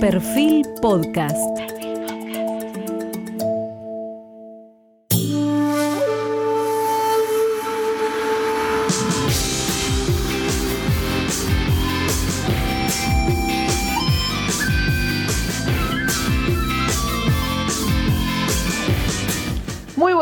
Perfil 0.00 0.62
Podcast. 0.80 1.77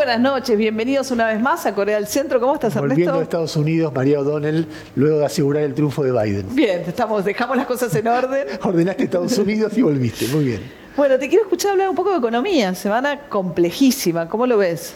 Buenas 0.07 0.21
noches, 0.21 0.57
bienvenidos 0.57 1.11
una 1.11 1.27
vez 1.27 1.41
más 1.41 1.65
a 1.65 1.75
Corea 1.75 1.97
del 1.97 2.07
Centro. 2.07 2.39
¿Cómo 2.39 2.53
estás, 2.53 2.73
Volviendo 2.75 3.11
Ernesto? 3.11 3.19
a 3.19 3.23
Estados 3.23 3.57
Unidos, 3.57 3.91
María 3.93 4.21
O'Donnell, 4.21 4.65
luego 4.95 5.19
de 5.19 5.25
asegurar 5.25 5.63
el 5.63 5.73
triunfo 5.73 6.01
de 6.01 6.13
Biden. 6.13 6.45
Bien, 6.55 6.81
estamos, 6.87 7.25
dejamos 7.25 7.57
las 7.57 7.65
cosas 7.65 7.93
en 7.93 8.07
orden. 8.07 8.47
Ordenaste 8.63 9.03
Estados 9.03 9.37
Unidos 9.37 9.77
y 9.77 9.81
volviste, 9.81 10.25
muy 10.29 10.45
bien. 10.45 10.61
Bueno, 10.95 11.19
te 11.19 11.27
quiero 11.27 11.43
escuchar 11.43 11.71
hablar 11.71 11.89
un 11.89 11.95
poco 11.97 12.11
de 12.11 12.19
economía, 12.19 12.73
semana 12.73 13.27
complejísima, 13.27 14.29
¿cómo 14.29 14.47
lo 14.47 14.57
ves? 14.57 14.93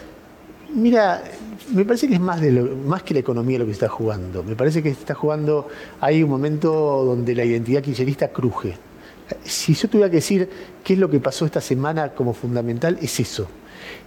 Mira, 0.74 1.22
me 1.74 1.84
parece 1.84 2.08
que 2.08 2.14
es 2.14 2.22
más, 2.22 2.40
de 2.40 2.52
lo- 2.54 2.74
más 2.78 3.04
que 3.04 3.14
la 3.14 3.20
economía 3.20 3.60
lo 3.60 3.66
que 3.66 3.72
se 3.72 3.84
está 3.84 3.90
jugando. 3.90 4.44
Me 4.46 4.56
parece 4.56 4.82
que 4.82 4.94
se 4.94 5.00
está 5.02 5.14
jugando, 5.14 5.68
hay 6.00 6.24
un 6.24 6.30
momento 6.30 6.72
donde 7.04 7.36
la 7.36 7.44
identidad 7.44 7.82
kirchnerista 7.84 8.30
cruje. 8.30 8.78
Si 9.44 9.74
yo 9.74 9.90
tuviera 9.90 10.10
que 10.10 10.16
decir 10.18 10.50
qué 10.86 10.94
es 10.94 11.00
lo 11.00 11.10
que 11.10 11.20
pasó 11.20 11.46
esta 11.46 11.60
semana 11.60 12.14
como 12.14 12.34
fundamental, 12.34 12.98
es 13.02 13.20
eso. 13.20 13.50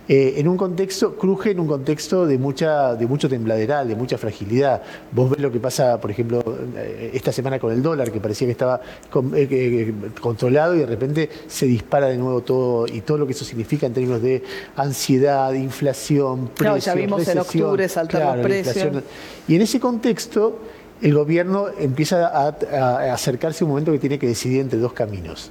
Eh, 0.06 0.34
en 0.36 0.48
un 0.48 0.58
contexto, 0.58 1.14
cruje 1.16 1.52
en 1.52 1.60
un 1.60 1.66
contexto 1.66 2.26
de, 2.26 2.36
mucha, 2.36 2.94
de 2.94 3.06
mucho 3.06 3.26
tembladeral, 3.26 3.88
de 3.88 3.96
mucha 3.96 4.18
fragilidad. 4.18 4.82
Vos 5.12 5.30
ves 5.30 5.40
lo 5.40 5.50
que 5.50 5.60
pasa, 5.60 5.98
por 5.98 6.10
ejemplo, 6.10 6.44
eh, 6.76 7.10
esta 7.14 7.32
semana 7.32 7.58
con 7.58 7.72
el 7.72 7.82
dólar, 7.82 8.12
que 8.12 8.20
parecía 8.20 8.46
que 8.46 8.52
estaba 8.52 8.82
con- 9.10 9.32
eh, 9.34 9.94
controlado 10.20 10.74
y 10.74 10.80
de 10.80 10.86
repente 10.86 11.30
se 11.46 11.64
dispara 11.64 12.08
de 12.08 12.18
nuevo 12.18 12.42
todo 12.42 12.86
y 12.86 13.00
todo 13.00 13.16
lo 13.16 13.26
que 13.26 13.32
eso 13.32 13.46
significa 13.46 13.86
en 13.86 13.94
términos 13.94 14.20
de 14.20 14.42
ansiedad, 14.76 15.52
inflación, 15.54 16.50
Claro, 16.54 16.74
precios, 16.74 16.84
ya 16.84 16.94
vimos 17.00 17.26
en 17.26 17.38
octubre 17.38 17.88
saltar 17.88 18.20
los 18.26 18.36
la 18.36 18.42
precios. 18.42 19.02
Y 19.48 19.56
en 19.56 19.62
ese 19.62 19.80
contexto, 19.80 20.58
el 21.00 21.14
gobierno 21.14 21.68
empieza 21.78 22.26
a, 22.28 22.48
a- 22.48 22.98
a 23.10 23.14
acercarse 23.14 23.64
a 23.64 23.66
un 23.66 23.70
momento 23.70 23.90
que 23.92 23.98
tiene 23.98 24.18
que 24.18 24.26
decidir 24.26 24.60
entre 24.60 24.78
dos 24.78 24.92
caminos. 24.92 25.50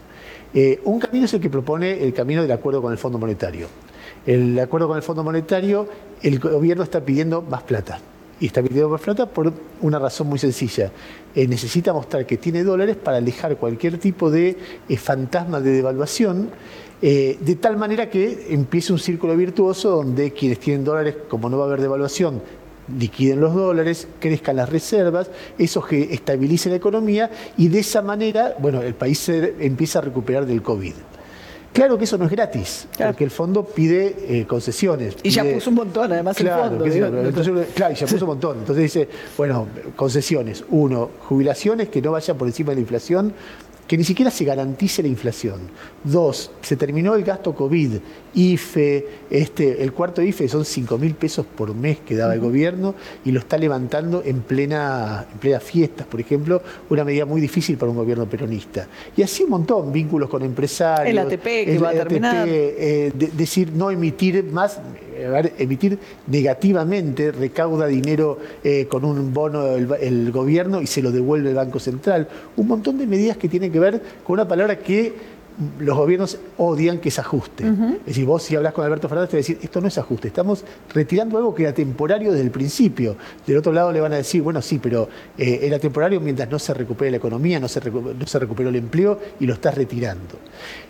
Eh, 0.53 0.79
un 0.83 0.99
camino 0.99 1.25
es 1.25 1.33
el 1.33 1.41
que 1.41 1.49
propone 1.49 2.03
el 2.03 2.13
camino 2.13 2.43
del 2.43 2.51
acuerdo 2.51 2.83
con 2.83 2.91
el 2.91 2.99
Fondo 2.99 3.17
Monetario. 3.17 3.65
El 4.25 4.57
acuerdo 4.59 4.87
con 4.87 4.97
el 4.97 5.03
Fondo 5.03 5.23
Monetario, 5.23 5.87
el 6.21 6.39
gobierno 6.39 6.83
está 6.83 7.01
pidiendo 7.01 7.41
más 7.41 7.63
plata. 7.63 7.99
Y 8.39 8.47
está 8.47 8.61
pidiendo 8.61 8.89
más 8.89 9.01
plata 9.01 9.25
por 9.25 9.53
una 9.81 9.99
razón 9.99 10.27
muy 10.27 10.39
sencilla. 10.39 10.91
Eh, 11.35 11.47
necesita 11.47 11.93
mostrar 11.93 12.25
que 12.25 12.37
tiene 12.37 12.63
dólares 12.63 12.95
para 12.95 13.17
alejar 13.17 13.57
cualquier 13.57 13.97
tipo 13.97 14.31
de 14.31 14.57
eh, 14.87 14.97
fantasma 14.97 15.59
de 15.59 15.71
devaluación, 15.71 16.49
eh, 17.01 17.37
de 17.39 17.55
tal 17.55 17.75
manera 17.75 18.09
que 18.09 18.47
empiece 18.49 18.93
un 18.93 18.99
círculo 18.99 19.35
virtuoso 19.35 19.89
donde 19.89 20.31
quienes 20.31 20.59
tienen 20.59 20.85
dólares, 20.85 21.15
como 21.27 21.49
no 21.49 21.57
va 21.57 21.65
a 21.65 21.67
haber 21.67 21.81
devaluación, 21.81 22.41
liquiden 22.97 23.41
los 23.41 23.53
dólares, 23.53 24.07
crezcan 24.19 24.55
las 24.55 24.69
reservas, 24.69 25.29
eso 25.57 25.83
que 25.83 26.13
estabilice 26.13 26.69
la 26.69 26.75
economía 26.75 27.29
y 27.57 27.67
de 27.67 27.79
esa 27.79 28.01
manera, 28.01 28.55
bueno, 28.59 28.81
el 28.81 28.93
país 28.93 29.19
se 29.19 29.55
empieza 29.59 29.99
a 29.99 30.01
recuperar 30.01 30.45
del 30.45 30.61
COVID. 30.61 30.93
Claro 31.73 31.97
que 31.97 32.03
eso 32.03 32.17
no 32.19 32.25
es 32.25 32.31
gratis, 32.31 32.87
Claro. 32.95 33.11
porque 33.13 33.23
el 33.23 33.31
fondo 33.31 33.65
pide 33.65 34.15
eh, 34.27 34.45
concesiones. 34.45 35.15
Y 35.23 35.31
ya 35.31 35.43
puso 35.43 35.71
un 35.71 35.75
montón, 35.77 36.11
además, 36.13 36.39
el 36.39 36.45
Claro, 36.45 36.69
fondo. 36.69 36.85
digo. 36.85 37.07
pero 37.09 37.27
entonces, 37.29 37.67
claro, 37.73 37.93
y 37.93 37.95
ya 37.97 38.05
puso 38.05 38.25
un 38.25 38.29
montón. 38.29 38.59
Entonces 38.59 38.83
dice, 38.83 39.09
bueno, 39.35 39.67
concesiones. 39.95 40.63
Uno, 40.69 41.09
jubilaciones 41.27 41.89
que 41.89 42.01
no 42.01 42.11
vayan 42.11 42.37
por 42.37 42.47
encima 42.47 42.69
de 42.69 42.75
la 42.75 42.81
inflación, 42.81 43.33
que 43.87 43.97
ni 43.97 44.03
siquiera 44.03 44.29
se 44.31 44.45
garantice 44.45 45.01
la 45.01 45.09
inflación. 45.09 45.61
Dos, 46.03 46.51
se 46.61 46.77
terminó 46.77 47.15
el 47.15 47.23
gasto 47.23 47.53
COVID, 47.55 47.93
IFE, 48.35 49.05
este, 49.29 49.83
el 49.83 49.93
cuarto 49.93 50.21
IFE 50.21 50.47
son 50.47 50.65
5 50.65 50.97
mil 50.97 51.13
pesos 51.15 51.45
por 51.45 51.73
mes 51.75 51.99
que 52.05 52.15
daba 52.15 52.33
el 52.33 52.39
gobierno 52.39 52.95
y 53.25 53.31
lo 53.31 53.39
está 53.39 53.57
levantando 53.57 54.21
en 54.25 54.41
plena, 54.41 55.25
en 55.31 55.37
plena 55.39 55.59
fiestas, 55.59 56.07
por 56.07 56.19
ejemplo, 56.19 56.61
una 56.89 57.03
medida 57.03 57.25
muy 57.25 57.39
difícil 57.41 57.77
para 57.77 57.91
un 57.91 57.97
gobierno 57.97 58.25
peronista. 58.27 58.87
Y 59.15 59.21
así 59.21 59.43
un 59.43 59.49
montón, 59.51 59.91
vínculos 59.91 60.29
con 60.29 60.41
empresarios. 60.43 61.09
El 61.09 61.17
ATP 61.19 61.43
que 61.43 61.77
va 61.79 61.89
a 61.89 61.93
terminar. 61.93 62.47
eh, 62.49 63.11
de- 63.13 63.27
decir 63.27 63.71
no 63.73 63.91
emitir 63.91 64.43
más, 64.51 64.79
eh, 65.15 65.51
emitir 65.59 65.97
negativamente, 66.27 67.31
recauda 67.31 67.87
dinero 67.87 68.37
eh, 68.63 68.87
con 68.89 69.05
un 69.05 69.33
bono 69.33 69.67
el, 69.75 69.87
el 70.01 70.31
gobierno 70.31 70.81
y 70.81 70.87
se 70.87 71.01
lo 71.01 71.11
devuelve 71.11 71.49
el 71.49 71.55
Banco 71.55 71.79
Central. 71.79 72.27
Un 72.57 72.67
montón 72.67 72.97
de 72.97 73.07
medidas 73.07 73.37
que 73.37 73.47
tienen 73.47 73.71
que 73.71 73.79
ver 73.79 74.01
con 74.23 74.33
una 74.33 74.47
palabra 74.47 74.79
que 74.79 75.13
los 75.79 75.97
gobiernos 75.97 76.37
odian 76.57 76.99
que 76.99 77.09
es 77.09 77.19
ajuste. 77.19 77.63
Es 77.65 78.05
decir, 78.05 78.25
vos 78.25 78.43
si 78.43 78.55
hablas 78.55 78.73
con 78.73 78.85
Alberto 78.85 79.07
Fernández 79.07 79.29
te 79.29 79.37
va 79.37 79.39
a 79.39 79.43
decir, 79.43 79.59
esto 79.61 79.81
no 79.81 79.87
es 79.87 79.97
ajuste, 79.97 80.27
estamos 80.27 80.63
retirando 80.93 81.37
algo 81.37 81.53
que 81.53 81.63
era 81.63 81.73
temporario 81.73 82.31
desde 82.31 82.43
el 82.43 82.51
principio. 82.51 83.15
Del 83.45 83.57
otro 83.57 83.71
lado 83.71 83.91
le 83.91 83.99
van 83.99 84.13
a 84.13 84.17
decir, 84.17 84.41
bueno, 84.41 84.61
sí, 84.61 84.79
pero 84.81 85.07
eh, 85.37 85.59
era 85.63 85.79
temporario 85.79 86.19
mientras 86.19 86.49
no 86.49 86.59
se 86.59 86.73
recupere 86.73 87.11
la 87.11 87.17
economía, 87.17 87.59
no 87.59 87.67
se, 87.67 87.79
no 87.89 88.25
se 88.25 88.39
recuperó 88.39 88.69
el 88.69 88.75
empleo 88.75 89.19
y 89.39 89.45
lo 89.45 89.53
estás 89.53 89.75
retirando. 89.75 90.35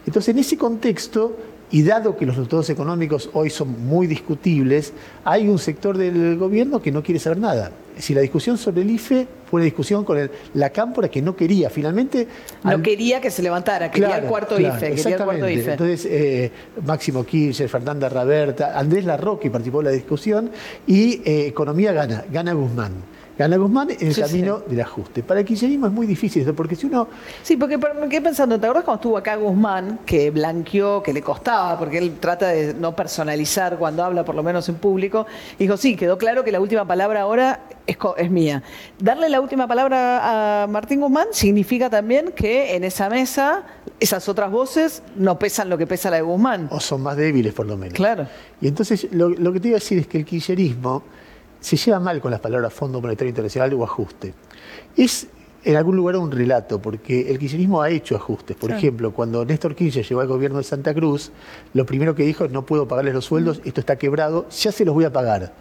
Entonces, 0.05 0.33
en 0.33 0.39
ese 0.39 0.57
contexto, 0.57 1.35
y 1.71 1.81
dado 1.81 2.15
que 2.15 2.25
los 2.25 2.35
resultados 2.35 2.69
económicos 2.69 3.29
hoy 3.33 3.49
son 3.49 3.87
muy 3.87 4.05
discutibles, 4.05 4.93
hay 5.23 5.47
un 5.47 5.57
sector 5.57 5.97
del 5.97 6.37
gobierno 6.37 6.81
que 6.81 6.91
no 6.91 7.01
quiere 7.01 7.19
saber 7.19 7.39
nada. 7.39 7.71
Decir, 7.95 8.15
la 8.15 8.21
discusión 8.21 8.57
sobre 8.57 8.81
el 8.81 8.89
IFE 8.91 9.27
fue 9.49 9.59
una 9.59 9.65
discusión 9.65 10.03
con 10.03 10.17
el- 10.17 10.31
la 10.55 10.69
cámpora 10.71 11.09
que 11.09 11.21
no 11.21 11.35
quería. 11.35 11.69
Finalmente, 11.69 12.27
No 12.63 12.81
quería 12.81 13.21
que 13.21 13.29
se 13.29 13.41
levantara, 13.43 13.91
quería 13.91 14.17
el 14.17 14.25
cuarto 14.25 14.55
claro, 14.55 14.75
IFE, 14.77 14.95
quería 14.95 15.15
el 15.17 15.23
cuarto 15.23 15.45
exactamente. 15.47 15.53
IFE. 15.61 15.71
Entonces, 15.71 16.05
eh, 16.09 16.51
Máximo 16.85 17.23
Kirchner, 17.23 17.69
Fernanda 17.69 18.09
Raberta, 18.09 18.77
Andrés 18.77 19.05
Larroque 19.05 19.49
participó 19.51 19.79
de 19.79 19.83
la 19.85 19.91
discusión 19.91 20.49
y 20.87 21.21
eh, 21.23 21.47
Economía 21.47 21.91
gana, 21.93 22.25
gana 22.31 22.53
Guzmán. 22.53 22.91
Gana 23.37 23.57
Guzmán 23.57 23.89
en 23.89 24.07
el 24.07 24.13
Sí, 24.13 24.21
camino 24.21 24.59
del 24.59 24.81
ajuste. 24.81 25.23
Para 25.23 25.39
el 25.39 25.45
kirchnerismo 25.45 25.87
es 25.87 25.91
muy 25.93 26.05
difícil 26.05 26.43
eso, 26.43 26.53
porque 26.53 26.75
si 26.75 26.85
uno 26.85 27.07
Sí, 27.41 27.57
porque 27.57 27.79
por- 27.79 27.95
me 27.95 28.07
quedé 28.07 28.21
pensando, 28.21 28.59
¿te 28.59 28.65
acuerdas 28.67 28.83
cuando 28.85 28.99
estuvo 28.99 29.17
acá 29.17 29.35
Guzmán, 29.37 29.99
que 30.05 30.29
blanqueó, 30.29 31.01
que 31.01 31.13
le 31.13 31.21
costaba, 31.23 31.77
porque 31.79 31.97
él 31.97 32.17
trata 32.19 32.49
de 32.49 32.73
no 32.75 32.95
personalizar 32.95 33.77
cuando 33.77 34.03
habla, 34.03 34.23
por 34.23 34.35
lo 34.35 34.43
menos 34.43 34.69
en 34.69 34.75
público? 34.75 35.25
Dijo, 35.57 35.77
sí, 35.77 35.95
quedó 35.95 36.17
claro 36.17 36.43
que 36.43 36.51
la 36.51 36.59
última 36.59 36.85
palabra 36.85 37.21
ahora 37.21 37.61
es, 37.87 38.31
mía. 38.31 38.61
Darle 38.99 39.29
la 39.29 39.41
última 39.41 39.67
palabra 39.67 40.63
a 40.63 40.67
Martín 40.67 41.01
Guzmán 41.01 41.27
significa 41.31 41.89
también 41.89 42.33
que 42.35 42.75
en 42.75 42.83
esa 42.83 43.09
mesa 43.09 43.63
esas 43.99 44.29
otras 44.29 44.51
voces 44.51 45.01
no 45.15 45.39
pesan 45.39 45.69
lo 45.69 45.77
que 45.77 45.87
pesa 45.87 46.09
la 46.09 46.17
de 46.17 46.21
Guzmán. 46.21 46.67
o 46.71 46.79
son 46.79 47.01
más 47.01 47.17
débiles 47.17 47.53
por 47.53 47.65
lo 47.65 47.77
menos. 47.77 47.95
Claro. 47.95 48.27
Y 48.61 48.67
entonces 48.67 49.07
lo, 49.11 49.29
lo 49.29 49.51
que 49.51 49.59
te 49.59 49.69
iba 49.69 49.77
a 49.77 49.79
decir 49.79 49.97
es 49.97 50.07
que 50.07 50.19
el 50.19 50.25
kirchnerismo 50.25 51.03
se 51.63 51.77
lleva 51.77 51.99
mal 51.99 52.19
con 52.19 52.29
las 52.29 52.41
palabras 52.41 52.73
Fondo 52.73 52.99
Monetario 52.99 53.29
Internacional 53.29 53.73
o 53.73 53.85
ajuste. 53.85 54.33
Es 54.97 55.27
en 55.63 55.77
algún 55.77 55.95
lugar 55.95 56.17
un 56.17 56.29
relato, 56.29 56.81
porque 56.81 57.31
el 57.31 57.39
kirchnerismo 57.39 57.81
ha 57.81 57.89
hecho 57.89 58.17
ajustes. 58.17 58.57
Por 58.57 58.71
ejemplo, 58.71 59.13
cuando 59.13 59.45
Néstor 59.45 59.73
Kirchner 59.73 60.05
llegó 60.05 60.19
al 60.19 60.27
gobierno 60.27 60.57
de 60.57 60.65
Santa 60.65 60.93
Cruz, 60.93 61.31
lo 61.73 61.85
primero 61.85 62.15
que 62.15 62.23
dijo 62.23 62.43
es 62.43 62.51
no 62.51 62.65
puedo 62.65 62.85
pagarles 62.85 63.13
los 63.13 63.23
sueldos, 63.23 63.61
esto 63.63 63.79
está 63.79 63.95
quebrado, 63.95 64.45
ya 64.49 64.73
se 64.73 64.83
los 64.83 64.93
voy 64.93 65.05
a 65.05 65.13
pagar. 65.13 65.53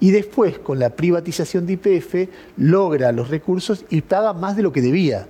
Y 0.00 0.12
después, 0.12 0.58
con 0.58 0.78
la 0.78 0.88
privatización 0.96 1.66
de 1.66 1.74
IPF, 1.74 2.30
logra 2.56 3.12
los 3.12 3.28
recursos 3.28 3.84
y 3.90 4.00
paga 4.00 4.32
más 4.32 4.56
de 4.56 4.62
lo 4.62 4.72
que 4.72 4.80
debía. 4.80 5.28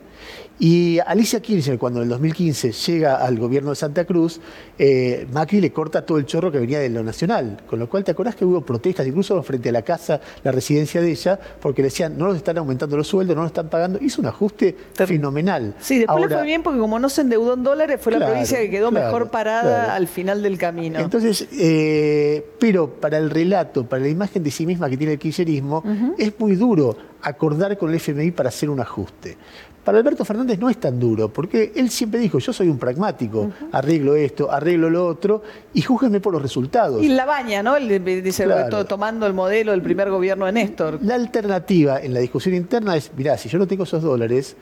Y 0.62 0.98
Alicia 0.98 1.40
Kirchner, 1.40 1.78
cuando 1.78 2.00
en 2.00 2.04
el 2.04 2.10
2015 2.10 2.72
llega 2.72 3.16
al 3.16 3.38
gobierno 3.38 3.70
de 3.70 3.76
Santa 3.76 4.04
Cruz, 4.04 4.42
eh, 4.78 5.26
Macri 5.32 5.58
le 5.58 5.72
corta 5.72 6.04
todo 6.04 6.18
el 6.18 6.26
chorro 6.26 6.52
que 6.52 6.58
venía 6.58 6.78
de 6.80 6.90
lo 6.90 7.02
nacional. 7.02 7.62
Con 7.66 7.78
lo 7.78 7.88
cual, 7.88 8.04
¿te 8.04 8.10
acordás 8.10 8.36
que 8.36 8.44
hubo 8.44 8.60
protestas, 8.60 9.06
incluso 9.06 9.42
frente 9.42 9.70
a 9.70 9.72
la 9.72 9.80
casa, 9.80 10.20
la 10.44 10.52
residencia 10.52 11.00
de 11.00 11.12
ella, 11.12 11.40
porque 11.62 11.80
le 11.80 11.88
decían, 11.88 12.18
no 12.18 12.26
nos 12.26 12.36
están 12.36 12.58
aumentando 12.58 12.94
los 12.98 13.08
sueldos, 13.08 13.34
no 13.34 13.40
nos 13.40 13.52
están 13.52 13.70
pagando? 13.70 13.98
Hizo 14.02 14.20
un 14.20 14.26
ajuste 14.26 14.76
fenomenal. 14.92 15.76
Sí, 15.80 15.98
después 15.98 16.28
le 16.28 16.28
fue 16.28 16.44
bien 16.44 16.62
porque 16.62 16.78
como 16.78 16.98
no 16.98 17.08
se 17.08 17.22
endeudó 17.22 17.54
en 17.54 17.62
dólares, 17.62 17.98
fue 17.98 18.12
la 18.12 18.26
provincia 18.26 18.58
que 18.58 18.68
quedó 18.68 18.90
claro, 18.90 19.06
mejor 19.06 19.30
parada 19.30 19.84
claro. 19.84 19.92
al 19.92 20.08
final 20.08 20.42
del 20.42 20.58
camino. 20.58 20.98
Entonces, 20.98 21.48
eh, 21.52 22.44
pero 22.58 22.90
para 23.00 23.16
el 23.16 23.30
relato, 23.30 23.86
para 23.86 24.02
la 24.02 24.10
imagen 24.10 24.42
de 24.42 24.50
sí 24.50 24.66
misma 24.66 24.90
que 24.90 24.98
tiene 24.98 25.14
el 25.14 25.18
kirchnerismo, 25.18 25.82
es 26.18 26.38
muy 26.38 26.54
duro 26.54 26.94
acordar 27.22 27.76
con 27.78 27.90
el 27.90 27.96
FMI 27.96 28.30
para 28.30 28.48
hacer 28.48 28.70
un 28.70 28.80
ajuste. 28.80 29.36
Para 29.84 29.96
Alberto 29.98 30.24
Fernández 30.26 30.58
no 30.58 30.68
es 30.68 30.76
tan 30.78 31.00
duro, 31.00 31.28
porque 31.32 31.72
él 31.74 31.88
siempre 31.88 32.20
dijo, 32.20 32.38
yo 32.38 32.52
soy 32.52 32.68
un 32.68 32.78
pragmático, 32.78 33.50
arreglo 33.72 34.14
esto, 34.14 34.50
arreglo 34.52 34.90
lo 34.90 35.06
otro, 35.06 35.42
y 35.72 35.80
júzguenme 35.80 36.20
por 36.20 36.34
los 36.34 36.42
resultados. 36.42 37.02
Y 37.02 37.08
la 37.08 37.24
baña, 37.24 37.62
¿no? 37.62 37.76
Él 37.76 38.04
dice, 38.22 38.44
Claro. 38.44 38.68
to- 38.68 38.84
tomando 38.84 39.26
el 39.26 39.32
modelo 39.32 39.72
del 39.72 39.80
primer 39.80 40.10
gobierno 40.10 40.44
de 40.46 40.52
Néstor. 40.52 40.98
La 41.02 41.14
alternativa 41.14 41.98
en 42.00 42.12
la 42.12 42.20
discusión 42.20 42.54
interna 42.54 42.94
es, 42.94 43.10
mirá, 43.16 43.38
si 43.38 43.48
yo 43.48 43.58
no 43.58 43.66
tengo 43.66 43.84
esos 43.84 44.02
dólares, 44.02 44.54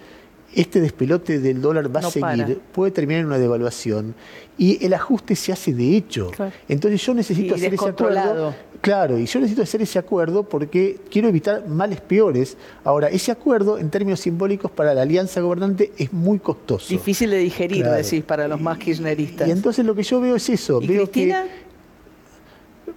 este 0.54 0.80
despelote 0.80 1.38
del 1.40 1.60
dólar 1.60 1.94
va 1.94 2.00
No 2.00 2.08
a 2.08 2.10
seguir, 2.10 2.22
para. 2.44 2.54
puede 2.72 2.90
terminar 2.90 3.20
en 3.20 3.26
una 3.26 3.38
devaluación 3.38 4.14
y 4.56 4.84
el 4.84 4.94
ajuste 4.94 5.36
se 5.36 5.52
hace 5.52 5.72
de 5.74 5.96
hecho. 5.96 6.30
Claro. 6.30 6.52
Entonces 6.68 7.00
yo 7.04 7.14
necesito 7.14 7.54
Y 7.54 7.58
hacer 7.58 7.74
ese 7.74 7.88
acuerdo. 7.88 8.54
Claro, 8.80 9.18
y 9.18 9.26
yo 9.26 9.40
necesito 9.40 9.62
hacer 9.62 9.82
ese 9.82 9.98
acuerdo 9.98 10.44
porque 10.44 10.98
quiero 11.10 11.28
evitar 11.28 11.66
males 11.68 12.00
peores. 12.00 12.56
Ahora, 12.84 13.08
ese 13.08 13.32
acuerdo, 13.32 13.76
en 13.78 13.90
términos 13.90 14.20
simbólicos, 14.20 14.70
para 14.70 14.94
la 14.94 15.02
alianza 15.02 15.40
gobernante 15.40 15.92
es 15.98 16.12
muy 16.12 16.38
costoso. 16.38 16.86
Difícil 16.88 17.30
de 17.30 17.38
digerir, 17.38 17.82
Claro. 17.82 17.96
decís, 18.02 18.22
para 18.24 18.46
los 18.48 18.60
más 18.60 18.78
kirchneristas. 18.78 19.48
Y 19.48 19.50
entonces 19.50 19.84
lo 19.84 19.94
que 19.96 20.04
yo 20.04 20.20
veo 20.20 20.36
es 20.36 20.48
eso. 20.48 20.80
¿Y 20.80 20.86
veo 20.86 21.10
Cristina? 21.10 21.42
que. 21.44 21.67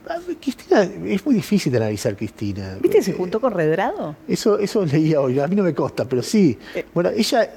Ah, 0.07 0.17
Cristina, 0.39 0.83
es 0.83 1.25
muy 1.25 1.35
difícil 1.35 1.71
de 1.71 1.77
analizar 1.77 2.15
Cristina. 2.15 2.77
¿Viste 2.81 3.01
se 3.01 3.13
juntó 3.13 3.39
con 3.39 3.53
Redrado? 3.53 4.15
Eso, 4.27 4.59
eso 4.59 4.85
leía 4.91 5.21
hoy, 5.21 5.39
a 5.39 5.47
mí 5.47 5.55
no 5.55 5.63
me 5.63 5.73
consta, 5.73 6.05
pero 6.05 6.21
sí. 6.21 6.57
Eh. 6.75 6.85
Bueno, 6.93 7.09
ella, 7.09 7.49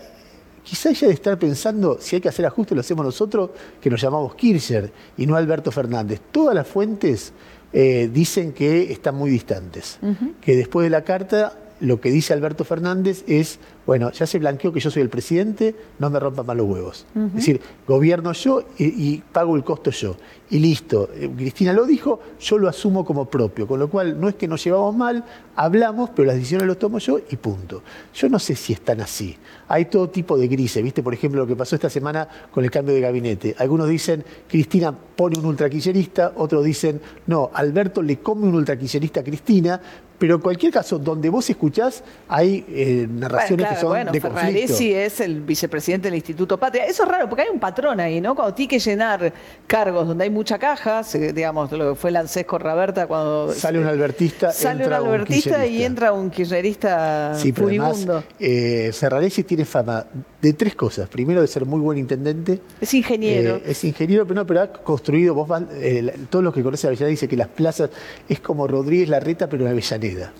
quizá 0.63 0.91
ella 0.91 1.09
de 1.09 1.15
estar 1.15 1.39
pensando, 1.39 1.99
si 2.01 2.17
hay 2.17 2.23
que 2.23 2.29
hacer 2.29 2.47
ajustes, 2.47 2.75
lo 2.75 2.81
hacemos 2.81 3.05
nosotros, 3.05 3.51
que 3.81 3.91
nos 3.91 4.01
llamamos 4.01 4.35
Kirchner 4.35 4.93
y 5.17 5.27
no 5.27 5.37
Alberto 5.37 5.71
Fernández. 5.71 6.21
Todas 6.31 6.55
las 6.55 6.67
fuentes 6.67 7.33
eh, 7.73 8.09
dicen 8.13 8.53
que 8.53 8.93
están 8.93 9.17
muy 9.17 9.31
distantes, 9.31 9.99
que 10.41 10.57
después 10.57 10.85
de 10.85 10.91
la 10.91 11.03
carta 11.03 11.59
lo 11.81 12.01
que 12.01 12.11
dice 12.11 12.33
Alberto 12.33 12.65
Fernández 12.65 13.25
es, 13.27 13.59
bueno, 13.87 14.11
ya 14.13 14.27
se 14.27 14.39
blanqueó 14.39 14.73
que 14.73 14.81
yo 14.81 14.91
soy 14.91 15.03
el 15.03 15.09
presidente, 15.09 15.75
no 15.99 16.09
me 16.09 16.19
rompan 16.21 16.47
más 16.47 16.57
los 16.57 16.67
huevos. 16.67 17.07
Es 17.15 17.35
decir, 17.35 17.61
gobierno 17.87 18.33
yo 18.33 18.63
y, 18.79 18.85
y 18.85 19.23
pago 19.33 19.57
el 19.57 19.65
costo 19.65 19.91
yo. 19.91 20.17
Y 20.51 20.59
listo, 20.59 21.09
Eh, 21.15 21.31
Cristina 21.37 21.73
lo 21.73 21.85
dijo, 21.85 22.21
yo 22.39 22.59
lo 22.59 22.69
asumo 22.69 23.05
como 23.05 23.25
propio, 23.29 23.67
con 23.67 23.81
lo 23.81 23.89
cual 23.89 24.21
no 24.21 24.29
es 24.29 24.37
que 24.37 24.47
nos 24.47 24.63
llevamos 24.63 24.95
mal, 24.95 25.25
hablamos, 25.57 26.11
pero 26.11 26.27
las 26.27 26.37
decisiones 26.37 26.67
las 26.69 26.79
tomo 26.79 26.99
yo 26.99 27.19
y 27.31 27.37
punto. 27.37 27.83
Yo 28.15 28.29
no 28.29 28.39
sé 28.39 28.55
si 28.55 28.73
están 28.73 29.01
así. 29.01 29.37
Hay 29.69 29.87
todo 29.87 30.09
tipo 30.11 30.37
de 30.39 30.47
grises, 30.47 30.83
¿viste? 30.83 31.03
Por 31.03 31.15
ejemplo, 31.15 31.41
lo 31.41 31.47
que 31.47 31.57
pasó 31.57 31.75
esta 31.75 31.91
semana 31.91 32.29
con 32.51 32.63
el 32.63 32.71
cambio 32.71 32.95
de 32.95 33.01
gabinete. 33.01 33.57
Algunos 33.59 33.89
dicen, 33.89 34.25
Cristina 34.49 34.93
pone 34.93 35.39
un 35.39 35.47
ultraquillerista, 35.47 36.33
otros 36.37 36.65
dicen, 36.65 37.01
no, 37.27 37.51
Alberto 37.53 38.03
le 38.03 38.21
come 38.21 38.47
un 38.47 38.55
ultraquillerista 38.55 39.21
a 39.21 39.25
Cristina, 39.25 39.81
pero 40.25 40.37
en 40.37 40.41
cualquier 40.41 40.73
caso, 40.73 40.99
donde 40.99 41.29
vos 41.29 41.51
escuchás, 41.51 42.03
hay 42.29 42.65
eh, 42.71 43.07
narraciones 43.11 43.67
Bueno, 43.67 43.69
claro, 43.69 43.75
que 43.75 43.81
son 43.83 43.91
bueno, 43.91 44.11
de 44.13 44.21
conflicto. 44.23 44.47
Ferraresi 44.47 44.95
es 44.95 45.21
el 45.21 45.43
vicepresidente 45.43 46.09
del 46.09 46.15
Instituto 46.15 46.57
Patria. 46.57 46.87
Eso 46.87 47.03
es 47.03 47.09
raro, 47.11 47.29
porque 47.29 47.43
hay 47.43 47.49
un 47.51 47.61
patrón 47.61 48.01
ahí, 48.01 48.23
¿no? 48.23 48.35
Cuando 48.35 48.55
tiene 48.55 48.71
que 48.71 48.79
llenar 48.79 49.35
cargos 49.67 50.09
donde 50.09 50.25
hay 50.25 50.31
mucha 50.31 50.59
caja, 50.59 51.03
digamos, 51.35 51.71
lo 51.73 51.91
que 51.91 52.01
fue 52.01 52.11
Lancesco 52.11 52.57
Raberta 52.57 53.07
cuando... 53.07 53.53
Sale 53.53 53.79
un 53.79 53.85
albertista, 53.87 54.51
Sale 54.51 54.77
un 54.77 54.81
entra 54.85 55.03
un 55.03 55.09
albertista 55.09 55.67
y 55.67 55.83
entra 55.83 56.15
un 56.15 56.31
kirchnerista 56.31 57.35
Sí, 57.35 57.53
pero 57.53 57.67
además, 57.69 57.91
furibundo. 57.91 58.25
eh, 58.41 58.93
Ferraresi 58.95 59.45
tiene 59.45 59.67
fama 59.67 60.07
de 60.45 60.53
tres 60.53 60.75
cosas. 60.75 61.09
Primero, 61.09 61.41
de 61.41 61.47
ser 61.47 61.65
muy 61.65 61.81
buen 61.81 61.97
intendente. 61.97 62.61
Es 62.79 62.93
ingeniero. 62.93 63.57
Eh, 63.57 63.63
es 63.69 63.83
ingeniero, 63.85 64.27
pero 64.27 64.41
no, 64.41 64.47
pero 64.47 64.61
ha 64.61 64.73
construido, 64.73 65.33
vos 65.33 65.49
vas, 65.49 65.63
eh, 65.73 66.15
todos 66.29 66.45
los 66.45 66.53
que 66.53 66.63
conocen 66.63 66.89
Avellaneda 66.89 67.09
dicen 67.09 67.31
que 67.31 67.37
las 67.37 67.49
plazas 67.49 67.89
es 68.29 68.41
como 68.41 68.67
Rodríguez 68.67 69.09
Larreta, 69.09 69.49
pero 69.49 69.65
en 69.65 69.73
Avellaneda. 69.73 70.35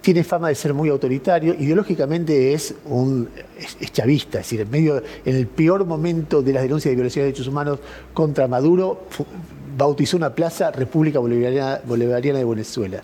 Tiene 0.00 0.22
fama 0.22 0.48
de 0.48 0.54
ser 0.54 0.72
muy 0.72 0.88
autoritario, 0.88 1.54
ideológicamente 1.54 2.52
es 2.54 2.76
un 2.84 3.28
es, 3.58 3.76
es 3.80 3.92
chavista, 3.92 4.38
es 4.38 4.46
decir, 4.46 4.60
en 4.60 4.70
medio, 4.70 5.02
en 5.24 5.34
el 5.34 5.48
peor 5.48 5.84
momento 5.84 6.40
de 6.40 6.52
las 6.52 6.62
denuncias 6.62 6.92
de 6.92 6.94
violación 6.94 7.22
de 7.24 7.26
derechos 7.26 7.48
humanos 7.48 7.80
contra 8.14 8.46
Maduro, 8.46 9.06
bautizó 9.76 10.16
una 10.16 10.32
plaza 10.32 10.70
República 10.70 11.18
Bolivariana, 11.18 11.80
Bolivariana 11.84 12.38
de 12.38 12.44
Venezuela. 12.44 13.02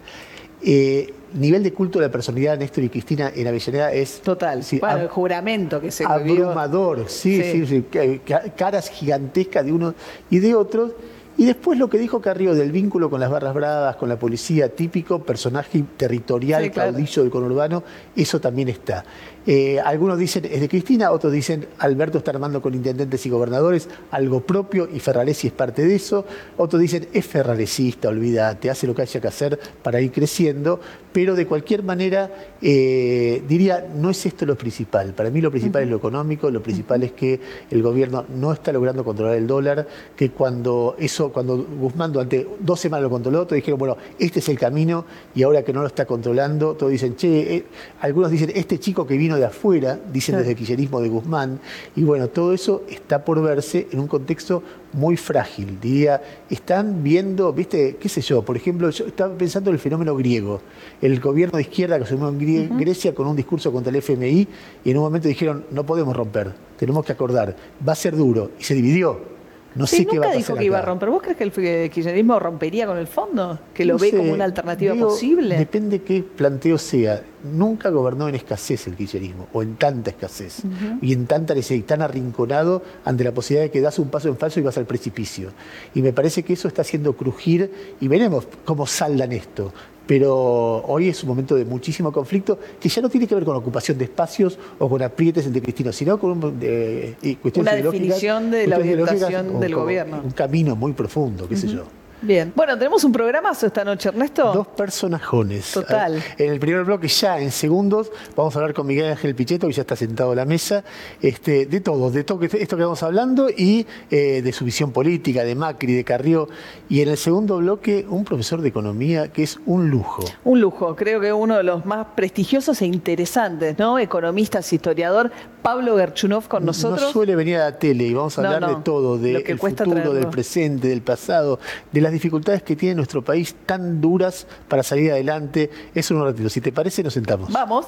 Eh, 0.66 1.12
nivel 1.34 1.62
de 1.62 1.72
culto 1.72 1.98
de 1.98 2.06
la 2.06 2.12
personalidad 2.12 2.52
de 2.52 2.58
Néstor 2.58 2.84
y 2.84 2.88
Cristina 2.88 3.30
en 3.34 3.46
Avellaneda 3.46 3.92
es 3.92 4.20
Total. 4.20 4.62
sí, 4.64 4.78
bueno, 4.78 5.00
el 5.00 5.08
juramento 5.08 5.80
que 5.80 5.90
se 5.90 6.04
abrumador, 6.04 7.04
sí, 7.08 7.42
Sí. 7.42 7.52
sí, 7.52 7.66
sí, 7.66 7.84
ca- 7.90 8.40
ca- 8.42 8.50
caras 8.54 8.88
gigantescas 8.88 9.64
de 9.64 9.72
unos 9.72 9.94
y 10.30 10.38
de 10.38 10.54
otros. 10.54 10.92
Y 11.36 11.46
después 11.46 11.76
lo 11.80 11.90
que 11.90 11.98
dijo 11.98 12.20
Carrió 12.20 12.54
del 12.54 12.70
vínculo 12.70 13.10
con 13.10 13.18
las 13.18 13.28
barras 13.28 13.52
bravas, 13.54 13.96
con 13.96 14.08
la 14.08 14.16
policía, 14.16 14.68
típico 14.68 15.18
personaje 15.24 15.82
territorial, 15.96 16.62
Sí, 16.62 16.70
claro. 16.70 16.92
caudillo 16.92 17.22
del 17.22 17.30
conurbano, 17.32 17.82
eso 18.14 18.40
también 18.40 18.68
está. 18.68 19.04
Eh, 19.46 19.78
algunos 19.80 20.18
dicen 20.18 20.44
es 20.46 20.60
de 20.60 20.68
Cristina, 20.68 21.10
otros 21.10 21.32
dicen 21.32 21.66
Alberto 21.78 22.18
está 22.18 22.30
armando 22.30 22.62
con 22.62 22.74
intendentes 22.74 23.26
y 23.26 23.30
gobernadores 23.30 23.88
algo 24.10 24.40
propio 24.40 24.88
y 24.92 25.00
Ferraresi 25.00 25.48
es 25.48 25.52
parte 25.52 25.84
de 25.84 25.94
eso. 25.94 26.24
Otros 26.56 26.80
dicen 26.80 27.08
es 27.12 27.26
ferraresista, 27.26 28.08
olvídate, 28.08 28.70
hace 28.70 28.86
lo 28.86 28.94
que 28.94 29.02
haya 29.02 29.20
que 29.20 29.28
hacer 29.28 29.58
para 29.82 30.00
ir 30.00 30.12
creciendo. 30.12 30.80
Pero 31.12 31.36
de 31.36 31.46
cualquier 31.46 31.84
manera, 31.84 32.28
eh, 32.60 33.40
diría, 33.46 33.86
no 33.94 34.10
es 34.10 34.26
esto 34.26 34.46
lo 34.46 34.56
principal. 34.56 35.14
Para 35.14 35.30
mí 35.30 35.40
lo 35.40 35.52
principal 35.52 35.84
es 35.84 35.88
lo 35.88 35.98
económico, 35.98 36.50
lo 36.50 36.60
principal 36.60 37.04
es 37.04 37.12
que 37.12 37.38
el 37.70 37.82
gobierno 37.82 38.24
no 38.34 38.52
está 38.52 38.72
logrando 38.72 39.04
controlar 39.04 39.36
el 39.36 39.46
dólar, 39.46 39.86
que 40.16 40.30
cuando 40.30 40.96
eso, 40.98 41.32
cuando 41.32 41.56
Guzmán 41.56 42.12
durante 42.12 42.48
dos 42.58 42.80
semanas 42.80 43.04
lo 43.04 43.10
controló, 43.10 43.44
todos 43.44 43.54
dijeron, 43.54 43.78
bueno, 43.78 43.96
este 44.18 44.40
es 44.40 44.48
el 44.48 44.58
camino, 44.58 45.04
y 45.36 45.44
ahora 45.44 45.62
que 45.62 45.72
no 45.72 45.82
lo 45.82 45.86
está 45.86 46.04
controlando, 46.04 46.74
todos 46.74 46.90
dicen, 46.90 47.14
che, 47.14 47.56
eh", 47.56 47.64
algunos 48.00 48.32
dicen, 48.32 48.50
este 48.52 48.80
chico 48.80 49.06
que 49.06 49.16
vino 49.16 49.33
de 49.36 49.44
afuera, 49.44 49.98
dicen 50.12 50.36
desde 50.36 50.50
el 50.50 50.56
kirchnerismo 50.56 51.00
de 51.00 51.08
Guzmán, 51.08 51.60
y 51.96 52.02
bueno, 52.02 52.28
todo 52.28 52.52
eso 52.52 52.82
está 52.88 53.24
por 53.24 53.42
verse 53.42 53.88
en 53.90 54.00
un 54.00 54.06
contexto 54.06 54.62
muy 54.92 55.16
frágil. 55.16 55.78
Diría, 55.80 56.22
están 56.48 57.02
viendo, 57.02 57.52
viste, 57.52 57.96
qué 58.00 58.08
sé 58.08 58.20
yo, 58.20 58.42
por 58.42 58.56
ejemplo, 58.56 58.90
yo 58.90 59.06
estaba 59.06 59.34
pensando 59.36 59.70
en 59.70 59.74
el 59.74 59.80
fenómeno 59.80 60.14
griego. 60.16 60.60
El 61.00 61.20
gobierno 61.20 61.56
de 61.56 61.62
izquierda 61.62 61.98
que 61.98 62.04
asumió 62.04 62.28
en 62.28 62.78
Grecia 62.78 63.14
con 63.14 63.26
un 63.26 63.36
discurso 63.36 63.72
contra 63.72 63.90
el 63.90 63.96
FMI 63.96 64.48
y 64.84 64.90
en 64.90 64.96
un 64.96 65.02
momento 65.02 65.28
dijeron, 65.28 65.64
no 65.70 65.84
podemos 65.84 66.16
romper, 66.16 66.52
tenemos 66.78 67.04
que 67.04 67.12
acordar, 67.12 67.56
va 67.86 67.92
a 67.92 67.96
ser 67.96 68.16
duro, 68.16 68.52
y 68.58 68.64
se 68.64 68.74
dividió. 68.74 69.33
No 69.74 69.86
Sí, 69.86 69.96
sé 69.98 70.06
qué 70.06 70.18
va 70.18 70.26
a 70.26 70.28
nunca 70.28 70.28
pasar. 70.28 70.38
dijo 70.38 70.54
que 70.56 70.64
iba 70.64 70.78
a 70.78 70.82
romper. 70.82 71.10
¿Vos 71.10 71.22
crees 71.22 71.36
que 71.36 71.44
el 71.44 71.90
kirchnerismo 71.90 72.38
rompería 72.38 72.86
con 72.86 72.96
el 72.96 73.06
fondo? 73.08 73.58
¿Que 73.74 73.84
lo 73.84 73.94
No 73.94 73.98
ve 73.98 74.10
sé, 74.10 74.16
como 74.16 74.32
una 74.32 74.44
alternativa 74.44 74.92
digo, 74.94 75.08
posible? 75.08 75.56
Depende 75.58 76.02
qué 76.02 76.22
planteo 76.22 76.78
sea. 76.78 77.22
Nunca 77.42 77.90
gobernó 77.90 78.28
en 78.28 78.36
escasez 78.36 78.86
el 78.86 78.94
kirchnerismo, 78.94 79.48
o 79.52 79.62
en 79.62 79.74
tanta 79.76 80.10
escasez, 80.10 80.62
y 81.02 81.12
en 81.12 81.26
tanta 81.26 81.54
necesidad, 81.54 81.78
y 81.78 81.82
tan 81.82 82.02
arrinconado 82.02 82.82
ante 83.04 83.24
la 83.24 83.32
posibilidad 83.32 83.64
de 83.66 83.70
que 83.70 83.80
das 83.80 83.98
un 83.98 84.08
paso 84.08 84.28
en 84.28 84.36
falso 84.36 84.60
y 84.60 84.62
vas 84.62 84.78
al 84.78 84.86
precipicio. 84.86 85.50
Y 85.94 86.02
me 86.02 86.12
parece 86.12 86.42
que 86.42 86.52
eso 86.54 86.68
está 86.68 86.82
haciendo 86.82 87.12
crujir, 87.14 87.70
y 88.00 88.08
veremos 88.08 88.46
cómo 88.64 88.86
saldan 88.86 89.32
esto. 89.32 89.72
Pero 90.06 90.82
hoy 90.86 91.08
es 91.08 91.22
un 91.22 91.30
momento 91.30 91.54
de 91.54 91.64
muchísimo 91.64 92.12
conflicto 92.12 92.58
que 92.80 92.88
ya 92.88 93.00
no 93.00 93.08
tiene 93.08 93.26
que 93.26 93.34
ver 93.34 93.44
con 93.44 93.56
ocupación 93.56 93.96
de 93.96 94.04
espacios 94.04 94.58
o 94.78 94.88
con 94.88 95.02
aprietes 95.02 95.46
entre 95.46 95.62
cristinos, 95.62 95.96
sino 95.96 96.18
con 96.18 96.58
eh, 96.60 97.36
cuestiones 97.40 97.72
Una 97.72 97.82
definición 97.82 98.50
de 98.50 98.66
la 98.66 98.78
orientación 98.78 99.60
del 99.60 99.72
como 99.72 99.84
gobierno. 99.84 100.20
Un 100.22 100.32
camino 100.32 100.76
muy 100.76 100.92
profundo, 100.92 101.48
qué 101.48 101.56
sé 101.56 101.68
yo. 101.68 101.84
Bien. 102.24 102.52
Bueno, 102.56 102.76
tenemos 102.78 103.04
un 103.04 103.12
programazo 103.12 103.66
esta 103.66 103.84
noche, 103.84 104.08
Ernesto. 104.08 104.50
Dos 104.52 104.66
personajones. 104.68 105.72
Total. 105.72 106.22
En 106.38 106.52
el 106.52 106.58
primer 106.58 106.84
bloque, 106.84 107.06
ya 107.06 107.38
en 107.38 107.50
segundos, 107.50 108.10
vamos 108.34 108.56
a 108.56 108.60
hablar 108.60 108.72
con 108.74 108.86
Miguel 108.86 109.10
Ángel 109.10 109.34
Pichetto, 109.34 109.66
que 109.66 109.74
ya 109.74 109.82
está 109.82 109.94
sentado 109.94 110.32
a 110.32 110.34
la 110.34 110.46
mesa, 110.46 110.84
este, 111.20 111.66
de 111.66 111.80
todo, 111.82 112.10
de 112.10 112.24
todo 112.24 112.42
esto 112.44 112.76
que 112.78 112.82
vamos 112.82 113.02
hablando 113.02 113.50
y 113.50 113.86
eh, 114.10 114.40
de 114.42 114.52
su 114.52 114.64
visión 114.64 114.90
política, 114.90 115.44
de 115.44 115.54
Macri, 115.54 115.92
de 115.94 116.02
Carrió. 116.04 116.48
Y 116.88 117.02
en 117.02 117.10
el 117.10 117.18
segundo 117.18 117.58
bloque, 117.58 118.06
un 118.08 118.24
profesor 118.24 118.62
de 118.62 118.68
economía 118.70 119.28
que 119.28 119.42
es 119.42 119.58
un 119.66 119.90
lujo. 119.90 120.24
Un 120.44 120.60
lujo, 120.62 120.96
creo 120.96 121.20
que 121.20 121.30
uno 121.30 121.58
de 121.58 121.62
los 121.62 121.84
más 121.84 122.06
prestigiosos 122.16 122.80
e 122.80 122.86
interesantes, 122.86 123.78
¿no? 123.78 123.98
Economistas, 123.98 124.72
historiador, 124.72 125.30
Pablo 125.62 125.96
Gerchunov 125.98 126.48
con 126.48 126.64
nosotros. 126.64 127.02
No 127.02 127.10
suele 127.12 127.36
venir 127.36 127.56
a 127.56 127.70
la 127.70 127.78
tele 127.78 128.04
y 128.04 128.14
vamos 128.14 128.38
a 128.38 128.42
No, 128.42 128.48
hablar 128.48 128.70
no. 128.70 128.76
de 128.78 128.82
todo, 128.82 129.16
Lo 129.16 129.22
del 129.22 129.42
que 129.44 129.56
cuesta 129.56 129.84
futuro, 129.84 130.02
traerlo. 130.02 130.20
del 130.20 130.30
presente, 130.30 130.88
del 130.88 131.02
pasado, 131.02 131.58
de 131.92 132.00
las 132.00 132.12
dificultades 132.14 132.62
que 132.62 132.76
tiene 132.76 132.94
nuestro 132.94 133.22
país 133.22 133.54
tan 133.66 134.00
duras 134.00 134.46
para 134.68 134.82
salir 134.82 135.12
adelante. 135.12 135.70
Eso 135.94 136.14
en 136.14 136.20
un 136.20 136.26
ratito. 136.26 136.48
Si 136.48 136.60
te 136.60 136.72
parece, 136.72 137.02
nos 137.02 137.12
sentamos. 137.14 137.52
Vamos, 137.52 137.86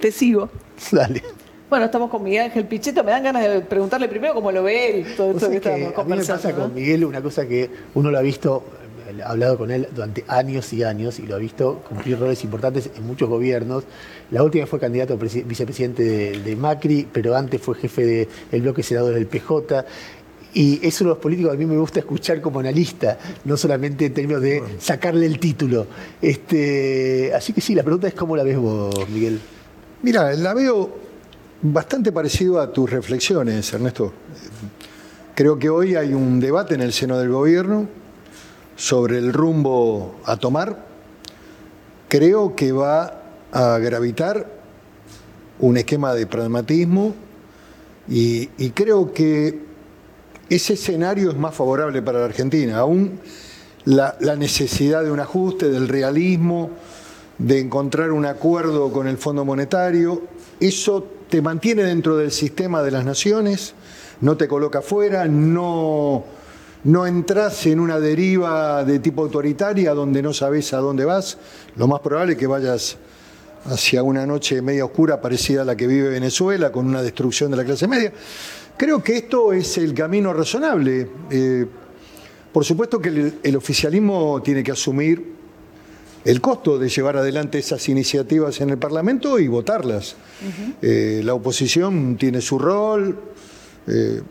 te 0.00 0.12
sigo. 0.12 0.48
Dale. 0.92 1.22
Bueno, 1.68 1.86
estamos 1.86 2.10
con 2.10 2.22
Miguel 2.22 2.42
Ángel 2.44 2.66
Pichetto. 2.66 3.02
Me 3.02 3.10
dan 3.12 3.22
ganas 3.24 3.42
de 3.42 3.60
preguntarle 3.62 4.06
primero 4.08 4.34
cómo 4.34 4.52
lo 4.52 4.62
ve 4.62 5.00
él, 5.00 5.16
todo 5.16 5.28
Vos 5.32 5.36
esto 5.42 5.50
que 5.50 5.60
sabés 5.60 5.62
que 5.62 5.68
estamos 5.88 5.98
a 5.98 6.04
mí 6.04 6.20
me 6.20 6.24
pasa 6.26 6.50
¿no? 6.50 6.56
con 6.56 6.74
Miguel 6.74 7.04
una 7.06 7.22
cosa 7.22 7.46
que 7.48 7.70
uno 7.94 8.10
lo 8.10 8.18
ha 8.18 8.20
visto, 8.20 8.62
eh, 9.08 9.22
ha 9.22 9.30
hablado 9.30 9.56
con 9.56 9.70
él 9.70 9.88
durante 9.94 10.22
años 10.28 10.70
y 10.74 10.84
años 10.84 11.18
y 11.18 11.22
lo 11.26 11.34
ha 11.34 11.38
visto 11.38 11.82
cumplir 11.88 12.18
roles 12.18 12.44
importantes 12.44 12.90
en 12.94 13.06
muchos 13.06 13.26
gobiernos. 13.26 13.84
La 14.30 14.42
última 14.42 14.66
fue 14.66 14.78
candidato 14.80 15.14
a 15.14 15.16
presi- 15.18 15.46
vicepresidente 15.46 16.02
de, 16.02 16.42
de 16.42 16.56
Macri, 16.56 17.08
pero 17.10 17.34
antes 17.34 17.60
fue 17.62 17.74
jefe 17.76 18.28
del 18.50 18.60
bloque 18.62 18.82
senador 18.82 19.14
del 19.14 19.26
PJ. 19.26 19.86
Y 20.54 20.86
es 20.86 21.00
uno 21.00 21.10
de 21.10 21.14
los 21.14 21.22
políticos 21.22 21.52
que 21.52 21.56
a 21.56 21.58
mí 21.58 21.66
me 21.66 21.78
gusta 21.78 22.00
escuchar 22.00 22.40
como 22.40 22.60
analista, 22.60 23.18
no 23.44 23.56
solamente 23.56 24.06
en 24.06 24.14
términos 24.14 24.42
de 24.42 24.62
sacarle 24.78 25.24
el 25.24 25.38
título. 25.38 25.86
Este, 26.20 27.32
así 27.34 27.52
que 27.52 27.60
sí, 27.60 27.74
la 27.74 27.82
pregunta 27.82 28.08
es 28.08 28.14
cómo 28.14 28.36
la 28.36 28.42
ves 28.42 28.58
vos, 28.58 29.08
Miguel. 29.08 29.40
Mira, 30.02 30.34
la 30.34 30.52
veo 30.52 30.90
bastante 31.62 32.12
parecido 32.12 32.60
a 32.60 32.70
tus 32.70 32.90
reflexiones, 32.90 33.72
Ernesto. 33.72 34.12
Creo 35.34 35.58
que 35.58 35.70
hoy 35.70 35.94
hay 35.94 36.12
un 36.12 36.38
debate 36.40 36.74
en 36.74 36.82
el 36.82 36.92
seno 36.92 37.18
del 37.18 37.30
gobierno 37.30 37.88
sobre 38.76 39.18
el 39.18 39.32
rumbo 39.32 40.16
a 40.24 40.36
tomar. 40.36 40.84
Creo 42.08 42.54
que 42.54 42.72
va 42.72 43.22
a 43.52 43.78
gravitar 43.78 44.46
un 45.60 45.78
esquema 45.78 46.12
de 46.14 46.26
pragmatismo 46.26 47.14
y, 48.08 48.50
y 48.58 48.70
creo 48.70 49.14
que 49.14 49.71
ese 50.48 50.74
escenario 50.74 51.30
es 51.30 51.36
más 51.36 51.54
favorable 51.54 52.02
para 52.02 52.20
la 52.20 52.26
Argentina. 52.26 52.78
Aún 52.78 53.20
la, 53.84 54.16
necesidad 54.36 55.02
de 55.04 55.10
un 55.10 55.20
ajuste, 55.20 55.68
del 55.70 55.88
realismo, 55.88 56.70
de 57.38 57.60
encontrar 57.60 58.12
un 58.12 58.26
acuerdo 58.26 58.92
con 58.92 59.06
el 59.08 59.18
Fondo 59.18 59.44
Monetario, 59.44 60.22
eso 60.60 61.06
te 61.28 61.42
mantiene 61.42 61.82
dentro 61.84 62.16
del 62.16 62.30
sistema 62.30 62.82
de 62.82 62.90
las 62.90 63.04
naciones, 63.04 63.74
no 64.20 64.36
te 64.36 64.46
coloca 64.46 64.82
fuera, 64.82 65.26
no, 65.26 66.24
no 66.84 67.06
entras 67.06 67.66
en 67.66 67.80
una 67.80 67.98
deriva 67.98 68.84
de 68.84 68.98
tipo 68.98 69.22
autoritaria 69.22 69.94
donde 69.94 70.22
no 70.22 70.32
sabes 70.32 70.72
a 70.72 70.78
dónde 70.78 71.04
vas. 71.04 71.38
Lo 71.76 71.88
más 71.88 72.00
probable 72.00 72.34
es 72.34 72.38
que 72.38 72.46
vayas 72.46 72.98
hacia 73.64 74.02
una 74.02 74.26
noche 74.26 74.60
media 74.62 74.84
oscura 74.84 75.20
parecida 75.20 75.62
a 75.62 75.64
la 75.64 75.76
que 75.76 75.86
vive 75.86 76.08
Venezuela, 76.10 76.70
con 76.70 76.86
una 76.86 77.02
destrucción 77.02 77.50
de 77.50 77.56
la 77.56 77.64
clase 77.64 77.88
media. 77.88 78.12
Creo 78.76 79.02
que 79.02 79.16
esto 79.16 79.52
es 79.52 79.78
el 79.78 79.94
camino 79.94 80.32
razonable. 80.32 81.08
Eh, 81.30 81.66
por 82.52 82.64
supuesto 82.64 83.00
que 83.00 83.08
el, 83.08 83.34
el 83.42 83.56
oficialismo 83.56 84.42
tiene 84.42 84.62
que 84.62 84.72
asumir 84.72 85.32
el 86.24 86.40
costo 86.40 86.78
de 86.78 86.88
llevar 86.88 87.16
adelante 87.16 87.58
esas 87.58 87.88
iniciativas 87.88 88.60
en 88.60 88.70
el 88.70 88.78
Parlamento 88.78 89.38
y 89.38 89.48
votarlas. 89.48 90.16
Eh, 90.80 91.20
la 91.24 91.34
oposición 91.34 92.16
tiene 92.16 92.40
su 92.40 92.58
rol, 92.58 93.18
eh, 93.86 94.22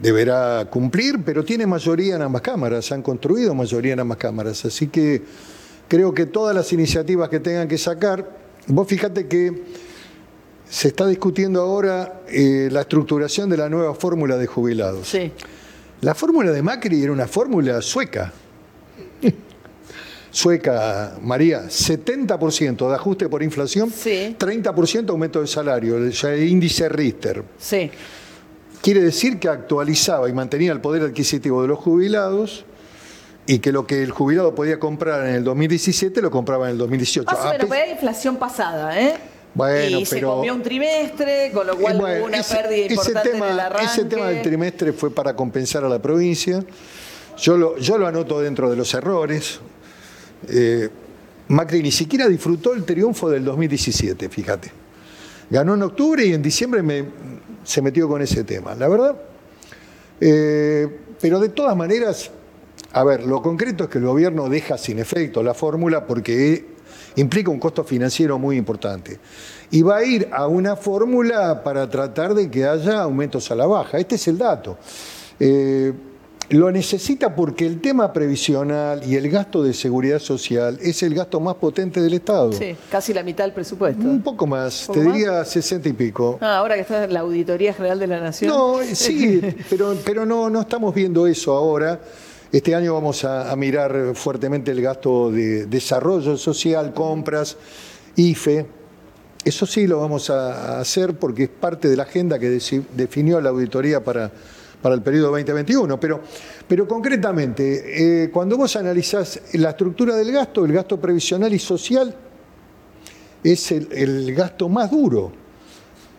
deberá 0.00 0.66
cumplir, 0.70 1.22
pero 1.24 1.44
tiene 1.44 1.66
mayoría 1.66 2.16
en 2.16 2.22
ambas 2.22 2.42
cámaras, 2.42 2.92
han 2.92 3.02
construido 3.02 3.54
mayoría 3.54 3.94
en 3.94 4.00
ambas 4.00 4.18
cámaras. 4.18 4.64
Así 4.64 4.88
que 4.88 5.22
creo 5.88 6.14
que 6.14 6.26
todas 6.26 6.54
las 6.54 6.72
iniciativas 6.72 7.28
que 7.28 7.40
tengan 7.40 7.66
que 7.66 7.78
sacar, 7.78 8.36
vos 8.68 8.86
fíjate 8.86 9.26
que 9.26 9.64
se 10.68 10.88
está 10.88 11.06
discutiendo 11.06 11.60
ahora 11.62 12.22
eh, 12.28 12.68
la 12.70 12.82
estructuración 12.82 13.48
de 13.48 13.56
la 13.56 13.68
nueva 13.68 13.94
fórmula 13.94 14.36
de 14.36 14.46
jubilados. 14.46 15.08
Sí. 15.08 15.32
La 16.02 16.14
fórmula 16.14 16.50
de 16.52 16.62
Macri 16.62 17.02
era 17.02 17.12
una 17.12 17.26
fórmula 17.26 17.80
sueca. 17.82 18.32
Sueca, 20.30 21.16
María, 21.22 21.64
70% 21.64 22.88
de 22.88 22.94
ajuste 22.94 23.28
por 23.28 23.42
inflación, 23.42 23.90
Sí. 23.90 24.36
30% 24.38 25.08
aumento 25.08 25.40
de 25.40 25.46
salario, 25.46 25.96
el 25.96 26.42
índice 26.48 26.88
Richter. 26.88 27.42
Sí. 27.58 27.90
Quiere 28.82 29.00
decir 29.00 29.38
que 29.38 29.48
actualizaba 29.48 30.28
y 30.28 30.32
mantenía 30.34 30.70
el 30.72 30.80
poder 30.80 31.02
adquisitivo 31.02 31.62
de 31.62 31.68
los 31.68 31.78
jubilados 31.78 32.64
y 33.46 33.58
que 33.60 33.72
lo 33.72 33.86
que 33.86 34.02
el 34.02 34.10
jubilado 34.10 34.54
podía 34.54 34.78
comprar 34.78 35.26
en 35.26 35.34
el 35.34 35.44
2017 35.44 36.20
lo 36.20 36.30
compraba 36.30 36.66
en 36.66 36.72
el 36.72 36.78
2018. 36.78 37.24
Más 37.26 37.34
o 37.34 37.40
A 37.40 37.44
menos, 37.52 37.60
pe- 37.62 37.66
porque 37.66 37.82
hay 37.82 37.90
inflación 37.92 38.36
pasada, 38.36 39.00
¿eh? 39.00 39.16
Bueno, 39.54 39.98
y 40.00 40.06
se 40.06 40.16
pero- 40.16 40.36
comió 40.36 40.54
un 40.54 40.62
trimestre, 40.62 41.50
con 41.52 41.66
lo 41.66 41.76
cual 41.76 41.98
bueno, 41.98 42.20
hubo 42.20 42.26
una 42.26 42.38
ese- 42.38 42.56
pérdida 42.56 42.84
ese 42.86 42.94
importante 42.94 43.30
tema, 43.30 43.46
en 43.46 43.52
el 43.54 43.60
arranque. 43.60 43.84
Ese 43.86 44.04
tema 44.04 44.26
del 44.28 44.42
trimestre 44.42 44.92
fue 44.92 45.10
para 45.12 45.34
compensar 45.34 45.84
a 45.84 45.88
la 45.88 46.00
provincia. 46.00 46.62
Yo 47.38 47.56
lo, 47.56 47.76
yo 47.78 47.98
lo 47.98 48.06
anoto 48.06 48.40
dentro 48.40 48.70
de 48.70 48.76
los 48.76 48.92
errores. 48.94 49.58
Eh, 50.48 50.88
Macri 51.48 51.82
ni 51.82 51.90
siquiera 51.90 52.28
disfrutó 52.28 52.74
el 52.74 52.84
triunfo 52.84 53.30
del 53.30 53.44
2017, 53.44 54.28
fíjate. 54.28 54.70
Ganó 55.50 55.74
en 55.74 55.82
octubre 55.82 56.24
y 56.26 56.34
en 56.34 56.42
diciembre 56.42 56.82
me- 56.82 57.04
se 57.64 57.80
metió 57.82 58.06
con 58.08 58.20
ese 58.22 58.44
tema. 58.44 58.74
La 58.74 58.86
verdad, 58.88 59.16
eh, 60.20 60.88
pero 61.20 61.40
de 61.40 61.48
todas 61.48 61.76
maneras, 61.76 62.30
a 62.92 63.04
ver, 63.04 63.24
lo 63.24 63.40
concreto 63.42 63.84
es 63.84 63.90
que 63.90 63.98
el 63.98 64.04
gobierno 64.04 64.48
deja 64.48 64.78
sin 64.78 64.98
efecto 64.98 65.42
la 65.42 65.54
fórmula 65.54 66.06
porque 66.06 66.64
implica 67.18 67.50
un 67.50 67.58
costo 67.58 67.84
financiero 67.84 68.38
muy 68.38 68.56
importante. 68.56 69.18
Y 69.70 69.82
va 69.82 69.98
a 69.98 70.04
ir 70.04 70.28
a 70.32 70.46
una 70.46 70.76
fórmula 70.76 71.62
para 71.62 71.88
tratar 71.88 72.34
de 72.34 72.50
que 72.50 72.64
haya 72.66 73.02
aumentos 73.02 73.50
a 73.50 73.54
la 73.54 73.66
baja. 73.66 73.98
Este 73.98 74.14
es 74.14 74.26
el 74.28 74.38
dato. 74.38 74.78
Eh, 75.38 75.92
lo 76.50 76.72
necesita 76.72 77.34
porque 77.34 77.66
el 77.66 77.78
tema 77.78 78.10
previsional 78.10 79.02
y 79.06 79.16
el 79.16 79.28
gasto 79.28 79.62
de 79.62 79.74
seguridad 79.74 80.18
social 80.18 80.78
es 80.80 81.02
el 81.02 81.14
gasto 81.14 81.40
más 81.40 81.56
potente 81.56 82.00
del 82.00 82.14
Estado. 82.14 82.52
Sí, 82.54 82.74
casi 82.90 83.12
la 83.12 83.22
mitad 83.22 83.44
del 83.44 83.52
presupuesto. 83.52 84.02
Un 84.02 84.22
poco 84.22 84.46
más, 84.46 84.84
¿Poco 84.86 84.98
te 84.98 85.04
más? 85.04 85.14
diría 85.14 85.44
60 85.44 85.90
y 85.90 85.92
pico. 85.92 86.38
Ah, 86.40 86.56
ahora 86.56 86.76
que 86.76 86.80
está 86.80 87.04
en 87.04 87.12
la 87.12 87.20
Auditoría 87.20 87.74
General 87.74 87.98
de 87.98 88.06
la 88.06 88.20
Nación. 88.20 88.50
No, 88.50 88.80
eh, 88.80 88.94
sí, 88.94 89.42
pero, 89.70 89.94
pero 90.06 90.24
no, 90.24 90.48
no 90.48 90.62
estamos 90.62 90.94
viendo 90.94 91.26
eso 91.26 91.52
ahora. 91.52 92.00
Este 92.50 92.74
año 92.74 92.94
vamos 92.94 93.26
a, 93.26 93.54
mirar 93.56 94.14
fuertemente 94.14 94.70
el 94.70 94.80
gasto 94.80 95.30
de 95.30 95.66
desarrollo 95.66 96.34
social, 96.38 96.94
compras, 96.94 97.58
IFE. 98.16 98.66
Eso 99.44 99.66
sí 99.66 99.86
lo 99.86 100.00
vamos 100.00 100.30
a 100.30 100.80
hacer 100.80 101.18
porque 101.18 101.42
es 101.42 101.48
parte 101.50 101.90
de 101.90 101.96
la 101.96 102.04
agenda 102.04 102.38
que 102.38 102.48
definió 102.94 103.38
la 103.42 103.50
auditoría 103.50 104.02
para, 104.02 104.32
para 104.80 104.94
el 104.94 105.02
periodo 105.02 105.26
2021. 105.32 106.00
Pero, 106.00 106.22
pero 106.66 106.88
concretamente, 106.88 108.24
eh, 108.24 108.30
cuando 108.30 108.56
vos 108.56 108.74
analizás 108.76 109.42
la 109.52 109.70
estructura 109.70 110.16
del 110.16 110.32
gasto, 110.32 110.64
el 110.64 110.72
gasto 110.72 110.98
previsional 110.98 111.52
y 111.52 111.58
social 111.58 112.14
es 113.44 113.72
el 113.72 114.34
gasto 114.34 114.70
más 114.70 114.90
duro 114.90 115.32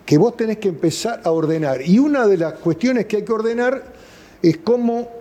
que 0.05 0.19
vos 0.19 0.37
tenés 0.37 0.57
que 0.57 0.69
empezar 0.69 1.21
a 1.23 1.31
ordenar. 1.31 1.81
Y 1.81 1.97
una 1.97 2.27
de 2.27 2.37
las 2.37 2.53
cuestiones 2.53 3.07
que 3.07 3.17
hay 3.17 3.23
que 3.23 3.33
ordenar 3.33 3.83
es 4.43 4.57
cómo 4.57 5.18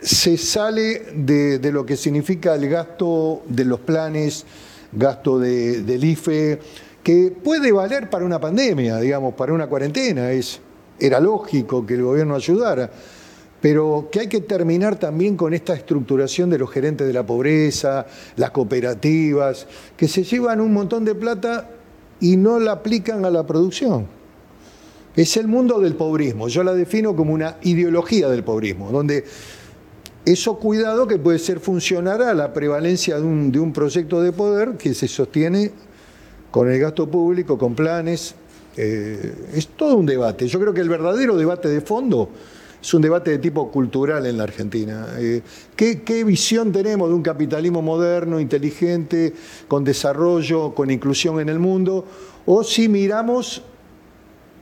se 0.00 0.36
sale 0.38 1.02
de, 1.14 1.58
lo 1.72 1.84
que 1.84 1.96
significa 1.96 2.54
el 2.54 2.68
gasto 2.68 3.42
de 3.48 3.64
los 3.64 3.80
planes, 3.80 4.44
gasto 4.92 5.38
de- 5.38 5.82
del 5.82 6.02
IFE, 6.04 6.58
que 7.02 7.32
puede 7.42 7.72
valer 7.72 8.08
para 8.08 8.24
una 8.24 8.40
pandemia, 8.40 8.98
digamos, 8.98 9.34
para 9.34 9.52
una 9.52 9.66
cuarentena. 9.66 10.30
Es, 10.32 10.60
era 10.98 11.20
lógico 11.20 11.84
que 11.84 11.94
el 11.94 12.02
gobierno 12.02 12.34
ayudara, 12.36 12.90
pero 13.60 14.08
que 14.10 14.20
hay 14.20 14.28
que 14.28 14.40
terminar 14.40 14.96
también 14.96 15.36
con 15.36 15.52
esta 15.52 15.74
estructuración 15.74 16.48
de 16.50 16.58
los 16.58 16.70
gerentes 16.70 17.06
de 17.06 17.12
la 17.12 17.24
pobreza, 17.26 18.06
las 18.36 18.50
cooperativas, 18.50 19.66
que 19.96 20.08
se 20.08 20.24
llevan 20.24 20.60
un 20.60 20.72
montón 20.72 21.04
de 21.04 21.14
plata 21.14 21.68
y 22.20 22.36
no 22.36 22.58
la 22.60 22.72
aplican 22.72 23.24
a 23.24 23.30
la 23.30 23.44
producción. 23.46 24.06
Es 25.14 25.36
el 25.36 25.46
mundo 25.48 25.78
del 25.80 25.94
pobrismo. 25.94 26.48
Yo 26.48 26.62
la 26.64 26.72
defino 26.72 27.14
como 27.14 27.34
una 27.34 27.56
ideología 27.62 28.28
del 28.28 28.44
pobrismo, 28.44 28.90
donde 28.90 29.24
eso 30.24 30.56
cuidado 30.56 31.06
que 31.06 31.18
puede 31.18 31.38
ser 31.38 31.58
funcionar 31.58 32.22
a 32.22 32.32
la 32.34 32.52
prevalencia 32.52 33.18
de 33.18 33.24
un, 33.24 33.72
proyecto 33.72 34.22
de 34.22 34.32
poder 34.32 34.76
que 34.76 34.94
se 34.94 35.08
sostiene 35.08 35.72
con 36.50 36.70
el 36.70 36.78
gasto 36.78 37.10
público, 37.10 37.58
con 37.58 37.74
planes. 37.74 38.34
Eh, 38.76 39.34
es 39.54 39.68
todo 39.68 39.96
un 39.96 40.06
debate. 40.06 40.46
Yo 40.46 40.60
creo 40.60 40.72
que 40.72 40.80
el 40.80 40.88
verdadero 40.88 41.36
debate 41.36 41.68
de 41.68 41.80
fondo 41.80 42.28
es 42.80 42.94
un 42.94 43.02
debate 43.02 43.32
de 43.32 43.38
tipo 43.38 43.70
cultural 43.70 44.24
en 44.26 44.36
la 44.36 44.44
Argentina. 44.44 45.08
Eh, 45.18 45.42
¿qué, 45.74 46.02
qué 46.02 46.22
visión 46.22 46.70
tenemos 46.70 47.08
de 47.08 47.14
un 47.14 47.22
capitalismo 47.22 47.82
moderno, 47.82 48.38
inteligente, 48.38 49.34
con 49.66 49.82
desarrollo, 49.82 50.72
con 50.74 50.90
inclusión 50.90 51.40
en 51.40 51.48
el 51.48 51.58
mundo? 51.58 52.04
O 52.46 52.62
si 52.62 52.88
miramos 52.88 53.62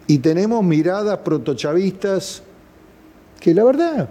y 0.07 0.19
tenemos 0.19 0.65
miradas 0.65 1.19
protochavistas 1.19 2.43
que 3.41 3.55
la 3.55 3.65
verdad 3.65 4.09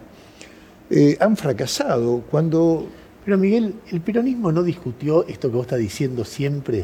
eh, 0.90 1.18
han 1.20 1.36
fracasado. 1.38 2.22
Cuando 2.30 2.88
Pero 3.26 3.38
Miguel, 3.38 3.76
el 3.92 4.02
peronismo 4.02 4.52
no 4.52 4.64
discutió 4.64 5.26
esto 5.28 5.50
que 5.50 5.56
vos 5.58 5.66
estás 5.66 5.80
diciendo 5.80 6.24
siempre. 6.26 6.80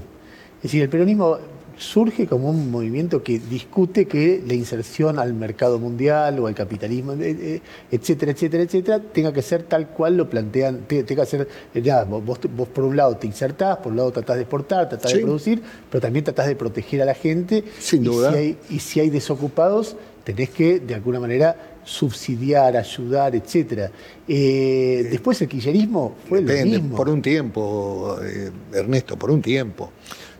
Es 0.58 0.64
decir, 0.64 0.82
el 0.84 0.90
peronismo 0.90 1.38
surge 1.78 2.26
como 2.28 2.50
un 2.50 2.72
movimiento 2.72 3.22
que 3.22 3.38
discute 3.40 4.06
que 4.06 4.42
la 4.48 4.54
inserción 4.54 5.20
al 5.20 5.34
mercado 5.34 5.78
mundial 5.80 6.40
o 6.40 6.48
al 6.48 6.56
capitalismo, 6.56 7.14
eh, 7.14 7.18
eh, 7.38 7.62
etcétera, 7.92 8.32
etcétera, 8.32 8.64
etcétera, 8.64 9.00
tenga 9.12 9.34
que 9.34 9.42
ser 9.42 9.64
tal 9.64 9.90
cual 9.90 10.16
lo 10.16 10.30
plantean, 10.30 10.82
te- 10.88 11.04
tenga 11.04 11.24
que 11.26 11.30
ser, 11.32 11.48
ya, 11.84 12.04
vos, 12.06 12.40
por 12.40 12.84
un 12.86 12.96
lado 12.96 13.18
te 13.18 13.28
insertás, 13.28 13.78
por 13.78 13.92
un 13.92 13.98
lado 13.98 14.12
tratás 14.12 14.38
de 14.38 14.44
exportar, 14.44 14.88
tratás 14.88 15.12
Sí. 15.12 15.18
de 15.18 15.24
producir, 15.24 15.62
pero 15.90 16.00
también 16.02 16.24
tratás 16.24 16.48
de 16.48 16.56
proteger 16.56 17.02
a 17.02 17.06
la 17.06 17.14
gente. 17.16 17.64
Sin 17.80 18.04
y 18.04 18.06
duda. 18.06 18.32
Si 18.32 18.38
hay, 18.38 18.58
y 18.70 18.80
si 18.80 19.00
hay 19.02 19.10
desocupados, 19.10 19.98
tenés 20.24 20.52
que, 20.52 20.80
de 20.80 20.96
alguna 20.96 21.20
manera, 21.20 21.58
subsidiar, 21.86 22.76
ayudar, 22.76 23.36
etcétera. 23.36 23.92
Eh, 24.28 25.08
después 25.10 25.42
el 25.42 25.48
kirchnerismo 25.48 26.16
fue 26.28 26.42
Depende, 26.42 26.78
lo 26.78 26.84
mismo. 26.84 26.98
por 26.98 27.10
un 27.10 27.22
tiempo, 27.22 28.18
eh, 28.22 28.52
Ernesto, 28.74 29.18
por 29.18 29.32
un 29.32 29.42
tiempo. 29.42 29.92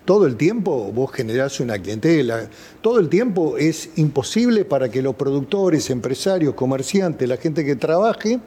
Todo 0.04 0.28
el 0.28 0.36
tiempo 0.36 0.92
vos 0.92 1.12
generás 1.12 1.60
una 1.60 1.80
clientela. 1.80 2.48
Todo 2.82 3.00
el 3.00 3.10
tiempo 3.10 3.58
es 3.58 3.90
imposible 3.96 4.66
para 4.66 4.90
que 4.90 5.02
los 5.02 5.16
productores, 5.16 5.90
empresarios, 5.90 6.54
comerciantes, 6.54 7.28
la 7.28 7.38
gente 7.38 7.64
que 7.64 7.76
trabaje, 7.76 8.40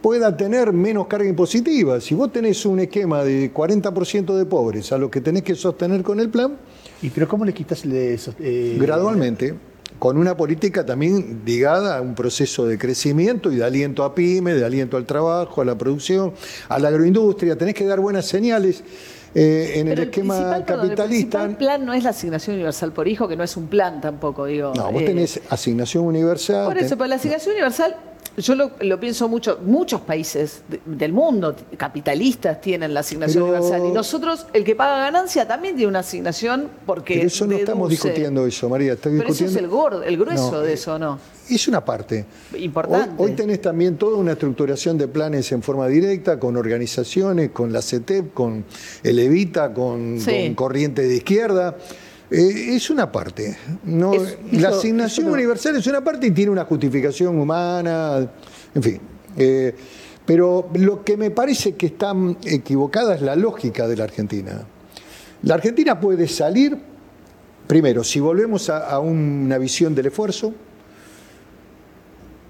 pueda 0.00 0.36
tener 0.36 0.72
menos 0.72 1.06
carga 1.06 1.28
impositiva. 1.28 2.00
Si 2.00 2.14
vos 2.14 2.30
tenés 2.30 2.66
un 2.66 2.78
esquema 2.78 3.24
de 3.24 3.52
40% 3.52 4.36
de 4.36 4.44
pobres 4.44 4.92
a 4.92 4.98
los 4.98 5.10
que 5.10 5.20
tenés 5.20 5.42
que 5.42 5.54
sostener 5.54 6.02
con 6.02 6.20
el 6.20 6.28
plan, 6.28 6.58
¿Y 7.02 7.10
pero 7.10 7.28
cómo 7.28 7.44
le 7.44 7.52
quitas 7.52 7.84
eh, 7.84 8.76
gradualmente, 8.80 9.54
con 9.98 10.18
una 10.18 10.36
política 10.36 10.84
también 10.84 11.42
ligada 11.46 11.96
a 11.98 12.00
un 12.02 12.14
proceso 12.14 12.66
de 12.66 12.76
crecimiento 12.78 13.50
y 13.52 13.56
de 13.56 13.64
aliento 13.64 14.04
a 14.04 14.14
pyme, 14.14 14.52
de 14.54 14.64
aliento 14.64 14.96
al 14.96 15.06
trabajo, 15.06 15.62
a 15.62 15.64
la 15.64 15.76
producción, 15.78 16.32
a 16.68 16.78
la 16.78 16.88
agroindustria. 16.88 17.56
Tenés 17.56 17.74
que 17.74 17.84
dar 17.86 18.00
buenas 18.00 18.26
señales. 18.26 18.82
eh, 19.36 19.80
en 19.80 19.88
el 19.88 19.98
esquema 19.98 20.62
perdón, 20.64 20.86
capitalista. 20.88 21.44
el 21.44 21.56
plan 21.56 21.84
no 21.84 21.92
es 21.92 22.04
la 22.04 22.10
asignación 22.10 22.54
universal 22.54 22.92
por 22.92 23.08
hijo, 23.08 23.26
que 23.26 23.36
no 23.36 23.42
es 23.42 23.56
un 23.56 23.66
plan 23.66 24.00
tampoco, 24.00 24.44
digo. 24.46 24.72
no, 24.76 24.92
vos 24.92 25.02
eh, 25.02 25.06
tenés 25.06 25.40
asignación 25.50 26.04
universal. 26.04 26.66
Por 26.66 26.78
eso, 26.78 26.90
ten- 26.90 26.98
pero 26.98 27.08
la 27.08 27.16
asignación 27.16 27.52
universal, 27.54 27.96
yo 28.36 28.54
lo, 28.54 28.72
lo 28.80 28.98
pienso 29.00 29.28
mucho, 29.28 29.58
muchos 29.64 30.00
países 30.00 30.62
de- 30.68 30.80
del 30.84 31.12
mundo 31.12 31.54
capitalistas 31.76 32.60
tienen 32.60 32.92
la 32.94 33.00
asignación 33.00 33.44
Pero- 33.44 33.56
universal 33.56 33.88
y 33.88 33.92
nosotros, 33.92 34.46
el 34.52 34.64
que 34.64 34.74
paga 34.74 34.98
ganancia 34.98 35.46
también 35.46 35.76
tiene 35.76 35.88
una 35.88 36.00
asignación 36.00 36.68
porque 36.86 37.14
pero 37.14 37.26
eso 37.28 37.46
no 37.46 37.56
estamos 37.56 37.90
discutiendo 37.90 38.46
eso, 38.46 38.68
María. 38.68 38.96
Pero 38.96 39.16
eso 39.16 39.24
discutiendo. 39.24 39.50
es 39.52 39.56
el, 39.64 39.68
gordo, 39.68 40.02
el 40.02 40.16
grueso 40.16 40.50
No, 40.52 40.60
de 40.60 40.70
eh, 40.70 40.74
eso, 40.74 40.98
¿no? 40.98 41.18
Es 41.48 41.68
una 41.68 41.84
parte. 41.84 42.24
Importante. 42.56 43.22
Hoy, 43.22 43.30
hoy 43.30 43.36
tenés 43.36 43.60
también 43.60 43.96
toda 43.98 44.16
una 44.16 44.32
estructuración 44.32 44.96
de 44.96 45.08
planes 45.08 45.52
en 45.52 45.62
forma 45.62 45.86
directa, 45.88 46.38
con 46.40 46.56
organizaciones, 46.56 47.50
con 47.50 47.70
la 47.72 47.82
CETEP, 47.82 48.32
con 48.32 48.64
el 49.02 49.18
Evita, 49.18 49.72
con, 49.74 50.18
Sí. 50.20 50.46
con 50.46 50.54
Corriente 50.54 51.02
de 51.02 51.16
Izquierda. 51.16 51.76
Eh, 52.30 52.74
es 52.76 52.90
una 52.90 53.10
parte. 53.12 53.56
No, 53.84 54.14
Es- 54.14 54.38
la 54.52 54.68
eso- 54.68 54.78
asignación 54.78 55.26
eso 55.26 55.28
no- 55.30 55.34
universal 55.34 55.76
es 55.76 55.86
una 55.86 56.02
parte 56.02 56.26
y 56.26 56.30
tiene 56.30 56.50
una 56.50 56.64
justificación 56.64 57.38
humana, 57.38 58.28
en 58.74 58.82
fin. 58.82 59.00
Eh, 59.36 59.74
pero 60.24 60.70
lo 60.74 61.04
que 61.04 61.16
me 61.16 61.30
parece 61.30 61.74
que 61.74 61.86
está 61.86 62.14
equivocada 62.44 63.14
es 63.14 63.20
la 63.22 63.36
lógica 63.36 63.86
de 63.86 63.96
la 63.96 64.04
Argentina. 64.04 64.64
La 65.42 65.54
Argentina 65.54 66.00
puede 66.00 66.26
salir, 66.28 66.78
primero, 67.66 68.02
si 68.02 68.20
volvemos 68.20 68.70
a, 68.70 68.88
a 68.88 68.98
una 69.00 69.58
visión 69.58 69.94
del 69.94 70.06
esfuerzo, 70.06 70.54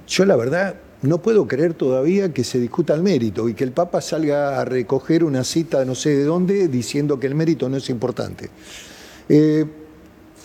yo 0.07 0.25
la 0.25 0.37
verdad 0.37 0.77
no 1.03 1.19
puedo 1.21 1.47
creer 1.49 1.75
todavía 1.75 2.33
que 2.33 2.45
se 2.45 2.59
discuta 2.61 2.95
el 2.95 3.03
mérito 3.03 3.49
y 3.49 3.55
que 3.55 3.65
el 3.65 3.73
Papa 3.73 4.01
salga 4.01 4.61
a 4.61 4.65
recoger 4.65 5.25
una 5.25 5.45
cita 5.45 5.85
no 5.85 5.95
sé 5.95 6.11
de 6.11 6.25
dónde 6.25 6.69
diciendo 6.69 7.19
que 7.19 7.27
el 7.27 7.35
mérito 7.35 7.69
no 7.69 7.77
es 7.77 7.91
importante. 7.91 8.49
Eh, 9.29 9.65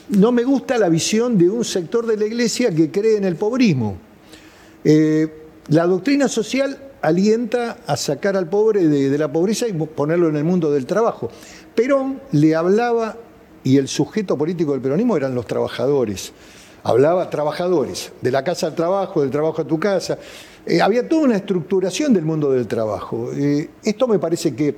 no 0.10 0.32
me 0.32 0.44
gusta 0.44 0.78
la 0.78 0.90
visión 0.90 1.38
de 1.38 1.50
un 1.50 1.64
sector 1.64 2.06
de 2.06 2.18
la 2.18 2.26
Iglesia 2.26 2.74
que 2.74 2.90
cree 2.90 3.18
en 3.18 3.26
el 3.26 3.36
pobrismo. 3.36 3.98
Eh, 4.84 5.28
la 5.68 5.86
doctrina 5.86 6.28
social 6.28 6.78
alienta 7.02 7.78
a 7.86 7.96
sacar 7.96 8.36
al 8.36 8.50
pobre 8.50 8.88
de, 8.88 9.18
la 9.18 9.32
pobreza 9.32 9.68
y 9.68 9.74
ponerlo 9.74 10.30
en 10.30 10.36
el 10.36 10.44
mundo 10.44 10.72
del 10.72 10.86
trabajo. 10.86 11.30
Perón 11.76 12.22
le 12.32 12.56
hablaba, 12.56 13.18
y 13.64 13.78
el 13.78 13.88
sujeto 13.88 14.38
político 14.38 14.72
del 14.72 14.82
peronismo 14.82 15.16
eran 15.16 15.36
los 15.36 15.46
trabajadores. 15.46 16.32
Hablaba 16.84 17.30
trabajadores, 17.30 18.12
de 18.22 18.32
la 18.32 18.44
casa 18.44 18.68
al 18.68 18.76
trabajo, 18.76 19.22
del 19.22 19.30
trabajo 19.30 19.62
a 19.62 19.68
tu 19.68 19.80
casa. 19.80 20.18
Eh, 20.66 20.82
había 20.82 21.08
toda 21.08 21.24
una 21.24 21.36
estructuración 21.36 22.14
del 22.14 22.24
mundo 22.24 22.52
del 22.52 22.68
trabajo. 22.68 23.32
Esto 23.84 24.08
me 24.08 24.18
parece 24.18 24.56
que 24.56 24.76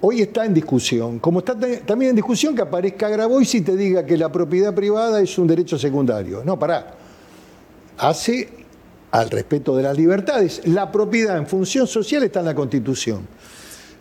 hoy 0.00 0.22
está 0.22 0.44
en 0.44 0.54
discusión. 0.54 1.18
Como 1.18 1.40
está 1.40 1.56
también 1.86 2.10
en 2.10 2.16
discusión 2.16 2.54
que 2.54 2.62
aparezca 2.62 3.08
Grabois 3.08 3.54
y 3.54 3.60
te 3.62 3.76
diga 3.76 4.04
que 4.06 4.16
la 4.16 4.30
propiedad 4.30 4.74
privada 4.74 5.20
es 5.20 5.36
un 5.38 5.46
derecho 5.46 5.78
secundario. 5.78 6.42
No, 6.44 6.58
pará 6.58 6.94
hace 7.98 8.48
al 9.10 9.30
respeto 9.30 9.76
de 9.76 9.82
las 9.82 9.96
libertades. 9.96 10.60
La 10.66 10.90
propiedad 10.92 11.36
en 11.36 11.46
función 11.46 11.86
social 11.86 12.22
está 12.22 12.40
en 12.40 12.46
la 12.46 12.54
Constitución. 12.54 13.26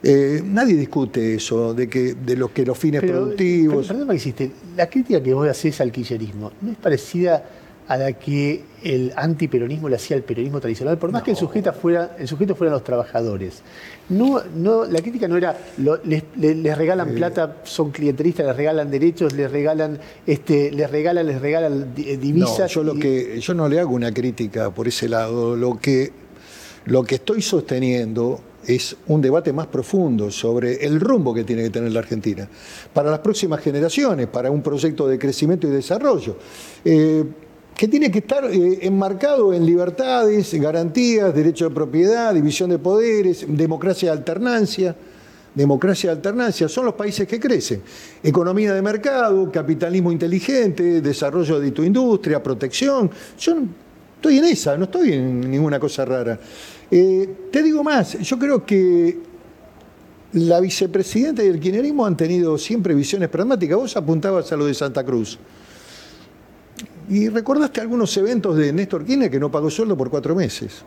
Eh, 0.03 0.41
nadie 0.45 0.75
discute 0.75 1.33
eso, 1.35 1.73
de 1.73 1.89
que 1.89 2.13
de 2.13 2.35
los 2.35 2.51
que 2.51 2.63
los 2.63 2.77
fines 2.77 3.01
Pero, 3.01 3.13
productivos. 3.13 3.87
per- 3.87 3.95
Perdón 3.95 4.09
que 4.09 4.15
existe. 4.15 4.51
La 4.75 4.87
crítica 4.87 5.21
que 5.23 5.33
vos 5.33 5.47
haces 5.47 5.81
al 5.81 5.91
kirchnerismo 5.91 6.51
no 6.61 6.71
es 6.71 6.77
parecida 6.77 7.43
a 7.87 7.97
la 7.97 8.13
que 8.13 8.63
el 8.83 9.13
antiperonismo 9.15 9.87
le 9.89 9.95
hacía 9.95 10.17
al 10.17 10.23
peronismo 10.23 10.59
tradicional, 10.59 10.97
por 10.97 11.11
más 11.11 11.23
que 11.23 11.31
el 11.31 11.37
sujeto, 11.37 11.71
fuera, 11.73 12.15
el 12.19 12.27
sujeto 12.27 12.53
fueran 12.55 12.73
los 12.73 12.83
trabajadores. 12.83 13.61
No, 14.09 14.41
no, 14.55 14.85
la 14.85 15.01
crítica 15.01 15.27
no 15.27 15.37
era 15.37 15.57
lo- 15.77 15.99
les, 16.03 16.23
le- 16.35 16.55
les 16.55 16.77
regalan 16.77 17.15
plata, 17.15 17.57
son 17.63 17.91
clientelistas, 17.91 18.45
les 18.45 18.55
regalan 18.57 18.91
derechos, 18.91 19.33
les 19.33 19.49
regalan, 19.51 19.99
este, 20.25 20.71
les 20.71 20.89
regalan, 20.91 21.25
les 21.27 21.39
regalan 21.41 21.93
eh, 21.97 22.17
divisas. 22.17 22.59
No, 22.59 22.67
yo 22.67 22.83
lo 22.83 22.95
y- 22.95 22.99
que 22.99 23.39
yo 23.39 23.53
no 23.53 23.67
le 23.69 23.79
hago 23.79 23.93
una 23.93 24.13
crítica 24.13 24.69
por 24.69 24.87
ese 24.87 25.07
lado. 25.07 25.55
Lo 25.55 25.79
que 25.79 26.11
lo 26.85 27.03
que 27.03 27.15
estoy 27.15 27.41
sosteniendo 27.41 28.39
es 28.65 28.95
un 29.07 29.21
debate 29.21 29.51
más 29.53 29.67
profundo 29.67 30.29
sobre 30.31 30.85
el 30.85 30.99
rumbo 30.99 31.33
que 31.33 31.43
tiene 31.43 31.63
que 31.63 31.69
tener 31.69 31.91
la 31.91 31.99
Argentina 31.99 32.47
para 32.93 33.09
las 33.11 33.19
próximas 33.19 33.61
generaciones, 33.61 34.27
para 34.27 34.51
un 34.51 34.61
proyecto 34.61 35.07
de 35.07 35.17
crecimiento 35.19 35.67
y 35.67 35.71
desarrollo. 35.71 36.37
Eh, 36.85 37.23
que 37.77 37.87
tiene 37.87 38.09
que 38.09 38.19
estar 38.19 38.43
eh, 38.45 38.79
enmarcado 38.81 39.53
en 39.53 39.63
libertades, 39.63 40.51
garantías, 40.55 41.33
derecho 41.33 41.69
de 41.69 41.75
propiedad, 41.75 42.33
división 42.33 42.71
de 42.71 42.79
poderes, 42.79 43.45
democracia 43.47 44.11
de 44.11 44.17
alternancia. 44.17 44.95
Democracia 45.53 46.11
de 46.11 46.17
alternancia, 46.17 46.67
son 46.69 46.85
los 46.85 46.93
países 46.93 47.27
que 47.27 47.39
crecen. 47.39 47.81
Economía 48.21 48.73
de 48.75 48.81
mercado, 48.81 49.51
capitalismo 49.51 50.11
inteligente, 50.11 51.01
desarrollo 51.01 51.59
de 51.59 51.71
tu 51.71 51.83
industria, 51.83 52.43
protección. 52.43 53.09
Yo 53.39 53.55
estoy 54.15 54.37
en 54.37 54.45
esa, 54.45 54.77
no 54.77 54.83
estoy 54.83 55.13
en 55.13 55.49
ninguna 55.49 55.79
cosa 55.79 56.05
rara. 56.05 56.39
Eh, 56.91 57.29
te 57.51 57.63
digo 57.63 57.83
más, 57.83 58.19
yo 58.19 58.37
creo 58.37 58.63
que 58.63 59.17
la 60.33 60.59
vicepresidenta 60.59 61.43
y 61.43 61.47
el 61.47 61.59
kirchnerismo 61.59 62.05
han 62.05 62.15
tenido 62.15 62.57
siempre 62.59 62.93
visiones 62.93 63.29
pragmáticas. 63.29 63.77
Vos 63.77 63.97
apuntabas 63.97 64.51
a 64.51 64.55
lo 64.55 64.65
de 64.65 64.75
Santa 64.75 65.03
Cruz. 65.03 65.39
Y 67.09 67.29
recordaste 67.29 67.79
algunos 67.79 68.15
eventos 68.17 68.57
de 68.57 68.73
Néstor 68.73 69.05
Kirchner 69.05 69.31
que 69.31 69.39
no 69.39 69.49
pagó 69.49 69.69
sueldo 69.69 69.95
por 69.95 70.09
cuatro 70.09 70.35
meses. 70.35 70.83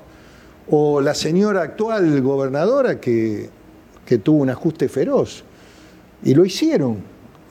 O 0.68 1.00
la 1.00 1.14
señora 1.14 1.62
actual 1.62 2.20
gobernadora 2.20 3.00
que, 3.00 3.48
que 4.04 4.18
tuvo 4.18 4.42
un 4.42 4.50
ajuste 4.50 4.88
feroz. 4.88 5.44
Y 6.22 6.35
lo 6.35 6.44
hicieron. 6.44 6.98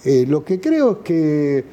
Eh, 0.05 0.25
lo 0.27 0.43
que 0.45 0.59
creo 0.59 0.91
es 0.91 0.97
que 0.99 1.65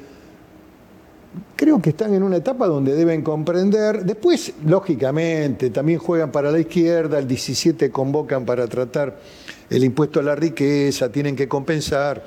creo 1.54 1.80
que 1.80 1.90
están 1.90 2.14
en 2.14 2.22
una 2.22 2.36
etapa 2.36 2.66
donde 2.66 2.94
deben 2.94 3.22
comprender. 3.22 4.04
Después, 4.04 4.54
lógicamente, 4.64 5.70
también 5.70 5.98
juegan 5.98 6.32
para 6.32 6.50
la 6.50 6.58
izquierda, 6.58 7.18
el 7.18 7.28
17 7.28 7.90
convocan 7.90 8.44
para 8.44 8.66
tratar 8.66 9.18
el 9.68 9.84
impuesto 9.84 10.20
a 10.20 10.22
la 10.22 10.34
riqueza, 10.34 11.10
tienen 11.10 11.36
que 11.36 11.48
compensar. 11.48 12.24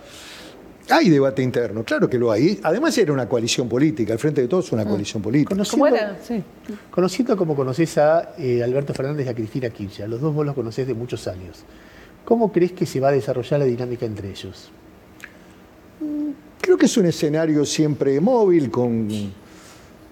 Hay 0.90 1.10
debate 1.10 1.44
interno, 1.44 1.84
claro 1.84 2.10
que 2.10 2.18
lo 2.18 2.32
hay. 2.32 2.60
Además 2.64 2.98
era 2.98 3.14
una 3.14 3.30
coalición 3.30 3.70
política, 3.70 4.14
al 4.14 4.20
frente 4.20 4.42
de 4.42 4.48
todos 4.48 4.66
es 4.66 4.72
una 4.72 4.86
coalición 4.86 5.22
política. 5.22 5.50
¿Cómo 5.50 5.64
Conociendo, 5.64 5.96
era? 5.96 6.18
Sí. 6.22 6.44
conociendo 6.90 7.38
como 7.38 7.56
conoces 7.56 7.98
a 8.00 8.34
eh, 8.38 8.64
Alberto 8.64 8.94
Fernández 8.94 9.28
y 9.28 9.30
a 9.30 9.36
Cristina 9.36 9.70
Kirchner, 9.70 10.10
los 10.10 10.20
dos 10.20 10.34
vos 10.34 10.46
los 10.46 10.56
conocés 10.56 10.88
de 10.88 10.96
muchos 10.96 11.28
años, 11.28 11.64
¿cómo 12.26 12.52
crees 12.52 12.72
que 12.72 12.86
se 12.86 13.00
va 13.00 13.10
a 13.10 13.12
desarrollar 13.12 13.60
la 13.60 13.66
dinámica 13.66 14.06
entre 14.06 14.30
ellos? 14.32 14.72
Creo 16.62 16.78
que 16.78 16.88
es 16.88 16.98
un 16.98 17.06
escenario 17.06 17.66
siempre 17.66 18.20
móvil, 18.20 18.72
con, 18.72 19.08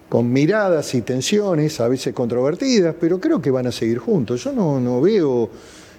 con 0.10 0.32
miradas 0.32 0.94
y 0.94 1.02
tensiones, 1.02 1.80
a 1.80 1.88
veces 1.88 2.14
controvertidas, 2.14 2.96
pero 3.00 3.20
creo 3.20 3.42
que 3.42 3.52
van 3.52 3.68
a 3.68 3.72
seguir 3.72 3.98
juntos. 3.98 4.44
Yo 4.44 4.52
no, 4.52 4.80
no 4.80 5.02
veo 5.02 5.50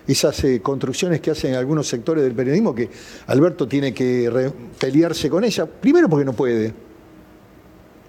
esas 0.09 0.43
eh, 0.45 0.61
construcciones 0.63 1.21
que 1.21 1.31
hacen 1.31 1.55
algunos 1.55 1.87
sectores 1.87 2.25
del 2.25 2.33
periodismo 2.33 2.75
que 2.75 2.89
Alberto 3.27 3.69
tiene 3.69 3.93
que 3.93 4.51
pelearse 4.79 5.29
con 5.29 5.45
ella, 5.45 5.67
primero 5.67 6.09
porque 6.09 6.25
no 6.25 6.33
puede. 6.33 6.73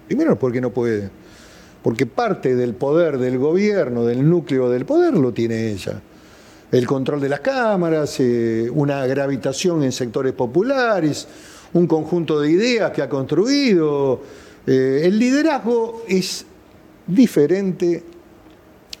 Primero 0.06 0.38
porque 0.38 0.60
no 0.62 0.70
puede. 0.70 1.10
Porque 1.82 2.06
parte 2.06 2.56
del 2.56 2.74
poder 2.74 3.18
del 3.18 3.38
gobierno, 3.38 4.04
del 4.04 4.28
núcleo 4.28 4.70
del 4.70 4.86
poder, 4.86 5.14
lo 5.14 5.32
tiene 5.32 5.70
ella. 5.70 6.00
El 6.72 6.86
control 6.86 7.20
de 7.20 7.28
las 7.28 7.40
cámaras, 7.40 8.18
eh, 8.20 8.70
una 8.72 9.06
gravitación 9.06 9.82
en 9.82 9.92
sectores 9.92 10.32
populares, 10.32 11.28
un 11.74 11.86
conjunto 11.86 12.40
de 12.40 12.50
ideas 12.50 12.92
que 12.92 13.02
ha 13.02 13.08
construido. 13.08 14.22
Eh, 14.66 15.02
el 15.04 15.18
liderazgo 15.18 16.04
es 16.08 16.46
diferente 17.06 18.04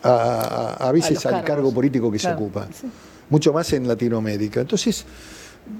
a, 0.02 0.76
a 0.88 0.92
veces 0.92 1.24
al 1.26 1.32
cargos. 1.32 1.46
cargo 1.46 1.72
político 1.74 2.10
que 2.10 2.18
Claro, 2.18 2.38
se 2.38 2.42
ocupa. 2.44 2.68
sí. 2.72 2.86
Mucho 3.28 3.52
más 3.52 3.72
en 3.72 3.86
Latinoamérica. 3.86 4.60
Entonces, 4.60 5.04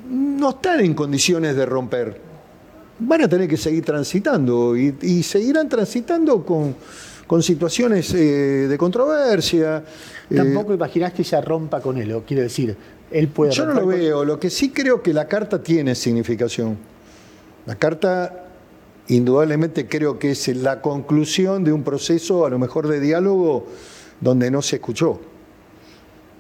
no 0.09 0.51
están 0.51 0.81
en 0.81 0.95
condiciones 0.95 1.57
de 1.57 1.67
romper. 1.67 2.21
Van 3.01 3.23
a 3.23 3.29
tener 3.29 3.49
que 3.49 3.57
seguir 3.57 3.85
transitando 3.85 4.77
y, 4.77 4.95
y 5.03 5.23
seguirán 5.23 5.69
transitando 5.69 6.45
con, 6.45 6.77
con 7.27 7.43
situaciones 7.43 8.13
eh, 8.15 8.69
de 8.69 8.79
controversia. 8.79 9.83
eh, 10.31 10.37
Tampoco 10.37 10.75
imaginás 10.75 11.13
que 11.13 11.23
ella 11.23 11.41
rompa 11.41 11.81
con 11.81 11.97
él, 11.99 12.13
o 12.13 12.23
quiero 12.23 12.43
decir, 12.43 12.77
él 13.11 13.29
puede 13.29 13.51
yo 13.53 13.67
no 13.67 13.75
lo 13.75 13.81
con- 13.81 13.89
veo. 13.89 14.25
Lo 14.25 14.39
que 14.39 14.49
sí 14.51 14.71
creo 14.71 15.03
que 15.03 15.13
la 15.13 15.27
carta 15.27 15.61
tiene 15.63 15.95
significación. 15.97 16.77
La 17.67 17.75
carta, 17.75 18.45
indudablemente, 19.09 19.89
creo 19.89 20.19
que 20.19 20.31
es 20.33 20.47
la 20.57 20.81
conclusión 20.81 21.65
de 21.65 21.73
un 21.73 21.83
proceso, 21.83 22.47
a 22.47 22.51
lo 22.51 22.59
mejor 22.61 22.87
de 22.87 23.01
diálogo, 23.01 23.67
donde 24.21 24.51
no 24.51 24.63
se 24.63 24.77
escuchó. 24.77 25.21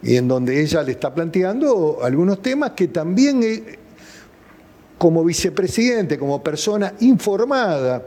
Y 0.03 0.17
en 0.17 0.29
donde 0.29 0.61
ella 0.61 0.83
le 0.83 0.93
está 0.93 1.15
planteando 1.15 1.99
algunos 2.03 2.41
temas 2.41 2.71
que 2.71 2.89
también, 2.89 3.43
eh, 3.43 3.79
como 4.99 5.25
vicepresidente, 5.25 6.19
como 6.19 6.43
persona 6.43 6.95
informada, 7.01 8.03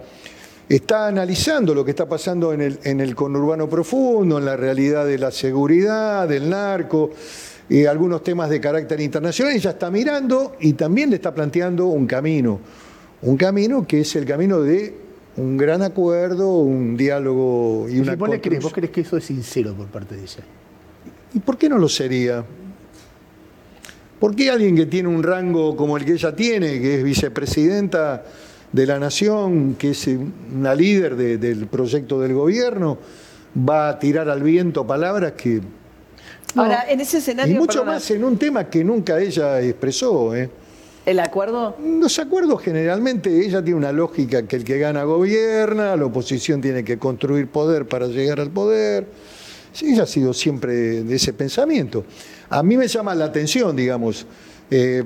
está 0.67 1.07
analizando 1.07 1.75
lo 1.75 1.83
que 1.83 1.91
está 1.91 2.07
pasando 2.07 2.53
en 2.53 2.62
el, 2.62 2.79
en 2.83 2.99
el 2.99 3.15
conurbano 3.15 3.69
profundo, 3.69 4.39
en 4.39 4.45
la 4.45 4.55
realidad 4.55 5.05
de 5.05 5.17
la 5.17 5.31
seguridad, 5.31 6.27
del 6.27 6.49
narco, 6.49 7.12
eh, 7.69 7.88
algunos 7.88 8.23
temas 8.23 8.49
de 8.49 8.59
carácter 8.59 8.99
internacional, 9.01 9.55
ella 9.55 9.71
está 9.71 9.89
mirando 9.89 10.55
y 10.59 10.73
también 10.73 11.09
le 11.09 11.17
está 11.17 11.33
planteando 11.33 11.88
un 11.88 12.05
camino, 12.05 12.59
un 13.21 13.38
camino 13.38 13.88
que 13.88 14.01
es 14.01 14.15
el 14.15 14.25
camino 14.25 14.62
de 14.62 15.03
un 15.38 15.58
gran 15.58 15.82
acuerdo, 15.82 16.58
un 16.60 16.96
diálogo 16.96 17.88
y, 17.89 18.00
una 18.00 18.15
¿Vos, 18.15 18.30
¿Vos 18.62 18.74
crees 18.74 18.91
que 18.91 19.02
eso 19.02 19.17
es 19.17 19.26
sincero 19.26 19.74
por 19.74 19.88
parte 19.88 20.15
de 20.15 20.22
ella? 20.22 20.43
¿Y 21.34 21.39
por 21.39 21.58
qué 21.58 21.69
no 21.69 21.78
lo 21.78 21.89
sería? 21.89 22.46
¿Por 24.19 24.36
qué 24.36 24.50
alguien 24.50 24.76
que 24.76 24.86
tiene 24.86 25.10
un 25.10 25.24
rango 25.24 25.76
como 25.76 25.98
el 25.98 26.06
que 26.06 26.13
ella 26.13 26.36
tiene, 26.36 26.80
que 26.80 27.00
es 27.00 27.04
vicepresidenta 27.04 28.24
de 28.72 28.86
la 28.86 29.00
Nación, 29.00 29.76
que 29.76 29.91
es 29.91 30.08
una 30.08 30.74
líder 30.74 31.15
del 31.15 31.67
proyecto 31.67 32.22
del 32.22 32.34
gobierno, 32.34 32.98
va 33.58 33.89
a 33.89 34.00
tirar 34.00 34.30
al 34.30 34.41
viento 34.41 34.86
palabras 34.86 35.34
que... 35.34 35.62
Ahora, 36.56 36.86
en 36.88 37.02
ese 37.02 37.17
escenario... 37.17 37.56
Y 37.56 37.58
mucho 37.58 37.84
más 37.84 38.10
en 38.12 38.24
un 38.24 38.38
tema 38.38 38.69
que 38.69 38.84
nunca 38.84 39.19
ella 39.19 39.60
expresó. 39.62 40.36
¿eh? 40.36 40.50
¿El 41.06 41.20
acuerdo? 41.20 41.76
Los 41.84 42.18
acuerdos 42.20 42.62
generalmente, 42.62 43.46
ella 43.46 43.62
tiene 43.62 43.78
una 43.78 43.92
lógica 43.92 44.44
que 44.48 44.56
el 44.56 44.63
que 44.63 44.78
gana 44.78 45.04
gobierna, 45.04 45.96
la 45.98 46.06
oposición 46.06 46.62
tiene 46.62 46.84
que 46.84 46.98
construir 46.98 47.48
poder 47.48 47.88
para 47.88 48.08
llegar 48.08 48.39
al 48.39 48.52
poder. 48.52 49.08
Sí, 49.74 49.92
ella 49.92 50.04
ha 50.04 50.08
sido 50.08 50.34
siempre 50.34 51.04
de 51.04 51.16
ese 51.16 51.34
pensamiento. 51.34 52.06
A 52.50 52.63
mí 52.63 52.78
me 52.78 52.88
llama 52.88 53.13
la 53.16 53.26
atención, 53.26 53.76
digamos, 53.76 54.26
eh, 54.72 55.04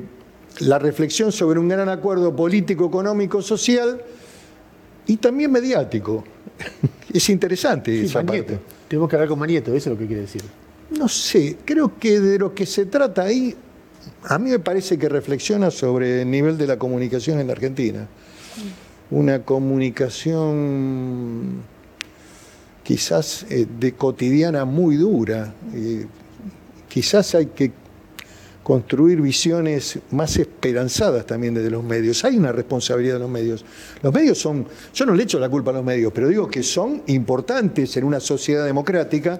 la 0.59 0.77
reflexión 0.77 1.31
sobre 1.31 1.59
un 1.59 1.67
gran 1.67 1.89
acuerdo 1.89 2.35
político, 2.35 2.85
económico, 2.85 3.41
social 3.41 4.01
y 5.07 5.17
también 5.17 5.51
mediático. 5.51 6.23
es 7.13 7.29
interesante 7.29 8.03
esa 8.03 8.23
parte. 8.23 8.59
Tenemos 8.87 9.09
que 9.09 9.15
hablar 9.15 9.29
con 9.29 9.39
Manieto, 9.39 9.73
eso 9.73 9.89
es 9.89 9.95
lo 9.95 9.97
que 9.97 10.05
quiere 10.05 10.21
decir. 10.23 10.43
No 10.91 11.07
sé, 11.07 11.57
creo 11.65 11.97
que 11.99 12.19
de 12.19 12.39
lo 12.39 12.53
que 12.53 12.65
se 12.65 12.85
trata 12.85 13.23
ahí, 13.23 13.55
a 14.23 14.39
mí 14.39 14.49
me 14.49 14.59
parece 14.59 14.97
que 14.97 15.09
reflexiona 15.09 15.71
sobre 15.71 16.21
el 16.21 16.31
nivel 16.31 16.57
de 16.57 16.67
la 16.67 16.77
comunicación 16.77 17.39
en 17.39 17.47
la 17.47 17.53
Argentina. 17.53 18.07
Una 19.09 19.43
comunicación 19.43 21.61
quizás 22.83 23.45
eh, 23.49 23.65
de 23.79 23.93
cotidiana 23.93 24.65
muy 24.65 24.95
dura. 24.95 25.53
Eh, 25.73 26.05
quizás 26.87 27.35
hay 27.35 27.47
que 27.47 27.71
construir 28.63 29.21
visiones 29.21 29.99
más 30.11 30.35
esperanzadas 30.35 31.25
también 31.25 31.53
desde 31.53 31.69
los 31.69 31.83
medios. 31.83 32.25
Hay 32.25 32.37
una 32.37 32.51
responsabilidad 32.51 33.13
de 33.13 33.19
los 33.19 33.29
medios. 33.29 33.63
Los 34.01 34.13
medios 34.13 34.37
son, 34.37 34.67
yo 34.93 35.05
no 35.05 35.13
le 35.13 35.23
echo 35.23 35.39
la 35.39 35.47
culpa 35.47 35.71
a 35.71 35.75
los 35.75 35.85
medios, 35.85 36.11
pero 36.13 36.27
digo 36.27 36.49
que 36.49 36.63
son 36.63 37.03
importantes 37.07 37.95
en 37.95 38.03
una 38.03 38.19
sociedad 38.19 38.65
democrática 38.65 39.39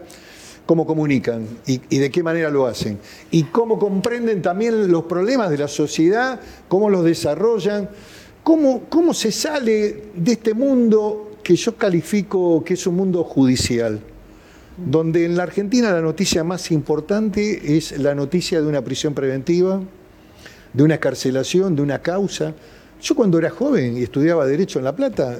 cómo 0.67 0.85
comunican 0.85 1.47
y, 1.65 1.97
de 1.97 2.11
qué 2.11 2.21
manera 2.21 2.51
lo 2.51 2.67
hacen. 2.67 2.99
Y 3.31 3.45
cómo 3.45 3.79
comprenden 3.79 4.43
también 4.43 4.91
los 4.91 5.05
problemas 5.05 5.49
de 5.49 5.57
la 5.57 5.67
sociedad, 5.67 6.39
cómo 6.67 6.91
los 6.91 7.03
desarrollan, 7.03 7.89
cómo, 8.43 8.83
cómo 8.89 9.15
se 9.15 9.31
sale 9.31 10.03
de 10.13 10.31
este 10.33 10.53
mundo 10.53 11.37
que 11.41 11.55
yo 11.55 11.75
califico 11.75 12.63
que 12.63 12.75
es 12.75 12.85
un 12.85 12.95
mundo 12.97 13.23
judicial 13.23 13.99
donde 14.77 15.25
en 15.25 15.35
la 15.35 15.43
Argentina 15.43 15.91
la 15.91 16.01
noticia 16.01 16.43
más 16.43 16.71
importante 16.71 17.77
es 17.77 17.97
la 17.97 18.13
noticia 18.13 18.61
de 18.61 18.67
una 18.67 18.83
prisión 18.83 19.15
preventiva, 19.15 19.81
de 20.71 20.83
una 20.83 20.95
escarcelación, 20.95 21.75
de 21.75 21.81
una 21.81 21.99
causa. 21.99 22.53
Yo 23.01 23.15
cuando 23.15 23.39
era 23.39 23.49
joven 23.49 23.97
y 23.97 24.03
estudiaba 24.03 24.45
Derecho 24.45 24.77
en 24.77 24.85
La 24.85 24.95
Plata, 24.95 25.39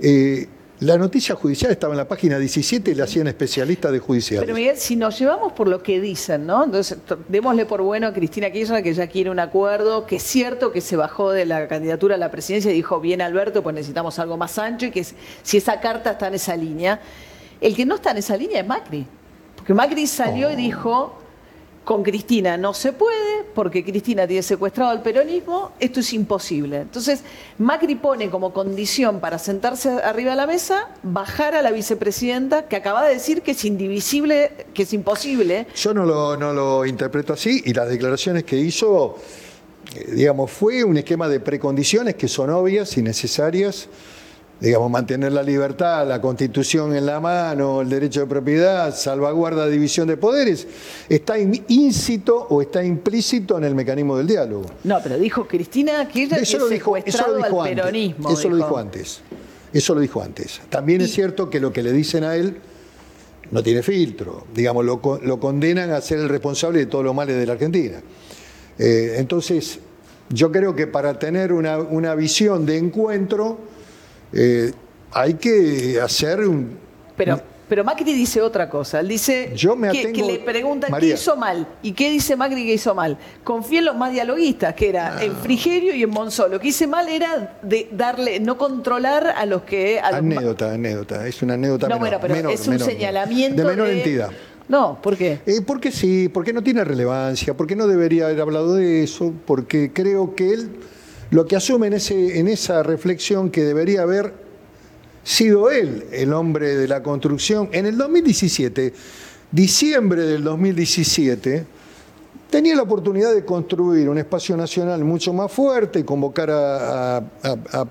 eh, 0.00 0.48
la 0.80 0.98
noticia 0.98 1.34
judicial 1.34 1.70
estaba 1.70 1.94
en 1.94 1.98
la 1.98 2.06
página 2.06 2.38
17 2.38 2.90
y 2.90 2.94
la 2.94 3.04
hacían 3.04 3.26
especialistas 3.28 3.92
de 3.92 3.98
judicial. 3.98 4.40
Pero 4.40 4.54
Miguel, 4.54 4.76
si 4.76 4.94
nos 4.94 5.18
llevamos 5.18 5.52
por 5.52 5.68
lo 5.68 5.82
que 5.82 6.00
dicen, 6.00 6.46
¿no? 6.46 6.64
Entonces, 6.64 6.98
démosle 7.28 7.64
por 7.64 7.80
bueno 7.80 8.08
a 8.08 8.12
Cristina 8.12 8.50
Kirchner 8.50 8.82
que 8.82 8.92
ya 8.92 9.06
quiere 9.06 9.30
un 9.30 9.38
acuerdo, 9.38 10.06
que 10.06 10.16
es 10.16 10.22
cierto 10.22 10.72
que 10.72 10.82
se 10.82 10.96
bajó 10.96 11.30
de 11.30 11.46
la 11.46 11.66
candidatura 11.66 12.16
a 12.16 12.18
la 12.18 12.30
presidencia 12.30 12.70
y 12.70 12.74
dijo, 12.74 13.00
bien 13.00 13.22
Alberto, 13.22 13.62
pues 13.62 13.74
necesitamos 13.74 14.18
algo 14.18 14.36
más 14.36 14.58
ancho 14.58 14.86
y 14.86 14.90
que 14.90 15.04
si 15.42 15.56
esa 15.56 15.80
carta 15.80 16.12
está 16.12 16.28
en 16.28 16.34
esa 16.34 16.56
línea. 16.56 17.00
El 17.60 17.74
que 17.74 17.86
no 17.86 17.94
está 17.94 18.10
en 18.10 18.18
esa 18.18 18.36
línea 18.36 18.60
es 18.60 18.66
Macri. 18.66 19.06
Porque 19.56 19.72
Macri 19.72 20.06
salió 20.06 20.50
y 20.50 20.54
oh. 20.54 20.56
dijo, 20.56 21.18
con 21.86 22.02
Cristina 22.02 22.56
no 22.56 22.74
se 22.74 22.92
puede, 22.92 23.44
porque 23.54 23.84
Cristina 23.84 24.26
tiene 24.26 24.42
secuestrado 24.42 24.90
al 24.90 25.02
peronismo, 25.02 25.70
esto 25.78 26.00
es 26.00 26.12
imposible. 26.14 26.78
Entonces, 26.78 27.22
Macri 27.58 27.94
pone 27.94 28.28
como 28.28 28.52
condición 28.52 29.20
para 29.20 29.38
sentarse 29.38 29.90
arriba 30.02 30.32
de 30.32 30.36
la 30.36 30.48
mesa, 30.48 30.88
bajar 31.04 31.54
a 31.54 31.62
la 31.62 31.70
vicepresidenta, 31.70 32.66
que 32.66 32.74
acaba 32.74 33.06
de 33.06 33.14
decir 33.14 33.42
que 33.42 33.52
es 33.52 33.64
indivisible, 33.64 34.66
que 34.74 34.82
es 34.82 34.92
imposible. 34.92 35.68
Yo 35.76 35.94
no 35.94 36.04
lo, 36.04 36.36
no 36.36 36.52
lo 36.52 36.84
interpreto 36.84 37.34
así, 37.34 37.62
y 37.64 37.72
las 37.72 37.88
declaraciones 37.88 38.42
que 38.42 38.56
hizo, 38.56 39.18
eh, 39.94 40.10
digamos, 40.12 40.50
fue 40.50 40.82
un 40.82 40.96
esquema 40.96 41.28
de 41.28 41.38
precondiciones 41.38 42.16
que 42.16 42.26
son 42.26 42.50
obvias 42.50 42.96
y 42.96 43.02
necesarias 43.02 43.88
digamos, 44.60 44.90
mantener 44.90 45.32
la 45.32 45.42
libertad, 45.42 46.06
la 46.08 46.20
constitución 46.20 46.96
en 46.96 47.04
la 47.04 47.20
mano, 47.20 47.82
el 47.82 47.88
derecho 47.88 48.20
de 48.20 48.26
propiedad, 48.26 48.94
salvaguarda, 48.94 49.66
división 49.68 50.08
de 50.08 50.16
poderes, 50.16 50.66
está 51.08 51.38
íncito 51.38 52.46
o 52.48 52.62
está 52.62 52.82
implícito 52.82 53.58
en 53.58 53.64
el 53.64 53.74
mecanismo 53.74 54.16
del 54.16 54.26
diálogo. 54.26 54.66
No, 54.84 54.98
pero 55.02 55.18
dijo 55.18 55.46
Cristina 55.46 56.08
que 56.08 56.24
ella 56.24 56.38
eso 56.38 56.58
lo 56.58 56.68
dijo, 56.68 56.96
eso 56.96 57.26
lo 57.28 57.36
dijo 57.36 57.62
antes, 57.62 57.76
peronismo. 57.76 58.30
Eso 58.30 58.48
lo 58.48 58.56
dijo 58.56 58.78
antes. 58.78 59.20
Eso 59.72 59.94
lo 59.94 60.00
dijo 60.00 60.22
antes. 60.22 60.60
También 60.70 61.02
es 61.02 61.12
cierto 61.12 61.50
que 61.50 61.60
lo 61.60 61.72
que 61.72 61.82
le 61.82 61.92
dicen 61.92 62.24
a 62.24 62.34
él 62.34 62.56
no 63.50 63.62
tiene 63.62 63.82
filtro. 63.82 64.46
Digamos, 64.54 64.84
lo, 64.86 65.00
condenan 65.00 65.90
a 65.90 66.00
ser 66.00 66.18
el 66.18 66.28
responsable 66.30 66.78
de 66.78 66.86
todos 66.86 67.04
los 67.04 67.14
males 67.14 67.36
de 67.36 67.46
la 67.46 67.52
Argentina. 67.52 68.00
Eh, 68.78 69.16
entonces, 69.18 69.80
yo 70.30 70.50
creo 70.50 70.74
que 70.74 70.86
para 70.86 71.18
tener 71.18 71.52
una, 71.52 71.78
una 71.78 72.14
visión 72.14 72.64
de 72.64 72.78
encuentro, 72.78 73.58
eh, 74.32 74.72
hay 75.12 75.34
que 75.34 76.00
hacer 76.02 76.40
un... 76.40 76.78
Pero, 77.16 77.40
pero 77.68 77.82
Macri 77.82 78.12
dice 78.12 78.40
otra 78.40 78.68
cosa. 78.68 79.00
Él 79.00 79.08
dice 79.08 79.52
que, 79.54 80.22
le 80.22 80.38
preguntan 80.38 80.92
qué 81.00 81.06
hizo 81.06 81.36
mal. 81.36 81.66
¿Y 81.82 81.92
qué 81.92 82.10
dice 82.10 82.36
Macri 82.36 82.64
que 82.64 82.74
hizo 82.74 82.94
mal? 82.94 83.18
Confía 83.42 83.80
en 83.80 83.86
los 83.86 83.96
más 83.96 84.12
dialoguistas, 84.12 84.74
que 84.74 84.90
era 84.90 85.22
en 85.22 85.34
Frigerio 85.34 85.94
y 85.94 86.02
en 86.02 86.10
Monzó. 86.10 86.48
Lo 86.48 86.60
que 86.60 86.68
hice 86.68 86.86
mal 86.86 87.08
era 87.08 87.58
de 87.62 87.88
darle, 87.90 88.38
no 88.38 88.56
controlar 88.56 89.26
a 89.36 89.46
los 89.46 89.62
que... 89.62 89.98
anécdota, 90.00 90.72
anécdota. 90.72 91.26
Es 91.26 91.42
una 91.42 91.54
anécdota 91.54 91.88
No, 91.88 91.98
bueno, 91.98 92.18
pero 92.20 92.50
es 92.50 92.68
un 92.68 92.78
señalamiento 92.78 93.62
de... 93.62 93.68
menor 93.68 93.88
entidad. 93.88 94.30
No, 94.68 95.00
¿por 95.00 95.16
qué? 95.16 95.40
Eh, 95.46 95.60
porque 95.64 95.92
sí, 95.92 96.28
porque 96.28 96.52
no 96.52 96.62
tiene 96.62 96.82
relevancia, 96.84 97.54
porque 97.54 97.76
no 97.76 97.86
debería 97.86 98.26
haber 98.26 98.40
hablado 98.40 98.74
de 98.74 99.04
eso, 99.04 99.32
porque 99.46 99.92
creo 99.92 100.34
que 100.34 100.52
él 100.52 100.70
lo 101.30 101.46
que 101.46 101.56
asume 101.56 101.88
en, 101.88 102.48
esa 102.48 102.82
reflexión 102.82 103.50
que 103.50 103.64
debería 103.64 104.02
haber 104.02 104.32
sido 105.24 105.70
él 105.70 106.04
el 106.12 106.32
hombre 106.32 106.76
de 106.76 106.86
la 106.86 107.02
construcción. 107.02 107.68
En 107.72 107.86
el 107.86 107.96
2017, 107.96 108.92
diciembre 109.50 110.22
del 110.22 110.44
2017, 110.44 111.64
tenía 112.48 112.76
la 112.76 112.82
oportunidad 112.82 113.34
de 113.34 113.44
construir 113.44 114.08
un 114.08 114.18
espacio 114.18 114.56
nacional 114.56 115.02
mucho 115.04 115.32
más 115.32 115.50
fuerte, 115.50 116.00
y 116.00 116.04
convocar 116.04 116.50
a, 116.50 117.22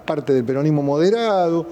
parte 0.05 0.33
del 0.33 0.45
peronismo 0.45 0.81
moderado, 0.81 1.67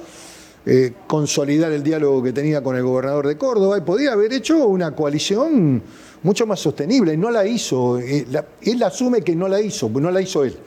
eh, 0.66 0.94
consolidar 1.08 1.72
el 1.72 1.84
diálogo 1.84 2.24
que 2.24 2.34
tenía 2.34 2.62
con 2.62 2.76
el 2.76 2.84
gobernador 2.84 3.28
de 3.28 3.38
Córdoba, 3.38 3.78
y 3.78 3.82
podía 3.82 4.12
haber 4.12 4.34
hecho 4.34 4.68
una 4.68 4.94
coalición 4.94 5.82
mucho 6.24 6.46
más 6.46 6.60
sostenible. 6.60 7.16
No 7.16 7.32
la 7.32 7.46
hizo. 7.46 8.00
Eh, 8.00 8.26
él 8.64 8.84
asume 8.84 9.22
que 9.22 9.34
no 9.34 9.48
la 9.48 9.62
hizo, 9.62 9.90
no 9.90 10.12
la 10.12 10.22
hizo 10.22 10.44
él. 10.44 10.58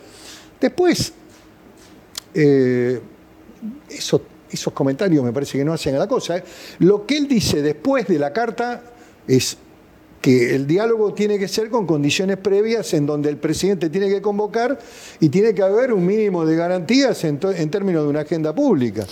Después, 0.61 1.13
eh, 2.35 3.01
esos 3.89 4.73
comentarios 4.73 5.25
me 5.25 5.33
parece 5.33 5.59
que 5.59 5.65
no 5.65 5.73
hacen 5.73 5.95
a 5.95 5.99
la 5.99 6.07
cosa. 6.07 6.39
¿eh? 6.39 6.45
Lo 6.81 7.07
que 7.07 7.19
él 7.19 7.29
dice 7.29 7.63
después 7.63 8.07
de 8.07 8.19
la 8.19 8.33
carta 8.33 8.83
es 9.27 9.57
que 10.21 10.55
el 10.55 10.67
diálogo 10.67 11.15
tiene 11.15 11.39
que 11.39 11.47
ser 11.47 11.71
con 11.71 11.87
condiciones 11.87 12.39
previas 12.39 12.93
en 12.95 13.07
donde 13.07 13.29
el 13.29 13.37
presidente 13.37 13.91
tiene 13.91 14.09
que 14.09 14.21
convocar 14.21 14.79
y 15.21 15.29
tiene 15.29 15.55
que 15.55 15.63
haber 15.63 15.93
un 15.93 16.05
mínimo 16.05 16.45
de 16.45 16.57
garantías 16.57 17.23
en 17.25 17.39
términos 17.39 18.03
de 18.03 18.09
una 18.09 18.21
agenda 18.21 18.55
pública. 18.55 19.07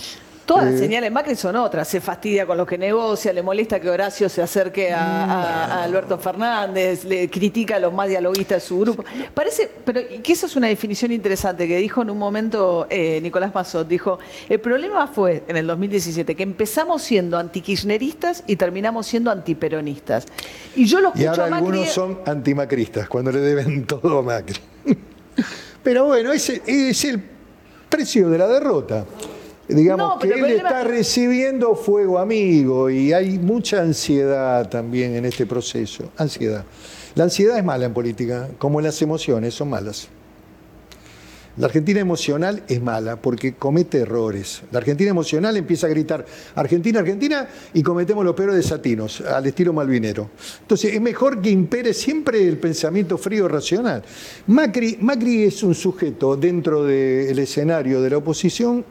Todas 0.45 0.65
las 0.65 0.79
señales 0.79 1.11
Macri 1.11 1.35
son 1.35 1.55
otras. 1.55 1.87
Se 1.87 1.99
fastidia 1.99 2.45
con 2.45 2.57
los 2.57 2.67
que 2.67 2.77
negocia, 2.77 3.33
le 3.33 3.41
molesta 3.41 3.79
que 3.79 3.89
Horacio 3.89 4.29
se 4.29 4.43
acerque 4.43 4.93
a, 4.93 5.83
Alberto 5.83 6.19
Fernández, 6.19 7.03
le 7.03 7.29
critica 7.29 7.77
a 7.77 7.79
los 7.79 7.91
más 7.91 8.07
dialoguistas 8.09 8.61
de 8.61 8.67
su 8.67 8.79
grupo. 8.79 9.03
Parece, 9.33 9.71
pero 9.83 10.01
que 10.21 10.33
eso 10.33 10.45
es 10.45 10.55
una 10.55 10.67
definición 10.67 11.11
interesante 11.11 11.67
que 11.67 11.77
dijo 11.77 12.03
en 12.03 12.11
un 12.11 12.19
momento 12.19 12.85
eh, 12.89 13.19
Nicolás 13.21 13.53
Mazot. 13.55 13.87
Dijo, 13.87 14.19
el 14.47 14.59
problema 14.59 15.07
fue 15.07 15.43
en 15.47 15.57
el 15.57 15.65
2017 15.65 16.35
que 16.35 16.43
empezamos 16.43 17.01
siendo 17.01 17.37
antikirchneristas 17.39 18.43
y 18.45 18.55
terminamos 18.55 19.07
siendo 19.07 19.31
antiperonistas. 19.31 20.25
Y 20.75 20.85
yo 20.85 20.99
lo 21.01 21.07
escucho 21.07 21.23
Y 21.23 21.27
ahora 21.27 21.45
algunos 21.45 21.89
son 21.89 22.19
antimacristas, 22.25 23.09
cuando 23.09 23.31
le 23.31 23.39
deben 23.39 23.85
todo 23.87 24.19
a 24.19 24.21
Macri. 24.21 24.59
Pero 25.83 26.05
bueno, 26.05 26.31
ese 26.33 26.61
es 26.65 27.03
el 27.05 27.23
precio 27.89 28.29
de 28.29 28.37
la 28.37 28.47
derrota. 28.47 29.05
Digamos 29.67 30.19
que 30.19 30.27
él 30.27 30.45
está 30.45 30.83
recibiendo 30.83 31.75
fuego 31.75 32.19
amigo 32.19 32.89
y 32.89 33.13
hay 33.13 33.39
mucha 33.39 33.81
ansiedad 33.81 34.69
también 34.69 35.15
en 35.15 35.25
este 35.25 35.45
proceso, 35.45 36.11
ansiedad. 36.17 36.63
La 37.15 37.23
ansiedad 37.23 37.57
es 37.57 37.63
mala 37.63 37.85
en 37.85 37.93
política, 37.93 38.49
como 38.59 38.79
las 38.79 39.01
emociones 39.01 39.53
son 39.53 39.69
malas. 39.69 40.09
La 41.57 41.67
Argentina 41.67 42.01
emocional 42.01 42.63
es 42.67 42.81
mala 42.81 43.15
porque 43.15 43.53
comete 43.53 43.99
errores. 43.99 44.61
La 44.71 44.79
Argentina 44.79 45.09
emocional 45.09 45.55
empieza 45.55 45.87
a 45.87 45.89
gritar 45.89 46.25
Argentina, 46.53 46.99
Argentina 46.99 47.47
y 47.73 47.81
cometemos 47.81 48.25
los 48.25 48.35
peores 48.35 48.57
desatinos 48.57 49.21
al 49.21 49.45
estilo 49.45 49.71
malvinero. 49.71 50.29
Entonces 50.61 50.93
es 50.93 50.99
mejor 50.99 51.41
que 51.41 51.49
impere 51.49 51.93
siempre 51.93 52.45
el 52.45 52.57
pensamiento 52.57 53.17
frío 53.17 53.47
racional. 53.47 54.03
Macri, 54.47 54.97
Macri 54.99 55.43
es 55.43 55.63
un 55.63 55.73
sujeto 55.73 56.35
dentro 56.35 56.83
del 56.83 57.39
escenario 57.39 58.01
de 58.01 58.09
la 58.09 58.17
oposición 58.17 58.83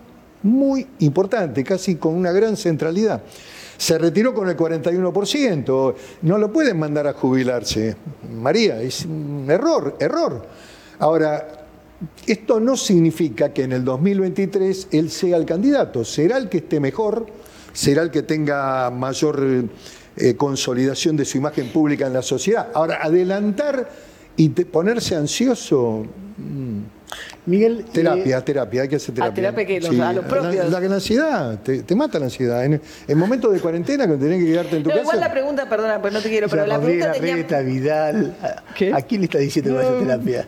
muy 0.45 0.87
importante, 1.01 1.65
casi 1.65 1.97
con 1.97 2.15
una 2.15 2.31
gran 2.31 2.57
centralidad. 2.57 3.23
Se 3.77 3.99
retiró 3.99 4.33
con 4.33 4.49
el 4.49 4.57
41%, 4.57 5.95
no 6.23 6.39
lo 6.39 6.53
pueden 6.53 6.79
mandar 6.79 7.09
a 7.09 7.13
jubilarse. 7.13 7.97
María, 8.41 8.81
es 8.81 9.05
un 9.05 9.47
error, 9.49 9.97
error. 9.99 10.47
Ahora, 11.01 11.67
esto 12.27 12.61
no 12.61 12.77
significa 12.77 13.53
que 13.53 13.65
en 13.65 13.73
el 13.73 13.85
2023 13.85 14.89
él 14.93 15.11
sea 15.11 15.37
el 15.37 15.45
candidato, 15.45 16.05
será 16.05 16.37
el 16.37 16.49
que 16.49 16.59
esté 16.59 16.79
mejor, 16.79 17.27
será 17.73 18.03
el 18.03 18.11
que 18.11 18.23
tenga 18.23 18.91
mayor 18.91 19.43
eh, 20.17 20.37
consolidación 20.37 21.17
de 21.17 21.25
su 21.25 21.39
imagen 21.39 21.69
pública 21.71 22.07
en 22.07 22.13
la 22.13 22.23
sociedad. 22.23 22.69
Ahora, 22.75 22.99
adelantar 23.03 23.91
y 24.37 24.51
ponerse 24.51 25.17
ansioso... 25.17 26.05
Mm, 26.37 27.04
Miguel. 27.47 27.85
Terapia, 27.93 28.39
eh, 28.39 28.43
terapia, 28.43 28.83
hay 28.83 28.89
que 28.89 28.97
hacer 28.97 29.15
terapia. 29.15 29.33
A 29.33 29.35
terapia 29.35 29.67
que 29.67 29.81
los, 29.81 30.01
a 30.01 30.13
los 30.13 30.25
propios. 30.25 30.71
La, 30.71 30.81
la, 30.81 30.95
ansiedad, 30.95 31.59
te, 31.61 31.95
mata 31.95 32.19
la 32.19 32.27
ansiedad. 32.27 32.65
En, 32.65 32.81
en 33.07 33.19
momentos 33.19 33.53
de 33.53 33.61
cuarentena, 33.61 34.07
que 34.07 34.15
tenés 34.15 34.41
que 34.43 34.51
quedarte 34.51 34.77
en 34.77 34.83
tu 34.83 34.91
casa. 34.91 35.03
Igual 35.03 35.21
la 35.21 35.31
pregunta, 35.31 35.69
perdona, 35.69 36.01
pero 36.01 36.15
no 36.15 36.21
te 36.21 36.29
quiero, 36.29 36.49
pero 36.49 36.67
la 36.67 36.81
pregunta. 36.81 37.13
Tenía... 37.13 37.61
Vidal. 37.61 38.37
¿A 38.95 39.03
quién 39.03 39.21
le 39.21 39.25
está 39.27 39.39
diciendo 39.39 39.71
que 39.71 39.77
va 39.77 39.83
a 39.83 39.87
hacer 39.87 40.07
terapia? 40.07 40.47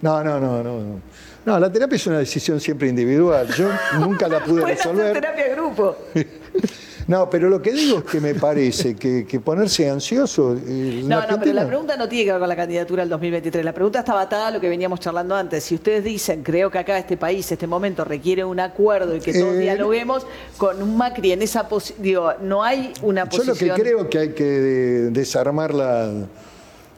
No, 0.00 0.22
no, 0.22 0.38
no, 0.38 0.62
no. 0.62 1.00
No, 1.46 1.58
la 1.58 1.70
terapia 1.70 1.96
es 1.96 2.06
una 2.06 2.18
decisión 2.18 2.60
siempre 2.60 2.88
individual. 2.88 3.48
Yo 3.48 3.70
nunca 3.98 4.28
la 4.28 4.42
pude 4.42 4.64
resolver. 4.66 5.10
Hacer 5.10 5.20
terapia 5.20 5.54
grupo. 5.54 5.96
No, 7.06 7.28
pero 7.28 7.50
lo 7.50 7.60
que 7.60 7.72
digo 7.72 7.98
es 7.98 8.04
que 8.04 8.20
me 8.20 8.34
parece 8.34 8.96
que, 8.96 9.40
ponerse 9.44 9.90
ansioso. 9.90 10.54
Eh, 10.54 11.02
no, 11.04 11.26
no, 11.26 11.38
pero 11.38 11.52
la 11.52 11.66
pregunta 11.66 11.96
no 11.96 12.08
tiene 12.08 12.24
que 12.24 12.32
ver 12.32 12.40
con 12.40 12.48
la 12.48 12.56
candidatura 12.56 13.02
del 13.02 13.10
2023. 13.10 13.64
La 13.64 13.72
pregunta 13.72 13.98
está 14.00 14.20
atada 14.20 14.48
a 14.48 14.50
lo 14.50 14.60
que 14.60 14.68
veníamos 14.68 15.00
charlando 15.00 15.34
antes. 15.34 15.64
Si 15.64 15.74
ustedes 15.74 16.04
dicen, 16.04 16.42
creo 16.42 16.70
que 16.70 16.78
acá 16.78 16.98
este 16.98 17.16
país, 17.16 17.50
este 17.50 17.66
momento 17.66 18.04
requiere 18.04 18.44
un 18.44 18.60
acuerdo 18.60 19.14
y 19.14 19.20
que 19.20 19.32
todos 19.32 19.54
eh, 19.54 19.58
dialoguemos 19.58 20.26
con 20.56 20.82
un 20.82 20.96
Macri 20.96 21.32
en 21.32 21.42
esa 21.42 21.68
posición, 21.68 22.02
digo, 22.02 22.32
no 22.40 22.62
hay 22.62 22.92
una 23.02 23.26
posición. 23.26 23.56
Yo 23.56 23.66
lo 23.66 23.74
que 23.74 23.82
creo 23.82 24.00
es 24.02 24.06
que 24.06 24.18
hay 24.18 24.28
que 24.30 24.44
desarmar 24.44 25.74
la 25.74 26.10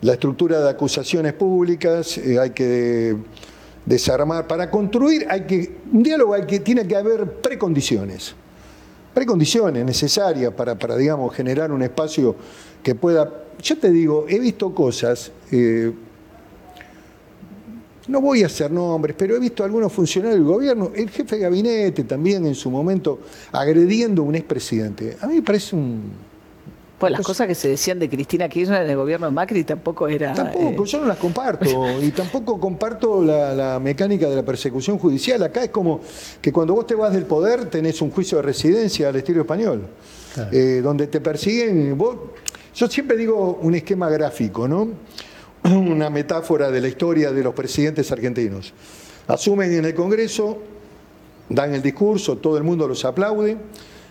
la 0.00 0.12
estructura 0.12 0.60
de 0.60 0.70
acusaciones 0.70 1.32
públicas, 1.32 2.18
eh, 2.18 2.38
hay 2.38 2.50
que 2.50 3.16
desarmar. 3.84 4.46
Para 4.46 4.70
construir 4.70 5.26
hay 5.28 5.42
que, 5.42 5.76
un 5.92 6.02
diálogo 6.02 6.34
hay 6.34 6.46
que, 6.46 6.60
tiene 6.60 6.86
que 6.86 6.96
haber 6.96 7.32
precondiciones, 7.40 8.34
precondiciones 9.16 9.82
necesarias 9.82 10.52
para, 10.52 10.78
para 10.78 10.94
digamos, 10.94 11.34
generar 11.34 11.72
un 11.72 11.80
espacio 11.80 12.36
que 12.82 12.94
pueda... 12.94 13.44
Yo 13.62 13.78
te 13.78 13.90
digo, 13.90 14.26
he 14.28 14.38
visto 14.38 14.74
cosas, 14.74 15.32
eh, 15.50 15.90
no 18.08 18.20
voy 18.20 18.42
a 18.42 18.46
hacer 18.46 18.70
nombres, 18.70 19.16
pero 19.18 19.34
he 19.34 19.40
visto 19.40 19.64
algunos 19.64 19.90
funcionarios 19.90 20.38
del 20.38 20.46
gobierno, 20.46 20.90
el 20.94 21.08
jefe 21.08 21.36
de 21.36 21.42
gabinete 21.44 22.04
también 22.04 22.44
en 22.44 22.54
su 22.54 22.70
momento, 22.70 23.20
agrediendo 23.52 24.20
a 24.20 24.26
un 24.26 24.34
expresidente. 24.34 25.16
A 25.22 25.26
mí 25.26 25.36
me 25.36 25.42
parece 25.42 25.74
un, 25.74 26.12
pues 26.98 27.12
las 27.12 27.20
cosas 27.20 27.46
que 27.46 27.54
se 27.54 27.68
decían 27.68 27.98
de 27.98 28.08
Cristina 28.08 28.48
Kirchner 28.48 28.82
en 28.82 28.90
el 28.90 28.96
gobierno 28.96 29.26
de 29.26 29.32
Macri 29.32 29.64
tampoco 29.64 30.08
era... 30.08 30.32
Tampoco, 30.32 30.84
eh, 30.84 30.86
yo 30.86 31.00
no 31.00 31.06
las 31.06 31.18
comparto. 31.18 31.66
y 32.02 32.10
tampoco 32.10 32.58
comparto 32.58 33.22
la, 33.22 33.78
mecánica 33.82 34.30
de 34.30 34.36
la 34.36 34.42
persecución 34.42 34.98
judicial. 34.98 35.42
Acá 35.42 35.64
es 35.64 35.70
como 35.70 36.00
que 36.40 36.50
cuando 36.52 36.74
vos 36.74 36.86
te 36.86 36.94
vas 36.94 37.12
del 37.12 37.26
poder 37.26 37.66
tenés 37.66 38.00
un 38.00 38.10
juicio 38.10 38.38
de 38.38 38.42
residencia 38.42 39.08
al 39.10 39.16
estilo 39.16 39.42
español. 39.42 39.86
Eh, 40.52 40.80
donde 40.82 41.06
te 41.06 41.20
persiguen... 41.20 41.96
Vos, 41.98 42.16
yo 42.74 42.88
siempre 42.88 43.16
digo 43.16 43.58
un 43.60 43.74
esquema 43.74 44.08
gráfico, 44.08 44.66
¿no? 44.66 44.88
Una 45.64 46.08
metáfora 46.08 46.70
de 46.70 46.80
la 46.80 46.88
historia 46.88 47.30
de 47.30 47.42
los 47.42 47.54
presidentes 47.54 48.10
argentinos. 48.10 48.72
Asumen 49.28 49.72
en 49.72 49.84
el 49.84 49.94
Congreso, 49.94 50.58
dan 51.48 51.74
el 51.74 51.82
discurso, 51.82 52.38
todo 52.38 52.56
el 52.56 52.64
mundo 52.64 52.88
los 52.88 53.04
aplaude, 53.04 53.56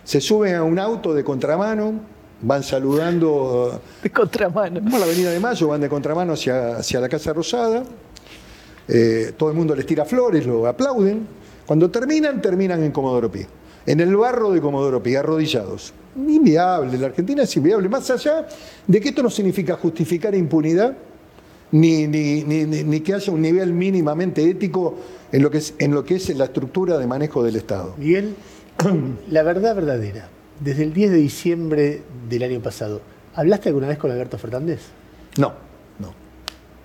se 0.04 0.20
suben 0.20 0.54
a 0.54 0.62
un 0.62 0.78
auto 0.78 1.14
de 1.14 1.24
contramano 1.24 2.15
van 2.42 2.62
saludando. 2.62 3.80
De 4.02 4.10
contramano. 4.10 4.80
Como 4.80 4.98
la 4.98 5.04
Avenida 5.04 5.30
de 5.30 5.40
Mayo, 5.40 5.68
van 5.68 5.80
de 5.80 5.88
contramano 5.88 6.34
hacia, 6.34 6.76
hacia 6.76 7.00
la 7.00 7.08
Casa 7.08 7.32
Rosada. 7.32 7.82
Eh, 8.88 9.32
todo 9.36 9.50
el 9.50 9.56
mundo 9.56 9.74
les 9.74 9.86
tira 9.86 10.04
flores, 10.04 10.46
lo 10.46 10.66
aplauden. 10.66 11.26
Cuando 11.66 11.90
terminan, 11.90 12.40
terminan 12.40 12.82
en 12.82 12.92
Comodoro 12.92 13.30
Pi. 13.30 13.40
En 13.84 14.00
el 14.00 14.16
barro 14.16 14.52
de 14.52 14.60
Comodoro 14.60 15.02
Pi, 15.02 15.16
arrodillados. 15.16 15.92
Inviable, 16.16 16.96
la 16.98 17.06
Argentina 17.08 17.42
es 17.42 17.56
inviable. 17.56 17.88
Más 17.88 18.08
allá 18.10 18.46
de 18.86 19.00
que 19.00 19.08
esto 19.08 19.22
no 19.22 19.30
significa 19.30 19.76
justificar 19.76 20.34
impunidad, 20.34 20.96
ni, 21.72 22.06
ni, 22.06 22.44
ni, 22.44 22.64
ni, 22.64 23.00
que 23.00 23.14
haya 23.14 23.32
un 23.32 23.42
nivel 23.42 23.72
mínimamente 23.72 24.48
ético 24.48 24.96
en 25.32 25.42
lo, 25.42 25.50
que 25.50 25.58
es, 25.58 25.74
en 25.78 25.92
lo 25.92 26.04
que 26.04 26.14
es 26.14 26.34
la 26.36 26.44
estructura 26.44 26.96
de 26.96 27.06
manejo 27.08 27.42
del 27.42 27.56
Estado. 27.56 27.94
Miguel, 27.98 28.36
la 29.28 29.42
verdad 29.42 29.74
verdadera 29.74 30.28
desde 30.60 30.84
el 30.84 30.92
10 30.92 31.10
de 31.10 31.16
diciembre 31.16 32.02
del 32.28 32.42
año 32.42 32.60
pasado, 32.60 33.00
¿hablaste 33.34 33.68
alguna 33.68 33.88
vez 33.88 33.98
con 33.98 34.10
Alberto 34.10 34.38
Fernández? 34.38 34.80
No, 35.38 35.52
no. 35.98 36.14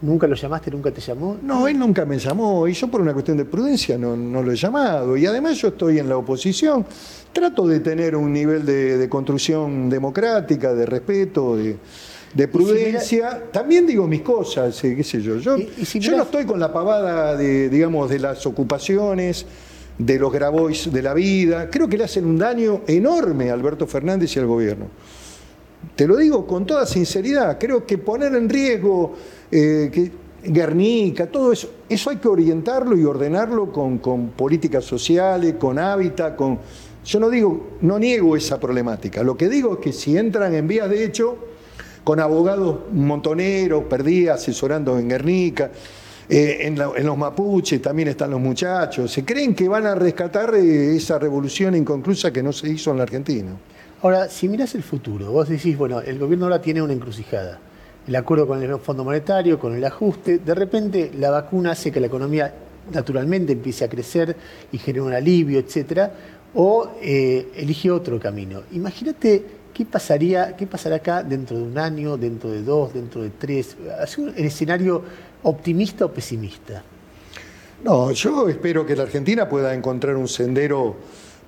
¿Nunca 0.01 0.27
lo 0.27 0.35
llamaste, 0.35 0.71
nunca 0.71 0.91
te 0.91 0.99
llamó? 0.99 1.37
No, 1.41 1.67
él 1.67 1.77
nunca 1.77 2.05
me 2.05 2.17
llamó 2.17 2.67
y 2.67 2.73
yo 2.73 2.87
por 2.87 3.01
una 3.01 3.13
cuestión 3.13 3.37
de 3.37 3.45
prudencia 3.45 3.97
no, 3.97 4.15
lo 4.15 4.51
he 4.51 4.55
llamado. 4.55 5.15
Y 5.15 5.25
además 5.25 5.57
yo 5.57 5.69
estoy 5.69 5.99
en 5.99 6.09
la 6.09 6.17
oposición, 6.17 6.85
trato 7.31 7.67
de 7.67 7.79
tener 7.79 8.15
un 8.15 8.33
nivel 8.33 8.65
de, 8.65 9.07
construcción 9.09 9.89
democrática, 9.89 10.73
de 10.73 10.85
respeto, 10.85 11.55
de, 11.55 12.47
prudencia. 12.47 13.43
También 13.51 13.85
digo 13.85 14.07
mis 14.07 14.21
cosas, 14.21 14.83
eh, 14.83 14.95
qué 14.95 15.03
sé 15.03 15.21
yo. 15.21 15.37
Yo, 15.37 15.57
yo 15.57 16.17
no 16.17 16.23
estoy 16.23 16.45
con 16.45 16.59
la 16.59 16.73
pavada 16.73 17.35
de, 17.35 17.69
digamos, 17.69 18.09
de 18.09 18.19
las 18.19 18.45
ocupaciones 18.45 19.45
de 20.05 20.17
los 20.17 20.31
Grabois 20.31 20.91
de 20.91 21.01
la 21.01 21.13
vida. 21.13 21.69
Creo 21.69 21.87
que 21.87 21.97
le 21.97 22.05
hacen 22.05 22.25
un 22.25 22.37
daño 22.37 22.81
enorme 22.87 23.49
a 23.49 23.53
Alberto 23.53 23.85
Fernández 23.85 24.35
y 24.35 24.39
al 24.39 24.47
gobierno. 24.47 24.87
Te 25.95 26.07
lo 26.07 26.17
digo 26.17 26.45
con 26.45 26.65
toda 26.65 26.85
sinceridad, 26.85 27.57
creo 27.59 27.85
que 27.85 27.97
poner 27.97 28.35
en 28.35 28.49
riesgo 28.49 29.13
eh, 29.51 29.89
que 29.91 30.11
Guernica, 30.43 31.27
todo 31.27 31.51
eso, 31.51 31.69
eso 31.87 32.09
hay 32.09 32.17
que 32.17 32.27
orientarlo 32.27 32.97
y 32.97 33.03
ordenarlo 33.03 33.71
con, 33.71 33.99
con 33.99 34.29
políticas 34.29 34.83
sociales, 34.85 35.55
con 35.59 35.77
hábitat, 35.77 36.35
con... 36.35 36.59
Yo 37.05 37.19
no 37.19 37.29
digo, 37.29 37.77
no 37.81 37.99
niego 37.99 38.35
esa 38.35 38.59
problemática, 38.59 39.23
lo 39.23 39.37
que 39.37 39.49
digo 39.49 39.73
es 39.73 39.79
que 39.79 39.93
si 39.93 40.17
entran 40.17 40.53
en 40.55 40.67
vías 40.67 40.89
de 40.89 41.03
hecho, 41.03 41.37
con 42.03 42.19
abogados 42.19 42.79
montoneros, 42.91 43.83
perdí 43.85 44.27
asesorando 44.27 44.97
en 44.97 45.09
Guernica, 45.09 45.71
eh, 46.29 46.59
en, 46.61 46.75
los 46.77 47.17
mapuches 47.17 47.81
también 47.81 48.09
están 48.09 48.31
los 48.31 48.39
muchachos. 48.39 49.11
Se 49.11 49.25
creen 49.25 49.55
que 49.55 49.67
van 49.67 49.85
a 49.85 49.95
rescatar 49.95 50.55
eh, 50.55 50.95
esa 50.95 51.19
revolución 51.19 51.75
inconclusa 51.75 52.31
que 52.31 52.43
no 52.43 52.53
se 52.53 52.69
hizo 52.69 52.91
en 52.91 52.97
la 52.97 53.03
Argentina. 53.03 53.51
Ahora, 54.01 54.29
si 54.29 54.49
miras 54.49 54.73
el 54.75 54.83
futuro, 54.83 55.31
vos 55.31 55.47
decís, 55.47 55.77
bueno, 55.77 56.01
el 56.01 56.17
gobierno 56.17 56.45
ahora 56.45 56.61
tiene 56.61 56.81
una 56.81 56.93
encrucijada. 56.93 57.59
El 58.07 58.15
acuerdo 58.15 58.47
con 58.47 58.61
el 58.61 58.79
Fondo 58.79 59.03
Monetario, 59.03 59.59
con 59.59 59.75
el 59.75 59.85
ajuste, 59.85 60.39
de 60.39 60.55
repente 60.55 61.11
la 61.17 61.29
vacuna 61.29 61.71
hace 61.71 61.91
que 61.91 61.99
la 61.99 62.07
economía 62.07 62.51
naturalmente 62.91 63.53
empiece 63.53 63.85
a 63.85 63.89
crecer 63.89 64.35
y 64.71 64.79
genere 64.79 65.01
un 65.01 65.13
alivio, 65.13 65.59
etcétera, 65.59 66.11
o 66.55 66.93
eh, 67.01 67.51
elige 67.55 67.91
otro 67.91 68.19
camino. 68.19 68.63
Imagínate 68.71 69.45
qué 69.73 69.85
pasaría, 69.85 70.55
qué 70.55 70.67
pasará 70.67 70.97
acá 70.97 71.23
dentro 71.23 71.57
de 71.57 71.63
un 71.63 71.77
año, 71.77 72.17
dentro 72.17 72.49
de 72.49 72.63
dos, 72.63 72.93
dentro 72.93 73.21
de 73.21 73.29
tres. 73.29 73.77
el 74.17 74.45
escenario 74.45 75.03
optimista 75.43 76.05
o 76.05 76.11
pesimista? 76.11 76.83
No, 77.83 78.11
yo 78.11 78.47
espero 78.47 78.85
que 78.85 78.95
la 78.95 79.03
Argentina 79.03 79.49
pueda 79.49 79.73
encontrar 79.73 80.15
un 80.15 80.27
sendero, 80.27 80.95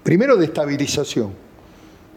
primero 0.01 0.35
de 0.35 0.45
estabilización, 0.45 1.31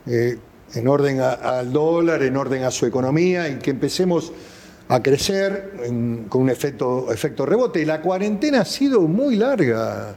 eh, 0.07 0.39
en 0.75 0.89
orden 0.89 1.21
al 1.21 1.73
dólar, 1.73 2.23
en 2.23 2.37
orden 2.37 2.65
a 2.65 2.71
su 2.71 2.87
economía, 2.87 3.49
y 3.49 3.57
que 3.57 3.71
empecemos 3.71 4.33
a 4.89 5.03
crecer 5.03 5.73
con 6.29 6.43
un 6.43 6.51
efecto, 6.51 7.13
efecto 7.13 7.45
rebote. 7.45 7.85
La 7.85 8.01
cuarentena 8.01 8.63
ha 8.63 8.65
sido 8.65 9.03
muy 9.03 9.37
larga 9.37 10.15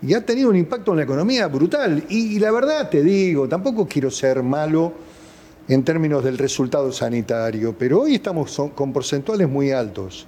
y 0.00 0.14
ha 0.14 0.24
tenido 0.24 0.48
un 0.48 0.56
impacto 0.56 0.92
en 0.92 0.98
la 0.98 1.02
economía 1.04 1.46
brutal. 1.48 2.04
Y, 2.08 2.36
y 2.36 2.38
la 2.38 2.50
verdad 2.50 2.88
te 2.88 3.02
digo, 3.02 3.48
tampoco 3.48 3.86
quiero 3.86 4.10
ser 4.10 4.42
malo 4.42 4.92
en 5.68 5.84
términos 5.84 6.24
del 6.24 6.38
resultado 6.38 6.92
sanitario, 6.92 7.74
pero 7.78 8.02
hoy 8.02 8.16
estamos 8.16 8.60
con 8.74 8.92
porcentuales 8.92 9.48
muy 9.48 9.70
altos. 9.70 10.26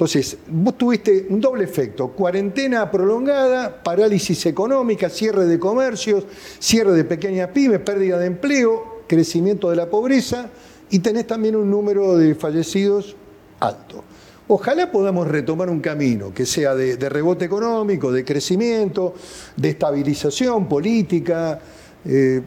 Entonces, 0.00 0.38
vos 0.46 0.78
tuviste 0.78 1.26
un 1.28 1.42
doble 1.42 1.62
efecto, 1.62 2.08
cuarentena 2.08 2.90
prolongada, 2.90 3.82
parálisis 3.82 4.46
económica, 4.46 5.10
cierre 5.10 5.44
de 5.44 5.58
comercios, 5.58 6.24
cierre 6.58 6.92
de 6.92 7.04
pequeñas 7.04 7.50
pymes, 7.50 7.80
pérdida 7.80 8.16
de 8.16 8.24
empleo, 8.24 9.02
crecimiento 9.06 9.68
de 9.68 9.76
la 9.76 9.90
pobreza 9.90 10.48
y 10.88 11.00
tenés 11.00 11.26
también 11.26 11.54
un 11.54 11.70
número 11.70 12.16
de 12.16 12.34
fallecidos 12.34 13.14
alto. 13.60 14.02
Ojalá 14.48 14.90
podamos 14.90 15.28
retomar 15.28 15.68
un 15.68 15.80
camino 15.80 16.32
que 16.32 16.46
sea 16.46 16.74
de, 16.74 16.96
rebote 17.10 17.44
económico, 17.44 18.10
de 18.10 18.24
crecimiento, 18.24 19.12
de 19.54 19.68
estabilización 19.68 20.66
política. 20.66 21.60
Eh, 22.06 22.40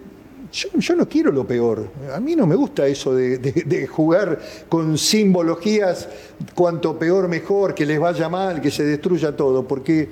yo, 0.54 0.96
no 0.96 1.10
quiero 1.10 1.32
lo 1.32 1.48
peor. 1.48 1.90
A 2.14 2.20
mí 2.20 2.36
no 2.36 2.46
me 2.46 2.56
gusta 2.56 2.86
eso 2.86 3.16
de, 3.16 3.88
jugar 3.88 4.40
con 4.70 4.98
simbologías, 5.00 6.08
cuanto 6.54 6.98
peor 6.98 7.28
mejor, 7.28 7.74
que 7.74 7.86
les 7.86 8.00
vaya 8.00 8.30
mal, 8.30 8.62
que 8.62 8.70
se 8.70 8.84
destruya 8.84 9.36
todo, 9.36 9.68
porque 9.68 10.08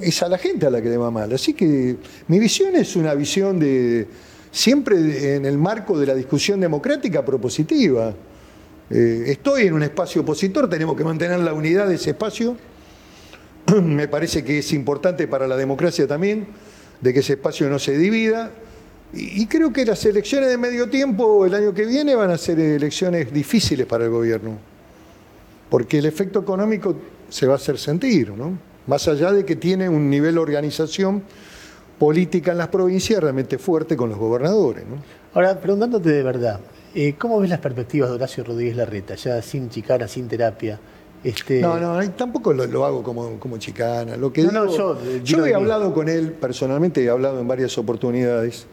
es 0.00 0.22
a 0.22 0.28
la 0.28 0.36
gente 0.36 0.66
a 0.66 0.70
la 0.70 0.82
que 0.82 0.90
le 0.90 0.98
va 0.98 1.10
mal. 1.10 1.32
Así 1.32 1.54
que 1.54 1.96
mi 2.28 2.38
visión 2.38 2.76
es 2.76 2.94
una 2.94 3.14
visión 3.14 3.58
de 3.58 4.06
siempre 4.50 5.36
en 5.36 5.46
el 5.46 5.56
marco 5.56 5.98
de 5.98 6.06
la 6.06 6.14
discusión 6.14 6.60
democrática 6.60 7.24
propositiva. 7.24 8.14
Eh, 8.90 9.24
estoy 9.28 9.62
en 9.62 9.72
un 9.72 9.82
espacio 9.82 10.20
opositor, 10.20 10.68
tenemos 10.68 10.94
que 10.94 11.04
mantener 11.04 11.40
la 11.40 11.54
unidad 11.54 11.88
de 11.88 11.94
ese 11.94 12.10
espacio. 12.10 12.58
Me 13.82 14.08
parece 14.08 14.44
que 14.44 14.58
es 14.58 14.72
importante 14.74 15.26
para 15.26 15.46
la 15.46 15.56
democracia 15.56 16.06
también, 16.06 16.48
de 17.00 17.14
que 17.14 17.20
ese 17.20 17.34
espacio 17.34 17.70
no 17.70 17.78
se 17.78 17.96
divida. 17.96 18.50
Y, 19.14 19.46
creo 19.46 19.72
que 19.72 19.84
las 19.84 20.04
elecciones 20.06 20.48
de 20.48 20.56
medio 20.56 20.88
tiempo 20.88 21.44
el 21.44 21.54
año 21.54 21.74
que 21.74 21.84
viene 21.84 22.14
van 22.14 22.30
a 22.30 22.38
ser 22.38 22.58
elecciones 22.58 23.32
difíciles 23.32 23.86
para 23.86 24.04
el 24.04 24.10
gobierno, 24.10 24.56
porque 25.68 25.98
el 25.98 26.06
efecto 26.06 26.40
económico 26.40 26.96
se 27.28 27.46
va 27.46 27.54
a 27.54 27.56
hacer 27.56 27.78
sentir, 27.78 28.30
¿no? 28.30 28.56
Más 28.86 29.06
allá 29.08 29.32
de 29.32 29.44
que 29.44 29.56
tiene 29.56 29.88
un 29.88 30.08
nivel 30.08 30.34
de 30.34 30.40
organización 30.40 31.22
política 31.98 32.52
en 32.52 32.58
las 32.58 32.68
provincias 32.68 33.20
realmente 33.20 33.58
fuerte 33.58 33.96
con 33.96 34.08
los 34.08 34.18
gobernadores. 34.18 34.84
¿no? 34.84 34.96
Ahora, 35.34 35.60
preguntándote 35.60 36.10
de 36.10 36.22
verdad, 36.24 36.58
eh, 36.94 37.14
¿cómo 37.16 37.38
ves 37.38 37.48
las 37.48 37.60
perspectivas 37.60 38.08
de 38.08 38.16
Horacio 38.16 38.42
Rodríguez 38.42 38.76
Larreta, 38.76 39.14
ya 39.14 39.40
sin 39.40 39.70
chicana, 39.70 40.08
sin 40.08 40.26
terapia? 40.26 40.80
Este... 41.22 41.60
No, 41.60 41.78
no, 41.78 42.10
tampoco 42.10 42.52
lo, 42.52 42.84
hago 42.84 43.04
como, 43.04 43.38
como, 43.38 43.56
chicana. 43.58 44.16
Lo 44.16 44.32
que 44.32 44.42
yo, 44.42 44.98
yo 45.22 45.46
he 45.46 45.54
hablado 45.54 45.94
con 45.94 46.08
él 46.08 46.32
personalmente, 46.32 47.04
he 47.04 47.08
hablado 47.08 47.38
en 47.38 47.46
varias 47.46 47.78
oportunidades 47.78 48.66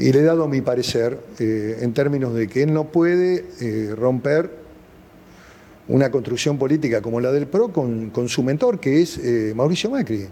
y 0.00 0.12
le 0.12 0.20
he 0.20 0.22
dado 0.22 0.48
mi 0.48 0.62
parecer 0.62 1.18
eh, 1.38 1.78
en 1.82 1.92
términos 1.92 2.34
de 2.34 2.48
que 2.48 2.62
él 2.62 2.72
no 2.72 2.90
puede 2.90 3.44
eh, 3.60 3.94
romper 3.94 4.50
una 5.88 6.10
construcción 6.10 6.56
política 6.56 7.02
como 7.02 7.20
la 7.20 7.30
del 7.30 7.46
PRO 7.46 7.70
con, 7.70 8.28
su 8.28 8.42
mentor, 8.42 8.80
que 8.80 9.02
es 9.02 9.18
eh, 9.18 9.52
Mauricio 9.54 9.90
Macri. 9.90 10.26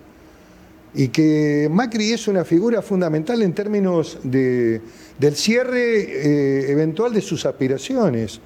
Y 0.94 1.08
que 1.08 1.68
Macri 1.70 2.12
es 2.12 2.28
una 2.28 2.46
figura 2.46 2.80
fundamental 2.80 3.42
en 3.42 3.52
términos 3.52 4.18
de, 4.22 4.80
del 5.18 5.36
cierre 5.36 6.70
eventual 6.70 7.12
de 7.12 7.20
sus 7.20 7.44
aspiraciones. 7.44 8.40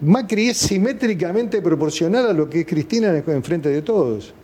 Macri 0.00 0.48
es 0.48 0.56
simétricamente 0.56 1.62
proporcional 1.62 2.26
a 2.26 2.32
lo 2.32 2.50
que 2.50 2.60
es 2.60 2.66
Cristina 2.66 3.16
en 3.16 3.44
frente 3.44 3.68
de 3.68 3.82
todos. 3.82 4.34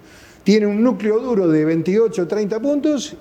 Tiene 0.45 0.67
un 0.67 0.81
núcleo 0.83 1.19
duro 1.19 1.49
de 1.49 1.65
28 1.65 2.23
o 2.23 2.27
30 2.29 2.61
puntos 2.61 3.17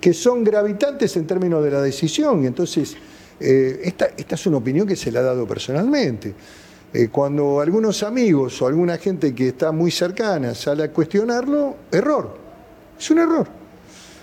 que 0.00 0.14
son 0.14 0.44
gravitantes 0.44 1.16
en 1.16 1.26
términos 1.26 1.62
de 1.64 1.70
la 1.70 1.82
decisión. 1.82 2.42
Y 2.44 2.46
entonces, 2.46 2.96
eh, 3.40 3.80
esta, 3.84 4.10
es 4.16 4.46
una 4.46 4.58
opinión 4.58 4.86
que 4.86 4.96
se 4.96 5.10
la 5.10 5.20
ha 5.20 5.24
dado 5.24 5.46
personalmente. 5.46 6.34
Eh, 6.92 7.08
cuando 7.08 7.60
algunos 7.60 8.02
amigos 8.02 8.60
o 8.62 8.66
alguna 8.66 8.96
gente 8.96 9.34
que 9.34 9.48
está 9.48 9.72
muy 9.72 9.90
cercana 9.90 10.54
sale 10.54 10.84
a 10.84 10.92
cuestionarlo, 10.92 11.76
error. 11.92 12.36
Es 12.98 13.10
un 13.10 13.18
error. 13.18 13.46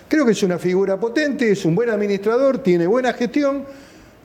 Creo 0.08 0.26
que 0.26 0.32
es 0.32 0.44
una 0.44 0.58
figura 0.58 1.00
potente, 1.00 1.52
es 1.52 1.66
un 1.66 1.76
buen 1.76 1.90
administrador, 1.90 2.60
tiene 2.60 2.88
buena 2.88 3.14
gestión, 3.14 3.66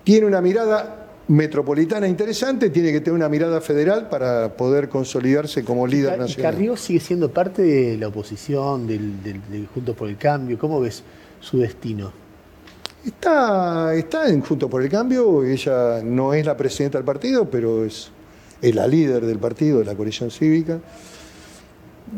tiene 0.04 0.26
una 0.26 0.40
mirada 0.40 0.96
metropolitana 1.28 2.08
interesante, 2.08 2.70
tiene 2.70 2.92
que 2.92 3.00
tener 3.00 3.14
una 3.14 3.28
mirada 3.28 3.60
federal 3.60 4.08
para 4.08 4.56
poder 4.56 4.88
consolidarse 4.88 5.64
como 5.64 5.86
líder 5.86 6.18
nacional. 6.18 6.52
¿Carrió 6.52 6.76
sigue 6.76 7.00
siendo 7.00 7.30
parte 7.30 7.62
de 7.62 7.96
la 7.96 8.08
oposición, 8.08 8.86
del, 8.86 9.22
del 9.22 9.66
Juntos 9.72 9.96
por 9.96 10.08
el 10.08 10.16
Cambio? 10.16 10.58
¿Cómo 10.58 10.80
ves? 10.80 11.02
Su 11.40 11.58
destino? 11.58 12.12
Está, 13.04 13.94
está 13.94 14.28
en 14.28 14.42
Junto 14.42 14.68
por 14.68 14.82
el 14.82 14.90
Cambio, 14.90 15.42
ella 15.42 16.02
no 16.02 16.34
es 16.34 16.44
la 16.44 16.56
presidenta 16.56 16.98
del 16.98 17.04
partido, 17.04 17.48
pero 17.48 17.84
es, 17.84 18.10
la 18.60 18.86
líder 18.86 19.24
del 19.24 19.38
partido, 19.38 19.78
de 19.78 19.86
la 19.86 19.94
coalición 19.94 20.30
cívica. 20.30 20.78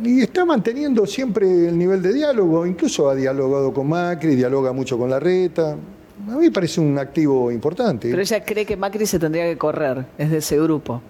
Y 0.02 0.22
está 0.22 0.44
manteniendo 0.44 1.06
siempre 1.06 1.68
el 1.68 1.78
nivel 1.78 2.02
de 2.02 2.12
diálogo, 2.12 2.66
incluso 2.66 3.08
ha 3.08 3.14
dialogado 3.14 3.72
con 3.72 3.88
Macri, 3.88 4.34
dialoga 4.34 4.72
mucho 4.72 4.98
con 4.98 5.10
Larreta. 5.10 5.72
A 5.72 6.36
mí 6.36 6.46
me 6.46 6.50
parece 6.50 6.80
un 6.80 6.98
activo 6.98 7.52
importante. 7.52 8.10
Pero 8.10 8.22
ella 8.22 8.44
cree 8.44 8.66
que 8.66 8.76
Macri 8.76 9.06
se 9.06 9.18
tendría 9.18 9.44
que 9.44 9.58
correr, 9.58 10.06
es 10.18 10.30
de 10.30 10.38
ese 10.38 10.58
grupo. 10.60 11.00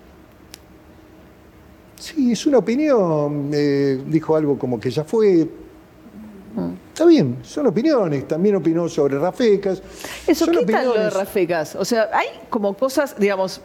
Sí, 1.98 2.32
es 2.32 2.44
una 2.46 2.58
opinión. 2.58 3.50
Eh, 3.54 4.02
dijo 4.06 4.36
algo 4.36 4.58
como 4.58 4.80
que 4.80 4.90
ya 4.90 5.04
fue, 5.04 5.48
Está 6.92 7.06
bien, 7.06 7.38
son 7.42 7.66
opiniones. 7.66 8.28
También 8.28 8.54
opinó 8.54 8.86
sobre 8.86 9.18
Rafecas. 9.18 9.82
Eso, 10.26 10.46
¿qué 10.46 10.66
tal 10.66 10.84
lo 10.84 10.92
de 10.92 11.08
Rafecas? 11.08 11.74
O 11.74 11.86
sea, 11.86 12.10
hay 12.12 12.26
como 12.50 12.76
cosas, 12.76 13.18
digamos, 13.18 13.62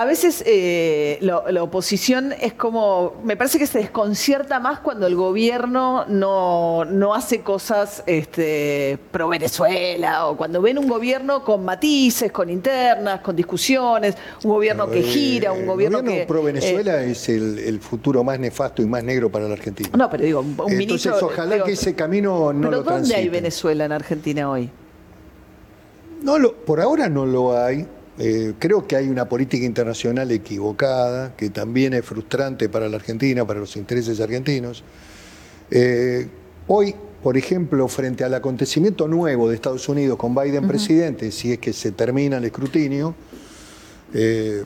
a 0.00 0.06
veces 0.06 0.42
eh, 0.46 1.18
la 1.20 1.62
oposición 1.62 2.32
es 2.40 2.54
como, 2.54 3.20
me 3.22 3.36
parece 3.36 3.58
que 3.58 3.66
se 3.66 3.80
desconcierta 3.80 4.58
más 4.58 4.80
cuando 4.80 5.06
el 5.06 5.14
gobierno 5.14 6.06
no, 6.06 7.14
hace 7.14 7.42
cosas 7.42 8.02
este, 8.06 8.98
pro 9.10 9.28
Venezuela 9.28 10.28
o 10.28 10.38
cuando 10.38 10.62
ven 10.62 10.78
un 10.78 10.88
gobierno 10.88 11.44
con 11.44 11.66
matices, 11.66 12.32
con 12.32 12.48
internas, 12.48 13.20
con 13.20 13.36
discusiones, 13.36 14.14
un 14.42 14.52
gobierno 14.52 14.90
que 14.90 15.02
gira, 15.02 15.52
un 15.52 15.66
gobierno, 15.66 15.98
el 15.98 16.04
gobierno 16.04 16.26
pro 16.26 16.44
Venezuela 16.44 17.02
eh, 17.02 17.10
es 17.10 17.28
el, 17.28 17.78
futuro 17.80 18.24
más 18.24 18.40
nefasto 18.40 18.80
y 18.80 18.86
más 18.86 19.04
negro 19.04 19.30
para 19.30 19.48
la 19.48 19.52
Argentina. 19.52 19.90
No, 19.98 20.08
pero 20.08 20.24
digo, 20.24 20.40
un 20.40 20.72
Entonces, 20.72 21.12
ojalá 21.20 21.62
que 21.62 21.72
ese 21.72 21.94
camino 21.94 22.54
no 22.54 22.70
¿Pero 22.70 22.82
dónde 22.82 23.16
hay 23.16 23.28
Venezuela 23.28 23.84
en 23.84 23.92
Argentina 23.92 24.50
hoy? 24.50 24.70
No 26.22 26.38
lo, 26.38 26.54
por 26.54 26.80
ahora 26.80 27.10
no 27.10 27.26
lo 27.26 27.54
hay. 27.54 27.86
Eh, 28.22 28.52
creo 28.58 28.86
que 28.86 28.96
hay 28.96 29.08
una 29.08 29.26
política 29.26 29.64
internacional 29.64 30.30
equivocada, 30.30 31.34
que 31.36 31.48
también 31.48 31.94
es 31.94 32.04
frustrante 32.04 32.68
para 32.68 32.86
la 32.86 32.96
Argentina, 32.96 33.46
para 33.46 33.60
los 33.60 33.76
intereses 33.76 34.20
argentinos. 34.20 34.84
Eh, 35.70 36.28
hoy, 36.66 36.94
por 37.22 37.38
ejemplo, 37.38 37.88
frente 37.88 38.22
al 38.22 38.34
acontecimiento 38.34 39.08
nuevo 39.08 39.48
de 39.48 39.54
Estados 39.54 39.88
Unidos 39.88 40.18
con 40.18 40.34
Biden 40.34 40.68
presidente, 40.68 41.32
si 41.32 41.52
es 41.52 41.60
que 41.60 41.72
se 41.72 41.92
termina 41.92 42.36
el 42.36 42.44
escrutinio, 42.44 43.14
eh, 44.12 44.64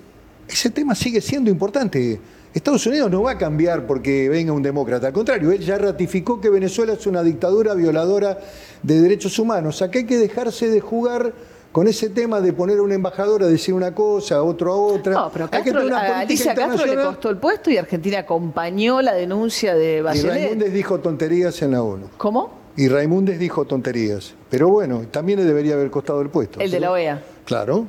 ese 0.48 0.70
tema 0.70 0.96
sigue 0.96 1.20
siendo 1.20 1.48
importante. 1.48 2.18
Estados 2.52 2.84
Unidos 2.88 3.08
no 3.08 3.22
va 3.22 3.32
a 3.32 3.38
cambiar 3.38 3.86
porque 3.86 4.28
venga 4.28 4.52
un 4.52 4.64
demócrata, 4.64 5.06
al 5.06 5.12
contrario, 5.12 5.52
él 5.52 5.60
ya 5.60 5.78
ratificó 5.78 6.40
que 6.40 6.50
Venezuela 6.50 6.94
es 6.94 7.06
una 7.06 7.22
dictadura 7.22 7.74
violadora 7.74 8.36
de 8.82 9.00
derechos 9.00 9.38
humanos. 9.38 9.80
Acá 9.80 10.00
hay 10.00 10.06
que 10.06 10.18
dejarse 10.18 10.68
de 10.68 10.80
jugar 10.80 11.32
con 11.74 11.88
ese 11.88 12.08
tema 12.08 12.40
de 12.40 12.52
poner 12.52 12.78
a 12.78 12.82
un 12.82 12.92
embajador 12.92 13.42
a 13.42 13.48
decir 13.48 13.74
una 13.74 13.92
cosa, 13.92 14.36
a 14.36 14.42
otro 14.44 14.72
a 14.72 14.76
otra. 14.76 15.12
No, 15.12 15.30
pero 15.32 15.48
a 15.92 16.20
Alicia 16.20 16.54
Castro 16.54 16.86
le 16.86 16.94
costó 16.94 17.30
el 17.30 17.38
puesto 17.38 17.68
y 17.68 17.76
Argentina 17.76 18.20
acompañó 18.20 19.02
la 19.02 19.12
denuncia 19.12 19.74
de 19.74 20.00
Bachelet. 20.00 20.24
Y 20.24 20.28
Raimundes 20.28 20.72
dijo 20.72 21.00
tonterías 21.00 21.60
en 21.62 21.72
la 21.72 21.82
ONU. 21.82 22.10
¿Cómo? 22.16 22.52
Y 22.76 22.86
Raimundes 22.86 23.40
dijo 23.40 23.64
tonterías. 23.64 24.34
Pero 24.48 24.68
bueno, 24.68 25.06
también 25.10 25.40
le 25.40 25.44
debería 25.44 25.74
haber 25.74 25.90
costado 25.90 26.20
el 26.20 26.30
puesto. 26.30 26.60
El 26.60 26.70
de 26.70 26.78
la 26.78 26.92
OEA. 26.92 27.20
Claro. 27.44 27.88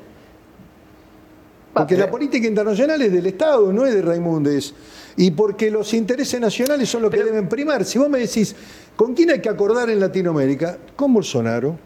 Porque 1.71 1.95
la 1.95 2.09
política 2.09 2.47
internacional 2.47 2.99
es 3.03 3.13
del 3.13 3.27
Estado, 3.27 3.71
no 3.71 3.85
es 3.85 3.93
de 3.93 4.01
Raimundes. 4.01 4.73
Y 5.15 5.29
porque 5.29 5.69
los 5.69 5.93
intereses 5.93 6.41
nacionales 6.41 6.89
son 6.89 7.03
los 7.03 7.11
que 7.11 7.23
deben 7.23 7.47
primar. 7.47 7.85
Si 7.85 7.99
vos 7.99 8.09
me 8.09 8.17
decís, 8.17 8.55
¿con 8.95 9.13
quién 9.13 9.29
hay 9.29 9.41
que 9.41 9.49
acordar 9.49 9.91
en 9.91 9.99
Latinoamérica? 9.99 10.75
Con 10.95 11.13
Bolsonaro, 11.13 11.77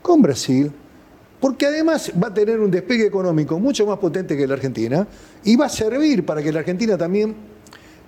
con 0.00 0.22
Brasil, 0.22 0.72
porque 1.40 1.66
además 1.66 2.12
va 2.22 2.28
a 2.28 2.34
tener 2.34 2.58
un 2.60 2.70
despegue 2.70 3.06
económico 3.06 3.58
mucho 3.58 3.86
más 3.86 3.98
potente 3.98 4.36
que 4.36 4.46
la 4.46 4.54
Argentina 4.54 5.06
y 5.44 5.56
va 5.56 5.66
a 5.66 5.70
servir 5.70 6.24
para 6.24 6.42
que 6.42 6.52
la 6.52 6.60
Argentina 6.60 6.96
también 6.96 7.34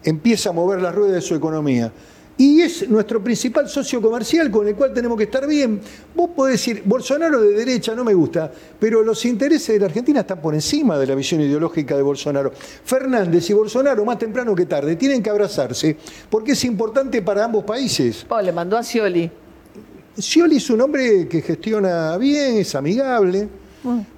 empiece 0.03 0.49
a 0.49 0.53
mover 0.53 0.81
las 0.81 0.95
ruedas 0.95 1.14
de 1.14 1.21
su 1.21 1.35
economía. 1.35 1.93
Y 2.40 2.62
es 2.62 2.88
nuestro 2.88 3.23
principal 3.23 3.69
socio 3.69 4.01
comercial 4.01 4.51
con 4.51 4.66
el 4.66 4.75
cual 4.75 4.95
tenemos 4.95 5.19
que 5.19 5.25
estar 5.25 5.47
bien. 5.47 5.79
Vos 6.14 6.31
podés 6.35 6.55
decir, 6.55 6.83
Bolsonaro 6.87 7.38
de 7.38 7.53
derecha 7.53 7.95
no 7.95 8.03
me 8.03 8.14
gusta, 8.14 8.51
pero 8.79 9.03
los 9.03 9.27
intereses 9.27 9.75
de 9.75 9.81
la 9.81 9.85
Argentina 9.85 10.21
están 10.21 10.40
por 10.40 10.55
encima 10.55 10.99
de 10.99 11.07
la 11.07 11.14
visión 11.14 11.43
ideológica 11.43 11.95
de 11.97 12.03
Bolsonaro. 12.03 12.51
Fernández 12.55 13.51
y 13.51 13.53
Bolsonaro, 13.53 14.07
más 14.07 14.19
temprano 14.19 14.55
que 14.55 14.64
tarde, 14.64 14.97
tienen 14.97 15.23
que 15.23 15.29
abrazarse 15.29 15.99
porque 16.31 16.53
es 16.53 16.64
importante 16.64 17.20
para 17.20 17.45
ambos 17.45 17.64
países. 17.64 18.24
Oh, 18.31 18.41
le 18.41 18.53
mandó 18.53 18.78
a 18.78 18.83
Scioli. 18.83 19.31
Scioli 20.18 20.56
es 20.56 20.70
un 20.70 20.80
hombre 20.80 21.28
que 21.28 21.40
gestiona 21.40 22.16
bien, 22.16 22.56
es 22.56 22.74
amigable, 22.74 23.48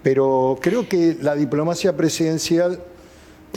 pero 0.02 0.58
creo 0.60 0.88
que 0.88 1.16
la 1.20 1.34
diplomacia 1.34 1.96
presidencial 1.96 2.80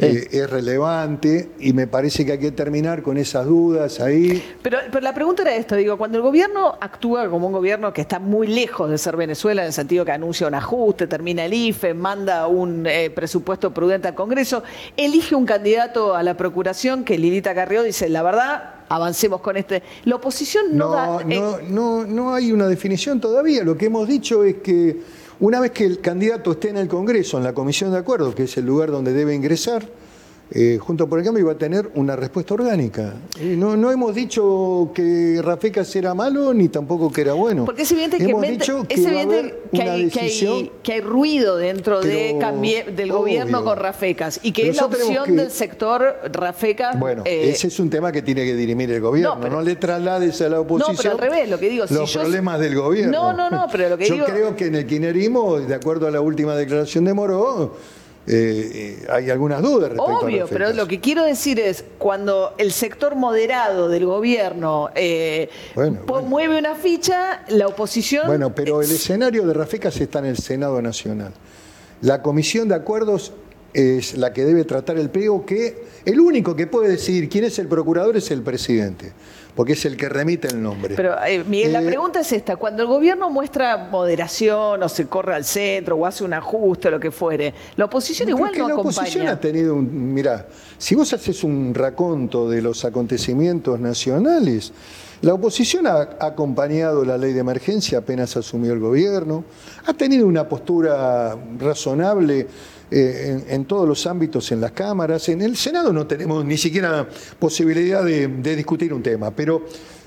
eh, 0.02 0.28
es 0.30 0.50
relevante 0.50 1.52
y 1.60 1.72
me 1.72 1.88
parece 1.88 2.26
que 2.26 2.34
hay 2.34 2.38
que 2.38 2.52
terminar 2.52 3.02
con 3.02 3.16
esas 3.16 3.46
dudas 3.46 4.02
ahí. 4.02 4.44
Pero, 4.62 4.80
pero 4.92 5.02
la 5.02 5.14
pregunta 5.14 5.44
era 5.44 5.56
esto, 5.56 5.76
digo, 5.76 5.98
cuando 5.98 6.18
el 6.18 6.22
gobierno 6.22 6.76
actúa 6.82 7.30
como 7.30 7.48
un 7.48 7.54
gobierno 7.54 7.94
que 7.94 8.02
está 8.02 8.20
muy 8.20 8.48
lejos 8.48 8.90
de 8.90 8.98
ser 8.98 9.16
Venezuela, 9.16 9.62
en 9.62 9.68
el 9.68 9.74
sentido 9.74 10.04
que 10.04 10.12
anuncia 10.12 10.48
un 10.48 10.56
ajuste, 10.56 11.08
termina 11.08 11.46
el 11.46 11.54
IFE, 11.54 11.94
manda 11.94 12.48
un 12.48 12.86
eh, 12.86 13.10
presupuesto 13.10 13.74
prudente 13.74 14.10
al 14.10 14.16
Congreso, 14.16 14.64
elige 14.98 15.34
un 15.34 15.46
candidato 15.46 16.14
a 16.14 16.24
la 16.24 16.36
Procuración 16.36 17.06
que 17.06 17.18
Lilita 17.18 17.56
Carrió 17.56 17.82
dice, 17.82 18.10
la 18.10 18.22
verdad, 18.22 18.75
avancemos 18.90 19.42
con 19.42 19.58
este. 19.58 19.84
La 20.06 20.16
oposición 20.16 20.78
no, 20.78 20.92
da... 20.92 21.24
No, 21.24 21.60
eh, 21.60 21.66
no, 21.70 22.06
no 22.06 22.34
hay 22.34 22.52
una 22.52 22.68
definición 22.68 23.20
todavía. 23.20 23.64
Lo 23.64 23.78
que 23.78 23.88
hemos 23.88 24.08
dicho 24.08 24.44
es 24.44 24.56
que 24.56 25.02
una 25.40 25.60
vez 25.60 25.72
que 25.72 25.86
el 25.86 26.00
candidato 26.00 26.52
esté 26.54 26.70
en 26.70 26.78
el 26.78 26.88
Congreso, 26.88 27.38
en 27.38 27.44
la 27.44 27.54
Comisión 27.54 27.92
de 27.92 27.98
Acuerdos, 27.98 28.36
que 28.36 28.44
es 28.44 28.58
el 28.58 28.66
lugar 28.66 28.92
donde 28.92 29.14
debe 29.14 29.36
ingresar, 29.36 29.88
eh, 30.52 30.78
junto 30.80 31.10
por 31.10 31.18
el 31.18 31.26
cambio 31.26 31.42
iba 31.42 31.54
a 31.54 31.58
tener 31.58 31.90
una 31.96 32.16
respuesta 32.16 32.54
orgánica. 32.54 33.16
no, 33.42 33.76
no 33.76 33.92
hemos 33.92 34.14
dicho 34.14 34.92
que 34.94 35.42
Rafecas 35.44 35.96
era 35.96 36.14
malo 36.14 36.54
ni 36.54 36.70
tampoco 36.70 37.12
que 37.12 37.22
era 37.22 37.34
bueno. 37.34 37.66
Porque 37.66 37.82
es 37.82 37.92
evidente 37.92 38.18
que, 38.18 38.26
que, 40.84 40.94
hay, 40.94 41.02
ruido 41.02 41.58
dentro 41.58 42.02
de 42.02 42.36
del 42.96 43.12
gobierno 43.12 43.64
con 43.64 43.78
Rafecas 43.78 44.40
y 44.44 44.52
que 44.52 44.70
es 44.70 44.76
la 44.76 44.86
opción 44.86 45.36
del 45.36 45.50
sector 45.50 46.16
Rafecas. 46.32 47.00
Bueno, 47.00 47.24
eh, 47.26 47.50
ese 47.50 47.68
es 47.68 47.80
un 47.80 47.90
tema 47.90 48.12
que 48.12 48.22
tiene 48.22 48.46
que 48.46 48.56
dirimir 48.56 48.92
el 48.92 49.02
gobierno. 49.02 49.50
No, 49.50 49.62
le 49.62 49.76
traslades 49.76 50.42
a 50.42 50.50
la 50.50 50.60
oposición. 50.60 50.96
No, 50.96 51.02
pero 51.02 51.12
al 51.14 51.18
revés, 51.18 51.50
lo 51.50 51.60
que 51.60 51.70
digo. 51.70 51.86
Los 51.90 52.14
problemas 52.14 52.60
del 52.60 52.76
gobierno. 52.76 53.12
No, 53.12 53.34
no, 53.34 53.50
no, 53.50 53.68
pero 53.72 53.90
lo 53.90 53.98
que 53.98 54.06
yo 54.06 54.14
digo. 54.14 54.28
Yo 54.28 54.34
creo 54.34 54.56
que 54.56 54.68
en 54.68 54.76
el 54.76 54.86
quinerismo, 54.86 55.60
de 55.60 55.74
acuerdo 55.74 56.08
a 56.08 56.12
la 56.12 56.22
última 56.22 56.56
declaración 56.56 57.06
de 57.06 57.14
Moró, 57.14 57.76
eh, 58.28 59.06
hay 59.10 59.30
algunas 59.30 59.62
dudas 59.62 59.92
respecto 59.92 60.26
Obvio, 60.26 60.48
pero 60.48 60.74
lo 60.74 60.88
que 60.88 61.00
quiero 61.00 61.24
decir 61.24 61.60
es, 61.60 61.84
cuando 61.98 62.56
el 62.58 62.72
sector 62.72 63.16
moderado 63.16 63.88
del 63.88 64.06
gobierno 64.06 64.90
eh, 64.96 65.50
mueve 66.26 66.58
una 66.58 66.76
ficha, 66.76 67.44
la 67.50 67.68
oposición... 67.68 68.26
Bueno, 68.28 68.54
pero 68.54 68.82
el 68.82 68.90
escenario 68.90 69.46
de 69.46 69.54
Rafecas 69.54 70.00
está 70.02 70.20
en 70.20 70.26
el 70.26 70.38
Senado 70.38 70.82
Nacional. 70.82 71.34
La 72.02 72.22
Comisión 72.22 72.68
de 72.68 72.76
Acuerdos 72.76 73.34
es 73.76 74.18
la 74.18 74.32
que 74.32 74.46
debe 74.46 74.64
tratar 74.64 74.98
el 74.98 75.10
pliego, 75.10 75.46
que 75.46 75.84
el 76.06 76.20
único 76.20 76.56
que 76.56 76.66
puede 76.66 76.90
decidir 76.90 77.28
quién 77.28 77.44
es 77.44 77.60
el 77.60 77.68
procurador 77.68 78.16
es 78.16 78.32
el 78.32 78.42
presidente 78.42 79.12
porque 79.56 79.74
es 79.74 79.86
el 79.86 79.96
que 79.96 80.10
remite 80.10 80.50
el 80.50 80.62
nombre. 80.62 80.96
Pero, 80.96 81.16
eh, 81.26 81.44
Miguel, 81.44 81.72
la 81.72 81.82
eh, 81.82 81.86
pregunta 81.86 82.20
es 82.20 82.32
esta: 82.32 82.58
cuando 82.58 82.84
el 82.84 82.90
gobierno 82.90 83.30
muestra 83.30 83.78
moderación 83.78 84.84
o 84.84 84.90
se 84.90 85.08
corre 85.08 85.34
al 85.34 85.46
centro 85.46 85.96
o 85.96 86.06
hace 86.06 86.24
un 86.24 86.34
ajuste 86.34 86.90
o 86.90 86.92
lo 86.92 87.00
que 87.00 87.12
fuere, 87.12 87.54
la 87.78 87.86
oposición 87.86 88.30
igual 88.30 88.52
no 88.58 88.68
la 88.68 88.74
acompaña. 88.74 88.96
La 88.96 89.02
oposición 89.02 89.28
ha 89.28 89.40
tenido 89.40 89.76
un. 89.76 90.14
Mirá, 90.14 90.46
si 90.78 90.94
vos 90.96 91.12
haces 91.14 91.44
un 91.44 91.74
raconto 91.74 92.50
de 92.50 92.62
los 92.62 92.84
acontecimientos 92.84 93.80
nacionales, 93.80 94.74
la 95.22 95.34
oposición 95.34 95.88
ha 95.88 96.18
acompañado 96.20 97.06
la 97.06 97.18
ley 97.18 97.32
de 97.32 97.40
emergencia 97.40 98.00
apenas 98.00 98.36
asumió 98.36 98.74
el 98.74 98.80
gobierno, 98.80 99.46
ha 99.86 99.94
tenido 99.94 100.28
una 100.28 100.48
postura 100.48 101.36
razonable 101.58 102.48
eh, 102.92 103.46
en, 103.50 103.66
todos 103.66 103.88
los 103.88 104.06
ámbitos 104.06 104.52
en 104.52 104.62
las 104.62 104.72
cámaras. 104.72 105.28
En 105.30 105.42
el 105.42 105.58
Senado 105.58 105.92
no 105.92 106.06
tenemos 106.06 106.46
ni 106.46 106.58
siquiera 106.58 107.08
posibilidad 107.40 108.04
de, 108.04 108.56
discutir 108.56 108.94
un 108.94 109.02
tema, 109.02 109.32
pero 109.32 109.64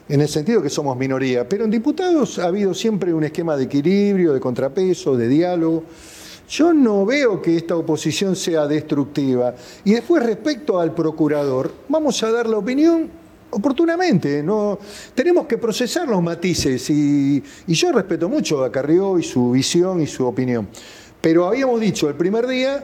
en 0.09 0.21
el 0.21 0.29
sentido 0.29 0.63
que 0.63 0.71
somos 0.71 0.97
minoría. 0.97 1.49
Pero 1.49 1.65
en 1.65 1.71
diputados 1.71 2.39
ha 2.39 2.47
habido 2.47 2.73
siempre 2.75 3.13
un 3.13 3.25
esquema 3.25 3.57
de 3.57 3.65
equilibrio, 3.65 4.33
de 4.33 4.41
contrapeso, 4.41 5.17
de 5.17 5.27
diálogo. 5.27 5.85
Yo 6.49 6.73
no 6.73 7.05
veo 7.05 7.43
que 7.43 7.57
esta 7.57 7.77
oposición 7.77 8.37
sea 8.37 8.67
destructiva. 8.67 9.55
Y 9.85 9.95
después, 9.95 10.23
respecto 10.23 10.79
al 10.79 10.95
procurador, 10.95 11.73
vamos 11.89 12.23
a 12.23 12.31
dar 12.31 12.49
la 12.49 12.59
opinión 12.59 13.11
oportunamente. 13.51 14.43
No, 14.43 14.79
tenemos 15.15 15.47
que 15.47 15.59
procesar 15.59 16.09
los 16.09 16.23
matices 16.23 16.89
y 16.91 17.43
yo 17.67 17.93
respeto 17.93 18.29
mucho 18.29 18.65
a 18.65 18.71
Carrió 18.71 19.19
y 19.19 19.25
su 19.25 19.51
visión 19.51 20.01
y 20.01 20.07
su 20.07 20.25
opinión. 20.25 20.69
Pero 21.29 21.47
habíamos 21.47 21.79
dicho 21.79 22.09
el 22.09 22.15
primer 22.15 22.47
día 22.47 22.83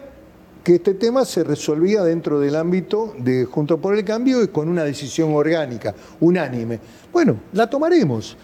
que 0.62 0.74
este 0.74 0.92
tema 0.92 1.24
se 1.24 1.42
resolvía 1.44 2.02
dentro 2.02 2.38
del 2.38 2.56
ámbito 2.56 3.14
de 3.16 3.46
Junto 3.46 3.80
por 3.80 3.96
el 3.96 4.04
Cambio 4.04 4.42
y 4.42 4.48
con 4.48 4.68
una 4.68 4.84
decisión 4.84 5.34
orgánica, 5.34 5.94
unánime. 6.20 6.78
Bueno, 7.10 7.36
la 7.54 7.70
tomaremos. 7.70 8.36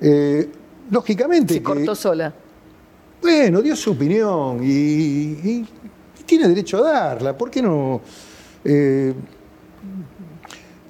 Eh, 0.00 0.48
lógicamente. 0.90 1.54
Se 1.54 1.62
cortó 1.62 1.94
sola. 1.94 2.34
Bueno, 3.22 3.62
dio 3.62 3.76
su 3.76 3.92
opinión 3.92 4.58
y, 4.60 5.64
tiene 6.26 6.48
derecho 6.48 6.78
a 6.78 6.90
darla. 6.90 7.38
¿Por 7.38 7.48
qué 7.48 7.62
no? 7.62 8.00
Eh, 8.64 9.14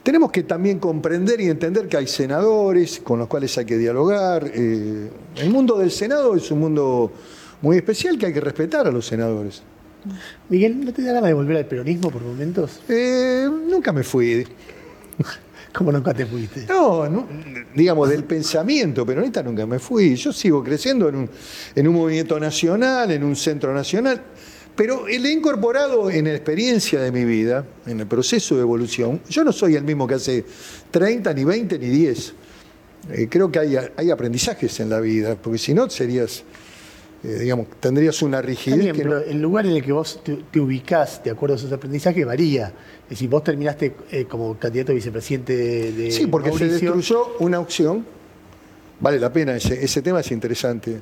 tenemos 0.02 0.32
que 0.32 0.44
también 0.44 0.78
comprender 0.78 1.38
y 1.38 1.50
entender 1.50 1.86
que 1.86 1.98
hay 1.98 2.06
senadores 2.06 3.00
con 3.00 3.18
los 3.18 3.28
cuales 3.28 3.58
hay 3.58 3.66
que 3.66 3.76
dialogar. 3.76 4.50
Eh, 4.54 5.10
el 5.36 5.50
mundo 5.50 5.76
del 5.76 5.90
Senado 5.90 6.34
es 6.34 6.50
un 6.50 6.60
mundo 6.60 7.12
muy 7.64 7.78
especial 7.78 8.18
que 8.18 8.26
hay 8.26 8.32
que 8.34 8.42
respetar 8.42 8.86
a 8.86 8.90
los 8.90 9.06
senadores. 9.06 9.62
Miguel, 10.50 10.84
¿no 10.84 10.92
te 10.92 11.00
da 11.00 11.14
ganas 11.14 11.28
de 11.28 11.34
volver 11.34 11.56
al 11.56 11.64
peronismo 11.64 12.10
por 12.10 12.20
momentos? 12.20 12.80
Eh, 12.90 13.48
nunca 13.48 13.90
me 13.90 14.02
fui. 14.02 14.46
¿Cómo 15.72 15.90
nunca 15.90 16.12
te 16.12 16.26
fuiste? 16.26 16.66
No, 16.68 17.26
digamos, 17.74 18.10
del 18.10 18.24
pensamiento 18.24 19.06
peronista 19.06 19.42
nunca 19.42 19.66
me 19.66 19.78
fui. 19.78 20.14
Yo 20.14 20.30
sigo 20.30 20.62
creciendo 20.62 21.08
en 21.08 21.16
un, 21.16 21.30
en 21.74 21.88
un 21.88 21.94
movimiento 21.94 22.38
nacional, 22.38 23.10
en 23.10 23.24
un 23.24 23.34
centro 23.34 23.72
nacional, 23.72 24.22
pero 24.76 25.06
le 25.06 25.26
he 25.26 25.32
incorporado 25.32 26.10
en 26.10 26.26
la 26.26 26.34
experiencia 26.34 27.00
de 27.00 27.10
mi 27.10 27.24
vida, 27.24 27.64
en 27.86 27.98
el 27.98 28.06
proceso 28.06 28.56
de 28.56 28.60
evolución. 28.60 29.22
Yo 29.30 29.42
no 29.42 29.52
soy 29.52 29.74
el 29.74 29.84
mismo 29.84 30.06
que 30.06 30.14
hace 30.14 30.44
30, 30.90 31.32
ni 31.32 31.44
20, 31.44 31.78
ni 31.78 31.88
10. 31.88 32.34
Eh, 33.10 33.28
creo 33.30 33.50
que 33.50 33.58
hay, 33.58 33.76
hay 33.96 34.10
aprendizajes 34.10 34.78
en 34.80 34.90
la 34.90 35.00
vida, 35.00 35.34
porque 35.34 35.58
si 35.58 35.72
no 35.72 35.88
serías 35.88 36.44
eh, 37.24 37.38
digamos, 37.38 37.68
tendrías 37.80 38.20
una 38.20 38.42
rigidez. 38.42 38.92
pero 38.94 39.18
el 39.18 39.40
lugar 39.40 39.64
en 39.64 39.72
el 39.72 39.82
que 39.82 39.92
vos 39.92 40.20
te, 40.22 40.60
ubicás 40.60 41.22
de 41.24 41.30
acuerdo 41.30 41.54
a 41.54 41.58
esos 41.58 41.72
aprendizajes 41.72 42.26
varía. 42.26 42.66
Es 43.04 43.10
decir, 43.10 43.30
vos 43.30 43.42
terminaste 43.42 43.94
eh, 44.10 44.26
como 44.26 44.58
candidato 44.58 44.92
a 44.92 44.94
vicepresidente 44.94 45.92
de. 45.92 46.10
Sí, 46.10 46.26
porque 46.26 46.52
se 46.52 46.68
destruyó 46.68 47.36
una 47.38 47.60
opción. 47.60 48.04
Vale 49.00 49.18
la 49.18 49.32
pena, 49.32 49.56
ese, 49.56 49.82
ese 49.82 50.02
tema 50.02 50.20
es 50.20 50.30
interesante. 50.32 51.00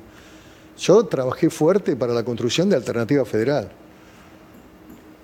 Yo 0.77 1.05
trabajé 1.05 1.49
fuerte 1.49 1.95
para 1.97 2.13
la 2.13 2.23
construcción 2.23 2.69
de 2.69 2.77
Alternativa 2.77 3.25
Federal. 3.25 3.69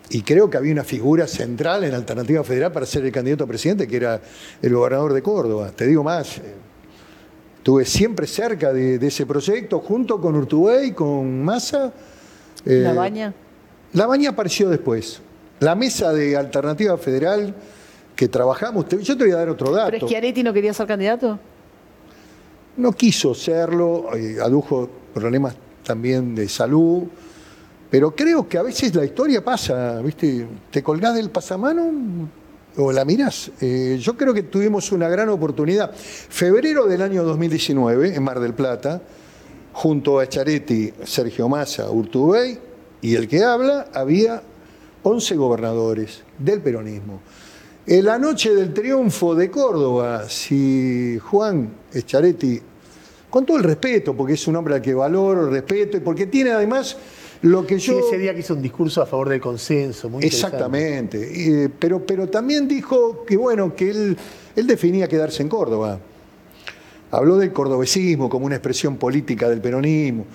Y 0.10 0.22
creo 0.24 0.50
que 0.50 0.58
había 0.58 0.74
una 0.74 0.84
figura 0.84 1.28
central 1.28 1.84
en 1.86 1.94
Alternativa 1.94 2.44
Federal 2.44 2.72
para 2.72 2.86
ser 2.86 3.06
el 3.06 3.12
candidato 3.12 3.46
a 3.46 3.48
presidente, 3.48 3.88
que 3.88 3.96
era 3.96 4.22
el 4.62 4.74
gobernador 4.74 5.14
de 5.14 5.22
Córdoba. 5.22 5.72
Te 5.76 5.86
digo 5.88 6.04
más, 6.04 6.42
Estuve 7.70 7.86
siempre 7.86 8.26
cerca 8.26 8.74
de, 8.74 8.96
ese 8.96 9.28
proyecto, 9.28 9.78
junto 9.78 10.20
con 10.20 10.36
Urtubey, 10.36 10.92
con 10.92 11.44
Massa. 11.44 11.94
Eh, 12.66 12.82
¿La 12.84 12.94
Baña? 12.94 13.32
La 13.94 14.08
Baña 14.08 14.32
apareció 14.32 14.70
después. 14.70 15.22
La 15.60 15.76
mesa 15.76 16.12
de 16.12 16.36
Alternativa 16.36 16.98
Federal 16.98 17.54
que 18.16 18.28
trabajamos, 18.28 18.88
yo 18.90 19.16
te 19.16 19.24
voy 19.24 19.34
a 19.34 19.36
dar 19.36 19.50
otro 19.50 19.72
dato. 19.72 19.92
¿Pero 19.92 20.08
Schiaretti 20.08 20.42
no 20.42 20.52
quería 20.52 20.74
ser 20.74 20.88
candidato? 20.88 21.38
No 22.76 22.92
quiso 22.92 23.36
serlo, 23.36 24.16
eh, 24.16 24.38
adujo 24.42 24.90
problemas 25.14 25.56
también 25.84 26.34
de 26.34 26.50
salud, 26.50 27.04
pero 27.92 28.16
creo 28.16 28.50
que 28.50 28.58
a 28.58 28.64
veces 28.64 28.96
la 28.96 29.06
historia 29.06 29.46
pasa, 29.46 30.02
¿viste? 30.02 30.48
Te 30.72 30.82
colgás 30.82 31.14
del 31.14 31.30
pasamano, 31.30 31.84
o 32.80 32.92
la 32.92 33.06
miras. 33.06 33.52
Eh, 33.62 33.98
yo 34.00 34.16
creo 34.16 34.34
que 34.34 34.44
tuvimos 34.44 34.92
una 34.92 35.10
gran 35.10 35.30
oportunidad. 35.30 35.92
Febrero 35.94 36.88
del 36.88 37.02
año 37.02 37.24
2019, 37.24 38.16
en 38.16 38.24
Mar 38.24 38.40
del 38.40 38.54
Plata, 38.54 39.02
junto 39.74 40.20
a 40.20 40.28
Charetti, 40.28 40.94
Sergio 41.04 41.50
Massa, 41.50 41.92
Urtubey 41.92 42.58
y 43.02 43.16
el 43.16 43.28
que 43.28 43.44
habla, 43.44 43.88
había 43.94 44.42
11 45.04 45.36
gobernadores 45.36 46.24
del 46.38 46.62
peronismo. 46.62 47.22
En 47.86 48.06
la 48.06 48.18
noche 48.18 48.54
del 48.54 48.74
triunfo 48.74 49.36
de 49.36 49.50
Córdoba, 49.50 50.30
si 50.30 51.18
Juan 51.20 51.72
Echaretti, 51.94 52.62
con 53.30 53.46
todo 53.46 53.58
el 53.58 53.64
respeto, 53.64 54.16
porque 54.16 54.34
es 54.34 54.48
un 54.48 54.56
hombre 54.56 54.76
al 54.76 54.82
que 54.82 54.94
valoro, 54.94 55.50
respeto, 55.50 55.98
y 55.98 56.00
porque 56.00 56.28
tiene 56.28 56.52
además 56.52 56.98
lo 57.42 57.66
que 57.66 57.80
yo... 57.80 57.94
Sí, 57.94 58.00
ese 58.08 58.18
día 58.18 58.34
que 58.34 58.42
hizo 58.42 58.54
un 58.54 58.62
discurso 58.62 59.02
a 59.02 59.06
favor 59.06 59.30
del 59.30 59.40
consenso, 59.40 60.10
muy 60.10 60.24
Exactamente, 60.24 61.72
pero, 61.80 62.06
pero 62.06 62.28
también 62.28 62.68
dijo 62.68 63.24
que 63.26 63.38
bueno, 63.38 63.76
que 63.76 63.90
él, 63.90 64.18
él 64.56 64.68
definía 64.68 65.08
quedarse 65.08 65.42
en 65.42 65.50
Córdoba. 65.50 66.00
Habló 67.12 67.38
del 67.38 67.52
cordobesismo 67.52 68.30
como 68.30 68.46
una 68.46 68.56
expresión 68.56 68.98
política 68.98 69.50
del 69.50 69.62
peronismo. 69.62 70.26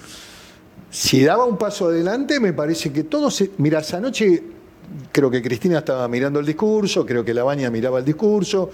Si 0.90 1.22
daba 1.24 1.44
un 1.44 1.58
paso 1.58 1.86
adelante, 1.86 2.40
me 2.40 2.52
parece 2.52 2.92
que 2.92 3.04
todos... 3.04 3.34
Se... 3.34 3.50
Mira, 3.58 3.80
esa 3.80 4.00
noche 4.00 4.42
creo 5.12 5.30
que 5.30 5.42
Cristina 5.42 5.78
estaba 5.78 6.06
mirando 6.08 6.40
el 6.40 6.46
discurso, 6.46 7.04
creo 7.04 7.24
que 7.24 7.34
Labaña 7.34 7.70
miraba 7.70 7.98
el 7.98 8.04
discurso, 8.04 8.70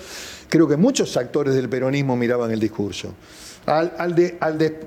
creo 0.49 0.69
que 0.69 0.77
muchos 0.77 1.17
actores 1.17 1.55
del 1.55 1.69
peronismo 1.69 2.17
miraban 2.17 2.51
el 2.51 2.61
discurso. 2.61 3.15
Al, 3.67 3.93
al, 3.99 4.15
de, 4.15 4.37
al, 4.41 4.59
de, 4.59 4.81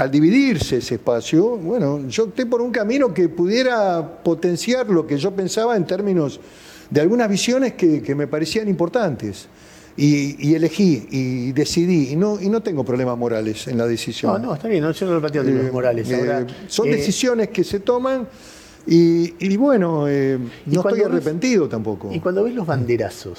al 0.00 0.10
dividirse 0.10 0.78
ese 0.78 0.94
espacio, 0.96 1.56
bueno, 1.56 2.08
yo 2.08 2.24
opté 2.24 2.46
por 2.46 2.60
un 2.60 2.70
camino 2.70 3.12
que 3.12 3.28
pudiera 3.28 4.22
potenciar 4.22 4.88
lo 4.88 5.06
que 5.06 5.16
yo 5.18 5.30
pensaba 5.32 5.76
en 5.76 5.86
términos 5.86 6.40
de 6.88 7.00
algunas 7.00 7.28
visiones 7.28 7.74
que, 7.74 8.02
que 8.02 8.14
me 8.14 8.26
parecían 8.26 8.68
importantes. 8.68 9.48
Y, 9.96 10.36
y, 10.48 10.54
elegí 10.54 11.06
y 11.10 11.52
decidí, 11.52 12.12
y 12.12 12.16
no, 12.16 12.40
y 12.40 12.48
no 12.48 12.62
tengo 12.62 12.84
problemas 12.84 13.18
morales 13.18 13.66
en 13.68 13.76
la 13.76 13.86
decisión. 13.86 14.32
No, 14.32 14.38
no, 14.48 14.54
está 14.54 14.68
bien, 14.68 14.82
no, 14.82 14.92
yo 14.92 15.04
no 15.06 15.12
lo 15.14 15.20
planteo 15.20 15.42
Eh, 15.42 15.70
morales. 15.70 16.08
eh, 16.10 16.46
son 16.68 16.88
eh, 16.88 16.92
decisiones 16.92 17.48
que 17.48 17.64
se 17.64 17.80
toman 17.80 18.26
y, 18.86 19.34
y 19.38 19.56
bueno, 19.58 20.08
eh, 20.08 20.38
no 20.66 20.80
estoy 20.80 21.00
ves- 21.00 21.06
arrepentido 21.08 21.68
tampoco. 21.68 22.08
Y 22.14 22.20
cuando 22.20 22.44
ves 22.44 22.54
los 22.54 22.66
banderazos, 22.66 23.38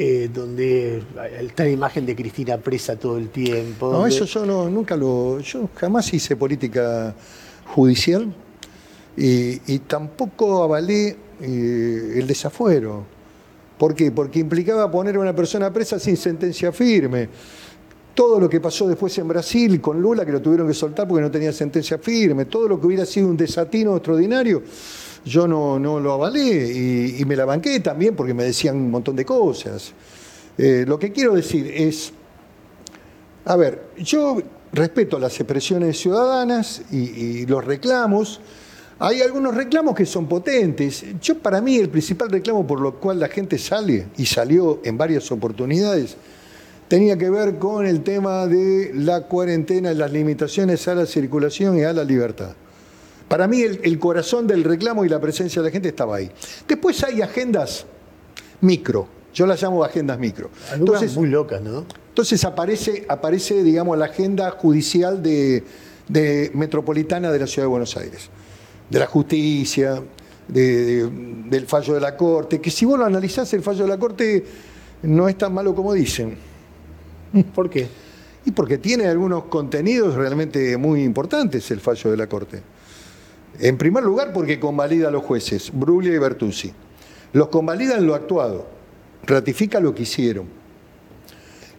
eh, 0.00 0.30
donde 0.32 1.02
está 1.40 1.64
la 1.64 1.70
imagen 1.70 2.06
de 2.06 2.14
Cristina 2.14 2.56
presa 2.58 2.96
todo 2.96 3.18
el 3.18 3.30
tiempo. 3.30 3.90
No, 3.90 3.98
donde- 3.98 4.14
eso 4.14 4.24
yo 4.26 4.46
no, 4.46 4.70
nunca 4.70 4.96
lo. 4.96 5.40
Yo 5.40 5.68
jamás 5.74 6.14
hice 6.14 6.36
política 6.36 7.14
judicial 7.74 8.32
y, 9.16 9.60
y 9.72 9.78
tampoco 9.80 10.62
avalé 10.62 11.16
eh, 11.40 12.12
el 12.16 12.26
desafuero. 12.28 13.04
¿Por 13.76 13.94
qué? 13.94 14.10
Porque 14.12 14.38
implicaba 14.38 14.90
poner 14.90 15.16
a 15.16 15.20
una 15.20 15.34
persona 15.34 15.72
presa 15.72 15.98
sin 15.98 16.16
sentencia 16.16 16.70
firme. 16.72 17.28
Todo 18.14 18.40
lo 18.40 18.48
que 18.48 18.60
pasó 18.60 18.88
después 18.88 19.16
en 19.18 19.28
Brasil 19.28 19.80
con 19.80 20.00
Lula, 20.02 20.24
que 20.26 20.32
lo 20.32 20.42
tuvieron 20.42 20.66
que 20.66 20.74
soltar 20.74 21.06
porque 21.06 21.22
no 21.22 21.30
tenía 21.30 21.52
sentencia 21.52 21.98
firme, 21.98 22.46
todo 22.46 22.68
lo 22.68 22.80
que 22.80 22.86
hubiera 22.88 23.06
sido 23.06 23.28
un 23.28 23.36
desatino 23.36 23.94
extraordinario, 23.96 24.62
yo 25.24 25.46
no, 25.46 25.78
no 25.78 26.00
lo 26.00 26.12
avalé 26.12 27.16
y, 27.18 27.24
me 27.24 27.36
la 27.36 27.44
banqué 27.44 27.80
también 27.80 28.14
porque 28.16 28.34
me 28.34 28.44
decían 28.44 28.76
un 28.76 28.90
montón 28.90 29.16
de 29.16 29.24
cosas. 29.24 29.92
Eh, 30.56 30.84
lo 30.86 30.98
que 30.98 31.12
quiero 31.12 31.34
decir 31.34 31.70
es, 31.74 32.12
a 33.44 33.56
ver, 33.56 33.90
yo 33.98 34.38
respeto 34.72 35.18
las 35.18 35.38
expresiones 35.40 35.98
ciudadanas 35.98 36.82
y, 36.90 36.96
y 36.98 37.46
los 37.46 37.64
reclamos. 37.64 38.40
Hay 39.00 39.22
algunos 39.22 39.54
reclamos 39.54 39.94
que 39.94 40.06
son 40.06 40.26
potentes. 40.26 41.04
Yo 41.20 41.38
para 41.38 41.60
mí 41.60 41.76
el 41.76 41.88
principal 41.88 42.30
reclamo 42.30 42.66
por 42.66 42.80
lo 42.80 42.94
cual 42.96 43.20
la 43.20 43.28
gente 43.28 43.58
sale 43.58 44.08
y 44.16 44.26
salió 44.26 44.80
en 44.84 44.98
varias 44.98 45.30
oportunidades 45.30 46.16
tenía 46.88 47.18
que 47.18 47.28
ver 47.28 47.58
con 47.58 47.86
el 47.86 48.02
tema 48.02 48.46
de 48.46 48.92
la 48.94 49.22
cuarentena 49.22 49.92
y 49.92 49.94
las 49.94 50.10
limitaciones 50.10 50.88
a 50.88 50.94
la 50.94 51.06
circulación 51.06 51.78
y 51.78 51.82
a 51.82 51.92
la 51.92 52.02
libertad. 52.02 52.54
Para 53.28 53.46
mí 53.46 53.60
el, 53.60 53.80
el 53.82 53.98
corazón 53.98 54.46
del 54.46 54.64
reclamo 54.64 55.04
y 55.04 55.08
la 55.08 55.20
presencia 55.20 55.60
de 55.62 55.68
la 55.68 55.72
gente 55.72 55.88
estaba 55.88 56.16
ahí. 56.16 56.30
Después 56.66 57.02
hay 57.04 57.20
agendas 57.22 57.84
micro. 58.60 59.06
Yo 59.34 59.46
las 59.46 59.62
llamo 59.62 59.84
agendas 59.84 60.18
micro. 60.18 60.50
Algunas 60.72 61.02
Entonces, 61.02 61.16
muy 61.16 61.28
locas, 61.28 61.60
¿no? 61.60 61.84
entonces 62.08 62.44
aparece, 62.44 63.04
aparece, 63.08 63.62
digamos, 63.62 63.96
la 63.98 64.06
agenda 64.06 64.50
judicial 64.50 65.22
de, 65.22 65.62
de 66.08 66.50
metropolitana 66.54 67.30
de 67.30 67.38
la 67.38 67.46
Ciudad 67.46 67.64
de 67.66 67.70
Buenos 67.70 67.96
Aires, 67.96 68.28
de 68.90 68.98
la 68.98 69.06
justicia, 69.06 70.02
de- 70.48 70.84
de- 71.04 71.10
del 71.50 71.66
fallo 71.66 71.94
de 71.94 72.00
la 72.00 72.16
Corte, 72.16 72.60
que 72.60 72.70
si 72.70 72.84
vos 72.86 72.98
lo 72.98 73.04
analizás, 73.04 73.52
el 73.54 73.62
fallo 73.62 73.82
de 73.84 73.88
la 73.88 73.98
Corte 73.98 74.44
no 75.02 75.28
es 75.28 75.38
tan 75.38 75.52
malo 75.54 75.74
como 75.74 75.92
dicen. 75.92 76.36
¿Por 77.54 77.68
qué? 77.70 77.86
Y 78.46 78.50
porque 78.52 78.78
tiene 78.78 79.06
algunos 79.06 79.44
contenidos 79.44 80.14
realmente 80.14 80.76
muy 80.78 81.02
importantes 81.04 81.70
el 81.70 81.80
fallo 81.80 82.10
de 82.10 82.16
la 82.16 82.26
Corte. 82.26 82.62
En 83.60 83.76
primer 83.78 84.04
lugar, 84.04 84.32
porque 84.32 84.60
convalida 84.60 85.08
a 85.08 85.10
los 85.10 85.22
jueces, 85.24 85.70
Bruglia 85.72 86.14
y 86.14 86.18
Bertuzzi. 86.18 86.72
Los 87.32 87.48
convalidan 87.48 88.06
lo 88.06 88.14
actuado, 88.14 88.66
ratifica 89.26 89.80
lo 89.80 89.94
que 89.94 90.02
hicieron. 90.02 90.46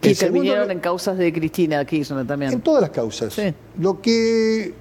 Que 0.00 0.10
En 0.10 0.14
segundo 0.14 0.54
lu- 0.56 0.70
en 0.70 0.80
causas 0.80 1.18
de 1.18 1.32
Cristina 1.32 1.84
Kirchner 1.84 2.20
En 2.20 2.26
también. 2.26 2.60
todas 2.60 2.80
las 2.82 2.90
causas. 2.90 3.34
Sí. 3.34 3.52
Lo 3.78 4.00
que 4.00 4.74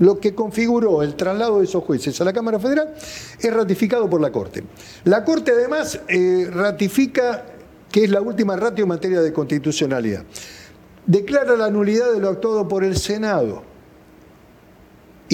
lo 0.00 0.18
que 0.18 0.34
configuró 0.34 1.02
el 1.04 1.14
traslado 1.14 1.58
de 1.60 1.64
esos 1.66 1.84
jueces 1.84 2.20
a 2.20 2.24
la 2.24 2.32
Cámara 2.32 2.58
Federal 2.58 2.94
es 3.40 3.54
ratificado 3.54 4.10
por 4.10 4.20
la 4.20 4.32
Corte. 4.32 4.64
La 5.04 5.24
Corte 5.24 5.52
además 5.52 6.00
eh, 6.08 6.48
ratifica 6.52 7.44
que 7.92 8.02
es 8.02 8.10
la 8.10 8.20
última 8.20 8.56
ratio 8.56 8.82
en 8.82 8.88
materia 8.88 9.20
de 9.20 9.32
constitucionalidad. 9.32 10.24
Declara 11.06 11.56
la 11.56 11.70
nulidad 11.70 12.12
de 12.12 12.18
lo 12.18 12.28
actuado 12.30 12.66
por 12.66 12.82
el 12.82 12.96
Senado 12.96 13.62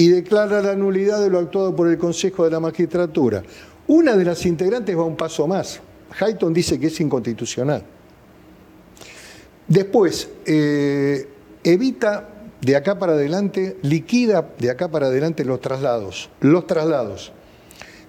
y 0.01 0.07
declara 0.07 0.63
la 0.63 0.75
nulidad 0.75 1.21
de 1.21 1.29
lo 1.29 1.37
actuado 1.37 1.75
por 1.75 1.87
el 1.87 1.95
Consejo 1.95 2.43
de 2.43 2.49
la 2.49 2.59
Magistratura. 2.59 3.43
Una 3.85 4.17
de 4.17 4.25
las 4.25 4.43
integrantes 4.47 4.97
va 4.97 5.03
un 5.03 5.15
paso 5.15 5.45
más. 5.45 5.79
Hayton 6.19 6.51
dice 6.51 6.79
que 6.79 6.87
es 6.87 6.99
inconstitucional. 7.01 7.83
Después, 9.67 10.27
eh, 10.47 11.29
evita 11.63 12.29
de 12.61 12.75
acá 12.75 12.97
para 12.97 13.13
adelante, 13.13 13.77
liquida 13.83 14.49
de 14.57 14.71
acá 14.71 14.89
para 14.89 15.05
adelante 15.05 15.45
los 15.45 15.61
traslados. 15.61 16.31
Los 16.39 16.65
traslados. 16.65 17.31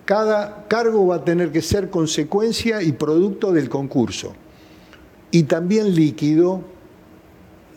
Cada 0.06 0.64
cargo 0.68 1.08
va 1.08 1.16
a 1.16 1.24
tener 1.26 1.52
que 1.52 1.60
ser 1.60 1.90
consecuencia 1.90 2.80
y 2.80 2.92
producto 2.92 3.52
del 3.52 3.68
concurso. 3.68 4.32
Y 5.30 5.42
también 5.42 5.94
liquidó, 5.94 6.62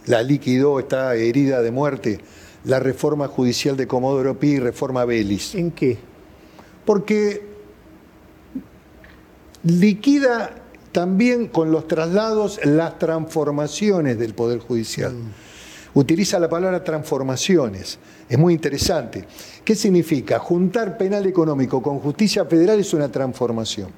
la 0.06 0.24
liquidó, 0.24 0.80
está 0.80 1.16
herida 1.16 1.62
de 1.62 1.72
muerte, 1.72 2.22
la 2.66 2.80
reforma 2.80 3.28
judicial 3.28 3.78
de 3.78 3.88
Comodoro 3.88 4.38
Pi 4.40 4.52
y 4.54 4.60
reforma 4.60 5.06
Belis 5.06 5.56
¿En 5.56 5.72
qué? 5.72 5.98
porque 6.86 7.42
liquida 9.64 10.62
también 10.92 11.48
con 11.48 11.72
los 11.72 11.88
traslados 11.88 12.60
las 12.64 12.98
transformaciones 13.00 14.18
del 14.18 14.34
Poder 14.34 14.60
Judicial. 14.60 15.14
Utiliza 15.94 16.40
la 16.40 16.48
palabra 16.48 16.84
transformaciones. 16.84 18.00
Es 18.30 18.38
muy 18.38 18.54
interesante. 18.54 19.26
¿Qué 19.64 19.76
significa? 19.76 20.40
Juntar 20.40 20.98
penal 20.98 21.26
económico 21.26 21.82
con 21.82 22.00
justicia 22.00 22.46
federal 22.46 22.80
es 22.80 22.94
una 22.94 23.10
transformación 23.10 23.90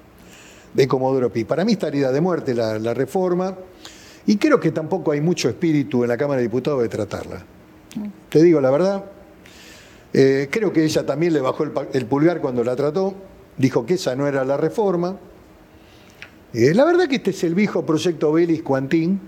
de 0.73 0.87
Comodoro 0.87 1.31
Pi. 1.31 1.43
Para 1.43 1.65
mí 1.65 1.73
está 1.73 1.87
herida 1.87 2.11
de 2.11 2.21
muerte 2.21 2.55
la, 2.55 2.79
la 2.79 2.93
reforma 2.93 3.55
y 4.25 4.37
creo 4.37 4.59
que 4.59 4.71
tampoco 4.71 5.11
hay 5.11 5.21
mucho 5.21 5.49
espíritu 5.49 6.03
en 6.03 6.09
la 6.09 6.17
Cámara 6.17 6.37
de 6.37 6.47
Diputados 6.47 6.81
de 6.81 6.89
tratarla. 6.89 7.56
Te 8.29 8.43
digo 8.43 8.61
la 8.61 8.71
verdad, 8.71 9.05
eh, 10.13 10.47
creo 10.49 10.73
que 10.73 10.83
ella 10.83 11.05
también 11.05 11.33
le 11.33 11.41
bajó 11.41 11.63
el, 11.63 12.05
pulgar 12.05 12.41
cuando 12.41 12.63
la 12.63 12.75
trató, 12.75 13.13
dijo 13.57 13.85
que 13.85 13.95
esa 13.95 14.15
no 14.15 14.27
era 14.27 14.43
la 14.43 14.57
reforma. 14.57 15.17
Eh, 16.53 16.73
la 16.73 16.85
verdad 16.85 17.07
que 17.07 17.17
este 17.17 17.31
es 17.31 17.43
el 17.43 17.55
viejo 17.55 17.85
proyecto 17.85 18.31
Vélez 18.31 18.63
Cuantín, 18.63 19.19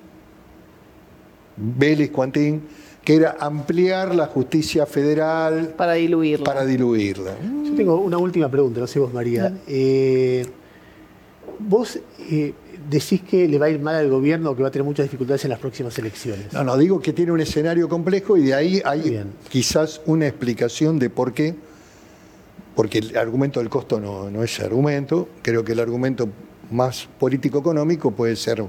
Vélez 1.58 2.12
Cuantín, 2.12 2.64
que 3.04 3.16
era 3.16 3.38
ampliar 3.40 4.14
la 4.16 4.28
justicia 4.28 4.86
federal 4.86 5.74
Para 5.76 5.94
diluirla. 5.94 6.46
para 6.46 6.66
diluirla. 6.66 7.36
Yo 7.64 7.76
tengo 7.76 7.98
una 7.98 8.18
última 8.18 8.50
pregunta, 8.50 8.80
no 8.80 8.88
sé 8.88 9.00
vos, 9.00 9.14
María. 9.14 9.54
Eh, 9.68 10.46
vos 11.60 12.00
eh, 12.30 12.54
decís 12.90 13.22
que 13.22 13.48
le 13.48 13.58
va 13.60 13.68
a 13.68 13.70
ir 13.70 13.80
mal 13.80 13.96
al 13.96 14.10
gobierno 14.10 14.52
o 14.52 14.56
que 14.56 14.64
va 14.64 14.70
a 14.70 14.72
tener 14.72 14.86
muchas 14.86 15.06
dificultades 15.06 15.44
en 15.46 15.52
las 15.52 15.60
próximas 15.60 15.98
elecciones. 16.00 16.52
No, 16.54 16.64
no, 16.64 16.78
digo 16.78 17.00
que 17.00 17.14
tiene 17.14 17.32
un 17.32 17.40
escenario 17.40 17.88
complejo 17.88 18.36
y 18.38 18.44
de 18.44 18.54
ahí 18.54 18.82
hay 18.84 19.02
Bien. 19.02 19.34
quizás 19.50 20.02
una 20.06 20.28
explicación 20.28 20.98
de 20.98 21.10
por 21.10 21.34
qué, 21.34 21.56
porque 22.76 23.00
el 23.00 23.18
argumento 23.18 23.60
del 23.60 23.70
costo 23.70 24.00
no, 24.00 24.30
no 24.30 24.44
es 24.44 24.60
argumento, 24.60 25.30
creo 25.42 25.64
que 25.64 25.74
el 25.74 25.80
argumento 25.80 26.30
más 26.72 27.08
político-económico 27.20 28.12
puede 28.12 28.36
ser 28.36 28.64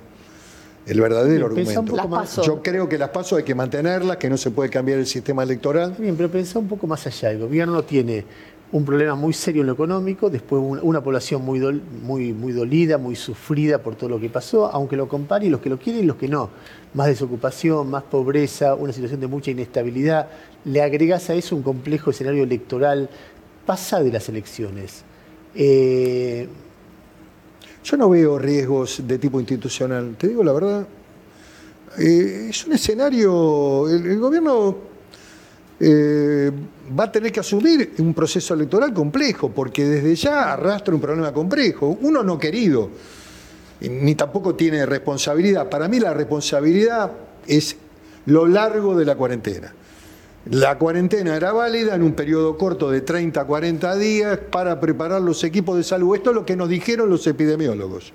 el 0.87 1.01
verdadero 1.01 1.49
Bien, 1.51 1.66
pensá 1.66 1.81
un 1.81 1.89
argumento. 1.89 2.09
poco 2.09 2.09
más. 2.09 2.47
Yo 2.47 2.62
creo 2.62 2.89
que 2.89 2.99
las 2.99 3.11
pasos 3.11 3.39
hay 3.39 3.45
que 3.45 3.55
mantenerlas, 3.55 4.16
que 4.16 4.29
no 4.29 4.37
se 4.37 4.51
puede 4.51 4.71
cambiar 4.71 4.99
el 4.99 5.07
sistema 5.07 5.43
electoral. 5.43 5.95
Bien, 5.99 6.16
pero 6.16 6.31
pensá 6.31 6.59
un 6.59 6.68
poco 6.68 6.87
más 6.87 7.07
allá. 7.07 7.31
El 7.31 7.39
gobierno 7.39 7.83
tiene 7.85 8.25
un 8.73 8.85
problema 8.85 9.16
muy 9.16 9.33
serio 9.33 9.62
en 9.62 9.66
lo 9.66 9.73
económico, 9.73 10.31
después 10.31 10.62
un- 10.62 10.79
una 10.83 11.03
población 11.03 11.43
muy, 11.45 11.59
muy, 11.61 12.33
muy 12.33 12.53
dolida, 12.53 12.99
muy 12.99 13.16
sufrida 13.16 13.79
por 13.79 13.97
todo 13.97 14.11
lo 14.11 14.21
que 14.21 14.29
pasó, 14.29 14.66
aunque 14.66 14.97
lo 14.97 15.09
compare 15.09 15.49
los 15.51 15.61
que 15.61 15.68
lo 15.71 15.79
quieren 15.79 16.05
y 16.05 16.07
los 16.07 16.16
que 16.16 16.29
no. 16.29 16.51
Más 16.95 17.09
desocupación, 17.09 17.91
más 17.91 18.05
pobreza, 18.05 18.75
una 18.77 18.93
situación 18.93 19.21
de 19.21 19.27
mucha 19.27 19.51
inestabilidad. 19.51 20.29
Le 20.64 20.83
agregás 20.83 21.31
a 21.31 21.35
eso 21.35 21.57
un 21.57 21.62
complejo 21.62 22.11
escenario 22.11 22.45
electoral. 22.45 23.09
Pasa 23.66 24.03
de 24.03 24.12
las 24.12 24.29
elecciones. 24.29 25.05
Eh, 25.55 26.47
Yo 27.83 27.97
no 27.97 28.11
veo 28.11 28.39
riesgos 28.39 29.03
de 29.07 29.18
tipo 29.18 29.41
institucional, 29.41 30.14
te 30.18 30.29
digo 30.29 30.45
la 30.45 30.53
verdad. 30.53 30.87
Eh, 31.99 32.49
es 32.51 32.66
un 32.66 32.75
escenario, 32.75 33.89
el 33.89 34.18
gobierno 34.21 34.77
eh, 35.83 36.51
va 36.99 37.05
a 37.05 37.12
tener 37.12 37.33
que 37.33 37.41
asumir 37.41 37.95
un 37.99 38.12
proceso 38.12 38.53
electoral 38.53 38.93
complejo, 38.93 39.51
porque 39.51 39.85
desde 39.87 40.14
ya 40.14 40.53
arrastra 40.53 40.95
un 40.95 41.01
problema 41.01 41.33
complejo, 41.33 41.99
uno 42.03 42.22
no 42.22 42.39
querido, 42.39 42.91
ni 43.81 44.14
tampoco 44.14 44.55
tiene 44.55 44.85
responsabilidad. 44.85 45.70
Para 45.70 45.89
mí 45.89 45.99
la 45.99 46.12
responsabilidad 46.12 47.11
es 47.47 47.76
lo 48.26 48.47
largo 48.47 48.95
de 48.95 49.07
la 49.07 49.16
cuarentena. 49.16 49.72
La 50.51 50.78
cuarentena 50.78 51.37
era 51.37 51.53
válida 51.53 51.95
en 51.95 52.03
un 52.03 52.12
periodo 52.12 52.57
corto 52.59 52.91
de 52.91 53.03
30 53.03 53.41
a 53.41 53.45
40 53.45 53.97
días 53.97 54.39
para 54.51 54.81
preparar 54.81 55.22
los 55.22 55.45
equipos 55.45 55.76
de 55.76 55.85
salud. 55.85 56.14
Esto 56.14 56.31
es 56.31 56.37
lo 56.37 56.47
que 56.47 56.57
nos 56.57 56.68
dijeron 56.68 57.09
los 57.09 57.26
epidemiólogos. 57.26 58.12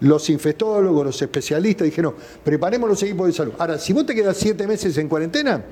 los 0.00 0.28
infectólogos, 0.28 1.06
los 1.06 1.22
especialistas, 1.22 1.86
dijeron, 1.86 2.14
preparemos 2.42 2.88
los 2.88 3.02
equipos 3.02 3.28
de 3.28 3.32
salud. 3.32 3.52
Ahora, 3.58 3.78
si 3.78 3.92
vos 3.92 4.04
te 4.04 4.14
quedas 4.14 4.36
siete 4.36 4.66
meses 4.66 4.98
en 4.98 5.08
cuarentena, 5.08 5.64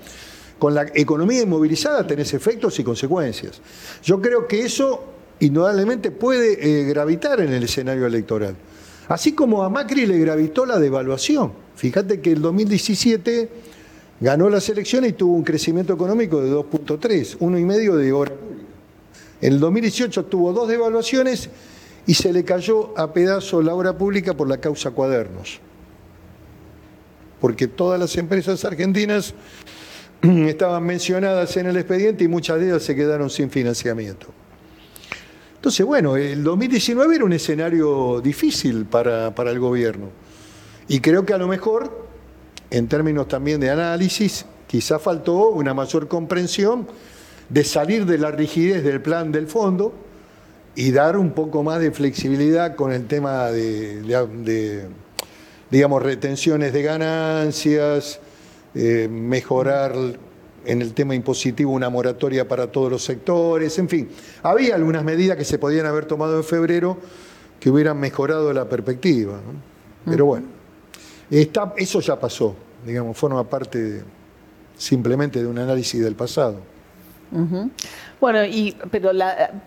con 0.62 0.76
la 0.76 0.86
economía 0.94 1.42
inmovilizada 1.42 2.06
tenés 2.06 2.34
efectos 2.34 2.78
y 2.78 2.84
consecuencias. 2.84 3.60
Yo 4.04 4.22
creo 4.22 4.46
que 4.46 4.64
eso 4.64 5.02
indudablemente 5.40 6.12
puede 6.12 6.52
eh, 6.52 6.84
gravitar 6.84 7.40
en 7.40 7.52
el 7.52 7.64
escenario 7.64 8.06
electoral. 8.06 8.54
Así 9.08 9.32
como 9.32 9.64
a 9.64 9.68
Macri 9.68 10.06
le 10.06 10.16
gravitó 10.20 10.64
la 10.64 10.78
devaluación. 10.78 11.52
Fíjate 11.74 12.20
que 12.20 12.30
el 12.30 12.40
2017 12.40 13.48
ganó 14.20 14.48
las 14.48 14.68
elecciones 14.68 15.10
y 15.10 15.12
tuvo 15.14 15.34
un 15.34 15.42
crecimiento 15.42 15.94
económico 15.94 16.40
de 16.40 16.52
2.3, 16.52 17.38
uno 17.40 17.58
y 17.58 17.64
medio 17.64 17.96
de 17.96 18.12
obra 18.12 18.32
pública. 18.32 18.68
En 19.40 19.54
el 19.54 19.58
2018 19.58 20.26
tuvo 20.26 20.52
dos 20.52 20.68
devaluaciones 20.68 21.50
y 22.06 22.14
se 22.14 22.32
le 22.32 22.44
cayó 22.44 22.96
a 22.96 23.12
pedazos 23.12 23.64
la 23.64 23.74
obra 23.74 23.98
pública 23.98 24.34
por 24.34 24.48
la 24.48 24.58
causa 24.58 24.92
cuadernos. 24.92 25.58
Porque 27.40 27.66
todas 27.66 27.98
las 27.98 28.16
empresas 28.16 28.64
argentinas 28.64 29.34
estaban 30.48 30.84
mencionadas 30.84 31.56
en 31.56 31.66
el 31.66 31.76
expediente 31.76 32.24
y 32.24 32.28
muchas 32.28 32.60
de 32.60 32.68
ellas 32.68 32.82
se 32.82 32.94
quedaron 32.94 33.28
sin 33.28 33.50
financiamiento. 33.50 34.28
Entonces, 35.56 35.84
bueno, 35.84 36.16
el 36.16 36.42
2019 36.42 37.16
era 37.16 37.24
un 37.24 37.32
escenario 37.32 38.20
difícil 38.20 38.84
para, 38.84 39.34
para 39.34 39.50
el 39.50 39.58
gobierno. 39.58 40.08
Y 40.88 41.00
creo 41.00 41.24
que 41.24 41.34
a 41.34 41.38
lo 41.38 41.46
mejor, 41.46 42.06
en 42.70 42.88
términos 42.88 43.28
también 43.28 43.60
de 43.60 43.70
análisis, 43.70 44.44
quizá 44.66 44.98
faltó 44.98 45.48
una 45.50 45.74
mayor 45.74 46.08
comprensión 46.08 46.86
de 47.48 47.64
salir 47.64 48.06
de 48.06 48.18
la 48.18 48.30
rigidez 48.30 48.82
del 48.82 49.00
plan 49.00 49.30
del 49.30 49.46
fondo 49.46 49.92
y 50.74 50.90
dar 50.90 51.16
un 51.16 51.32
poco 51.32 51.62
más 51.62 51.80
de 51.80 51.90
flexibilidad 51.90 52.74
con 52.76 52.92
el 52.92 53.06
tema 53.06 53.48
de, 53.48 54.02
de, 54.02 54.86
digamos, 55.70 56.02
retenciones 56.02 56.72
de 56.72 56.82
ganancias, 56.82 58.20
eh, 58.74 59.08
mejorar 59.10 59.94
en 60.64 60.82
el 60.82 60.94
tema 60.94 61.14
impositivo 61.14 61.72
una 61.72 61.90
moratoria 61.90 62.46
para 62.46 62.70
todos 62.70 62.90
los 62.90 63.04
sectores, 63.04 63.78
en 63.78 63.88
fin, 63.88 64.08
había 64.42 64.74
algunas 64.74 65.04
medidas 65.04 65.36
que 65.36 65.44
se 65.44 65.58
podían 65.58 65.86
haber 65.86 66.06
tomado 66.06 66.36
en 66.36 66.44
febrero 66.44 66.98
que 67.58 67.70
hubieran 67.70 67.98
mejorado 67.98 68.52
la 68.52 68.68
perspectiva. 68.68 69.40
Pero 70.04 70.26
bueno, 70.26 70.46
está, 71.30 71.74
eso 71.76 72.00
ya 72.00 72.18
pasó, 72.18 72.56
digamos, 72.84 73.16
forma 73.16 73.48
parte 73.48 74.02
simplemente 74.76 75.40
de 75.40 75.46
un 75.46 75.58
análisis 75.58 76.02
del 76.02 76.14
pasado. 76.14 76.71
Bueno, 78.20 78.44
y 78.44 78.76
pero 78.90 79.10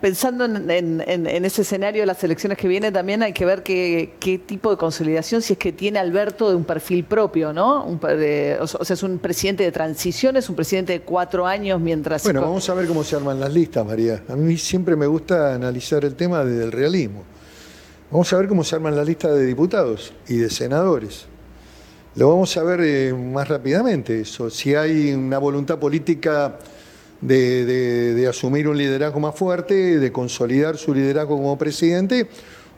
pensando 0.00 0.44
en, 0.44 1.00
ese 1.44 1.62
escenario 1.62 2.02
de 2.02 2.06
las 2.06 2.22
elecciones 2.22 2.56
que 2.56 2.68
vienen, 2.68 2.92
también 2.92 3.22
hay 3.22 3.32
que 3.32 3.44
ver 3.44 3.62
qué, 3.62 4.40
tipo 4.46 4.70
de 4.70 4.76
consolidación, 4.76 5.42
si 5.42 5.54
es 5.54 5.58
que 5.58 5.72
tiene 5.72 5.98
Alberto 5.98 6.48
de 6.48 6.56
un 6.56 6.64
perfil 6.64 7.04
propio, 7.04 7.52
¿no? 7.52 7.84
o 7.86 8.66
sea, 8.84 8.94
es 8.94 9.02
un 9.02 9.18
presidente 9.18 9.64
de 9.64 9.72
transición, 9.72 10.36
es 10.36 10.48
un 10.48 10.56
presidente 10.56 10.92
de 10.92 11.00
cuatro 11.00 11.46
años 11.46 11.80
mientras... 11.80 12.22
Bueno, 12.22 12.40
vamos 12.40 12.68
a 12.70 12.74
ver 12.74 12.86
cómo 12.86 13.04
se 13.04 13.16
arman 13.16 13.38
las 13.40 13.52
listas, 13.52 13.84
María. 13.84 14.22
A 14.28 14.36
mí 14.36 14.56
siempre 14.56 14.96
me 14.96 15.06
gusta 15.06 15.54
analizar 15.54 16.04
el 16.04 16.14
tema 16.14 16.44
desde 16.44 16.64
el 16.64 16.72
realismo. 16.72 17.24
Vamos 18.10 18.32
a 18.32 18.38
ver 18.38 18.46
cómo 18.46 18.62
se 18.62 18.76
arman 18.76 18.96
las 18.96 19.06
listas 19.06 19.34
de 19.34 19.44
diputados 19.44 20.12
y 20.28 20.36
de 20.36 20.48
senadores. 20.48 21.26
Lo 22.14 22.30
vamos 22.30 22.56
a 22.56 22.62
ver 22.62 22.80
eh, 22.82 23.12
más 23.12 23.48
rápidamente 23.48 24.20
eso. 24.20 24.48
Si 24.48 24.74
hay 24.74 25.12
una 25.12 25.36
voluntad 25.36 25.78
política 25.78 26.56
de, 27.20 28.26
asumir 28.28 28.68
un 28.68 28.76
liderazgo 28.76 29.20
más 29.20 29.34
fuerte, 29.34 29.98
de 29.98 30.12
consolidar 30.12 30.76
su 30.76 30.94
liderazgo 30.94 31.36
como 31.36 31.56
presidente, 31.56 32.28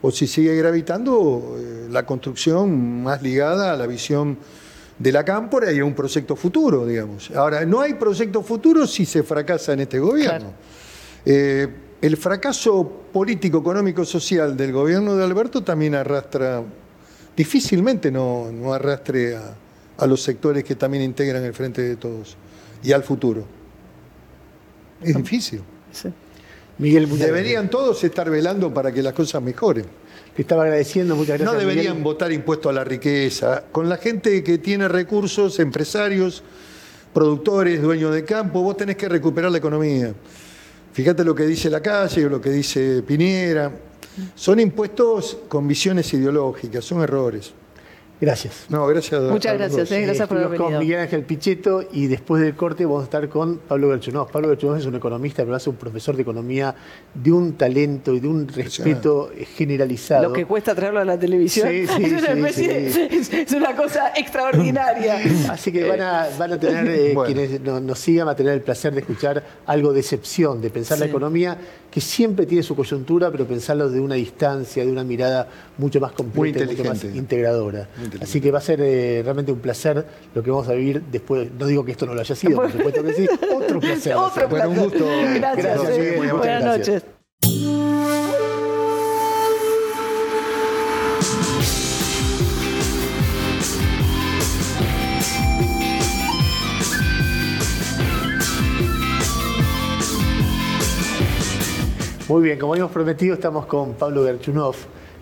o 0.01 0.11
si 0.11 0.27
sigue 0.27 0.55
gravitando 0.55 1.57
eh, 1.57 1.87
la 1.89 2.05
construcción 2.05 3.03
más 3.03 3.21
ligada 3.21 3.73
a 3.73 3.77
la 3.77 3.85
visión 3.85 4.37
de 4.97 5.11
la 5.11 5.23
cámpora 5.23 5.71
y 5.71 5.79
a 5.79 5.85
un 5.85 5.93
proyecto 5.93 6.35
futuro, 6.35 6.85
digamos. 6.85 7.31
Ahora, 7.31 7.65
no 7.65 7.81
hay 7.81 7.93
proyecto 7.95 8.41
futuro 8.41 8.87
si 8.87 9.05
se 9.05 9.23
fracasa 9.23 9.73
en 9.73 9.81
este 9.81 9.99
gobierno. 9.99 10.53
Eh, 11.25 11.67
el 12.01 12.15
fracaso 12.15 12.89
político, 13.11 13.57
económico, 13.57 14.05
social 14.05 14.55
del 14.55 14.71
gobierno 14.71 15.15
de 15.17 15.23
Alberto 15.23 15.63
también 15.63 15.95
arrastra, 15.95 16.63
difícilmente 17.35 18.09
no, 18.09 18.49
no 18.53 18.73
arrastre 18.73 19.35
a, 19.35 19.53
a 19.97 20.07
los 20.07 20.21
sectores 20.21 20.63
que 20.63 20.75
también 20.75 21.03
integran 21.03 21.43
el 21.43 21.53
Frente 21.53 21.81
de 21.81 21.97
Todos 21.97 22.37
y 22.81 22.93
al 22.93 23.03
futuro. 23.03 23.58
Es 25.01 25.15
difícil. 25.15 25.61
Miguel, 26.77 27.09
deberían 27.17 27.69
todos 27.69 28.03
estar 28.03 28.29
velando 28.29 28.73
para 28.73 28.91
que 28.91 29.01
las 29.01 29.13
cosas 29.13 29.41
mejoren. 29.41 29.85
Te 30.35 30.43
estaba 30.43 30.63
agradeciendo, 30.63 31.15
muchas 31.15 31.37
gracias. 31.37 31.53
No 31.53 31.59
deberían 31.59 32.01
votar 32.01 32.31
impuesto 32.31 32.69
a 32.69 32.73
la 32.73 32.83
riqueza. 32.83 33.65
Con 33.71 33.89
la 33.89 33.97
gente 33.97 34.43
que 34.43 34.59
tiene 34.59 34.87
recursos, 34.87 35.59
empresarios, 35.59 36.43
productores, 37.13 37.81
dueños 37.81 38.13
de 38.13 38.23
campo, 38.23 38.61
vos 38.61 38.77
tenés 38.77 38.95
que 38.95 39.09
recuperar 39.09 39.51
la 39.51 39.57
economía. 39.57 40.13
Fíjate 40.93 41.23
lo 41.23 41.35
que 41.35 41.43
dice 41.45 41.69
la 41.69 41.81
calle, 41.81 42.29
lo 42.29 42.39
que 42.39 42.49
dice 42.49 43.03
Piñera. 43.03 43.71
Son 44.35 44.59
impuestos 44.59 45.37
con 45.47 45.67
visiones 45.67 46.13
ideológicas, 46.13 46.85
son 46.85 47.01
errores. 47.01 47.53
Gracias. 48.21 48.65
No, 48.67 48.85
gracias. 48.87 49.21
Muchas 49.21 49.57
gracias, 49.57 49.89
eh, 49.91 50.01
gracias 50.01 50.27
por 50.27 50.37
haber 50.37 50.49
venido. 50.49 50.69
con 50.71 50.79
Miguel 50.79 50.99
Ángel 50.99 51.23
Pichetto 51.23 51.87
y 51.93 52.07
después 52.07 52.41
del 52.41 52.53
corte 52.53 52.85
vamos 52.85 53.01
a 53.01 53.03
estar 53.05 53.29
con 53.29 53.59
Pablo 53.59 53.87
Berchunov. 53.87 54.29
Pablo 54.29 54.49
Berchunov 54.49 54.77
es 54.77 54.85
un 54.85 54.95
economista, 54.95 55.43
pero 55.43 55.55
es 55.55 55.67
un 55.67 55.77
profesor 55.77 56.17
de 56.17 56.23
economía 56.23 56.75
de 57.13 57.31
un 57.31 57.53
talento 57.53 58.13
y 58.13 58.19
de 58.19 58.27
un 58.27 58.45
respeto 58.47 59.31
generalizado. 59.55 60.23
Lo 60.23 60.33
que 60.33 60.45
cuesta 60.45 60.75
traerlo 60.75 60.99
a 60.99 61.05
la 61.05 61.17
televisión 61.17 61.69
sí, 61.69 61.87
sí, 62.53 62.65
es, 62.65 63.33
es, 63.33 63.53
una 63.53 63.73
cosa 63.73 64.11
extraordinaria. 64.15 65.19
Así 65.49 65.71
que 65.71 65.87
van 65.87 66.01
a, 66.01 66.27
van 66.37 66.53
a 66.53 66.59
tener, 66.59 66.87
eh, 66.87 67.15
quienes 67.25 67.61
nos, 67.61 67.99
sigan, 67.99 68.27
a 68.27 68.35
tener 68.35 68.53
el 68.53 68.61
placer 68.61 68.93
de 68.93 68.99
escuchar 68.99 69.41
algo 69.65 69.93
de 69.93 70.01
excepción, 70.01 70.61
de 70.61 70.69
pensar 70.69 70.99
la 70.99 71.05
economía 71.05 71.57
que 71.89 72.01
siempre 72.01 72.45
tiene 72.45 72.63
su 72.63 72.75
coyuntura, 72.75 73.31
pero 73.31 73.47
pensarlo 73.47 73.89
de 73.89 73.99
una 73.99 74.15
distancia, 74.15 74.85
de 74.85 74.91
una 74.91 75.03
mirada 75.03 75.47
mucho 75.77 75.99
más 75.99 76.11
completa, 76.11 76.65
mucho 76.65 76.83
más 76.83 77.03
integradora. 77.03 77.87
Así 78.21 78.41
que 78.41 78.51
va 78.51 78.59
a 78.59 78.61
ser 78.61 78.79
eh, 78.81 79.21
realmente 79.23 79.51
un 79.51 79.59
placer 79.59 80.05
lo 80.33 80.43
que 80.43 80.51
vamos 80.51 80.67
a 80.69 80.73
vivir 80.73 81.01
después. 81.11 81.49
No 81.57 81.65
digo 81.65 81.85
que 81.85 81.91
esto 81.91 82.05
no 82.05 82.13
lo 82.13 82.21
haya 82.21 82.35
sido, 82.35 82.55
por 82.55 82.71
supuesto 82.71 83.03
que 83.03 83.13
sí. 83.13 83.27
Otro 83.55 83.79
placer. 83.79 84.15
Otro 84.15 84.49
placer. 84.49 84.67
un 84.67 84.75
gusto. 84.77 85.05
Gracias. 85.35 85.89
Eh. 85.89 86.31
Buenas 86.31 86.63
noches. 86.63 87.03
Muy 102.29 102.43
bien, 102.43 102.59
como 102.59 102.73
habíamos 102.73 102.91
prometido, 102.91 103.33
estamos 103.33 103.65
con 103.65 103.95
Pablo 103.95 104.23
Gerchunov, 104.23 104.75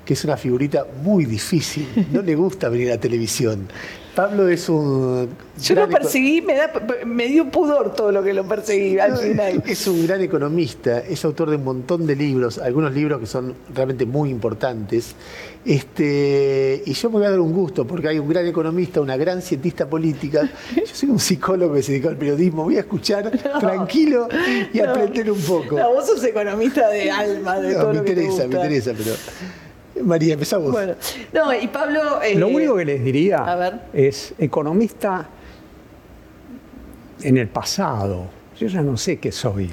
que 0.07 0.13
es 0.13 0.23
una 0.23 0.37
figurita 0.37 0.87
muy 1.03 1.25
difícil. 1.25 1.85
No 2.13 2.21
le 2.21 2.33
gusta 2.33 2.69
venir 2.69 2.93
a 2.93 2.97
televisión. 2.97 3.67
Pablo 4.15 4.47
es 4.47 4.67
un. 4.67 5.29
Yo 5.61 5.75
lo 5.75 5.87
perseguí, 5.89 6.41
me, 6.41 6.55
da, 6.55 6.71
me 7.05 7.27
dio 7.27 7.51
pudor 7.51 7.93
todo 7.93 8.11
lo 8.11 8.23
que 8.23 8.33
lo 8.33 8.47
perseguí 8.47 8.97
al 8.97 9.15
final. 9.17 9.61
Es 9.67 9.85
un 9.85 10.07
gran 10.07 10.21
economista, 10.21 10.99
es 10.99 11.23
autor 11.23 11.51
de 11.51 11.57
un 11.57 11.65
montón 11.65 12.07
de 12.07 12.15
libros, 12.15 12.57
algunos 12.57 12.93
libros 12.93 13.19
que 13.19 13.27
son 13.27 13.53
realmente 13.75 14.07
muy 14.07 14.31
importantes. 14.31 15.13
Este, 15.63 16.81
y 16.83 16.93
yo 16.93 17.09
me 17.09 17.17
voy 17.17 17.27
a 17.27 17.31
dar 17.31 17.39
un 17.39 17.53
gusto 17.53 17.85
porque 17.85 18.07
hay 18.07 18.17
un 18.17 18.27
gran 18.27 18.47
economista, 18.47 19.01
una 19.01 19.17
gran 19.17 19.41
cientista 19.41 19.87
política. 19.87 20.49
Yo 20.75 20.81
soy 20.91 21.09
un 21.09 21.19
psicólogo 21.19 21.75
que 21.75 21.83
se 21.83 21.91
dedica 21.91 22.09
al 22.09 22.17
periodismo. 22.17 22.63
Voy 22.63 22.77
a 22.77 22.79
escuchar 22.79 23.29
tranquilo 23.59 24.29
y 24.73 24.79
aprender 24.79 25.29
un 25.29 25.41
poco. 25.41 25.77
No, 25.77 25.93
vos 25.93 26.07
sos 26.07 26.23
economista 26.23 26.89
de 26.89 27.11
alma, 27.11 27.59
de 27.59 27.75
todo 27.75 27.89
me 27.89 27.95
lo 27.95 28.03
que 28.03 28.13
interesa, 28.13 28.43
te 28.43 28.47
me 28.47 28.55
interesa, 28.55 28.93
pero. 28.97 29.11
María, 30.03 30.33
empezamos. 30.33 30.71
Bueno, 30.71 30.95
no, 31.33 31.53
y 31.53 31.67
Pablo. 31.67 32.21
Eh, 32.21 32.35
Lo 32.35 32.47
único 32.47 32.75
que 32.75 32.85
les 32.85 33.03
diría 33.03 33.81
es 33.93 34.33
economista 34.37 35.27
en 37.21 37.37
el 37.37 37.47
pasado. 37.47 38.25
Yo 38.59 38.67
ya 38.67 38.81
no 38.81 38.97
sé 38.97 39.17
qué 39.19 39.31
soy, 39.31 39.69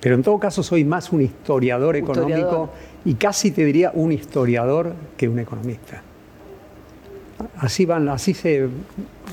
pero 0.00 0.14
en 0.14 0.22
todo 0.22 0.38
caso 0.38 0.62
soy 0.62 0.84
más 0.84 1.12
un 1.12 1.22
historiador 1.22 1.96
económico 1.96 2.70
y 3.04 3.14
casi 3.14 3.50
te 3.50 3.64
diría 3.64 3.92
un 3.94 4.12
historiador 4.12 4.94
que 5.16 5.28
un 5.28 5.38
economista. 5.38 6.02
Así 7.58 7.84
van, 7.84 8.08
así 8.08 8.32
se 8.32 8.68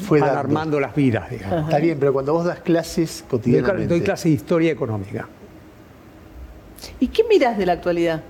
Fue 0.07 0.19
van 0.19 0.37
armando 0.37 0.79
las 0.79 0.93
vidas, 0.93 1.29
digamos. 1.29 1.65
Está 1.65 1.77
bien, 1.79 1.97
pero 1.99 2.11
cuando 2.11 2.33
vos 2.33 2.45
das 2.45 2.59
clases 2.59 3.23
cotidianamente. 3.29 3.87
Doy 3.87 4.01
clases 4.01 4.25
de 4.25 4.31
historia 4.31 4.71
económica. 4.71 5.27
¿Y 6.99 7.07
qué 7.07 7.23
miras 7.29 7.57
de 7.57 7.65
la 7.65 7.73
actualidad? 7.73 8.21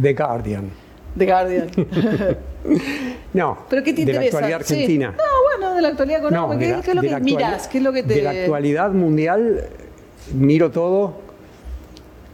The 0.00 0.14
Guardian. 0.14 0.70
The 1.16 1.26
Guardian. 1.26 1.70
no. 3.34 3.58
¿Pero 3.68 3.82
qué 3.82 3.92
te 3.92 4.04
de 4.04 4.12
interesa? 4.12 4.20
la 4.20 4.26
actualidad 4.26 4.60
argentina. 4.60 5.14
No, 5.16 5.58
bueno, 5.58 5.74
de 5.74 5.82
la 5.82 5.88
actualidad 5.88 6.18
económica. 6.20 6.80
¿Qué, 6.80 6.90
es 6.90 6.96
lo 6.96 7.02
que 7.02 7.20
miras? 7.20 7.68
¿Qué 7.68 7.78
es 7.78 7.84
lo 7.84 7.92
que 7.92 8.02
te... 8.02 8.14
De 8.14 8.22
la 8.22 8.30
actualidad 8.30 8.90
mundial 8.92 9.64
miro 10.34 10.70
todo 10.70 11.14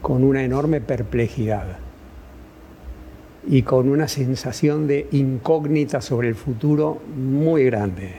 con 0.02 0.22
una 0.24 0.44
enorme 0.44 0.80
perplejidad 0.80 1.78
y 3.46 3.62
con 3.62 3.88
una 3.88 4.08
sensación 4.08 4.86
de 4.86 5.08
incógnita 5.12 6.00
sobre 6.00 6.28
el 6.28 6.34
futuro 6.34 7.00
muy 7.16 7.64
grande. 7.64 8.16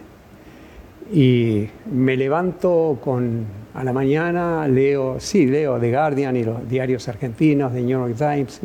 Y 1.11 1.67
me 1.91 2.17
levanto 2.17 2.99
con, 3.01 3.45
a 3.73 3.83
la 3.83 3.93
mañana, 3.93 4.67
leo, 4.67 5.19
sí, 5.19 5.45
leo 5.45 5.79
The 5.79 5.91
Guardian 5.91 6.35
y 6.35 6.43
los 6.43 6.67
diarios 6.67 7.07
argentinos, 7.07 7.73
The 7.73 7.81
New 7.81 8.07
York 8.07 8.15
Times, 8.17 8.61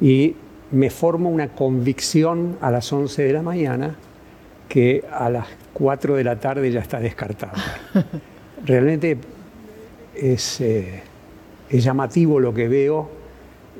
y 0.00 0.34
me 0.72 0.90
formo 0.90 1.30
una 1.30 1.48
convicción 1.48 2.56
a 2.60 2.70
las 2.70 2.92
11 2.92 3.22
de 3.22 3.32
la 3.32 3.42
mañana 3.42 3.96
que 4.68 5.04
a 5.12 5.28
las 5.30 5.46
4 5.72 6.16
de 6.16 6.24
la 6.24 6.38
tarde 6.38 6.70
ya 6.70 6.80
está 6.80 7.00
descartada. 7.00 7.54
Realmente 8.64 9.18
es, 10.14 10.60
eh, 10.60 11.02
es 11.68 11.84
llamativo 11.84 12.38
lo 12.38 12.54
que 12.54 12.68
veo 12.68 13.10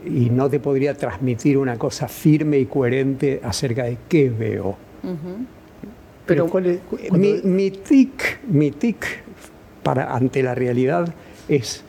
y 0.05 0.31
no 0.31 0.49
te 0.49 0.61
podría 0.61 0.95
transmitir 0.95 1.59
una 1.59 1.79
cosa 1.79 2.09
firme 2.09 2.59
y 2.59 2.67
coherente 2.67 3.41
acerca 3.43 3.85
de 3.85 3.99
qué 4.09 4.31
veo. 4.31 4.77
Pero 6.27 6.49
mi, 7.13 7.71
tic, 7.71 8.41
mi 8.49 8.71
tic 8.71 9.05
para, 9.83 10.15
ante 10.15 10.43
la 10.43 10.55
realidad 10.55 11.13
es 11.49 11.83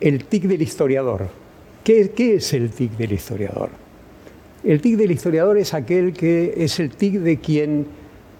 el 0.00 0.24
tic 0.24 0.44
del 0.44 0.62
historiador. 0.62 1.41
¿Qué, 1.84 2.10
¿Qué 2.10 2.36
es 2.36 2.52
el 2.52 2.70
tic 2.70 2.92
del 2.92 3.12
historiador? 3.12 3.70
El 4.64 4.80
tic 4.80 4.96
del 4.96 5.10
historiador 5.10 5.58
es 5.58 5.74
aquel 5.74 6.12
que 6.12 6.54
es 6.56 6.78
el 6.78 6.90
tic 6.90 7.14
de 7.14 7.38
quien 7.38 7.86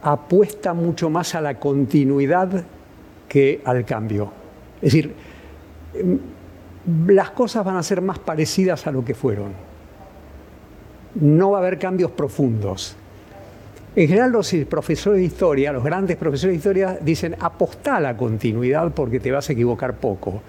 apuesta 0.02 0.74
mucho 0.74 1.10
más 1.10 1.34
a 1.34 1.40
la 1.40 1.58
continuidad 1.58 2.64
que 3.28 3.60
al 3.64 3.84
cambio. 3.84 4.32
Es 4.76 4.92
decir, 4.92 5.12
las 7.06 7.30
cosas 7.30 7.64
van 7.64 7.76
a 7.76 7.82
ser 7.82 8.00
más 8.00 8.18
parecidas 8.18 8.86
a 8.86 8.92
lo 8.92 9.04
que 9.04 9.14
fueron. 9.14 9.52
No 11.14 11.50
va 11.50 11.58
a 11.58 11.60
haber 11.60 11.78
cambios 11.78 12.10
profundos. 12.10 12.96
En 13.94 14.08
general 14.08 14.32
los 14.32 14.54
profesores 14.68 15.20
de 15.20 15.26
historia, 15.26 15.72
los 15.72 15.84
grandes 15.84 16.16
profesores 16.16 16.54
de 16.54 16.56
historia, 16.56 16.98
dicen 17.00 17.36
apostá 17.38 17.96
a 17.96 18.00
la 18.00 18.16
continuidad 18.16 18.92
porque 18.92 19.20
te 19.20 19.30
vas 19.30 19.50
a 19.50 19.52
equivocar 19.52 19.96
poco. 19.96 20.42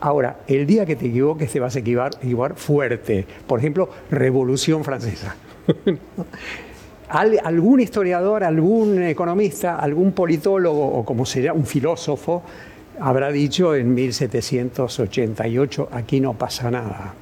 Ahora, 0.00 0.40
el 0.46 0.66
día 0.66 0.84
que 0.84 0.96
te 0.96 1.06
equivoques 1.06 1.50
te 1.50 1.60
vas 1.60 1.76
a 1.76 1.78
equivocar, 1.78 2.54
fuerte. 2.56 3.26
Por 3.46 3.58
ejemplo, 3.58 3.88
Revolución 4.10 4.84
Francesa. 4.84 5.34
algún 7.08 7.80
historiador, 7.80 8.44
algún 8.44 9.02
economista, 9.02 9.76
algún 9.76 10.12
politólogo 10.12 10.86
o 10.86 11.04
como 11.04 11.24
sería 11.24 11.52
un 11.52 11.66
filósofo 11.66 12.42
habrá 13.00 13.32
dicho 13.32 13.74
en 13.74 13.94
1788, 13.94 15.88
aquí 15.90 16.20
no 16.20 16.34
pasa 16.34 16.70
nada. 16.70 17.14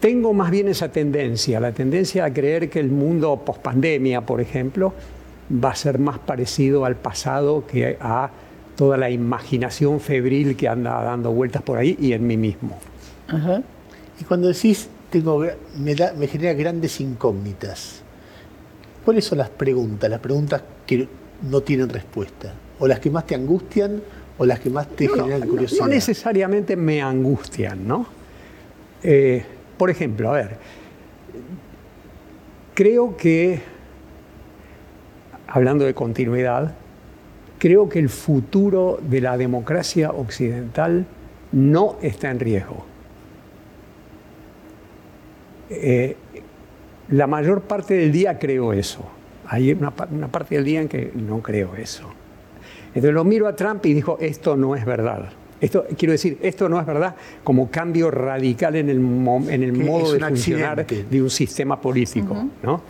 Tengo 0.00 0.32
más 0.32 0.50
bien 0.50 0.68
esa 0.68 0.90
tendencia, 0.90 1.58
la 1.60 1.72
tendencia 1.72 2.24
a 2.24 2.32
creer 2.32 2.70
que 2.70 2.78
el 2.78 2.88
mundo 2.88 3.42
pospandemia, 3.44 4.20
por 4.20 4.40
ejemplo, 4.40 4.92
va 5.52 5.70
a 5.70 5.74
ser 5.74 5.98
más 5.98 6.18
parecido 6.18 6.84
al 6.84 6.96
pasado 6.96 7.66
que 7.66 7.96
a 8.00 8.30
toda 8.76 8.96
la 8.96 9.10
imaginación 9.10 9.98
febril 9.98 10.56
que 10.56 10.68
anda 10.68 11.02
dando 11.02 11.32
vueltas 11.32 11.62
por 11.62 11.78
ahí 11.78 11.96
y 12.00 12.12
en 12.12 12.26
mí 12.26 12.36
mismo. 12.36 12.78
Y 14.20 14.24
cuando 14.24 14.48
decís, 14.48 14.88
tengo, 15.10 15.44
me, 15.78 15.96
me 16.16 16.26
genera 16.28 16.54
grandes 16.54 17.00
incógnitas, 17.00 18.02
¿cuáles 19.04 19.24
son 19.24 19.38
las 19.38 19.50
preguntas, 19.50 20.08
las 20.08 20.20
preguntas 20.20 20.62
que 20.86 21.08
no 21.42 21.60
tienen 21.60 21.88
respuesta? 21.88 22.54
o 22.78 22.86
las 22.86 23.00
que 23.00 23.10
más 23.10 23.26
te 23.26 23.34
angustian 23.34 24.02
o 24.36 24.46
las 24.46 24.60
que 24.60 24.70
más 24.70 24.88
te 24.88 25.08
generan 25.08 25.48
curiosidad? 25.48 25.82
No, 25.82 25.88
necesariamente 25.88 26.76
me 26.76 27.02
angustian, 27.02 27.86
¿no? 27.86 28.06
Eh, 29.02 29.44
por 29.78 29.90
ejemplo, 29.90 30.30
a 30.30 30.32
ver, 30.32 30.56
creo 32.74 33.16
que, 33.16 33.60
hablando 35.46 35.84
de 35.84 35.94
continuidad, 35.94 36.74
creo 37.58 37.88
que 37.88 37.98
el 37.98 38.08
futuro 38.08 38.98
de 39.00 39.20
la 39.20 39.36
democracia 39.36 40.10
occidental 40.10 41.06
no 41.52 41.96
está 42.02 42.30
en 42.30 42.40
riesgo. 42.40 42.84
Eh, 45.70 46.16
la 47.10 47.26
mayor 47.26 47.62
parte 47.62 47.94
del 47.94 48.12
día 48.12 48.38
creo 48.38 48.72
eso. 48.72 49.04
Hay 49.46 49.72
una, 49.72 49.90
parte 49.90 50.56
del 50.56 50.64
día 50.64 50.82
en 50.82 50.88
que 50.88 51.10
no 51.14 51.42
creo 51.42 51.74
eso. 51.74 52.04
Entonces 52.88 53.12
lo 53.12 53.24
miro 53.24 53.48
a 53.48 53.56
Trump 53.56 53.84
y 53.86 53.94
dijo, 53.94 54.18
esto 54.20 54.56
no 54.56 54.76
es 54.76 54.84
verdad. 54.84 55.30
Esto, 55.60 55.86
quiero 55.96 56.12
decir, 56.12 56.38
esto 56.40 56.68
no 56.68 56.78
es 56.80 56.86
verdad 56.86 57.16
como 57.42 57.70
cambio 57.70 58.10
radical 58.10 58.76
en 58.76 58.88
el, 58.88 58.98
en 58.98 59.62
el 59.62 59.72
modo 59.72 60.12
de 60.12 60.20
funcionar 60.20 60.86
de 60.86 61.22
un 61.22 61.30
sistema 61.30 61.80
político. 61.80 62.36
¿no? 62.62 62.82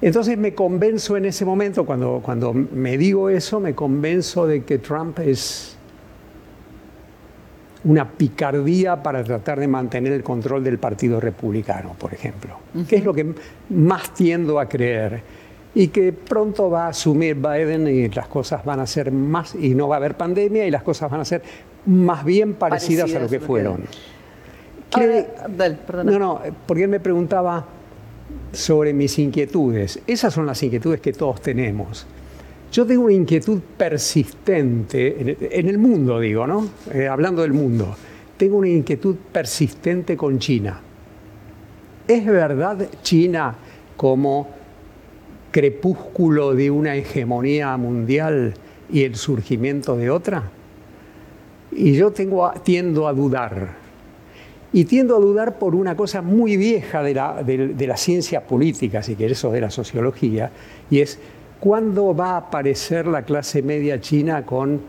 Entonces 0.00 0.36
me 0.36 0.52
convenzo 0.52 1.16
en 1.16 1.26
ese 1.26 1.44
momento, 1.44 1.86
cuando, 1.86 2.20
cuando 2.24 2.52
me 2.52 2.98
digo 2.98 3.30
eso, 3.30 3.60
me 3.60 3.74
convenzo 3.74 4.48
de 4.48 4.64
que 4.64 4.78
Trump 4.78 5.20
es 5.20 5.76
una 7.84 8.08
picardía 8.08 9.00
para 9.00 9.22
tratar 9.22 9.60
de 9.60 9.68
mantener 9.68 10.12
el 10.12 10.22
control 10.24 10.64
del 10.64 10.78
Partido 10.78 11.20
Republicano, 11.20 11.94
por 11.98 12.12
ejemplo, 12.12 12.58
que 12.88 12.96
es 12.96 13.04
lo 13.04 13.14
que 13.14 13.34
más 13.70 14.12
tiendo 14.14 14.58
a 14.58 14.68
creer 14.68 15.41
y 15.74 15.88
que 15.88 16.12
pronto 16.12 16.70
va 16.70 16.86
a 16.86 16.88
asumir 16.88 17.36
Biden 17.36 17.88
y 17.88 18.08
las 18.08 18.28
cosas 18.28 18.64
van 18.64 18.80
a 18.80 18.86
ser 18.86 19.10
más, 19.10 19.54
y 19.54 19.74
no 19.74 19.88
va 19.88 19.96
a 19.96 19.98
haber 19.98 20.16
pandemia 20.16 20.66
y 20.66 20.70
las 20.70 20.82
cosas 20.82 21.10
van 21.10 21.20
a 21.20 21.24
ser 21.24 21.42
más 21.86 22.24
bien 22.24 22.54
parecidas, 22.54 23.14
a 23.14 23.20
lo 23.20 23.28
que 23.28 23.40
fueron. 23.40 23.84
no, 26.04 26.18
no, 26.18 26.40
porque 26.66 26.84
él 26.84 26.88
me 26.88 27.00
preguntaba 27.00 27.64
sobre 28.52 28.92
mis 28.92 29.18
inquietudes. 29.18 30.00
Esas 30.06 30.34
son 30.34 30.46
las 30.46 30.62
inquietudes 30.62 31.00
que 31.00 31.12
todos 31.12 31.40
tenemos. 31.40 32.06
Yo 32.70 32.86
tengo 32.86 33.04
una 33.04 33.12
inquietud 33.12 33.60
persistente, 33.76 35.36
en 35.58 35.68
el 35.68 35.78
mundo 35.78 36.20
digo, 36.20 36.46
¿no? 36.46 36.66
Eh, 36.92 37.06
hablando 37.06 37.42
del 37.42 37.52
mundo, 37.52 37.94
tengo 38.36 38.58
una 38.58 38.68
inquietud 38.68 39.16
persistente 39.30 40.16
con 40.16 40.38
China. 40.38 40.80
¿Es 42.08 42.26
verdad 42.26 42.88
China 43.02 43.54
como 43.96 44.61
crepúsculo 45.52 46.54
de 46.54 46.72
una 46.72 46.96
hegemonía 46.96 47.76
mundial 47.76 48.54
y 48.90 49.04
el 49.04 49.14
surgimiento 49.14 49.96
de 49.96 50.10
otra? 50.10 50.50
Y 51.70 51.94
yo 51.94 52.10
tengo, 52.10 52.50
tiendo 52.64 53.06
a 53.06 53.12
dudar. 53.12 53.76
Y 54.72 54.84
tiendo 54.86 55.16
a 55.16 55.20
dudar 55.20 55.58
por 55.58 55.74
una 55.74 55.96
cosa 55.96 56.22
muy 56.22 56.56
vieja 56.56 57.02
de 57.02 57.14
la, 57.14 57.96
ciencia 57.96 58.46
política, 58.46 59.02
si 59.02 59.14
querés, 59.14 59.44
o 59.44 59.52
de 59.52 59.60
la 59.60 59.70
sociología, 59.70 60.50
y 60.90 61.00
es 61.00 61.18
cuándo 61.60 62.14
va 62.14 62.30
a 62.30 62.36
aparecer 62.38 63.06
la 63.06 63.22
clase 63.22 63.62
media 63.62 64.00
china 64.00 64.44
con 64.44 64.80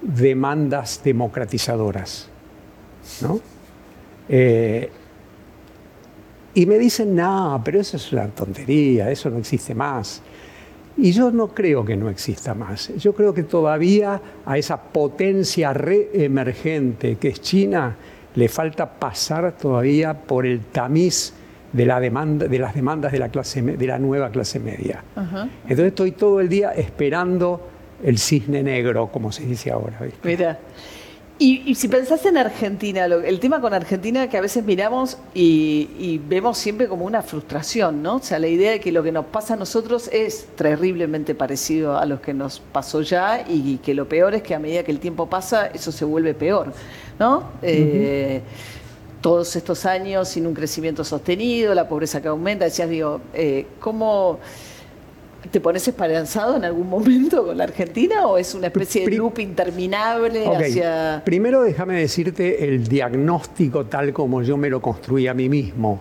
demandas 0.00 1.02
democratizadoras. 1.04 2.28
¿no? 3.20 3.40
Eh, 4.28 4.90
y 6.54 6.66
me 6.66 6.78
dicen, 6.78 7.14
no, 7.14 7.60
pero 7.64 7.80
eso 7.80 7.96
es 7.96 8.12
una 8.12 8.28
tontería, 8.28 9.10
eso 9.10 9.28
no 9.28 9.38
existe 9.38 9.74
más. 9.74 10.22
Y 10.96 11.10
yo 11.10 11.32
no 11.32 11.48
creo 11.48 11.84
que 11.84 11.96
no 11.96 12.08
exista 12.08 12.54
más. 12.54 12.92
Yo 12.96 13.12
creo 13.14 13.34
que 13.34 13.42
todavía 13.42 14.20
a 14.46 14.56
esa 14.56 14.80
potencia 14.80 15.72
reemergente 15.72 17.16
que 17.16 17.28
es 17.28 17.40
China 17.40 17.96
le 18.36 18.48
falta 18.48 18.88
pasar 18.88 19.56
todavía 19.56 20.14
por 20.14 20.46
el 20.46 20.60
tamiz 20.60 21.32
de, 21.72 21.86
la 21.86 21.98
demanda, 21.98 22.46
de 22.46 22.58
las 22.60 22.74
demandas 22.74 23.10
de 23.10 23.18
la, 23.18 23.28
clase, 23.28 23.60
de 23.60 23.86
la 23.86 23.98
nueva 23.98 24.30
clase 24.30 24.60
media. 24.60 25.02
Entonces 25.16 25.86
estoy 25.86 26.12
todo 26.12 26.40
el 26.40 26.48
día 26.48 26.70
esperando 26.70 27.68
el 28.04 28.18
cisne 28.18 28.62
negro, 28.62 29.08
como 29.10 29.32
se 29.32 29.44
dice 29.44 29.72
ahora. 29.72 29.98
Mira. 30.22 30.58
Y, 31.36 31.74
si 31.74 31.88
pensás 31.88 32.24
en 32.26 32.36
Argentina, 32.36 33.06
el 33.06 33.40
tema 33.40 33.60
con 33.60 33.74
Argentina 33.74 34.28
que 34.28 34.38
a 34.38 34.40
veces 34.40 34.64
miramos 34.64 35.18
y, 35.34 36.20
vemos 36.28 36.58
siempre 36.58 36.86
como 36.86 37.04
una 37.04 37.22
frustración, 37.22 38.02
¿no? 38.02 38.16
O 38.16 38.22
sea, 38.22 38.38
la 38.38 38.46
idea 38.46 38.70
de 38.70 38.80
que 38.80 38.92
lo 38.92 39.02
que 39.02 39.10
nos 39.10 39.26
pasa 39.26 39.54
a 39.54 39.56
nosotros 39.56 40.08
es 40.12 40.46
terriblemente 40.54 41.34
parecido 41.34 41.98
a 41.98 42.06
lo 42.06 42.22
que 42.22 42.32
nos 42.32 42.60
pasó 42.60 43.02
ya 43.02 43.44
y 43.48 43.78
que 43.78 43.94
lo 43.94 44.08
peor 44.08 44.34
es 44.34 44.42
que 44.42 44.54
a 44.54 44.60
medida 44.60 44.84
que 44.84 44.92
el 44.92 45.00
tiempo 45.00 45.28
pasa 45.28 45.66
eso 45.66 45.90
se 45.90 46.04
vuelve 46.04 46.34
peor, 46.34 46.72
¿no? 47.18 47.50
Eh, 47.62 48.40
todos 49.20 49.56
estos 49.56 49.86
años 49.86 50.28
sin 50.28 50.46
un 50.46 50.54
crecimiento 50.54 51.02
sostenido, 51.02 51.74
la 51.74 51.88
pobreza 51.88 52.22
que 52.22 52.28
aumenta, 52.28 52.64
decías, 52.66 52.88
digo, 52.88 53.20
eh, 53.32 53.66
¿cómo...? 53.80 54.38
¿Te 55.50 55.60
pones 55.60 55.86
esperanzado 55.86 56.56
en 56.56 56.64
algún 56.64 56.88
momento 56.88 57.44
con 57.44 57.56
la 57.56 57.64
Argentina 57.64 58.26
o 58.26 58.38
es 58.38 58.54
una 58.54 58.68
especie 58.68 59.08
de 59.08 59.16
loop 59.16 59.38
interminable 59.38 60.46
hacia... 60.46 61.22
Primero 61.24 61.62
déjame 61.62 62.00
decirte 62.00 62.64
el 62.64 62.86
diagnóstico 62.86 63.86
tal 63.86 64.12
como 64.12 64.42
yo 64.42 64.56
me 64.56 64.70
lo 64.70 64.80
construí 64.80 65.26
a 65.26 65.34
mí 65.34 65.48
mismo. 65.48 66.00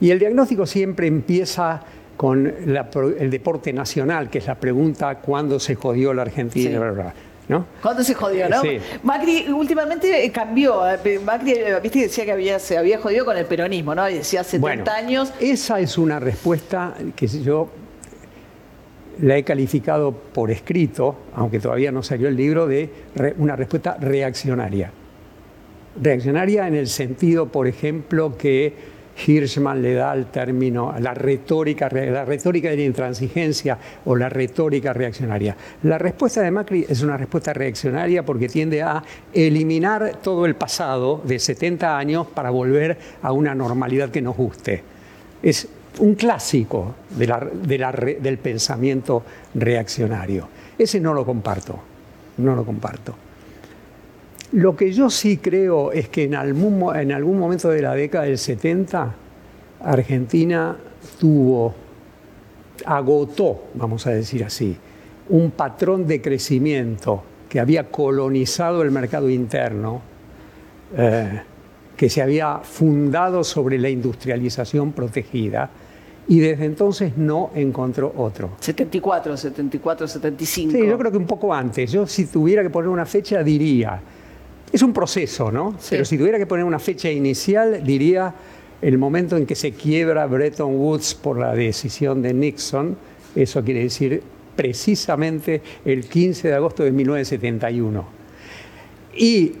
Y 0.00 0.10
el 0.10 0.18
diagnóstico 0.18 0.66
siempre 0.66 1.06
empieza 1.06 1.82
con 2.16 2.46
el 2.46 3.30
deporte 3.30 3.72
nacional, 3.72 4.30
que 4.30 4.38
es 4.38 4.46
la 4.46 4.54
pregunta 4.54 5.16
¿cuándo 5.16 5.60
se 5.60 5.74
jodió 5.74 6.14
la 6.14 6.22
Argentina? 6.22 6.80
¿no? 7.48 7.66
¿Cuándo 7.80 8.02
se 8.02 8.14
jodió, 8.14 8.48
no? 8.48 8.60
Sí. 8.62 8.78
Macri 9.02 9.48
últimamente 9.48 10.24
eh, 10.24 10.32
cambió. 10.32 10.82
eh, 10.88 11.20
Macri, 11.24 11.52
eh, 11.52 11.78
viste, 11.80 12.00
decía 12.00 12.24
que 12.24 12.32
había, 12.32 12.58
se 12.58 12.76
había 12.76 12.98
jodido 12.98 13.24
con 13.24 13.36
el 13.36 13.46
peronismo, 13.46 13.94
¿no? 13.94 14.08
Y 14.08 14.14
decía 14.14 14.42
70 14.42 14.60
Bueno, 14.60 14.84
años. 14.90 15.32
Esa 15.38 15.78
es 15.78 15.96
una 15.96 16.18
respuesta 16.18 16.94
que 17.14 17.28
yo 17.28 17.68
la 19.20 19.36
he 19.36 19.44
calificado 19.44 20.12
por 20.12 20.50
escrito, 20.50 21.16
aunque 21.34 21.58
todavía 21.60 21.90
no 21.92 22.02
salió 22.02 22.28
el 22.28 22.36
libro, 22.36 22.66
de 22.66 22.90
una 23.38 23.56
respuesta 23.56 23.96
reaccionaria. 24.00 24.90
Reaccionaria 26.00 26.68
en 26.68 26.74
el 26.74 26.88
sentido, 26.88 27.46
por 27.46 27.66
ejemplo, 27.66 28.36
que 28.36 28.96
Hirschman 29.26 29.80
le 29.80 29.94
da 29.94 30.10
al 30.10 30.30
término 30.30 30.94
la 31.00 31.14
retórica, 31.14 31.88
re- 31.88 32.10
la 32.10 32.26
retórica 32.26 32.68
de 32.68 32.76
la 32.76 32.82
intransigencia 32.82 33.78
o 34.04 34.14
la 34.14 34.28
retórica 34.28 34.92
reaccionaria. 34.92 35.56
La 35.84 35.96
respuesta 35.96 36.42
de 36.42 36.50
Macri 36.50 36.84
es 36.86 37.00
una 37.02 37.16
respuesta 37.16 37.54
reaccionaria 37.54 38.26
porque 38.26 38.46
tiende 38.46 38.82
a 38.82 39.02
eliminar 39.32 40.18
todo 40.22 40.44
el 40.44 40.54
pasado 40.54 41.22
de 41.24 41.38
70 41.38 41.96
años 41.96 42.26
para 42.26 42.50
volver 42.50 42.98
a 43.22 43.32
una 43.32 43.54
normalidad 43.54 44.10
que 44.10 44.20
nos 44.20 44.36
guste. 44.36 44.82
Es 45.42 45.66
un 46.00 46.14
clásico 46.14 46.94
del 47.10 48.38
pensamiento 48.38 49.22
reaccionario. 49.54 50.48
Ese 50.78 51.00
no 51.00 51.14
lo 51.14 51.24
comparto, 51.24 51.78
no 52.38 52.54
lo 52.54 52.64
comparto. 52.64 53.14
Lo 54.52 54.76
que 54.76 54.92
yo 54.92 55.10
sí 55.10 55.38
creo 55.38 55.92
es 55.92 56.08
que 56.08 56.24
en 56.24 56.34
algún, 56.34 56.94
en 56.96 57.12
algún 57.12 57.38
momento 57.38 57.68
de 57.68 57.82
la 57.82 57.94
década 57.94 58.24
del 58.24 58.38
70, 58.38 59.14
Argentina 59.82 60.76
tuvo, 61.18 61.74
agotó, 62.84 63.64
vamos 63.74 64.06
a 64.06 64.10
decir 64.10 64.44
así, 64.44 64.76
un 65.28 65.50
patrón 65.50 66.06
de 66.06 66.20
crecimiento 66.20 67.22
que 67.48 67.58
había 67.58 67.90
colonizado 67.90 68.82
el 68.82 68.90
mercado 68.90 69.28
interno, 69.30 70.00
eh, 70.96 71.40
que 71.96 72.08
se 72.08 72.22
había 72.22 72.58
fundado 72.58 73.42
sobre 73.42 73.78
la 73.78 73.88
industrialización 73.88 74.92
protegida 74.92 75.70
y 76.28 76.40
desde 76.40 76.64
entonces 76.64 77.16
no 77.16 77.50
encontró 77.54 78.12
otro. 78.16 78.50
74, 78.60 79.36
74, 79.36 80.08
75. 80.08 80.72
Sí, 80.72 80.86
yo 80.86 80.98
creo 80.98 81.10
que 81.10 81.18
un 81.18 81.26
poco 81.26 81.54
antes. 81.54 81.92
Yo 81.92 82.06
si 82.06 82.26
tuviera 82.26 82.62
que 82.62 82.70
poner 82.70 82.88
una 82.88 83.06
fecha 83.06 83.42
diría, 83.42 84.00
es 84.72 84.82
un 84.82 84.92
proceso, 84.92 85.52
¿no? 85.52 85.76
Sí. 85.78 85.88
Pero 85.90 86.04
si 86.04 86.18
tuviera 86.18 86.38
que 86.38 86.46
poner 86.46 86.64
una 86.64 86.78
fecha 86.78 87.10
inicial 87.10 87.84
diría 87.84 88.34
el 88.82 88.98
momento 88.98 89.36
en 89.36 89.46
que 89.46 89.54
se 89.54 89.72
quiebra 89.72 90.26
Bretton 90.26 90.74
Woods 90.76 91.14
por 91.14 91.38
la 91.38 91.54
decisión 91.54 92.22
de 92.22 92.34
Nixon, 92.34 92.96
eso 93.34 93.62
quiere 93.62 93.84
decir 93.84 94.22
precisamente 94.54 95.62
el 95.84 96.08
15 96.08 96.48
de 96.48 96.54
agosto 96.54 96.82
de 96.82 96.90
1971. 96.90 98.04
Y 99.16 99.52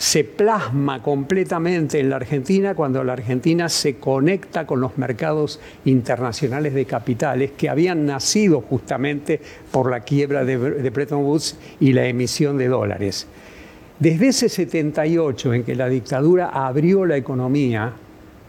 se 0.00 0.24
plasma 0.24 1.02
completamente 1.02 2.00
en 2.00 2.08
la 2.08 2.16
Argentina 2.16 2.74
cuando 2.74 3.04
la 3.04 3.12
Argentina 3.12 3.68
se 3.68 3.96
conecta 3.96 4.66
con 4.66 4.80
los 4.80 4.96
mercados 4.96 5.60
internacionales 5.84 6.72
de 6.72 6.86
capitales 6.86 7.50
que 7.50 7.68
habían 7.68 8.06
nacido 8.06 8.62
justamente 8.62 9.42
por 9.70 9.90
la 9.90 10.00
quiebra 10.00 10.46
de, 10.46 10.56
de 10.56 10.88
Bretton 10.88 11.22
Woods 11.22 11.58
y 11.80 11.92
la 11.92 12.06
emisión 12.06 12.56
de 12.56 12.68
dólares. 12.68 13.26
Desde 13.98 14.28
ese 14.28 14.48
78 14.48 15.52
en 15.52 15.64
que 15.64 15.74
la 15.74 15.86
dictadura 15.86 16.48
abrió 16.48 17.04
la 17.04 17.18
economía 17.18 17.92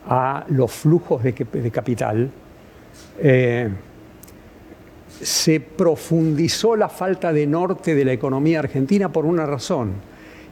a 0.08 0.46
los 0.48 0.72
flujos 0.72 1.22
de, 1.22 1.34
capital, 1.70 2.32
eh, 3.20 3.70
se 5.22 5.60
profundizó 5.60 6.78
la 6.78 6.88
falta 6.88 7.34
de 7.34 7.46
norte 7.46 7.94
de 7.94 8.06
la 8.06 8.14
economía 8.14 8.60
argentina 8.60 9.12
por 9.12 9.26
una 9.26 9.46
razón, 9.46 10.11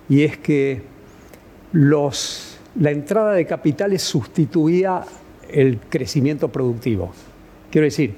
y 0.10 0.24
es 0.24 0.38
que 0.38 0.82
los, 1.72 2.58
la 2.80 2.92
entrada 2.92 3.34
de 3.34 3.46
capitales 3.46 4.02
sustituía 4.02 5.04
el 5.50 5.80
crecimiento 5.90 6.50
productivo. 6.50 7.12
Quiero 7.72 7.86
decir, 7.86 8.16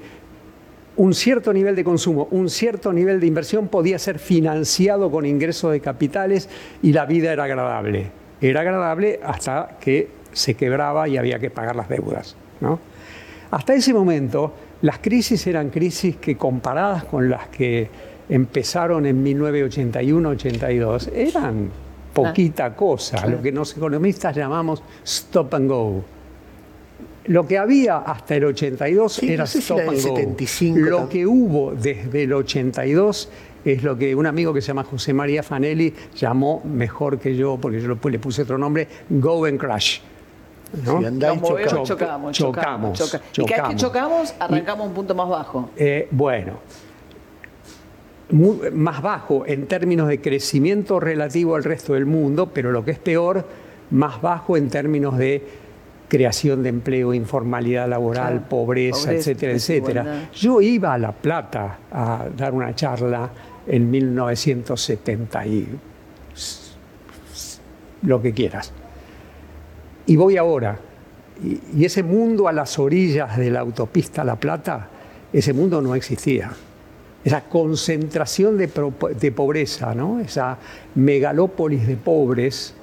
un 0.96 1.14
cierto 1.14 1.52
nivel 1.52 1.76
de 1.76 1.84
consumo, 1.84 2.28
un 2.30 2.48
cierto 2.48 2.92
nivel 2.92 3.20
de 3.20 3.26
inversión 3.26 3.68
podía 3.68 3.98
ser 3.98 4.18
financiado 4.18 5.10
con 5.10 5.26
ingresos 5.26 5.72
de 5.72 5.80
capitales 5.80 6.48
y 6.82 6.92
la 6.92 7.06
vida 7.06 7.32
era 7.32 7.44
agradable. 7.44 8.10
Era 8.40 8.60
agradable 8.60 9.20
hasta 9.22 9.76
que 9.80 10.08
se 10.32 10.54
quebraba 10.54 11.08
y 11.08 11.16
había 11.16 11.38
que 11.38 11.50
pagar 11.50 11.76
las 11.76 11.88
deudas. 11.88 12.36
¿no? 12.60 12.78
Hasta 13.50 13.74
ese 13.74 13.92
momento, 13.94 14.54
las 14.82 14.98
crisis 14.98 15.46
eran 15.46 15.70
crisis 15.70 16.16
que 16.16 16.36
comparadas 16.36 17.04
con 17.04 17.28
las 17.28 17.48
que 17.48 17.88
empezaron 18.28 19.06
en 19.06 19.24
1981-82, 19.24 21.10
eran 21.14 21.70
poquita 22.12 22.74
cosa, 22.74 23.26
lo 23.26 23.40
que 23.40 23.52
los 23.52 23.76
economistas 23.76 24.36
llamamos 24.36 24.82
stop 25.04 25.54
and 25.54 25.68
go. 25.68 26.04
Lo 27.26 27.46
que 27.46 27.56
había 27.56 27.98
hasta 27.98 28.34
el 28.34 28.44
82 28.46 29.12
Sí, 29.12 29.32
era 29.32 29.44
no 29.44 29.46
sé 29.46 29.52
si 29.52 29.72
stop 29.72 29.78
and 29.80 29.90
go. 29.92 29.96
75 30.16 30.78
Lo 30.78 31.08
que 31.08 31.24
hubo 31.26 31.72
desde 31.72 32.24
el 32.24 32.32
82 32.32 33.28
es 33.64 33.82
lo 33.84 33.96
que 33.96 34.14
un 34.14 34.26
amigo 34.26 34.52
que 34.52 34.60
se 34.60 34.68
llama 34.68 34.82
José 34.82 35.12
María 35.14 35.42
Fanelli 35.44 35.94
llamó 36.16 36.60
mejor 36.64 37.18
que 37.20 37.36
yo, 37.36 37.58
porque 37.60 37.80
yo 37.80 37.96
le 38.10 38.18
puse 38.18 38.42
otro 38.42 38.58
nombre, 38.58 38.88
go 39.08 39.44
and 39.44 39.58
crash. 39.58 40.00
¿no? 40.84 40.98
Sí, 41.00 41.04
andá 41.04 41.32
y 41.32 41.36
Nos 41.38 41.50
movemos, 41.50 41.70
chocá. 41.70 41.84
chocamos, 42.06 42.32
Chocamos, 42.36 42.98
chocamos, 42.98 42.98
choca- 42.98 43.20
Y 43.36 43.44
cada 43.46 43.68
vez 43.68 43.74
que 43.76 43.80
chocamos. 43.80 43.80
chocamos, 43.80 44.34
arrancamos 44.40 44.86
un 44.88 44.94
punto 44.94 45.14
más 45.14 45.28
bajo. 45.28 45.70
Eh, 45.76 46.08
bueno, 46.10 46.54
más 48.72 49.02
bajo 49.02 49.44
en 49.46 49.66
términos 49.66 50.08
de 50.08 50.20
crecimiento 50.20 51.00
relativo 51.00 51.54
al 51.56 51.64
resto 51.64 51.94
del 51.94 52.06
mundo, 52.06 52.50
pero 52.52 52.72
lo 52.72 52.84
que 52.84 52.92
es 52.92 52.98
peor, 52.98 53.46
más 53.90 54.22
bajo 54.22 54.56
en 54.56 54.68
términos 54.68 55.18
de 55.18 55.42
creación 56.08 56.62
de 56.62 56.68
empleo, 56.70 57.14
informalidad 57.14 57.88
laboral, 57.88 58.32
Claro. 58.34 58.48
pobreza, 58.48 58.98
Pobreza, 59.06 59.12
etcétera, 59.12 59.52
etcétera. 59.52 60.30
Yo 60.34 60.60
iba 60.60 60.92
a 60.94 60.98
La 60.98 61.12
Plata 61.12 61.78
a 61.90 62.26
dar 62.36 62.52
una 62.54 62.74
charla 62.74 63.30
en 63.66 63.90
1970 63.90 65.46
y 65.46 65.68
lo 68.02 68.20
que 68.20 68.32
quieras. 68.32 68.72
Y 70.06 70.16
voy 70.16 70.36
ahora. 70.36 70.78
Y, 71.42 71.60
y 71.80 71.84
ese 71.84 72.02
mundo 72.02 72.48
a 72.48 72.52
las 72.52 72.78
orillas 72.78 73.36
de 73.36 73.50
la 73.50 73.60
autopista 73.60 74.24
La 74.24 74.36
Plata, 74.36 74.88
ese 75.32 75.52
mundo 75.52 75.80
no 75.80 75.94
existía. 75.94 76.50
Esa 77.24 77.42
concentración 77.42 78.58
de, 78.58 78.68
pobreza, 78.68 79.94
esa 80.24 80.58
megalópolis 80.96 81.86
de 81.86 81.96
pobres, 81.96 82.74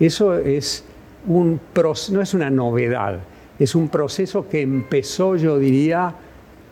eso 0.00 0.34
es 0.38 0.84
un 1.26 1.60
no 2.10 2.22
es 2.22 2.34
una 2.34 2.50
novedad, 2.50 3.20
es 3.58 3.74
un 3.74 3.88
proceso 3.88 4.48
que 4.48 4.62
empezó, 4.62 5.36
yo 5.36 5.58
diría, 5.58 6.14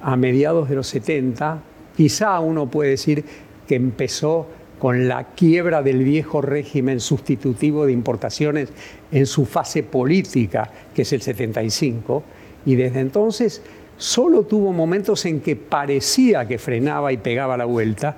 a 0.02 0.16
mediados 0.16 0.68
de 0.68 0.76
los 0.76 0.86
70. 0.88 1.62
Quizá 1.96 2.40
uno 2.40 2.70
puede 2.70 2.90
decir 2.90 3.24
que 3.68 3.74
empezó 3.76 4.46
con 4.78 5.06
la 5.06 5.24
quiebra 5.34 5.82
del 5.82 6.02
viejo 6.02 6.40
régimen 6.40 7.00
sustitutivo 7.00 7.84
de 7.84 7.92
importaciones 7.92 8.70
en 9.12 9.26
su 9.26 9.44
fase 9.44 9.82
política, 9.82 10.70
que 10.94 11.02
es 11.02 11.12
el 11.12 11.20
75, 11.20 12.22
y 12.64 12.76
desde 12.76 13.00
entonces 13.00 13.62
solo 14.00 14.44
tuvo 14.44 14.72
momentos 14.72 15.26
en 15.26 15.40
que 15.40 15.56
parecía 15.56 16.48
que 16.48 16.56
frenaba 16.56 17.12
y 17.12 17.18
pegaba 17.18 17.58
la 17.58 17.66
vuelta, 17.66 18.16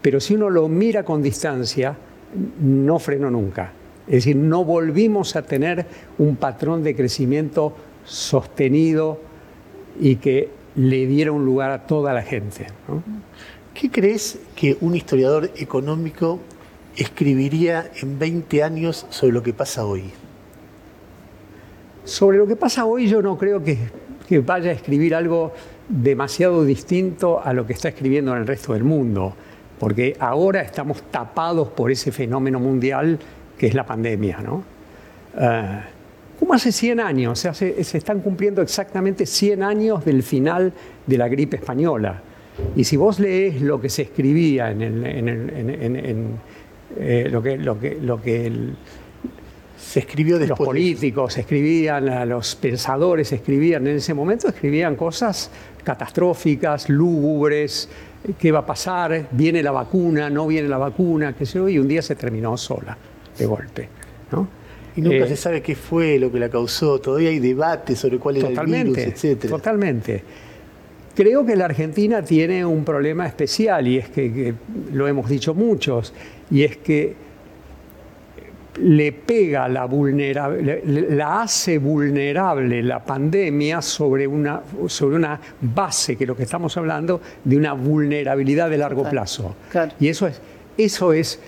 pero 0.00 0.20
si 0.20 0.34
uno 0.34 0.48
lo 0.48 0.68
mira 0.68 1.04
con 1.04 1.22
distancia, 1.22 1.96
no 2.60 3.00
frenó 3.00 3.30
nunca. 3.30 3.72
Es 4.06 4.24
decir, 4.24 4.36
no 4.36 4.64
volvimos 4.64 5.34
a 5.34 5.42
tener 5.42 5.86
un 6.18 6.36
patrón 6.36 6.84
de 6.84 6.94
crecimiento 6.94 7.74
sostenido 8.04 9.18
y 9.98 10.16
que 10.16 10.50
le 10.76 11.06
diera 11.06 11.32
un 11.32 11.44
lugar 11.44 11.72
a 11.72 11.84
toda 11.84 12.12
la 12.12 12.22
gente. 12.22 12.68
¿no? 12.86 13.02
¿Qué 13.74 13.90
crees 13.90 14.38
que 14.54 14.76
un 14.82 14.94
historiador 14.94 15.50
económico 15.56 16.38
escribiría 16.96 17.90
en 18.00 18.20
20 18.20 18.62
años 18.62 19.04
sobre 19.10 19.32
lo 19.32 19.42
que 19.42 19.52
pasa 19.52 19.84
hoy? 19.84 20.12
Sobre 22.04 22.38
lo 22.38 22.46
que 22.46 22.54
pasa 22.54 22.84
hoy 22.84 23.08
yo 23.08 23.20
no 23.20 23.36
creo 23.36 23.64
que, 23.64 23.78
que 24.34 24.40
vaya 24.40 24.70
a 24.70 24.74
escribir 24.74 25.14
algo 25.14 25.52
demasiado 25.88 26.64
distinto 26.64 27.40
a 27.40 27.52
lo 27.52 27.64
que 27.64 27.72
está 27.72 27.90
escribiendo 27.90 28.32
en 28.32 28.38
el 28.38 28.48
resto 28.48 28.72
del 28.72 28.82
mundo, 28.82 29.32
porque 29.78 30.16
ahora 30.18 30.60
estamos 30.62 31.02
tapados 31.08 31.68
por 31.68 31.92
ese 31.92 32.10
fenómeno 32.10 32.58
mundial 32.58 33.16
que 33.56 33.68
es 33.68 33.74
la 33.74 33.86
pandemia. 33.86 34.38
¿no? 34.38 34.64
Eh, 35.38 35.80
como 36.40 36.52
hace 36.52 36.72
100 36.72 36.98
años, 36.98 37.38
se, 37.38 37.80
están 37.80 38.22
cumpliendo 38.22 38.60
exactamente 38.60 39.24
100 39.24 39.62
años 39.62 40.04
del 40.04 40.24
final 40.24 40.72
de 41.06 41.16
la 41.16 41.28
gripe 41.28 41.54
española. 41.58 42.20
Y 42.74 42.82
si 42.82 42.96
vos 42.96 43.20
lees 43.20 43.62
lo 43.62 43.80
que 43.80 43.88
se 43.88 44.02
escribía 44.02 44.72
en, 44.72 44.82
eh, 46.98 47.28
lo 47.30 47.40
que, 47.40 47.56
lo 47.56 47.78
que, 47.78 47.98
lo 48.00 48.20
que 48.20 48.46
el- 48.48 48.74
Se 49.94 50.00
escribió 50.00 50.38
los 50.38 50.48
después. 50.48 50.58
de- 50.58 50.64
políticos 50.66 51.38
escribían, 51.38 52.08
a 52.08 52.26
los 52.26 52.56
pensadores 52.56 53.30
escribían 53.32 53.86
en 53.86 53.96
ese 53.96 54.12
momento, 54.12 54.48
escribían 54.48 54.96
cosas 54.96 55.50
catastróficas, 55.84 56.88
lúgubres, 56.88 57.88
qué 58.38 58.50
va 58.50 58.60
a 58.60 58.66
pasar, 58.66 59.28
viene 59.30 59.62
la 59.62 59.70
vacuna, 59.70 60.28
no 60.30 60.46
viene 60.48 60.68
la 60.68 60.78
vacuna, 60.78 61.32
qué 61.34 61.46
sé 61.46 61.58
yo, 61.58 61.68
y 61.68 61.78
un 61.78 61.86
día 61.86 62.02
se 62.02 62.16
terminó 62.16 62.56
sola, 62.56 62.96
de 63.38 63.46
golpe. 63.46 63.88
¿no? 64.32 64.48
Y 64.96 65.00
nunca 65.00 65.24
Eh, 65.24 65.28
se 65.28 65.36
sabe 65.36 65.62
qué 65.62 65.76
fue 65.76 66.18
lo 66.18 66.32
que 66.32 66.40
la 66.40 66.48
causó. 66.48 67.00
Todavía 67.00 67.28
hay 67.30 67.38
debate 67.38 67.94
sobre 67.94 68.18
cuál 68.18 68.38
era 68.38 68.48
el 68.48 68.66
virus, 68.66 68.98
etc. 68.98 69.48
totalmente. 69.48 70.22
Creo 71.14 71.46
que 71.46 71.54
la 71.54 71.66
Argentina 71.66 72.22
tiene 72.22 72.64
un 72.64 72.84
problema 72.84 73.26
especial 73.28 73.86
y 73.86 73.98
es 73.98 74.08
que, 74.08 74.32
que 74.32 74.54
lo 74.92 75.06
hemos 75.06 75.28
dicho 75.28 75.54
muchos, 75.54 76.12
y 76.50 76.64
es 76.64 76.78
que 76.78 77.14
le 78.80 79.12
pega 79.12 79.68
la 79.68 79.84
vulnerable, 79.86 80.82
la 80.84 81.42
hace 81.42 81.78
vulnerable 81.78 82.82
la 82.82 83.04
pandemia 83.04 83.80
sobre 83.80 84.26
una, 84.26 84.62
sobre 84.88 85.16
una 85.16 85.40
base, 85.60 86.16
que 86.16 86.26
lo 86.26 86.36
que 86.36 86.42
estamos 86.42 86.76
hablando, 86.76 87.20
de 87.44 87.56
una 87.56 87.72
vulnerabilidad 87.72 88.70
de 88.70 88.78
largo 88.78 89.02
Claro, 89.02 89.12
plazo. 89.12 89.54
claro. 89.70 89.92
Y 90.00 90.08
eso 90.08 90.26
es, 90.26 90.40
eso 90.76 91.12
es 91.12 91.38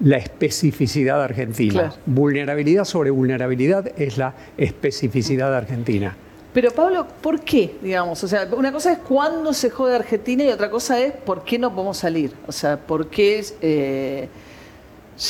la 0.00 0.18
especificidad 0.18 1.22
argentina. 1.22 1.72
Claro. 1.72 1.94
Vulnerabilidad 2.06 2.84
sobre 2.84 3.10
vulnerabilidad 3.10 3.90
es 4.00 4.16
la 4.16 4.34
especificidad 4.56 5.54
argentina. 5.54 6.14
Pero 6.54 6.70
Pablo, 6.70 7.06
¿por 7.20 7.40
qué? 7.40 7.76
Digamos, 7.82 8.22
o 8.24 8.28
sea, 8.28 8.48
una 8.56 8.72
cosa 8.72 8.92
es 8.92 8.98
cuándo 8.98 9.52
se 9.52 9.70
jode 9.70 9.94
Argentina 9.94 10.44
y 10.44 10.48
otra 10.48 10.70
cosa 10.70 11.00
es 11.00 11.12
por 11.12 11.44
qué 11.44 11.58
no 11.58 11.72
podemos 11.74 11.98
salir. 11.98 12.32
O 12.46 12.52
sea, 12.52 12.78
por 12.78 13.08
qué 13.08 13.44
eh, 13.60 14.28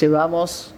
llevamos 0.01 0.75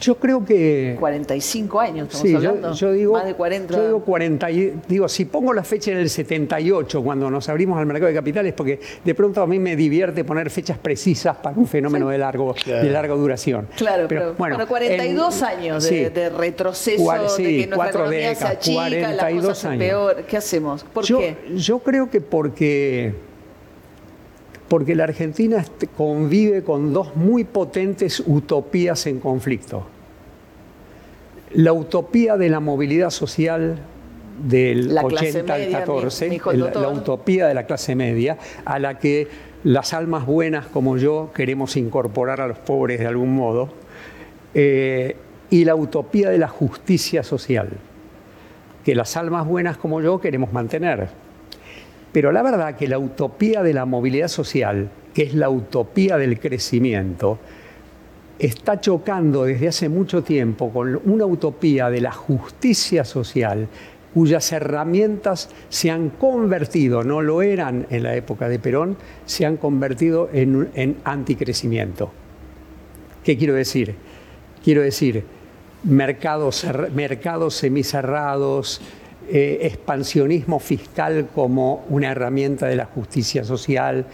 Yo 0.00 0.16
creo 0.16 0.44
que... 0.44 0.96
45 0.98 1.78
años, 1.80 2.08
estamos 2.08 2.22
Sí, 2.26 2.32
yo, 2.32 2.38
hablando. 2.50 2.72
yo 2.72 2.92
digo, 2.92 3.12
más 3.12 3.24
de 3.24 3.34
40. 3.34 3.76
yo 3.76 3.86
digo 3.86 4.00
40, 4.04 4.50
y- 4.50 4.74
digo, 4.88 5.08
si 5.08 5.26
pongo 5.26 5.52
la 5.52 5.62
fecha 5.62 5.92
en 5.92 5.98
el 5.98 6.10
78, 6.10 7.02
cuando 7.04 7.30
nos 7.30 7.48
abrimos 7.48 7.78
al 7.78 7.86
mercado 7.86 8.08
de 8.08 8.14
capitales, 8.14 8.52
porque 8.52 8.80
de 9.04 9.14
pronto 9.14 9.40
a 9.42 9.46
mí 9.46 9.60
me 9.60 9.76
divierte 9.76 10.24
poner 10.24 10.50
fechas 10.50 10.76
precisas 10.78 11.36
para 11.36 11.56
un 11.56 11.68
fenómeno 11.68 12.08
de, 12.08 12.18
largo, 12.18 12.52
Claro. 12.54 12.84
de 12.84 12.90
larga 12.90 13.14
duración. 13.14 13.68
Claro, 13.76 14.06
pero, 14.08 14.34
bueno, 14.36 14.58
42 14.66 15.38
en- 15.38 15.44
años 15.44 15.84
de, 15.84 15.88
sí. 15.88 16.04
de 16.12 16.30
retroceso, 16.30 17.12
de 17.12 17.28
sí, 17.28 17.42
que 17.44 17.56
nuestra 17.68 17.76
cuatro 17.76 18.00
economía 18.00 18.22
se 18.22 18.28
décadas, 18.34 18.56
achica, 18.56 18.80
las 18.90 18.90
42 19.18 19.44
cosas 19.46 19.58
se 19.58 19.68
años. 19.68 19.78
peor. 19.78 20.24
¿Qué 20.28 20.36
hacemos? 20.36 20.84
¿Por 20.84 21.04
yo, 21.04 21.18
qué? 21.20 21.36
Yo 21.54 21.78
creo 21.78 22.10
que 22.10 22.20
porque, 22.20 23.14
porque 24.68 24.94
la 24.94 25.04
Argentina 25.04 25.64
convive 25.96 26.62
con 26.62 26.92
dos 26.92 27.14
muy 27.16 27.44
potentes 27.44 28.22
utopías 28.26 29.06
en 29.06 29.20
conflicto. 29.20 29.86
La 31.52 31.72
utopía 31.72 32.36
de 32.36 32.48
la 32.48 32.60
movilidad 32.60 33.10
social 33.10 33.78
del 34.42 34.94
La 34.94 35.04
clase 35.04 35.28
80 35.28 35.54
al 35.54 35.60
media, 35.60 35.78
me- 35.78 35.84
14, 35.86 36.24
me 36.26 36.30
dijo 36.32 36.50
el 36.50 36.60
la, 36.60 36.88
utopía 36.88 37.46
de 37.46 37.54
la 37.54 37.66
clase 37.66 37.94
media, 37.94 38.36
a 38.64 38.78
la 38.78 38.98
que 38.98 39.28
las 39.64 39.94
almas 39.94 40.26
buenas 40.26 40.66
como 40.66 40.96
yo 40.98 41.30
queremos 41.34 41.76
incorporar 41.76 42.40
a 42.40 42.48
los 42.48 42.58
pobres 42.58 43.00
de 43.00 43.06
algún 43.06 43.34
modo, 43.34 43.68
eh, 44.54 45.16
y 45.48 45.64
la 45.64 45.74
utopía 45.76 46.28
de 46.28 46.38
la 46.38 46.48
justicia 46.48 47.22
social, 47.22 47.68
que 48.84 48.94
las 48.94 49.16
almas 49.16 49.46
buenas 49.46 49.76
como 49.76 50.00
yo 50.02 50.20
queremos 50.20 50.52
mantener. 50.52 51.08
Pero 52.16 52.32
la 52.32 52.42
verdad 52.42 52.76
que 52.76 52.88
la 52.88 52.98
utopía 52.98 53.62
de 53.62 53.74
la 53.74 53.84
movilidad 53.84 54.28
social, 54.28 54.88
que 55.12 55.24
es 55.24 55.34
la 55.34 55.50
utopía 55.50 56.16
del 56.16 56.40
crecimiento, 56.40 57.38
está 58.38 58.80
chocando 58.80 59.44
desde 59.44 59.68
hace 59.68 59.90
mucho 59.90 60.22
tiempo 60.22 60.72
con 60.72 60.98
una 61.04 61.26
utopía 61.26 61.90
de 61.90 62.00
la 62.00 62.12
justicia 62.12 63.04
social 63.04 63.68
cuyas 64.14 64.50
herramientas 64.50 65.50
se 65.68 65.90
han 65.90 66.08
convertido, 66.08 67.04
no 67.04 67.20
lo 67.20 67.42
eran 67.42 67.86
en 67.90 68.04
la 68.04 68.16
época 68.16 68.48
de 68.48 68.60
Perón, 68.60 68.96
se 69.26 69.44
han 69.44 69.58
convertido 69.58 70.30
en, 70.32 70.96
anticrecimiento. 71.04 72.10
¿Qué 73.24 73.36
quiero 73.36 73.52
decir? 73.52 73.94
Quiero 74.64 74.80
decir, 74.80 75.22
mercados, 75.84 76.66
mercados 76.94 77.56
semicerrados, 77.56 78.80
eh, 79.28 79.58
expansionismo 79.62 80.58
fiscal 80.58 81.28
como 81.34 81.84
una 81.88 82.10
herramienta 82.10 82.66
de 82.66 82.76
la 82.76 82.86
justicia 82.86 83.44
social, 83.44 84.06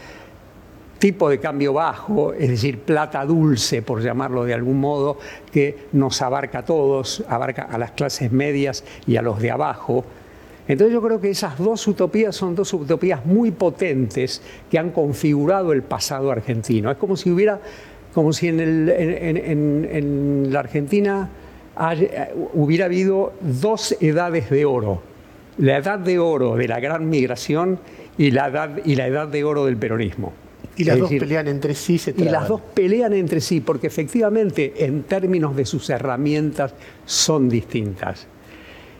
tipo 0.99 1.29
de 1.29 1.39
cambio 1.39 1.73
bajo, 1.73 2.33
es 2.33 2.49
decir, 2.49 2.79
plata 2.79 3.25
dulce, 3.25 3.81
por 3.81 4.01
llamarlo 4.01 4.45
de 4.45 4.53
algún 4.53 4.79
modo, 4.79 5.17
que 5.51 5.87
nos 5.91 6.21
abarca 6.21 6.59
a 6.59 6.65
todos, 6.65 7.23
abarca 7.27 7.63
a 7.63 7.77
las 7.77 7.91
clases 7.91 8.31
medias 8.31 8.83
y 9.05 9.17
a 9.17 9.21
los 9.21 9.41
de 9.41 9.51
abajo. 9.51 10.05
Entonces 10.65 10.93
yo 10.93 11.01
creo 11.01 11.19
que 11.19 11.29
esas 11.29 11.57
dos 11.57 11.85
utopías 11.89 12.33
son 12.35 12.55
dos 12.55 12.73
utopías 12.73 13.25
muy 13.25 13.51
potentes 13.51 14.41
que 14.71 14.79
han 14.79 14.91
configurado 14.91 15.73
el 15.73 15.83
pasado 15.83 16.31
argentino. 16.31 16.89
Es 16.89 16.95
como 16.97 17.17
si 17.17 17.29
hubiera, 17.31 17.59
como 18.13 18.31
si 18.31 18.47
en, 18.47 18.61
el- 18.61 18.89
en- 18.89 19.37
en- 19.37 19.89
en 19.91 20.53
la 20.53 20.61
Argentina 20.61 21.29
haya- 21.75 22.29
hubiera 22.53 22.85
habido 22.85 23.33
dos 23.41 23.95
edades 23.99 24.49
de 24.49 24.65
oro. 24.65 25.01
La 25.57 25.77
edad 25.77 25.99
de 25.99 26.17
oro 26.19 26.55
de 26.55 26.67
la 26.67 26.79
gran 26.79 27.09
migración 27.09 27.79
y 28.17 28.31
la 28.31 28.47
edad, 28.47 28.79
y 28.85 28.95
la 28.95 29.07
edad 29.07 29.27
de 29.27 29.43
oro 29.43 29.65
del 29.65 29.77
peronismo. 29.77 30.33
Y 30.75 30.85
las 30.85 30.95
Es 30.95 31.01
dos 31.01 31.09
decir, 31.09 31.21
pelean 31.21 31.47
entre 31.47 31.75
sí, 31.75 31.97
se 31.99 32.11
y 32.11 32.13
traban. 32.15 32.33
las 32.33 32.47
dos 32.47 32.61
pelean 32.73 33.13
entre 33.13 33.39
sí, 33.41 33.59
porque 33.61 33.85
efectivamente 33.87 34.73
en 34.85 35.03
términos 35.03 35.55
de 35.55 35.65
sus 35.65 35.87
herramientas 35.91 36.73
son 37.05 37.47
distintas. 37.49 38.25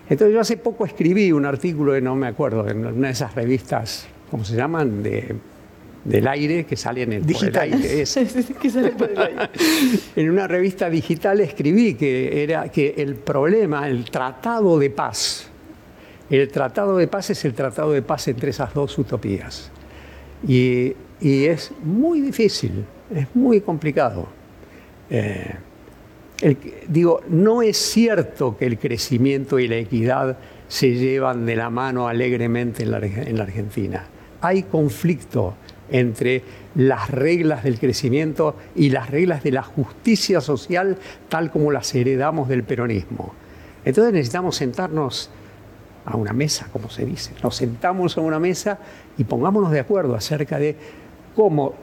Entonces 0.10 0.34
yo 0.36 0.42
hace 0.42 0.58
poco 0.58 0.86
escribí 0.86 1.32
un 1.32 1.46
artículo, 1.46 1.94
de, 1.94 2.02
no 2.02 2.16
me 2.16 2.28
acuerdo, 2.28 2.68
en 2.68 2.86
una 2.86 3.08
de 3.08 3.14
esas 3.14 3.34
revistas, 3.34 4.06
¿cómo 4.30 4.44
se 4.44 4.56
llaman? 4.56 5.02
De, 5.02 5.34
del 6.04 6.28
aire, 6.28 6.66
que 6.66 6.76
salen 6.76 7.14
en, 7.14 7.24
el 7.30 7.58
aire. 7.58 8.02
es- 8.02 8.14
Que 8.62 8.70
sale 8.70 8.92
por 8.92 9.10
el 9.12 9.18
aire. 9.18 9.50
en 10.16 10.30
una 10.30 10.48
revista 10.48 10.90
digital 10.90 11.40
escribí 11.40 11.94
que, 11.96 12.44
era, 12.44 12.70
que 12.70 12.96
el 12.98 13.16
problema, 13.16 13.88
el 13.88 14.06
tratado 14.10 14.78
de 14.80 14.90
paz, 14.90 15.48
el 16.30 16.48
tratado 16.50 16.98
de 16.98 17.08
paz 17.08 17.30
es 17.30 17.46
el 17.46 17.54
tratado 17.54 17.92
de 17.92 18.02
paz 18.02 18.28
entre 18.28 18.50
esas 18.50 18.74
dos 18.74 18.98
utopías. 18.98 19.72
Y, 20.48 20.94
y 21.22 21.46
es 21.46 21.72
muy 21.84 22.20
difícil, 22.22 22.84
es 23.16 23.28
muy 23.36 23.62
complicado. 23.62 24.28
Eh, 25.10 25.56
el- 26.42 26.58
digo, 26.88 27.22
no 27.30 27.62
es 27.62 27.78
cierto 27.78 28.58
que 28.58 28.66
el 28.66 28.78
crecimiento 28.78 29.58
y 29.60 29.68
la 29.70 29.78
equidad 29.78 30.38
se 30.68 30.92
llevan 30.96 31.46
de 31.46 31.56
la 31.56 31.70
mano 31.70 32.08
alegremente 32.08 32.84
en 32.84 32.92
la, 32.92 32.98
en 32.98 33.38
la 33.38 33.44
Argentina. 33.44 34.06
Hay 34.42 34.64
conflicto 34.64 35.56
entre 35.94 36.42
las 36.76 37.10
reglas 37.10 37.64
del 37.64 37.80
crecimiento 37.80 38.58
y 38.76 38.90
las 38.90 39.10
reglas 39.12 39.44
de 39.44 39.52
la 39.52 39.62
justicia 39.62 40.42
social 40.42 40.98
tal 41.30 41.52
como 41.52 41.72
las 41.72 41.94
heredamos 41.96 42.50
del 42.50 42.64
peronismo. 42.64 43.34
Entonces 43.86 44.12
necesitamos 44.12 44.58
sentarnos 44.58 45.30
a 46.06 46.18
una 46.18 46.34
mesa, 46.34 46.68
como 46.74 46.90
se 46.90 47.06
dice. 47.06 47.32
Nos 47.44 47.56
sentamos 47.56 48.18
a 48.18 48.22
una 48.22 48.40
mesa 48.40 48.80
y 49.18 49.24
pongámonos 49.24 49.72
de 49.72 49.80
acuerdo 49.80 50.16
acerca 50.16 50.58
de 50.58 50.76
cómo 51.36 51.76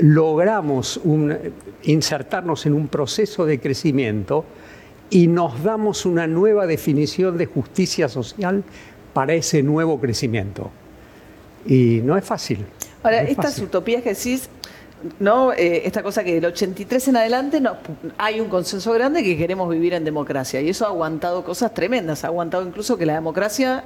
logramos 0.00 1.00
insertarnos 1.82 2.64
en 2.64 2.72
un 2.72 2.88
proceso 2.88 3.44
de 3.44 3.60
crecimiento 3.60 4.46
y 5.10 5.26
nos 5.26 5.62
damos 5.62 6.06
una 6.06 6.26
nueva 6.26 6.66
definición 6.66 7.36
de 7.36 7.46
justicia 7.46 8.08
social 8.08 8.64
para 9.12 9.34
ese 9.34 9.62
nuevo 9.62 10.00
crecimiento. 10.00 10.70
Y 11.66 12.00
no 12.02 12.16
es 12.16 12.24
fácil. 12.24 12.64
Ahora, 13.06 13.22
es 13.22 13.30
estas 13.30 13.46
fácil. 13.52 13.64
utopías 13.64 14.02
que 14.02 14.10
decís, 14.14 14.48
¿no? 15.20 15.52
Eh, 15.52 15.82
esta 15.86 16.02
cosa 16.02 16.22
que 16.24 16.34
del 16.34 16.44
83 16.46 17.08
en 17.08 17.16
adelante 17.16 17.60
no, 17.60 17.76
hay 18.18 18.40
un 18.40 18.48
consenso 18.48 18.92
grande 18.92 19.22
que 19.22 19.36
queremos 19.36 19.68
vivir 19.70 19.94
en 19.94 20.04
democracia. 20.04 20.60
Y 20.60 20.68
eso 20.70 20.84
ha 20.84 20.88
aguantado 20.88 21.44
cosas 21.44 21.72
tremendas. 21.74 22.24
Ha 22.24 22.28
aguantado 22.28 22.66
incluso 22.66 22.96
que 22.96 23.06
la 23.06 23.14
democracia 23.14 23.84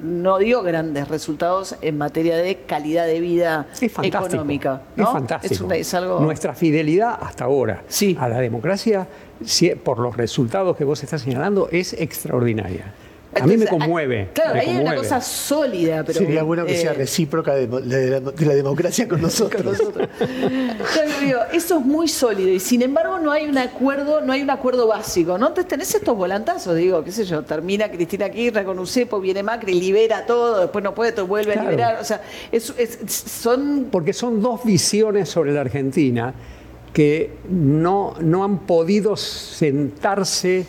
no 0.00 0.38
dio 0.38 0.62
grandes 0.62 1.06
resultados 1.08 1.76
en 1.80 1.96
materia 1.96 2.36
de 2.36 2.56
calidad 2.66 3.06
de 3.06 3.20
vida 3.20 3.66
económica. 4.02 4.82
¿no? 4.96 5.04
Es 5.04 5.10
fantástico. 5.10 5.54
Es, 5.54 5.60
una- 5.60 5.76
es 5.76 5.94
algo. 5.94 6.18
Nuestra 6.20 6.54
fidelidad 6.54 7.16
hasta 7.20 7.44
ahora 7.44 7.84
Sí. 7.86 8.16
a 8.18 8.28
la 8.28 8.40
democracia, 8.40 9.06
si- 9.44 9.70
por 9.76 10.00
los 10.00 10.16
resultados 10.16 10.76
que 10.76 10.82
vos 10.84 11.02
estás 11.04 11.22
señalando, 11.22 11.68
es 11.70 11.92
extraordinaria. 11.92 12.92
A 13.40 13.46
mí 13.46 13.56
me 13.56 13.66
conmueve. 13.66 14.28
Claro, 14.34 14.54
me 14.54 14.60
ahí 14.60 14.66
hay 14.68 14.72
una 14.74 14.80
conmueve. 14.92 15.02
cosa 15.02 15.20
sólida, 15.22 16.04
pero. 16.04 16.18
Sería 16.18 16.42
bueno 16.42 16.66
que 16.66 16.74
eh, 16.74 16.76
sea 16.82 16.92
recíproca 16.92 17.54
de, 17.54 17.66
de 17.66 18.10
la, 18.10 18.20
de 18.20 18.46
la 18.46 18.54
democracia 18.54 19.08
con 19.08 19.22
nosotros. 19.22 19.78
Claro, 19.78 21.10
digo, 21.20 21.38
eso 21.52 21.78
es 21.78 21.84
muy 21.84 22.08
sólido 22.08 22.50
y 22.50 22.60
sin 22.60 22.82
embargo 22.82 23.18
no 23.18 23.32
hay 23.32 23.46
un 23.48 23.56
acuerdo, 23.58 24.20
no 24.20 24.32
hay 24.32 24.42
un 24.42 24.50
acuerdo 24.50 24.86
básico, 24.86 25.38
¿no? 25.38 25.48
Entonces 25.48 25.68
tenés 25.68 25.94
estos 25.94 26.16
volantazos, 26.16 26.76
digo, 26.76 27.02
qué 27.04 27.12
sé 27.12 27.24
yo, 27.24 27.42
termina 27.42 27.90
Cristina 27.90 28.28
Kirchner 28.28 28.64
con 28.64 28.78
Ucepo, 28.78 29.20
viene 29.20 29.42
Macri, 29.42 29.72
libera 29.80 30.26
todo, 30.26 30.60
después 30.60 30.84
no 30.84 30.94
puede, 30.94 31.12
todo 31.12 31.26
vuelve 31.26 31.52
Claro. 31.54 31.68
a 31.68 31.70
liberar, 31.70 31.98
o 32.00 32.04
sea, 32.04 32.20
es- 32.50 32.72
es- 32.76 32.98
son 33.12 33.88
Porque 33.90 34.12
son 34.12 34.42
dos 34.42 34.62
visiones 34.64 35.28
sobre 35.28 35.52
la 35.52 35.62
Argentina 35.62 36.34
que 36.92 37.30
no, 37.48 38.14
no 38.20 38.44
han 38.44 38.58
podido 38.66 39.16
sentarse 39.16 40.66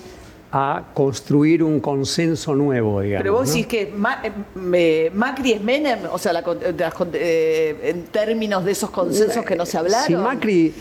a 0.55 0.83
construir 0.93 1.63
un 1.63 1.79
consenso 1.79 2.53
nuevo, 2.53 3.01
digamos. 3.01 3.23
Pero 3.23 3.33
vos 3.33 3.47
¿no? 3.47 3.53
decís 3.55 3.65
que 3.65 3.91
Ma- 3.97 4.21
eh, 4.23 5.11
Macri 5.11 5.53
es 5.53 5.61
Menem, 5.63 6.01
o 6.11 6.19
sea, 6.19 6.31
la 6.31 6.43
con- 6.43 6.59
eh, 6.61 7.75
en 7.83 8.03
términos 8.03 8.63
de 8.63 8.71
esos 8.73 8.91
consensos 8.91 9.43
que 9.43 9.55
no 9.55 9.65
se 9.65 9.79
hablaron. 9.79 10.05
Si 10.05 10.15
Macri, 10.15 10.73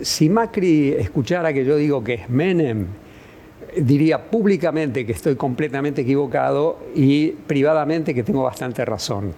si 0.00 0.28
Macri 0.30 0.94
escuchara 0.94 1.52
que 1.52 1.66
yo 1.66 1.76
digo 1.76 2.02
que 2.02 2.14
es 2.14 2.30
Menem, 2.30 2.86
diría 3.76 4.24
públicamente 4.30 5.04
que 5.04 5.12
estoy 5.12 5.36
completamente 5.36 6.00
equivocado 6.00 6.78
y 6.94 7.28
privadamente 7.28 8.14
que 8.14 8.22
tengo 8.22 8.42
bastante 8.44 8.86
razón. 8.86 9.34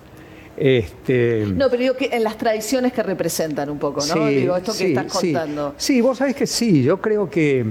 Este, 0.56 1.44
No, 1.56 1.68
pero 1.68 1.80
digo 1.82 1.96
que 1.96 2.10
en 2.12 2.22
las 2.22 2.38
tradiciones 2.38 2.92
que 2.92 3.02
representan 3.02 3.68
un 3.68 3.78
poco, 3.80 3.98
¿no? 4.06 4.14
Sí, 4.28 4.34
digo, 4.36 4.56
esto 4.56 4.70
que 4.72 4.78
sí, 4.78 4.84
estás 4.94 5.12
sí. 5.18 5.32
contando. 5.32 5.74
Sí, 5.76 6.00
vos 6.00 6.18
sabés 6.18 6.36
que 6.36 6.46
sí, 6.46 6.84
yo 6.84 7.00
creo 7.00 7.28
que. 7.28 7.66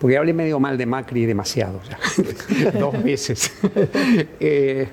Porque 0.00 0.16
hablé 0.18 0.32
medio 0.32 0.60
mal 0.60 0.76
de 0.76 0.84
Macri 0.86 1.24
demasiado 1.24 1.80
ya, 1.88 2.70
dos 2.78 3.02
veces. 3.02 3.52
Eh, 4.40 4.86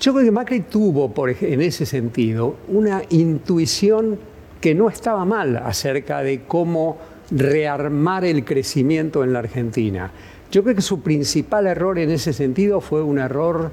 yo 0.00 0.12
creo 0.12 0.24
que 0.24 0.30
Macri 0.30 0.60
tuvo, 0.60 1.12
por, 1.12 1.30
en 1.30 1.60
ese 1.60 1.86
sentido, 1.86 2.56
una 2.68 3.02
intuición 3.10 4.18
que 4.60 4.74
no 4.74 4.88
estaba 4.88 5.24
mal 5.24 5.56
acerca 5.56 6.22
de 6.22 6.42
cómo 6.42 6.98
rearmar 7.30 8.24
el 8.24 8.44
crecimiento 8.44 9.24
en 9.24 9.32
la 9.32 9.40
Argentina. 9.40 10.10
Yo 10.50 10.62
creo 10.62 10.74
que 10.74 10.82
su 10.82 11.00
principal 11.00 11.66
error 11.66 11.98
en 11.98 12.10
ese 12.10 12.32
sentido 12.32 12.80
fue 12.80 13.02
un 13.02 13.18
error 13.18 13.72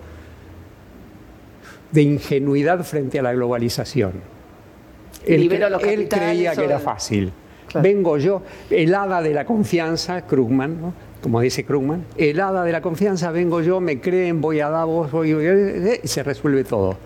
de 1.92 2.02
ingenuidad 2.02 2.84
frente 2.84 3.20
a 3.20 3.22
la 3.22 3.34
globalización. 3.34 4.14
Él, 5.26 5.52
él 5.52 6.08
creía 6.10 6.56
que 6.56 6.64
era 6.64 6.80
fácil. 6.80 7.32
Vengo 7.76 8.18
yo, 8.18 8.42
el 8.70 8.94
hada 8.94 9.22
de 9.22 9.34
la 9.34 9.46
confianza, 9.46 10.26
Krugman, 10.26 10.94
como 11.22 11.40
dice 11.40 11.64
Krugman, 11.64 12.06
el 12.18 12.40
hada 12.40 12.64
de 12.64 12.72
la 12.72 12.82
confianza, 12.82 13.32
vengo 13.32 13.62
yo, 13.62 13.80
me 13.80 14.02
creen, 14.02 14.42
voy 14.42 14.60
a 14.60 14.70
Davos, 14.70 15.12
voy, 15.12 15.32
y 15.32 16.08
se 16.08 16.24
resuelve 16.24 16.64
todo. 16.64 16.98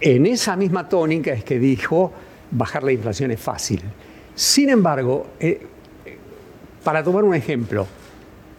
En 0.00 0.26
esa 0.26 0.56
misma 0.56 0.88
tónica 0.88 1.32
es 1.32 1.44
que 1.44 1.58
dijo, 1.58 2.12
bajar 2.50 2.82
la 2.82 2.92
inflación 2.92 3.30
es 3.30 3.40
fácil. 3.40 3.82
Sin 4.34 4.70
embargo, 4.70 5.26
eh, 5.38 5.60
para 6.82 7.04
tomar 7.04 7.24
un 7.24 7.34
ejemplo, 7.34 7.86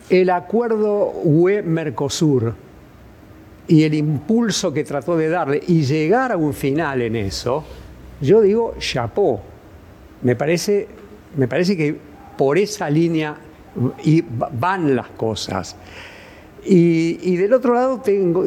el 0.09 0.29
acuerdo 0.29 1.11
UE-Mercosur 1.23 2.53
y 3.67 3.83
el 3.83 3.93
impulso 3.93 4.73
que 4.73 4.83
trató 4.83 5.17
de 5.17 5.29
darle 5.29 5.63
y 5.67 5.83
llegar 5.83 6.31
a 6.31 6.37
un 6.37 6.53
final 6.53 7.01
en 7.01 7.15
eso, 7.15 7.63
yo 8.19 8.41
digo, 8.41 8.75
chapó. 8.77 9.41
Me 10.21 10.35
parece, 10.35 10.87
me 11.35 11.47
parece 11.47 11.77
que 11.77 11.95
por 12.37 12.57
esa 12.57 12.89
línea 12.89 13.35
van 14.59 14.95
las 14.95 15.07
cosas. 15.09 15.75
Y, 16.63 17.35
del 17.37 17.53
otro 17.53 17.73
lado 17.73 18.01
tengo, 18.01 18.45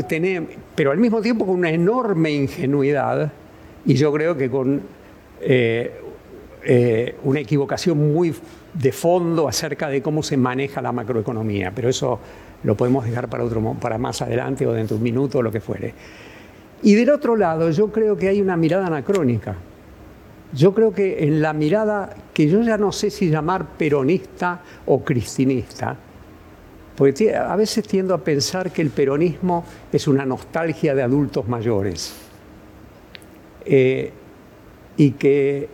pero 0.74 0.92
al 0.92 0.98
mismo 0.98 1.20
tiempo 1.20 1.46
con 1.46 1.56
una 1.56 1.70
enorme 1.70 2.30
ingenuidad, 2.30 3.32
y 3.84 3.94
yo 3.94 4.12
creo 4.12 4.36
que 4.36 4.48
con 4.48 4.82
eh, 5.40 6.00
eh, 6.64 7.16
una 7.24 7.40
equivocación 7.40 8.12
muy 8.12 8.34
de 8.72 8.92
fondo 8.92 9.48
acerca 9.48 9.88
de 9.88 10.00
cómo 10.00 10.22
se 10.22 10.36
maneja 10.36 10.80
la 10.80 10.92
macroeconomía, 10.92 11.72
pero 11.74 11.88
eso 11.88 12.20
lo 12.62 12.76
podemos 12.76 13.04
dejar 13.04 13.28
para, 13.28 13.44
otro, 13.44 13.74
para 13.74 13.98
más 13.98 14.22
adelante 14.22 14.66
o 14.66 14.72
dentro 14.72 14.96
de 14.96 14.98
un 14.98 15.04
minuto 15.04 15.38
o 15.38 15.42
lo 15.42 15.50
que 15.50 15.60
fuere. 15.60 15.92
Y 16.82 16.94
del 16.94 17.10
otro 17.10 17.36
lado, 17.36 17.70
yo 17.70 17.88
creo 17.88 18.16
que 18.16 18.28
hay 18.28 18.40
una 18.40 18.56
mirada 18.56 18.86
anacrónica. 18.86 19.56
Yo 20.54 20.72
creo 20.72 20.92
que 20.92 21.24
en 21.24 21.42
la 21.42 21.52
mirada 21.52 22.14
que 22.32 22.48
yo 22.48 22.62
ya 22.62 22.78
no 22.78 22.92
sé 22.92 23.10
si 23.10 23.28
llamar 23.28 23.76
peronista 23.76 24.62
o 24.86 25.02
cristinista, 25.02 25.96
porque 26.96 27.34
a 27.34 27.56
veces 27.56 27.86
tiendo 27.88 28.14
a 28.14 28.18
pensar 28.18 28.70
que 28.70 28.82
el 28.82 28.90
peronismo 28.90 29.64
es 29.92 30.06
una 30.06 30.24
nostalgia 30.24 30.94
de 30.94 31.02
adultos 31.02 31.48
mayores 31.48 32.14
eh, 33.64 34.12
y 34.96 35.10
que 35.12 35.68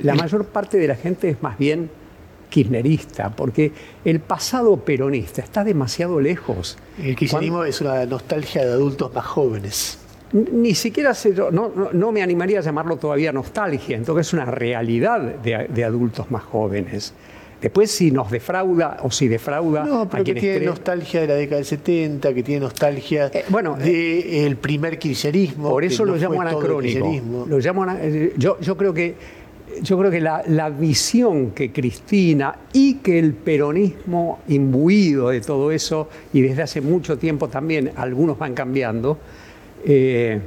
la 0.00 0.14
mayor 0.14 0.46
parte 0.46 0.76
de 0.78 0.88
la 0.88 0.96
gente 0.96 1.28
es 1.30 1.42
más 1.42 1.56
bien 1.56 1.88
kirchnerista, 2.50 3.30
porque 3.30 3.72
el 4.04 4.20
pasado 4.20 4.76
peronista 4.76 5.40
está 5.40 5.62
demasiado 5.62 6.20
lejos. 6.20 6.76
El 6.98 7.14
kirchnerismo 7.14 7.64
es 7.64 7.80
una 7.80 8.04
nostalgia 8.06 8.64
de 8.64 8.72
adultos 8.72 9.14
más 9.14 9.24
jóvenes. 9.24 9.98
Ni 10.52 10.74
siquiera 10.74 11.14
se, 11.14 11.30
no, 11.30 11.50
no- 11.50 11.70
no 11.92 12.12
me 12.12 12.22
animaría 12.22 12.58
a 12.58 12.62
llamarlo 12.62 12.96
todavía 12.96 13.32
nostalgia, 13.32 13.96
entonces 13.96 14.26
es 14.28 14.32
una 14.32 14.44
realidad 14.44 15.20
de, 15.20 15.66
de 15.68 15.84
adultos 15.84 16.30
más 16.30 16.42
jóvenes. 16.42 17.14
Después 17.60 17.90
si 17.90 18.10
nos 18.10 18.30
defrauda 18.30 18.98
o 19.02 19.10
si 19.10 19.28
defrauda 19.28 19.84
No, 19.84 20.02
a 20.02 20.08
pero 20.10 20.24
que 20.24 20.32
quienes 20.34 20.42
tiene 20.42 20.56
creen- 20.58 20.66
nostalgia 20.68 21.20
de 21.22 21.26
la 21.26 21.34
década 21.34 21.56
del 21.56 21.64
70, 21.64 22.34
que 22.34 22.42
tiene 22.42 22.60
nostalgia 22.60 23.30
Eh, 23.32 23.44
bueno, 23.48 23.76
del 23.76 24.56
primer 24.56 24.98
kirchnerismo. 24.98 25.70
Por 25.70 25.80
que 25.82 25.86
eso 25.88 26.04
lo 26.04 26.16
llamo 26.16 26.42
anacrónico. 26.42 27.46
Lo 27.48 27.58
llamo 27.58 27.86
eh, 27.98 28.34
yo, 28.36 28.60
yo 28.60 28.76
creo 28.76 28.92
que, 28.92 29.14
yo 29.82 29.98
creo 29.98 30.10
que 30.10 30.20
la, 30.20 30.42
la 30.46 30.68
visión 30.68 31.52
que 31.52 31.72
Cristina 31.72 32.56
y 32.74 32.96
que 32.96 33.18
el 33.18 33.32
peronismo 33.32 34.40
imbuido 34.48 35.30
de 35.30 35.40
todo 35.40 35.72
eso, 35.72 36.08
y 36.34 36.42
desde 36.42 36.62
hace 36.62 36.82
mucho 36.82 37.16
tiempo 37.16 37.48
también 37.48 37.90
algunos 37.96 38.38
van 38.38 38.52
cambiando, 38.54 39.18
eh, 39.86 40.40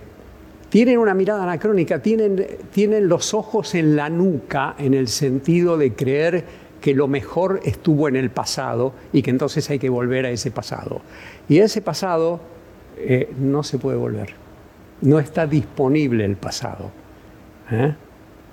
tienen 0.70 1.00
una 1.00 1.14
mirada 1.14 1.44
anacrónica, 1.44 2.00
tienen, 2.00 2.46
tienen 2.72 3.08
los 3.08 3.34
ojos 3.34 3.74
en 3.74 3.96
la 3.96 4.10
nuca 4.10 4.76
en 4.78 4.94
el 4.94 5.08
sentido 5.08 5.78
de 5.78 5.94
creer 5.94 6.44
que 6.82 6.94
lo 6.94 7.08
mejor 7.08 7.62
estuvo 7.64 8.08
en 8.08 8.16
el 8.16 8.30
pasado 8.30 8.94
y 9.12 9.22
que 9.22 9.32
entonces 9.32 9.70
hay 9.70 9.80
que 9.80 9.90
volver 9.90 10.26
a 10.26 10.30
ese 10.30 10.52
pasado. 10.52 11.02
Y 11.48 11.60
ese 11.60 11.82
pasado 11.82 12.40
eh, 12.98 13.32
no 13.40 13.64
se 13.64 13.80
puede 13.80 13.98
volver. 13.98 14.34
No 15.02 15.20
está 15.20 15.48
disponible 15.48 16.26
el 16.26 16.36
pasado. 16.36 16.92
¿eh? 17.72 17.96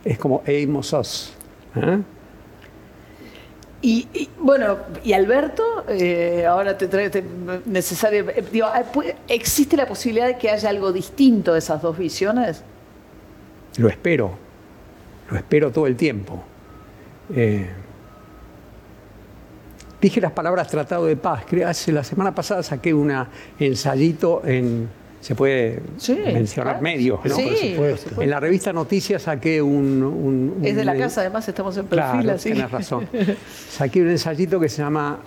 Es 0.05 0.19
como 0.19 0.43
Amos 0.47 0.93
Oz. 0.93 1.35
¿eh? 1.75 1.99
Y, 3.89 4.29
bueno, 4.41 4.79
y 5.05 5.13
Alberto, 5.13 5.85
eh, 5.89 6.45
ahora 6.45 6.77
te 6.77 6.89
trae 6.89 7.09
necesario. 7.67 8.29
eh, 8.31 8.43
ah, 8.65 8.83
¿Existe 9.29 9.77
la 9.77 9.87
posibilidad 9.87 10.27
de 10.27 10.39
que 10.39 10.51
haya 10.51 10.71
algo 10.71 10.93
distinto 10.93 11.53
de 11.53 11.61
esas 11.61 11.81
dos 11.83 11.97
visiones? 11.97 12.65
Lo 13.77 13.89
espero. 13.89 14.33
Lo 15.31 15.37
espero 15.37 15.71
todo 15.71 15.87
el 15.87 15.95
tiempo. 15.95 16.43
Eh, 17.33 17.71
dije 20.01 20.21
las 20.21 20.33
palabras 20.33 20.67
tratado 20.67 21.07
de 21.07 21.15
paz. 21.15 21.45
La 21.53 22.03
semana 22.03 22.35
pasada 22.35 22.65
saqué 22.65 22.93
un 22.93 23.13
ensayito 23.61 24.43
en. 24.45 24.89
Se 25.27 25.35
puede 25.35 25.81
Sí, 25.97 26.17
mencionar 26.25 26.75
claro. 26.75 26.83
medios, 26.85 27.19
¿no? 27.25 27.35
Sí, 27.35 27.43
Por 27.43 27.57
supuesto. 27.57 27.77
por 27.81 27.99
supuesto. 27.99 28.23
En 28.23 28.31
la 28.31 28.39
revista 28.39 28.73
Noticias 28.73 29.23
saqué 29.23 29.61
un. 29.61 30.01
un- 30.05 30.61
Es 30.65 30.77
de 30.77 30.85
la 30.85 30.97
casa, 30.97 31.23
además 31.23 31.49
estamos 31.49 31.77
en 31.79 31.87
perfil, 31.87 32.21
Claro, 32.23 32.37
así. 32.37 32.53
tienes 32.53 32.71
razón. 32.71 33.09
Saqué 33.69 34.03
un 34.03 34.11
ensayito 34.11 34.61
que 34.61 34.69
se 34.69 34.83
llama 34.83 35.19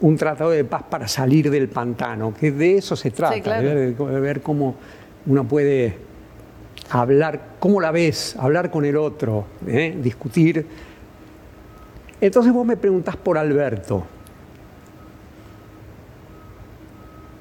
Un 0.00 0.16
tratado 0.16 0.50
de 0.50 0.64
paz 0.64 0.82
para 0.90 1.06
salir 1.06 1.48
del 1.48 1.68
pantano, 1.68 2.34
que 2.34 2.50
de 2.50 2.78
eso 2.78 2.96
se 2.96 3.12
trata, 3.12 3.40
claro. 3.40 3.68
de, 3.68 3.74
ver, 3.92 3.94
de 3.96 4.20
ver 4.20 4.40
cómo 4.42 4.74
uno 5.26 5.46
puede 5.46 5.94
hablar, 6.90 7.40
cómo 7.60 7.80
la 7.80 7.92
ves, 7.92 8.34
hablar 8.36 8.68
con 8.72 8.84
el 8.84 8.96
otro, 8.96 9.44
¿eh? 9.64 9.96
discutir. 10.02 10.66
Entonces 12.20 12.52
vos 12.52 12.66
me 12.66 12.76
preguntás 12.76 13.16
por 13.16 13.38
Alberto. 13.38 14.04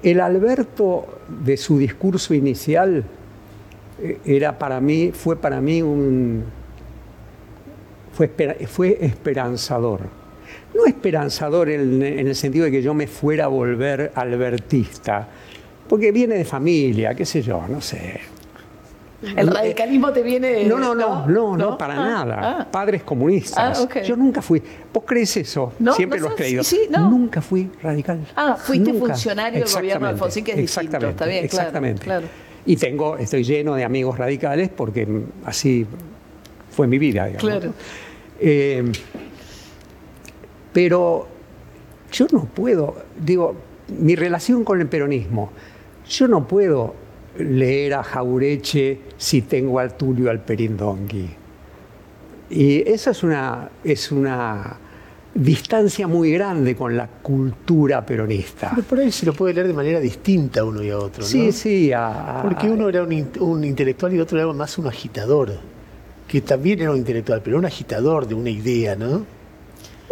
El 0.04 0.20
Alberto 0.22 1.20
de 1.44 1.58
su 1.58 1.78
discurso 1.78 2.34
inicial 2.34 3.04
eh, 4.02 4.20
era 4.26 4.58
para 4.58 4.80
mí, 4.80 5.12
fue 5.14 5.36
para 5.36 5.60
mí 5.60 5.82
un, 5.82 6.44
fue, 8.14 8.30
esper- 8.36 8.66
fue 8.68 8.98
esperanzador. 9.02 10.02
No 10.76 10.86
esperanzador 10.86 11.70
en, 11.70 12.02
en 12.04 12.28
el 12.28 12.36
sentido 12.36 12.66
de 12.66 12.72
que 12.72 12.82
yo 12.82 12.94
me 12.94 13.08
fuera 13.08 13.46
a 13.46 13.48
volver 13.48 14.12
albertista, 14.16 15.28
porque 15.90 16.12
viene 16.12 16.36
de 16.36 16.46
familia, 16.46 17.16
qué 17.16 17.26
sé 17.26 17.42
yo, 17.42 17.64
no 17.68 17.82
sé. 17.82 18.20
El 19.22 19.48
radicalismo 19.48 20.12
te 20.14 20.22
viene. 20.22 20.66
No, 20.66 20.78
no, 20.78 20.94
no, 20.94 21.26
no, 21.26 21.58
no, 21.58 21.78
para 21.78 21.96
Ah, 21.96 22.06
nada. 22.26 22.40
ah. 22.62 22.68
Padres 22.72 23.02
comunistas. 23.04 23.88
Ah. 23.92 24.02
Yo 24.02 24.16
nunca 24.16 24.42
fui. 24.44 24.62
¿Vos 24.94 25.04
crees 25.08 25.36
eso? 25.38 25.74
No, 25.80 25.94
Siempre 25.94 26.20
lo 26.20 26.30
has 26.30 26.36
creído. 26.36 26.64
sí, 26.64 26.82
sí, 26.84 26.90
no. 26.92 27.10
Nunca 27.10 27.42
fui 27.42 27.70
radical. 27.82 28.20
Ah, 28.36 28.56
fuiste 28.60 28.94
funcionario 28.94 29.64
del 29.66 29.74
gobierno 29.74 30.06
de 30.08 30.14
Alfonsín, 30.14 30.44
que 30.44 30.52
es 30.52 30.60
exactamente, 30.60 31.10
está 31.10 31.26
bien, 31.26 31.48
claro, 31.48 31.68
Exactamente. 31.68 32.06
Y 32.68 32.76
tengo, 32.76 33.18
estoy 33.18 33.44
lleno 33.44 33.74
de 33.76 33.84
amigos 33.86 34.18
radicales 34.20 34.70
porque 34.70 35.08
así 35.46 35.88
fue 36.70 36.86
mi 36.86 36.98
vida, 37.00 37.26
digamos. 37.26 37.42
Claro. 37.50 37.74
Eh, 38.40 38.84
pero 40.74 41.28
yo 42.12 42.28
no 42.32 42.46
puedo, 42.46 42.96
digo, 43.20 43.56
mi 44.00 44.16
relación 44.16 44.64
con 44.64 44.80
el 44.82 44.88
peronismo, 44.88 45.50
yo 46.08 46.28
no 46.28 46.48
puedo 46.48 46.94
leer 47.40 47.94
a 47.96 48.04
Jaureche 48.04 49.00
si 49.18 49.42
tengo 49.44 49.80
al 49.80 49.96
Tulio 49.98 50.30
Alperindongui. 50.30 51.30
Y 52.50 52.90
esa 52.90 53.12
es 53.12 53.24
una, 53.24 53.70
es 53.84 54.12
una, 54.12 54.78
distancia 55.34 56.08
muy 56.08 56.32
grande 56.32 56.76
con 56.76 56.98
la 56.98 57.08
cultura 57.08 58.06
peronista. 58.06 58.72
Pero 58.76 58.88
por 58.88 59.00
ahí 59.00 59.12
se 59.12 59.26
lo 59.26 59.34
puede 59.34 59.54
leer 59.54 59.68
de 59.68 59.74
manera 59.74 60.00
distinta 60.00 60.64
uno 60.64 60.82
y 60.82 60.90
a 60.90 60.98
otro. 60.98 61.22
¿no? 61.22 61.28
Sí, 61.28 61.52
sí. 61.52 61.92
a- 61.94 62.40
a- 62.40 62.42
Porque 62.42 62.70
uno 62.70 62.90
era 62.90 63.04
un, 63.04 63.28
un 63.40 63.64
intelectual 63.64 64.14
y 64.16 64.20
otro 64.20 64.40
era 64.40 64.52
más 64.54 64.78
un 64.78 64.88
agitador. 64.88 65.54
Que 66.28 66.42
también 66.42 66.82
era 66.82 66.92
un 66.92 66.98
intelectual, 66.98 67.42
pero 67.44 67.58
un 67.58 67.66
agitador 67.66 68.28
de 68.28 68.36
una 68.36 68.50
idea, 68.50 68.96
¿no? 68.96 69.26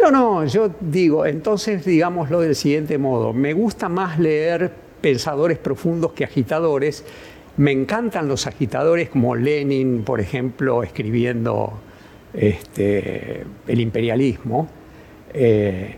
No, 0.00 0.10
no, 0.10 0.44
yo 0.46 0.70
digo, 0.80 1.26
entonces 1.26 1.84
digámoslo 1.84 2.40
del 2.40 2.54
siguiente 2.54 2.96
modo. 2.96 3.32
Me 3.32 3.52
gusta 3.52 3.88
más 3.88 4.18
leer 4.18 4.70
pensadores 5.10 5.56
profundos 5.58 6.10
que 6.14 6.24
agitadores. 6.24 7.04
Me 7.58 7.70
encantan 7.70 8.26
los 8.26 8.48
agitadores 8.48 9.08
como 9.08 9.36
Lenin, 9.36 10.02
por 10.02 10.18
ejemplo, 10.20 10.82
escribiendo 10.82 11.74
este, 12.34 13.44
el 13.68 13.80
imperialismo. 13.80 14.68
Eh, 15.32 15.94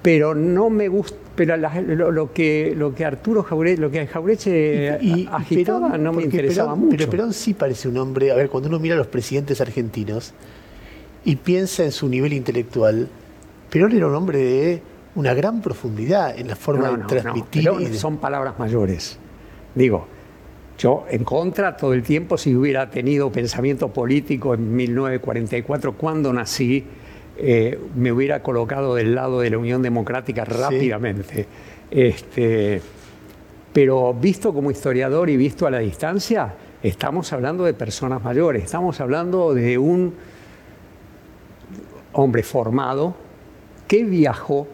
pero 0.00 0.32
no 0.36 0.70
me 0.70 0.86
gusta, 0.86 1.16
pero 1.34 1.56
la- 1.56 1.80
lo, 1.80 2.12
lo 2.12 2.32
que, 2.32 2.72
lo 2.76 2.94
que 2.94 3.04
Arturo 3.04 3.42
Jauretche, 3.42 3.80
lo 3.80 3.90
que 3.90 4.06
Jauretche 4.06 4.98
Y- 5.00 5.22
y 5.22 5.28
agitaba 5.30 5.88
Perón, 5.90 6.04
no 6.04 6.12
me 6.12 6.22
interesaba 6.22 6.72
Perón- 6.74 6.78
mucho. 6.78 6.96
Pero 6.96 7.10
Perón 7.10 7.32
sí 7.32 7.52
parece 7.54 7.88
un 7.88 7.96
hombre, 7.98 8.30
a 8.30 8.36
ver, 8.36 8.48
cuando 8.48 8.68
uno 8.68 8.78
mira 8.78 8.94
a 8.94 8.98
los 8.98 9.08
presidentes 9.08 9.60
argentinos 9.60 10.34
y 11.24 11.34
piensa 11.36 11.82
en 11.84 11.90
su 11.92 12.08
nivel 12.08 12.32
intelectual, 12.32 13.08
Perón 13.70 13.92
era 13.92 14.06
un 14.06 14.14
hombre 14.14 14.38
de 14.38 14.82
una 15.14 15.34
gran 15.34 15.60
profundidad 15.60 16.38
en 16.38 16.48
la 16.48 16.56
forma 16.56 16.86
No, 16.86 16.92
de 16.92 16.98
no, 16.98 17.06
transmitir. 17.06 17.70
pero 17.70 17.94
son 17.94 18.16
palabras 18.16 18.58
mayores. 18.58 19.18
Digo, 19.74 20.06
yo 20.78 21.04
en 21.10 21.24
contra 21.24 21.76
todo 21.76 21.92
el 21.92 22.02
tiempo, 22.02 22.38
si 22.38 22.54
hubiera 22.54 22.90
tenido 22.90 23.30
pensamiento 23.30 23.88
político 23.88 24.54
en 24.54 24.74
1944, 24.74 25.92
cuando 25.94 26.32
nací, 26.32 26.84
eh, 27.36 27.78
me 27.94 28.12
hubiera 28.12 28.42
colocado 28.42 28.94
del 28.94 29.14
lado 29.14 29.40
de 29.40 29.50
la 29.50 29.58
Unión 29.58 29.82
Democrática 29.82 30.44
rápidamente. 30.44 31.46
Este, 31.90 32.80
pero 33.72 34.14
visto 34.14 34.52
como 34.52 34.70
historiador 34.70 35.28
y 35.30 35.36
visto 35.36 35.66
a 35.66 35.70
la 35.70 35.78
distancia, 35.78 36.54
estamos 36.82 37.32
hablando 37.32 37.64
de 37.64 37.74
personas 37.74 38.22
mayores, 38.22 38.64
estamos 38.64 39.00
hablando 39.00 39.54
de 39.54 39.78
un 39.78 40.14
hombre 42.12 42.42
formado 42.42 43.14
que 43.88 44.04
viajó 44.04 44.66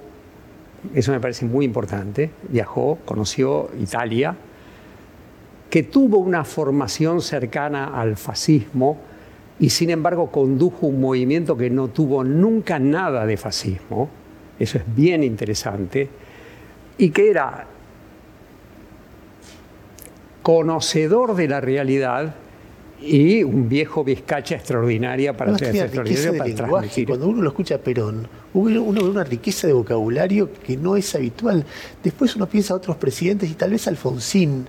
eso 0.95 1.13
me 1.13 1.21
parece 1.21 1.45
muy 1.45 1.65
importante, 1.65 2.31
viajó, 2.49 2.99
conoció 3.05 3.71
Italia, 3.81 4.35
que 5.71 5.83
tuvo 5.83 6.19
una 6.19 6.45
formación 6.45 7.21
cercana 7.21 8.01
al 8.01 8.17
fascismo 8.17 8.99
y 9.61 9.71
sin 9.71 9.91
embargo 9.91 10.31
condujo 10.31 10.87
un 10.87 11.01
movimiento 11.01 11.57
que 11.57 11.69
no 11.71 11.89
tuvo 11.89 12.25
nunca 12.25 12.79
nada 12.79 13.27
de 13.27 13.37
fascismo, 13.37 14.09
eso 14.59 14.79
es 14.79 14.85
bien 14.95 15.23
interesante, 15.23 16.09
y 16.97 17.11
que 17.11 17.31
era 17.31 17.67
conocedor 20.43 21.35
de 21.35 21.49
la 21.49 21.61
realidad 21.61 22.35
y 23.01 23.43
un 23.45 23.69
viejo 23.69 24.03
vizcacha 24.03 24.57
extraordinaria 24.57 25.37
para, 25.37 25.53
riqueza 25.53 25.85
de 25.85 25.89
para 25.89 26.05
lenguaje. 26.49 26.55
transmitir. 26.55 27.07
Cuando 27.09 27.29
uno 27.29 27.43
lo 27.43 27.49
escucha 27.51 27.77
a 27.77 27.79
Perón, 27.79 28.27
uno 28.55 28.83
uno 28.83 29.03
ve 29.05 29.09
una 29.11 29.25
riqueza 29.25 29.67
de 29.67 29.73
vocabulario 29.73 30.51
que 30.67 30.77
no 30.77 30.97
es 30.97 31.15
habitual. 31.15 31.65
Después 32.03 32.35
uno 32.37 32.49
piensa 32.49 32.75
a 32.75 32.77
otros 32.77 32.97
presidentes 32.97 33.51
y 33.51 33.55
tal 33.55 33.71
vez 33.71 33.87
Alfonsín 33.87 34.67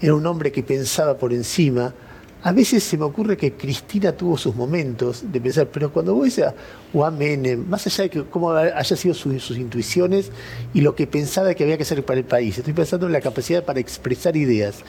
era 0.00 0.14
un 0.14 0.26
hombre 0.26 0.50
que 0.50 0.62
pensaba 0.62 1.16
por 1.16 1.32
encima. 1.32 1.94
A 2.42 2.52
veces 2.52 2.82
se 2.82 2.96
me 2.96 3.04
ocurre 3.04 3.36
que 3.36 3.52
Cristina 3.52 4.12
tuvo 4.12 4.38
sus 4.38 4.56
momentos 4.56 5.30
de 5.30 5.40
pensar, 5.42 5.68
pero 5.70 5.92
cuando 5.92 6.14
vos 6.14 6.38
a 6.38 6.54
Juan 6.90 7.18
Menem, 7.18 7.68
más 7.68 7.86
allá 7.86 8.04
de 8.04 8.10
que 8.10 8.24
cómo 8.24 8.50
haya 8.52 8.96
sido 8.96 9.12
su- 9.14 9.38
sus 9.38 9.58
intuiciones 9.58 10.32
y 10.72 10.80
lo 10.80 10.94
que 10.94 11.06
pensaba 11.06 11.52
que 11.52 11.64
había 11.64 11.76
que 11.76 11.82
hacer 11.82 12.02
para 12.02 12.18
el 12.18 12.24
país, 12.24 12.56
estoy 12.56 12.72
pensando 12.72 13.04
en 13.06 13.12
la 13.12 13.20
capacidad 13.20 13.62
para 13.62 13.78
expresar 13.78 14.38
ideas. 14.38 14.82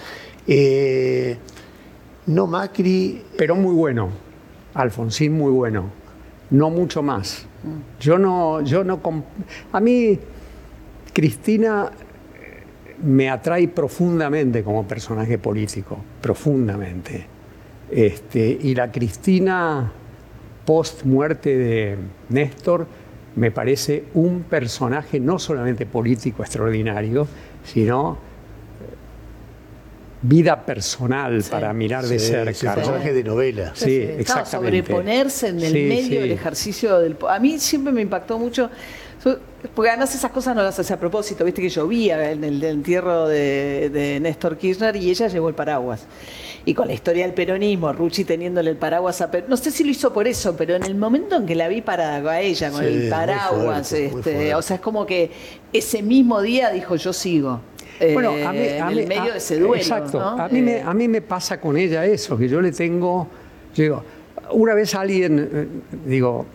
Eh, 0.48 1.38
no 2.28 2.48
Macri, 2.48 3.24
pero 3.38 3.56
muy 3.56 3.74
bueno. 3.74 4.10
Alfonsín 4.74 5.34
muy 5.34 5.52
bueno. 5.52 5.90
No 6.50 6.70
mucho 6.70 7.02
más. 7.02 7.46
Yo 8.00 8.18
no, 8.18 8.62
yo 8.62 8.84
no. 8.84 9.00
A 9.72 9.80
mí, 9.80 10.20
Cristina 11.14 11.92
eh, 12.36 12.64
me 13.04 13.30
atrae 13.30 13.68
profundamente 13.68 14.64
como 14.64 14.88
personaje 14.88 15.38
político, 15.38 15.98
profundamente. 16.22 17.26
Este, 17.90 18.58
y 18.62 18.76
la 18.76 18.92
Cristina 18.92 19.92
post 20.66 21.04
muerte 21.04 21.58
de 21.58 21.98
Néstor 22.30 22.88
me 23.36 23.52
parece 23.52 24.06
un 24.14 24.44
personaje 24.44 25.20
no 25.20 25.40
solamente 25.40 25.86
político 25.86 26.44
extraordinario, 26.44 27.28
sino 27.64 28.18
vida 30.22 30.66
personal 30.66 31.44
para 31.50 31.74
mirar 31.74 32.06
de 32.06 32.20
Sí, 32.20 32.28
cerca. 32.28 32.52
es 32.52 32.62
un 32.64 32.70
¿no? 32.70 32.76
personaje 32.76 33.14
de 33.14 33.24
novela. 33.24 33.72
Sí, 33.76 33.98
exactamente. 34.02 34.78
sobreponerse 34.82 35.48
en 35.50 35.60
el 35.62 35.74
Sí, 35.74 35.80
medio 35.90 36.04
sí. 36.04 36.16
del 36.18 36.32
ejercicio 36.32 37.00
del... 37.00 37.18
A 37.30 37.40
mí 37.40 37.58
siempre 37.60 37.92
me 37.92 38.02
impactó 38.02 38.38
mucho, 38.38 38.70
porque 39.76 39.90
además 39.90 40.14
esas 40.16 40.32
cosas 40.32 40.56
no 40.56 40.64
las 40.64 40.78
hace 40.80 40.94
a 40.94 41.00
propósito, 41.00 41.46
viste 41.46 41.62
que 41.62 41.70
llovía 41.70 42.32
en 42.32 42.44
el 42.44 42.64
entierro 42.64 43.28
de, 43.28 43.90
de 43.92 44.20
Néstor 44.20 44.58
Kirchner 44.58 44.96
y 44.96 45.10
ella 45.10 45.28
llevó 45.28 45.50
el 45.50 45.56
paraguas. 45.56 46.06
Y 46.64 46.76
con 46.76 46.88
la 46.88 46.94
historia 46.94 47.26
del 47.26 47.34
peronismo, 47.34 47.92
Rucci 47.92 48.24
teniéndole 48.24 48.70
el 48.70 48.78
paraguas 48.78 49.20
a 49.22 49.32
Perón, 49.32 49.50
no 49.50 49.58
sé 49.58 49.72
si 49.72 49.84
lo 49.84 49.90
hizo 49.90 50.14
por 50.14 50.28
eso, 50.28 50.56
pero 50.56 50.76
en 50.76 50.84
el 50.84 50.94
momento 50.94 51.36
en 51.36 51.48
que 51.48 51.56
la 51.56 51.68
vi 51.68 51.82
parada 51.82 52.32
a 52.32 52.40
ella 52.42 52.70
con 52.70 52.82
Sí, 52.82 52.88
el 52.88 53.10
paraguas, 53.10 53.90
fuerte, 53.90 54.06
este, 54.06 54.54
o 54.56 54.62
sea, 54.62 54.76
es 54.76 54.82
como 54.82 55.08
que 55.08 55.32
ese 55.74 56.04
mismo 56.04 56.40
día 56.42 56.70
dijo 56.70 56.96
yo 56.98 57.14
sigo. 57.14 57.62
Bueno, 58.14 58.32
eh, 58.32 58.46
a 58.46 58.52
mí, 58.52 58.60
a 58.60 58.78
en 58.78 58.88
mí- 58.96 59.00
el 59.02 59.08
medio 59.08 59.22
a- 59.24 59.32
de 59.32 59.38
ese 59.38 59.60
duelo. 59.60 59.76
Exacto. 59.76 60.20
¿no? 60.20 60.30
A, 60.42 60.48
mí 60.50 60.62
me, 60.62 60.78
Eh, 60.78 60.84
a 60.86 60.94
mí 60.94 61.08
me 61.08 61.22
pasa 61.22 61.60
con 61.60 61.78
ella 61.78 62.06
eso, 62.06 62.38
que 62.38 62.48
yo 62.48 62.62
le 62.62 62.72
tengo. 62.72 63.28
yo 63.76 63.84
digo, 63.84 64.04
una 64.52 64.74
vez 64.74 64.94
alguien, 64.96 65.50
eh, 65.54 65.68
digo, 66.06 66.46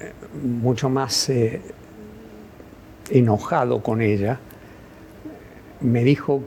eh, 0.00 0.12
mucho 0.42 0.88
más 0.90 1.28
eh, 1.30 1.60
enojado 3.10 3.82
con 3.82 4.00
ella, 4.00 4.38
me 5.80 6.04
dijo: 6.04 6.42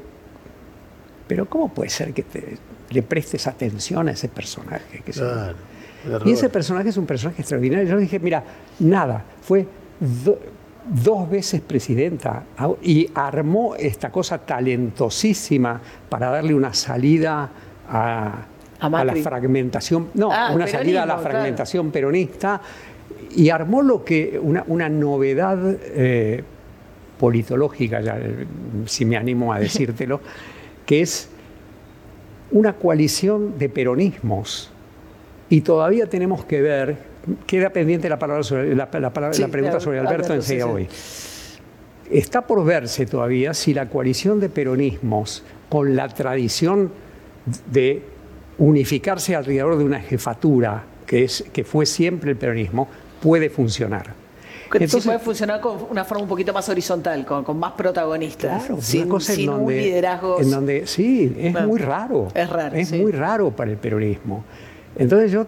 Pero, 1.28 1.45
¿cómo 1.48 1.74
puede 1.74 1.90
ser 1.90 2.14
que 2.14 2.24
te- 2.24 2.57
le 2.90 3.02
prestes 3.02 3.48
atención 3.48 4.07
a 4.07 4.11
ese 4.11 4.28
personaje? 4.28 5.02
Que 5.03 5.11
Claro, 5.11 5.56
y 6.26 6.34
ese 6.34 6.49
personaje 6.49 6.90
es 6.90 6.98
un 6.98 7.06
personaje 7.06 7.41
extraordinario. 7.41 7.88
Yo 7.88 7.95
le 7.95 8.02
dije, 8.02 8.20
mira, 8.20 8.44
nada, 8.80 9.24
fue 9.41 9.65
do- 9.99 10.38
dos 10.90 11.30
veces 11.30 11.62
presidenta 11.62 12.44
au- 12.58 12.78
y 12.82 13.10
armó 13.16 13.76
esta 13.76 14.12
cosa 14.12 14.38
talentosísima 14.38 15.80
para 16.10 16.30
darle 16.30 16.54
una 16.54 16.74
salida 16.74 17.50
a, 17.90 18.46
A 18.80 18.88
a 18.88 19.06
la 19.06 19.16
fragmentación, 19.16 20.10
no, 20.16 20.30
Ah, 20.32 20.52
una 20.54 20.68
salida 20.68 21.04
a 21.04 21.06
la 21.06 21.16
claro. 21.16 21.30
fragmentación 21.30 21.90
peronista 21.92 22.60
y 23.36 23.50
armó 23.50 23.82
lo 23.82 24.04
que 24.04 24.40
una, 24.42 24.64
una 24.68 24.90
novedad 24.90 25.58
eh, 25.82 26.44
politológica, 27.20 28.02
ya, 28.02 28.18
eh, 28.20 28.46
si 28.86 29.06
me 29.06 29.16
animo 29.16 29.54
a 29.54 29.60
decírtelo, 29.60 30.20
que 30.86 31.02
es 31.02 31.30
una 32.52 32.74
coalición 32.74 33.58
de 33.58 33.70
peronismos. 33.70 34.70
Y 35.50 35.62
todavía 35.62 36.08
tenemos 36.08 36.46
que 36.46 36.62
ver, 36.62 36.98
queda 37.45 37.70
pendiente 37.70 38.10
la, 38.10 38.20
palabra 38.20 38.44
sobre, 38.44 38.76
la, 38.76 38.90
la 38.91 39.14
palabra- 39.14 39.34
Sí, 39.34 39.41
la 39.41 39.48
pregunta 39.48 39.80
sobre 39.80 40.00
Alberto 40.00 40.34
Alberto, 40.34 40.34
enseguida 40.36 40.66
sí, 40.66 40.70
sí. 40.72 40.76
hoy. 40.76 42.18
Está 42.20 42.41
por 42.41 42.64
verse 42.66 43.06
todavía 43.06 43.54
si 43.54 43.74
la 43.74 43.88
coalición 43.90 44.40
de 44.40 44.50
peronismos, 44.50 45.44
con 45.70 45.95
la 45.95 46.08
tradición 46.10 46.91
de 47.72 48.04
unificarse 48.58 49.36
alrededor 49.36 49.78
de 49.78 49.84
una 49.84 50.00
jefatura, 50.00 50.84
que, 51.08 51.24
es, 51.24 51.44
que 51.54 51.64
fue 51.64 51.86
siempre 51.86 52.32
el 52.32 52.38
peronismo, 52.38 52.88
puede 53.22 53.50
funcionar. 53.50 54.14
Que 54.72 54.80
sí 54.80 54.84
Entonces- 54.86 55.06
puede 55.06 55.20
funcionar 55.20 55.62
con 55.62 55.78
una 55.90 56.04
forma 56.04 56.24
un 56.24 56.30
poquito 56.30 56.52
más 56.54 56.68
horizontal, 56.70 57.26
con, 57.26 57.44
con 57.44 57.58
más 57.58 57.74
protagonistas, 57.74 58.66
Claro, 58.66 58.82
sin, 58.82 59.04
una 59.04 59.12
cosa 59.12 59.32
en 59.34 59.38
sin 59.40 59.50
un 59.50 59.58
donde, 59.60 59.82
liderazgo. 59.82 60.40
en 60.41 60.52
donde 60.52 60.88
sí, 60.88 61.36
es 61.40 61.52
Claro. 61.52 61.68
muy 61.68 61.80
raro. 61.80 62.28
Es 62.34 62.50
raro, 62.50 62.76
Es 62.76 62.90
sí. 62.90 63.00
muy 63.00 63.12
raro 63.12 63.52
para 63.52 63.72
el 63.72 63.78
peronismo. 63.78 64.44
Entonces 64.95 65.32
yo 65.32 65.45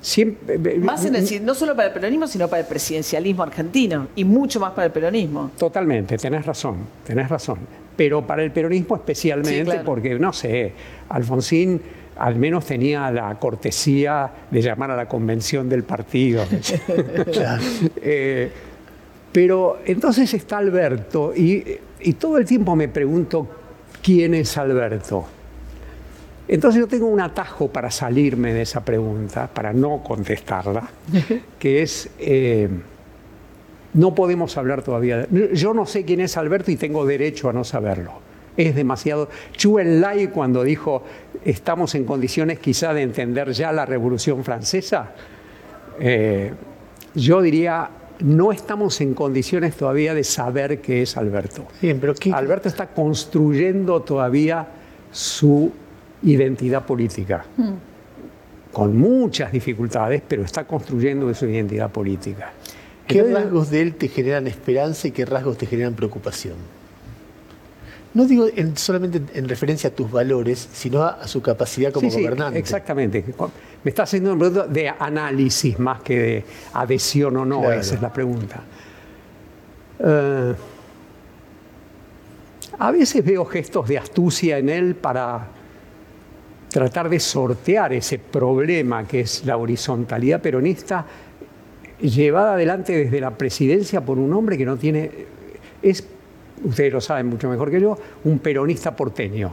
siempre... 0.00 0.58
Más 0.78 1.04
en 1.04 1.16
el- 1.16 1.44
no 1.44 1.54
solo 1.54 1.74
para 1.76 1.88
el 1.88 1.94
peronismo, 1.94 2.26
sino 2.26 2.48
para 2.48 2.60
el 2.60 2.66
presidencialismo 2.66 3.42
argentino 3.42 4.08
y 4.16 4.24
mucho 4.24 4.58
más 4.60 4.72
para 4.72 4.86
el 4.86 4.92
peronismo. 4.92 5.50
Totalmente, 5.58 6.16
tenés 6.16 6.46
razón, 6.46 6.76
tenés 7.06 7.28
razón. 7.28 7.58
Pero 7.96 8.26
para 8.26 8.42
el 8.42 8.50
peronismo 8.50 8.96
especialmente, 8.96 9.58
Sí, 9.58 9.64
claro. 9.64 9.82
porque, 9.84 10.18
no 10.18 10.32
sé, 10.32 10.72
Alfonsín 11.10 11.80
al 12.18 12.36
menos 12.36 12.66
tenía 12.66 13.10
la 13.10 13.38
cortesía 13.38 14.30
de 14.50 14.60
llamar 14.60 14.90
a 14.90 14.96
la 14.96 15.08
convención 15.08 15.68
del 15.68 15.84
partido. 15.84 16.44
Eh, 18.02 18.50
pero 19.32 19.78
entonces 19.86 20.32
está 20.34 20.58
Alberto 20.58 21.32
y, 21.36 21.64
y 22.00 22.12
todo 22.14 22.38
el 22.38 22.44
tiempo 22.44 22.74
me 22.74 22.88
pregunto 22.88 23.46
quién 24.02 24.34
es 24.34 24.56
Alberto. 24.58 25.24
Entonces 26.52 26.80
yo 26.80 26.88
tengo 26.88 27.06
un 27.06 27.20
atajo 27.20 27.68
para 27.68 27.92
salirme 27.92 28.52
de 28.52 28.62
esa 28.62 28.84
pregunta, 28.84 29.46
para 29.46 29.72
no 29.72 30.02
contestarla, 30.02 30.90
que 31.60 31.82
es, 31.82 32.10
eh, 32.18 32.68
no 33.94 34.16
podemos 34.16 34.56
hablar 34.56 34.82
todavía. 34.82 35.28
Yo 35.52 35.74
no 35.74 35.86
sé 35.86 36.04
quién 36.04 36.18
es 36.18 36.36
Alberto 36.36 36.72
y 36.72 36.76
tengo 36.76 37.06
derecho 37.06 37.48
a 37.48 37.52
no 37.52 37.62
saberlo. 37.62 38.14
Es 38.56 38.74
demasiado. 38.74 39.28
Chu 39.52 39.78
Enlai 39.78 40.32
cuando 40.32 40.64
dijo, 40.64 41.04
estamos 41.44 41.94
en 41.94 42.04
condiciones 42.04 42.58
quizá 42.58 42.92
de 42.94 43.02
entender 43.02 43.52
ya 43.52 43.70
la 43.70 43.86
Revolución 43.86 44.42
Francesa, 44.42 45.12
eh, 46.00 46.52
yo 47.14 47.42
diría, 47.42 47.90
no 48.18 48.50
estamos 48.50 49.00
en 49.00 49.14
condiciones 49.14 49.76
todavía 49.76 50.14
de 50.14 50.24
saber 50.24 50.80
qué 50.80 51.02
es 51.02 51.16
Alberto. 51.16 51.68
pero 51.80 52.12
Alberto 52.32 52.68
está 52.68 52.88
construyendo 52.88 54.02
todavía 54.02 54.66
su 55.12 55.72
identidad 56.22 56.84
política, 56.84 57.44
hmm. 57.56 58.72
con 58.72 58.96
muchas 58.96 59.52
dificultades, 59.52 60.22
pero 60.26 60.42
está 60.42 60.64
construyendo 60.64 61.32
su 61.34 61.46
identidad 61.46 61.90
política. 61.90 62.52
¿Qué 63.06 63.22
rasgos 63.24 63.70
de 63.70 63.80
él 63.80 63.94
te 63.96 64.08
generan 64.08 64.46
esperanza 64.46 65.08
y 65.08 65.10
qué 65.10 65.24
rasgos 65.24 65.58
te 65.58 65.66
generan 65.66 65.94
preocupación? 65.94 66.54
No 68.12 68.24
digo 68.24 68.46
solamente 68.74 69.22
en 69.38 69.48
referencia 69.48 69.90
a 69.90 69.92
tus 69.92 70.10
valores, 70.10 70.68
sino 70.72 71.02
a, 71.02 71.26
su 71.28 71.40
capacidad 71.42 71.92
como 71.92 72.10
gobernante. 72.10 72.58
exactamente. 72.58 73.24
Me 73.84 73.88
está 73.88 74.02
haciendo 74.02 74.32
un 74.32 74.38
pregunta 74.38 74.66
de 74.66 74.88
análisis 74.88 75.78
más 75.78 76.02
que 76.02 76.18
de 76.18 76.44
adhesión 76.74 77.36
o 77.36 77.44
no, 77.44 77.70
esa 77.70 77.94
es 77.94 78.02
la 78.02 78.12
pregunta. 78.12 78.62
Eh, 80.00 80.54
a 82.78 82.90
veces 82.90 83.24
veo 83.24 83.44
gestos 83.44 83.88
de 83.88 83.98
astucia 83.98 84.58
en 84.58 84.68
él 84.70 84.96
para 84.96 85.48
tratar 86.70 87.08
de 87.08 87.20
sortear 87.20 87.92
ese 87.92 88.18
problema 88.18 89.06
que 89.06 89.20
es 89.20 89.44
la 89.44 89.56
horizontalidad 89.56 90.40
peronista 90.40 91.04
llevada 92.00 92.54
adelante 92.54 92.96
desde 92.96 93.20
la 93.20 93.32
presidencia 93.32 94.00
por 94.00 94.18
un 94.18 94.32
hombre 94.32 94.56
que 94.56 94.64
no 94.64 94.76
tiene, 94.76 95.10
es, 95.82 96.06
ustedes 96.64 96.92
lo 96.92 97.00
saben 97.00 97.26
mucho 97.26 97.48
mejor 97.48 97.70
que 97.70 97.80
yo, 97.80 97.98
un 98.24 98.38
peronista 98.38 98.94
porteño. 98.94 99.52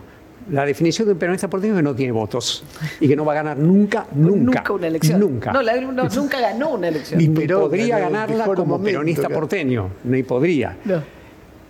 La 0.52 0.66
definición 0.66 1.08
de 1.08 1.14
un 1.14 1.20
peronista 1.20 1.50
porteño 1.50 1.74
es 1.74 1.80
que 1.80 1.84
no 1.84 1.94
tiene 1.94 2.14
votos 2.14 2.64
y 3.02 3.08
que 3.10 3.18
no 3.18 3.26
va 3.26 3.34
a 3.34 3.36
ganar 3.36 3.58
nunca, 3.58 4.08
nunca. 4.14 4.60
Nunca 4.60 4.74
una 4.74 4.88
elección. 4.88 5.20
Nunca. 5.20 5.52
No, 5.52 5.62
nunca 6.16 6.40
ganó 6.40 6.70
una 6.70 6.88
elección. 6.88 7.20
Ni, 7.20 7.48
podría 7.48 8.00
ganarla 8.00 8.46
como 8.46 8.82
peronista 8.82 9.28
porteño, 9.28 9.90
ni 10.06 10.24
podría. 10.24 10.78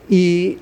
Y 0.10 0.60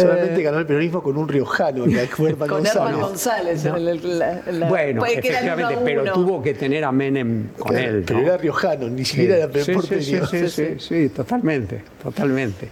Solamente 0.00 0.40
eh, 0.40 0.42
ganó 0.42 0.58
el 0.58 0.66
peronismo 0.66 1.02
con 1.02 1.16
un 1.16 1.28
riojano, 1.28 1.84
que 1.86 2.06
fue 2.06 2.34
con 2.34 2.48
González. 2.48 2.96
González. 2.96 4.68
bueno, 4.68 5.04
efectivamente, 5.06 5.78
pero 5.84 6.12
tuvo 6.12 6.42
que 6.42 6.54
tener 6.54 6.84
a 6.84 6.92
Menem 6.92 7.48
con 7.58 7.76
él. 7.76 8.04
Pero 8.06 8.20
era 8.20 8.36
riojano, 8.36 8.88
ni 8.88 9.04
siquiera 9.04 9.36
era 9.36 9.48
porteño. 9.48 10.26
Sí 10.26 10.48
sí, 10.48 10.74
sí, 10.78 11.08
totalmente, 11.08 11.82
totalmente. 12.02 12.68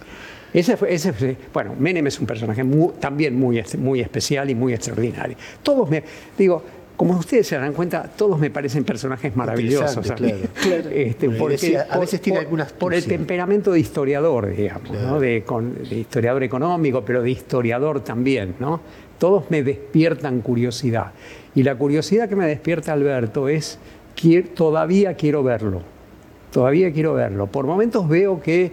Ese 0.53 0.77
fue, 0.77 0.93
ese 0.93 1.13
bueno, 1.51 1.75
Menem 1.77 2.05
es 2.07 2.19
un 2.19 2.27
personaje 2.27 2.63
también 2.99 3.35
muy, 3.35 3.63
muy 3.79 4.01
especial 4.01 4.49
y 4.49 4.55
muy 4.55 4.73
extraordinario. 4.73 5.35
Todos 5.63 5.89
me, 5.89 6.03
digo, 6.37 6.63
como 6.95 7.17
ustedes 7.17 7.47
se 7.47 7.55
darán 7.55 7.73
cuenta, 7.73 8.03
todos 8.03 8.39
me 8.39 8.49
parecen 8.49 8.83
personajes 8.83 9.35
maravillosos. 9.35 10.13
Este, 10.91 11.29
a 11.89 11.97
veces 11.97 12.21
tiene 12.21 12.39
algunas 12.39 12.71
por 12.71 12.93
el 12.93 13.03
temperamento 13.05 13.71
de 13.71 13.79
historiador, 13.79 14.55
digamos, 14.55 15.19
de, 15.19 15.43
historiador 15.91 16.43
económico, 16.43 17.03
pero 17.03 17.23
de 17.23 17.31
historiador 17.31 18.01
también. 18.01 18.55
¿no? 18.59 18.79
Todos 19.17 19.49
me 19.49 19.63
despiertan 19.63 20.41
curiosidad. 20.41 21.13
Y 21.55 21.63
la 21.63 21.75
curiosidad 21.75 22.29
que 22.29 22.35
me 22.35 22.47
despierta 22.47 22.93
Alberto 22.93 23.49
es, 23.49 23.79
que 24.15 24.43
todavía 24.43 25.15
quiero 25.15 25.43
verlo, 25.43 25.81
todavía 26.51 26.91
quiero 26.93 27.15
verlo. 27.15 27.47
Por 27.47 27.65
momentos 27.65 28.07
veo 28.07 28.41
que 28.41 28.71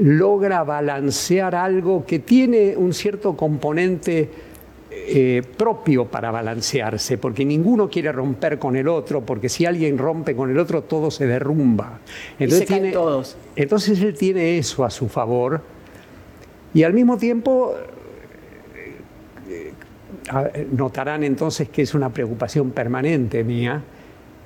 logra 0.00 0.64
balancear 0.64 1.54
algo 1.54 2.04
que 2.04 2.18
tiene 2.18 2.76
un 2.76 2.92
cierto 2.92 3.36
componente 3.36 4.28
eh, 5.06 5.42
propio 5.56 6.06
para 6.06 6.30
balancearse, 6.30 7.18
porque 7.18 7.44
ninguno 7.44 7.90
quiere 7.90 8.10
romper 8.10 8.58
con 8.58 8.76
el 8.76 8.88
otro, 8.88 9.20
porque 9.20 9.48
si 9.48 9.66
alguien 9.66 9.98
rompe 9.98 10.34
con 10.34 10.50
el 10.50 10.58
otro, 10.58 10.82
todo 10.82 11.10
se 11.10 11.26
derrumba. 11.26 11.98
Entonces, 12.38 12.66
tiene, 12.66 12.92
todos. 12.92 13.36
entonces 13.54 14.00
él 14.00 14.14
tiene 14.14 14.56
eso 14.56 14.84
a 14.84 14.90
su 14.90 15.08
favor 15.08 15.60
y 16.72 16.84
al 16.84 16.94
mismo 16.94 17.18
tiempo 17.18 17.74
eh, 19.48 19.72
notarán 20.72 21.22
entonces 21.22 21.68
que 21.68 21.82
es 21.82 21.94
una 21.94 22.08
preocupación 22.08 22.70
permanente 22.70 23.44
mía. 23.44 23.82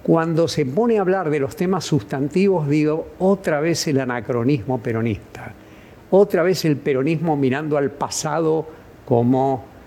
Cuando 0.02 0.48
se 0.48 0.66
pone 0.66 0.98
a 0.98 1.02
hablar 1.02 1.30
de 1.30 1.38
los 1.38 1.54
temas 1.54 1.84
sustantivos, 1.84 2.68
digo, 2.68 3.08
otra 3.18 3.60
vez 3.60 3.86
el 3.86 4.00
anacronismo 4.00 4.78
peronista, 4.78 5.52
otra 6.10 6.42
vez 6.42 6.64
el 6.64 6.76
peronismo 6.76 7.36
mirando 7.36 7.76
al 7.76 7.90
pasado 7.90 8.66
como 9.04 9.77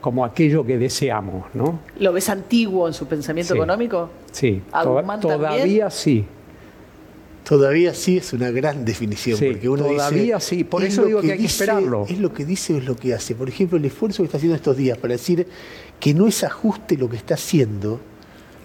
como 0.00 0.24
aquello 0.24 0.64
que 0.64 0.78
deseamos. 0.78 1.46
¿no? 1.54 1.80
¿Lo 1.98 2.12
ves 2.12 2.28
antiguo 2.28 2.88
en 2.88 2.94
su 2.94 3.06
pensamiento 3.06 3.54
económico? 3.54 4.10
Sí, 4.32 4.62
todavía 5.20 5.90
sí. 5.90 6.26
Todavía 7.48 7.94
sí 7.94 8.18
es 8.18 8.34
una 8.34 8.50
gran 8.50 8.84
definición, 8.84 9.38
porque 9.40 9.70
uno 9.70 9.86
todavía 9.86 10.38
sí, 10.38 10.64
por 10.64 10.84
eso 10.84 11.06
digo 11.06 11.22
que, 11.22 11.32
hay 11.32 11.38
que 11.38 11.46
esperarlo. 11.46 12.04
Es 12.06 12.18
lo 12.18 12.30
que 12.30 12.44
dice 12.44 12.74
o 12.74 12.76
es 12.76 12.84
lo 12.84 12.94
que 12.94 13.14
hace. 13.14 13.34
Por 13.34 13.48
ejemplo, 13.48 13.78
el 13.78 13.84
esfuerzo 13.86 14.22
que 14.22 14.26
está 14.26 14.36
haciendo 14.36 14.54
estos 14.54 14.76
días 14.76 14.98
para 14.98 15.14
decir 15.14 15.46
que 15.98 16.12
no 16.12 16.26
es 16.26 16.44
ajuste 16.44 16.98
lo 16.98 17.08
que 17.08 17.16
está 17.16 17.34
haciendo, 17.34 18.00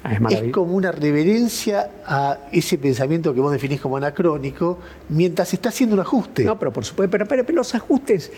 ah, 0.04 0.18
es, 0.30 0.52
como 0.52 0.76
una 0.76 0.92
reverencia 0.92 1.92
a 2.06 2.40
ese 2.52 2.78
pensamiento 2.78 3.34
que 3.34 3.40
vos 3.40 3.54
definís 3.54 3.80
como 3.80 3.96
anacrónico, 3.96 4.80
mientras 5.08 5.54
está 5.54 5.70
haciendo 5.70 5.96
un 5.96 6.02
ajuste. 6.02 6.44
No, 6.44 6.60
pero 6.60 6.74
por 6.74 6.84
supuesto, 6.84 7.10
pero, 7.10 7.26
pero 7.26 7.54
los 7.54 7.74
ajustes 7.74 8.34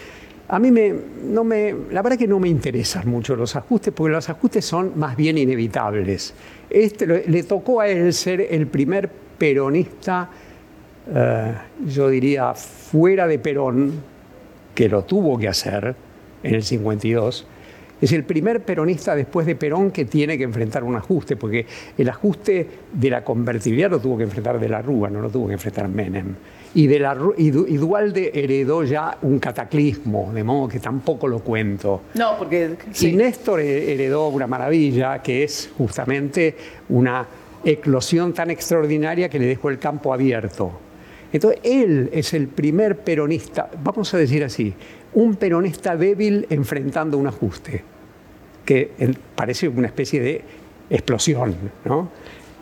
a 0.47 0.59
mí 0.59 0.72
me, 0.72 0.93
no 1.23 1.43
me, 1.43 1.73
la 1.91 2.01
verdad 2.01 2.17
que 2.17 2.27
no 2.27 2.39
me 2.39 2.47
interesan 2.47 3.09
mucho 3.09 3.35
los 3.35 3.55
ajustes, 3.55 3.93
porque 3.93 4.13
los 4.13 4.30
ajustes 4.30 4.63
son 4.63 4.91
más 4.95 5.15
bien 5.15 5.38
inevitables. 5.38 6.34
Este, 6.69 7.27
le 7.27 7.43
tocó 7.43 7.81
a 7.81 7.88
él 7.88 8.13
ser 8.13 8.41
el 8.41 8.67
primer 8.67 9.09
peronista, 9.09 10.30
eh, 11.13 11.53
yo 11.88 12.09
diría, 12.09 12.53
fuera 12.53 13.27
de 13.27 13.39
Perón, 13.39 13.93
que 14.76 14.88
lo 14.88 15.03
tuvo 15.03 15.38
que 15.38 15.47
hacer 15.47 15.95
en 16.43 16.55
el 16.55 16.63
52. 16.63 17.47
Es 18.01 18.11
el 18.11 18.23
primer 18.23 18.61
peronista 18.63 19.15
después 19.15 19.47
de 19.47 19.55
Perón 19.55 19.89
que 19.89 20.05
tiene 20.05 20.38
que 20.38 20.43
enfrentar 20.43 20.84
un 20.84 20.95
ajuste, 20.95 21.38
porque 21.38 21.65
el 21.97 22.09
ajuste 22.09 22.67
de 22.93 23.09
la 23.09 23.23
convertibilidad 23.23 23.89
lo 23.89 23.99
tuvo 23.99 24.17
que 24.17 24.26
enfrentar 24.26 24.59
de 24.59 24.69
la 24.69 24.81
Rúa, 24.81 25.09
no 25.09 25.22
lo 25.22 25.30
tuvo 25.30 25.47
que 25.47 25.53
enfrentar 25.53 25.88
Menem 25.88 26.35
y, 26.76 26.88
de 26.88 26.99
la, 26.99 27.18
y, 27.38 27.52
Dualde 27.52 28.31
heredó 28.34 28.84
ya 28.84 29.18
un 29.22 29.39
cataclismo, 29.39 30.31
de 30.34 30.43
modo 30.43 30.68
que 30.68 30.81
tampoco 30.81 31.26
lo 31.26 31.39
cuento. 31.39 32.02
No, 32.15 32.38
porque... 32.38 32.76
Y 32.99 33.14
Néstor 33.14 33.61
heredó 33.61 34.27
una 34.27 34.45
maravilla, 34.45 35.23
que 35.23 35.45
es 35.45 35.69
justamente 35.77 36.53
una 36.89 37.26
eclosión 37.64 38.34
tan 38.34 38.52
extraordinaria 38.52 39.30
que 39.30 39.39
le 39.39 39.45
dejó 39.45 39.69
el 39.69 39.80
campo 39.80 40.14
abierto. 40.14 40.73
Entonces, 41.31 41.61
él 41.64 42.10
es 42.11 42.34
el 42.34 42.49
primer 42.49 42.97
peronista, 42.97 43.69
vamos 43.81 44.14
a 44.14 44.18
decir 44.18 44.43
así, 44.43 44.73
un 45.14 45.38
peronista 45.38 45.95
débil 45.95 46.45
enfrentando 46.49 47.18
un 47.18 47.27
ajuste, 47.27 47.84
que 48.65 48.91
parece 49.34 49.69
una 49.69 49.88
especie 49.88 50.22
de 50.22 50.41
explosión, 50.89 51.56
¿no? 51.85 52.10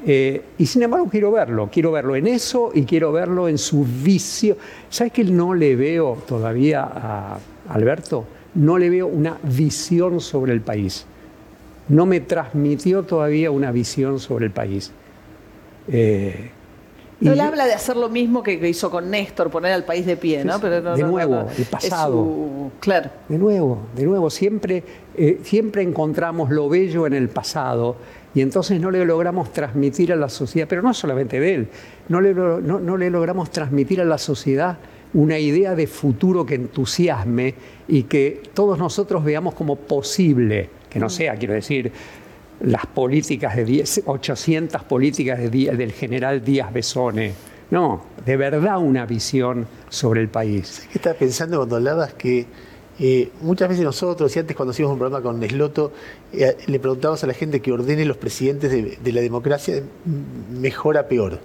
Eh, 0.06 0.42
y 0.58 0.66
sin 0.66 0.84
embargo 0.84 1.08
quiero 1.10 1.32
verlo, 1.32 1.70
quiero 1.72 1.92
verlo 1.92 2.16
en 2.16 2.28
eso 2.28 2.72
y 2.74 2.84
quiero 2.84 3.12
verlo 3.12 3.48
en 3.48 3.58
su 3.58 3.86
vicio. 3.86 4.58
¿Sabes 4.90 5.14
que 5.14 5.24
no 5.24 5.54
le 5.54 5.76
veo 5.76 6.18
todavía 6.28 6.84
a 6.84 7.38
Alberto? 7.70 8.26
No 8.56 8.78
le 8.78 8.90
veo 8.90 9.08
una 9.08 9.38
visión 9.44 10.20
sobre 10.20 10.54
el 10.54 10.62
país. 10.62 11.06
No 11.88 12.06
me 12.06 12.20
transmitió 12.20 13.04
todavía 13.04 13.50
una 13.52 13.72
visión 13.72 14.20
sobre 14.20 14.46
el 14.46 14.52
país. 14.52 14.92
Eh, 15.88 16.52
no 17.20 17.36
le 17.36 17.42
habla 17.42 17.66
de 17.66 17.74
hacer 17.74 17.96
lo 17.96 18.10
mismo 18.10 18.44
que, 18.44 18.54
hizo 18.68 18.92
con 18.92 19.10
Néstor, 19.10 19.50
poner 19.50 19.72
al 19.72 19.86
país 19.86 20.06
de 20.06 20.18
pie, 20.18 20.44
¿no? 20.44 20.60
Pero 20.60 20.96
de 20.96 21.04
nuevo, 21.04 21.48
el 21.58 21.66
pasado. 21.66 22.72
claro. 22.80 23.10
De 23.30 23.38
nuevo, 23.38 23.80
de 23.96 24.04
nuevo, 24.06 24.30
siempre, 24.30 24.84
eh, 25.16 25.40
siempre 25.44 25.84
encontramos 25.84 26.50
lo 26.50 26.68
bello 26.68 27.08
en 27.08 27.14
el 27.14 27.30
pasado 27.30 27.96
y 28.36 28.42
entonces 28.42 28.80
no 28.80 28.90
le 28.90 29.06
logramos 29.06 29.52
transmitir 29.54 30.12
a 30.12 30.16
la 30.16 30.30
sociedad, 30.30 30.68
pero 30.68 30.82
no 30.82 30.94
solamente 30.94 31.40
de 31.40 31.54
él, 31.54 31.68
no 32.10 32.20
le, 32.20 32.34
no, 32.34 32.98
le 32.98 33.10
logramos 33.10 33.52
transmitir 33.52 34.02
a 34.02 34.06
la 34.06 34.18
sociedad 34.18 34.78
una 35.14 35.38
idea 35.38 35.76
de 35.76 35.86
futuro 35.86 36.46
que 36.46 36.56
entusiasme 36.56 37.54
y 37.88 38.04
que 38.04 38.42
todos 38.54 38.80
nosotros 38.80 39.24
veamos 39.24 39.54
como 39.54 39.76
posible, 39.76 40.70
que 40.90 41.00
no 41.00 41.10
sea, 41.10 41.36
quiero 41.36 41.54
decir, 41.54 41.92
las 42.62 42.88
políticas 42.88 43.56
de 43.56 43.66
10, 43.66 44.04
800 44.06 44.84
políticas 44.84 45.40
de, 45.40 45.50
del 45.50 45.92
general 45.92 46.44
Díaz 46.44 46.74
Besone. 46.74 47.34
No, 47.70 48.06
de 48.26 48.38
verdad 48.38 48.80
una 48.80 49.06
visión 49.06 49.68
sobre 49.90 50.22
el 50.22 50.30
país. 50.30 50.88
¿Qué 50.92 50.98
estás 50.98 51.16
pensando 51.16 51.58
cuando 51.58 51.76
hablabas 51.76 52.14
que 52.14 52.46
Eh, 53.00 53.32
muchas 53.42 53.70
veces 53.70 53.84
nosotros, 53.84 54.36
y 54.36 54.40
antes 54.40 54.56
cuando 54.56 54.72
hacíamos 54.72 54.94
un 54.94 55.00
programa 55.00 55.24
con 55.24 55.40
Nesloto, 55.40 55.92
eh, 56.32 56.56
le 56.68 56.80
preguntábamos 56.80 57.24
a 57.24 57.28
la 57.28 57.34
gente 57.34 57.60
que 57.62 57.72
ordene 57.72 58.06
los 58.06 58.18
presidentes 58.18 58.72
de, 58.72 59.12
la 59.12 59.22
democracia 59.22 59.82
mejor 60.52 60.98
a 60.98 61.08
peor. 61.08 61.40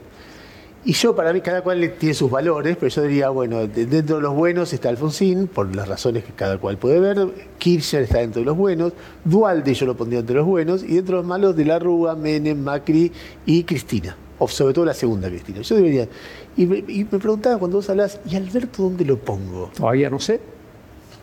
Y 0.85 0.93
yo, 0.93 1.17
para 1.17 1.33
mí, 1.33 1.41
cada 1.41 1.63
cual 1.63 1.95
tiene 1.99 2.15
sus 2.15 2.31
valores, 2.31 2.77
pero 2.77 2.89
yo 2.89 3.03
diría, 3.03 3.31
bueno, 3.31 3.67
dentro 3.67 4.17
de 4.17 4.23
los 4.23 4.35
buenos 4.35 4.73
está 4.73 4.89
Alfonsín, 4.89 5.49
por 5.49 5.75
las 5.75 5.89
razones 5.89 6.25
que 6.25 6.33
cada 6.33 6.59
cual 6.59 6.79
puede 6.79 7.01
ver, 7.01 7.29
Kirchner 7.59 8.03
está 8.03 8.19
dentro 8.19 8.41
de 8.41 8.47
los 8.47 8.57
buenos, 8.57 8.93
Dualde 9.25 9.75
yo 9.75 9.87
lo 9.87 9.97
pondría 9.97 10.21
entre 10.21 10.37
los 10.37 10.47
buenos, 10.47 10.83
y 10.83 10.95
dentro 10.95 11.17
de 11.17 11.23
los 11.23 11.27
malos, 11.27 11.57
De 11.57 11.65
la 11.65 11.79
Rúa, 11.79 12.15
Menem, 12.15 12.59
Macri 12.59 13.11
y 13.45 13.65
Cristina, 13.65 14.17
o 14.39 14.47
sobre 14.49 14.73
todo 14.73 14.85
la 14.85 14.95
segunda 14.95 15.29
Cristina. 15.29 15.61
Yo 15.63 15.75
debería, 15.75 16.09
y 16.57 16.67
me, 16.67 16.79
y 16.79 17.07
me 17.11 17.19
preguntaba 17.19 17.59
cuando 17.59 17.79
vos 17.79 17.91
hablás, 17.91 18.21
¿y 18.27 18.37
Alberto 18.37 18.85
dónde 18.85 19.05
lo 19.05 19.19
pongo? 19.19 19.71
Todavía 19.77 20.09
no 20.09 20.21
sé, 20.21 20.41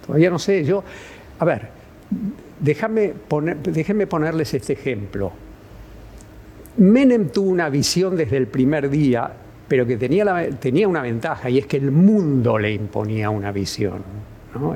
todavía 0.06 0.30
no 0.30 0.40
sé. 0.40 0.64
Yo, 0.64 0.84
a 1.40 1.46
ver, 1.46 1.70
déjame 2.60 3.10
poner, 3.10 3.58
déjenme 3.58 4.08
ponerles 4.08 4.54
este 4.54 4.74
ejemplo. 4.74 5.32
Menem 6.78 7.30
tuvo 7.30 7.50
una 7.50 7.70
visión 7.70 8.16
desde 8.16 8.38
el 8.38 8.48
primer 8.48 8.90
día 8.90 9.32
pero 9.68 9.86
que 9.86 9.98
tenía, 9.98 10.50
tenía 10.60 10.88
una 10.88 11.02
ventaja 11.02 11.50
y 11.50 11.58
es 11.58 11.66
que 11.66 11.78
el 11.78 11.92
mundo 11.92 12.58
le 12.58 12.72
imponía 12.72 13.30
una 13.30 13.52
visión. 13.52 14.04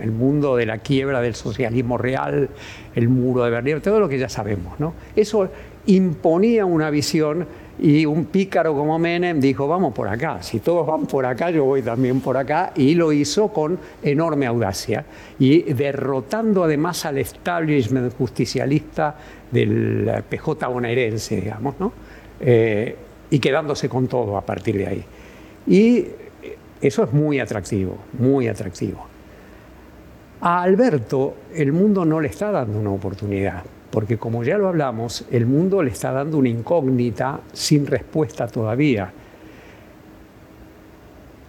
El 0.01 0.11
mundo 0.11 0.57
de 0.57 0.65
la 0.65 0.79
quiebra 0.79 1.21
del 1.21 1.35
socialismo 1.35 1.97
real, 1.97 2.49
el 2.95 3.07
muro 3.07 3.45
de 3.45 3.51
Berlín, 3.51 3.79
todo 3.79 3.99
lo 3.99 4.09
que 4.09 4.17
ya 4.17 4.27
sabemos. 4.27 4.77
¿no? 4.77 4.93
Eso 5.15 5.49
imponía 5.85 6.65
una 6.65 6.89
visión 6.89 7.47
y 7.79 8.05
un 8.05 8.25
pícaro 8.25 8.75
como 8.75 8.99
Menem 8.99 9.39
dijo, 9.39 9.67
vamos 9.67 9.93
por 9.93 10.07
acá, 10.07 10.43
si 10.43 10.59
todos 10.59 10.85
van 10.85 11.05
por 11.05 11.25
acá, 11.25 11.49
yo 11.49 11.63
voy 11.63 11.81
también 11.81 12.19
por 12.19 12.35
acá, 12.35 12.73
y 12.75 12.93
lo 12.93 13.13
hizo 13.13 13.47
con 13.53 13.79
enorme 14.03 14.45
audacia, 14.45 15.05
y 15.39 15.73
derrotando 15.73 16.63
además 16.63 17.05
al 17.05 17.19
establishment 17.19 18.13
justicialista 18.17 19.15
del 19.51 20.23
PJ 20.29 20.67
bonaerense, 20.67 21.41
digamos, 21.41 21.75
¿no? 21.79 21.93
Eh, 22.39 22.95
y 23.31 23.39
quedándose 23.39 23.87
con 23.87 24.07
todo 24.07 24.37
a 24.37 24.41
partir 24.41 24.77
de 24.77 24.87
ahí. 24.87 25.03
Y 25.67 26.05
eso 26.81 27.03
es 27.03 27.13
muy 27.13 27.39
atractivo, 27.39 27.97
muy 28.17 28.47
atractivo. 28.47 29.05
A 30.41 30.61
Alberto 30.61 31.35
el 31.53 31.71
mundo 31.71 32.05
no 32.05 32.19
le 32.19 32.29
está 32.29 32.51
dando 32.51 32.79
una 32.79 32.91
oportunidad, 32.91 33.63
porque 33.91 34.17
como 34.17 34.43
ya 34.43 34.57
lo 34.57 34.67
hablamos, 34.67 35.25
el 35.31 35.45
mundo 35.45 35.81
le 35.81 35.91
está 35.91 36.11
dando 36.11 36.37
una 36.37 36.49
incógnita 36.49 37.41
sin 37.53 37.85
respuesta 37.85 38.47
todavía. 38.47 39.11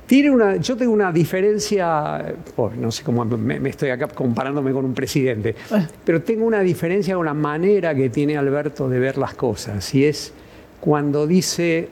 Tiene 0.06 0.30
una, 0.30 0.56
yo 0.56 0.76
tengo 0.76 0.92
una 0.92 1.12
diferencia, 1.12 2.34
oh, 2.56 2.70
no 2.76 2.90
sé 2.90 3.04
cómo 3.04 3.24
me, 3.24 3.60
me, 3.60 3.68
estoy 3.68 3.90
acá 3.90 4.08
comparándome 4.08 4.72
con 4.72 4.84
un 4.84 4.94
presidente, 4.94 5.54
pero 6.04 6.22
tengo 6.22 6.46
una 6.46 6.60
diferencia 6.60 7.14
con 7.14 7.26
la 7.26 7.34
manera 7.34 7.94
que 7.94 8.10
tiene 8.10 8.36
Alberto 8.36 8.88
de 8.88 8.98
ver 8.98 9.18
las 9.18 9.34
cosas, 9.34 9.94
y 9.94 10.06
es 10.06 10.32
cuando 10.80 11.26
dice 11.28 11.88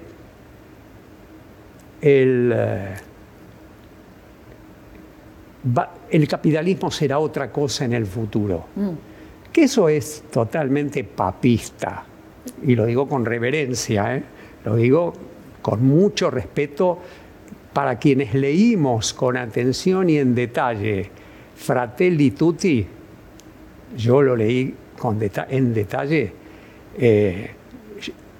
el, 2.01 2.53
eh, 2.55 2.95
el 6.11 6.29
capitalismo 6.29 6.91
será 6.91 7.19
otra 7.19 7.53
cosa 7.53 7.85
en 7.85 7.93
el 7.93 8.07
futuro. 8.07 8.66
Mm. 8.75 9.08
Que 9.59 9.65
eso 9.65 9.89
es 9.89 10.23
totalmente 10.31 11.03
papista, 11.03 12.05
y 12.63 12.77
lo 12.77 12.87
digo 12.87 13.09
con 13.09 13.25
reverencia, 13.25 14.15
¿eh? 14.15 14.23
lo 14.65 14.77
digo 14.77 15.13
con 15.63 15.85
mucho 15.85 16.31
respeto 16.31 17.01
para 17.73 17.99
quienes 17.99 18.35
leímos 18.35 19.13
con 19.13 19.37
atención 19.37 20.11
y 20.11 20.19
en 20.19 20.37
detalle 20.37 21.11
Fratelli 21.57 22.31
Tutti, 22.31 22.87
yo 23.97 24.23
lo 24.23 24.37
leí 24.37 24.73
con 24.97 25.19
en 25.21 25.75
detalle, 25.75 26.33
eh, 26.97 27.51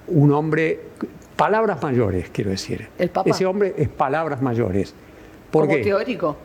un 0.07 0.31
hombre, 0.31 0.79
palabras 1.35 1.83
mayores, 1.83 2.29
quiero 2.29 2.51
decir. 2.51 2.87
¿El 2.97 3.09
Papa? 3.09 3.29
Ese 3.29 3.45
hombre 3.45 3.73
es 3.77 3.89
palabras 3.89 4.41
mayores. 4.41 4.95
¿Por 5.51 5.67
¿Como 5.67 5.81
teórico? 5.81 6.37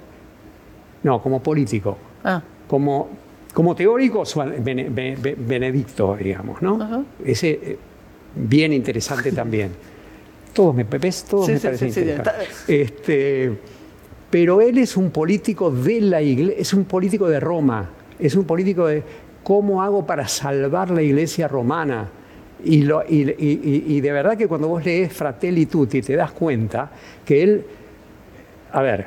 No, 1.05 1.23
como 1.23 1.41
político. 1.41 1.97
Ah. 2.25 2.43
Como, 2.67 3.23
como 3.55 3.75
teórico, 3.75 4.25
Benedicto, 4.59 6.17
digamos, 6.21 6.61
¿no? 6.61 7.07
Ese, 7.25 7.51
eh, 7.51 7.79
bien 8.35 8.73
interesante 8.73 9.31
también. 9.31 9.71
Todos 10.53 10.75
me, 10.75 10.85
¿ves? 10.85 11.25
Todos 11.25 11.49
me 11.49 11.59
parecen 11.59 12.23
este, 12.69 13.53
pero 14.29 14.61
él 14.61 14.79
es 14.79 14.97
un 14.97 15.11
político 15.11 15.71
de 15.71 16.01
la 16.01 16.21
iglesia, 16.21 16.61
es 16.61 16.75
un 16.75 16.85
político 16.85 17.29
de 17.29 17.39
Roma, 17.39 17.91
es 18.19 18.35
un 18.35 18.45
político 18.45 18.87
de 18.89 19.03
cómo 19.45 19.83
hago 19.83 20.05
para 20.05 20.27
salvar 20.27 20.91
la 20.91 21.03
iglesia 21.03 21.47
romana 21.47 22.11
y, 22.65 22.81
de 24.01 24.13
verdad 24.13 24.37
que 24.37 24.49
cuando 24.49 24.69
vos 24.69 24.85
lees 24.85 25.13
Fratelli 25.13 25.67
Tutti 25.67 26.03
te 26.03 26.17
das 26.17 26.33
cuenta 26.33 26.91
que 27.25 27.43
él, 27.43 27.65
a 28.73 28.83
ver, 28.83 29.07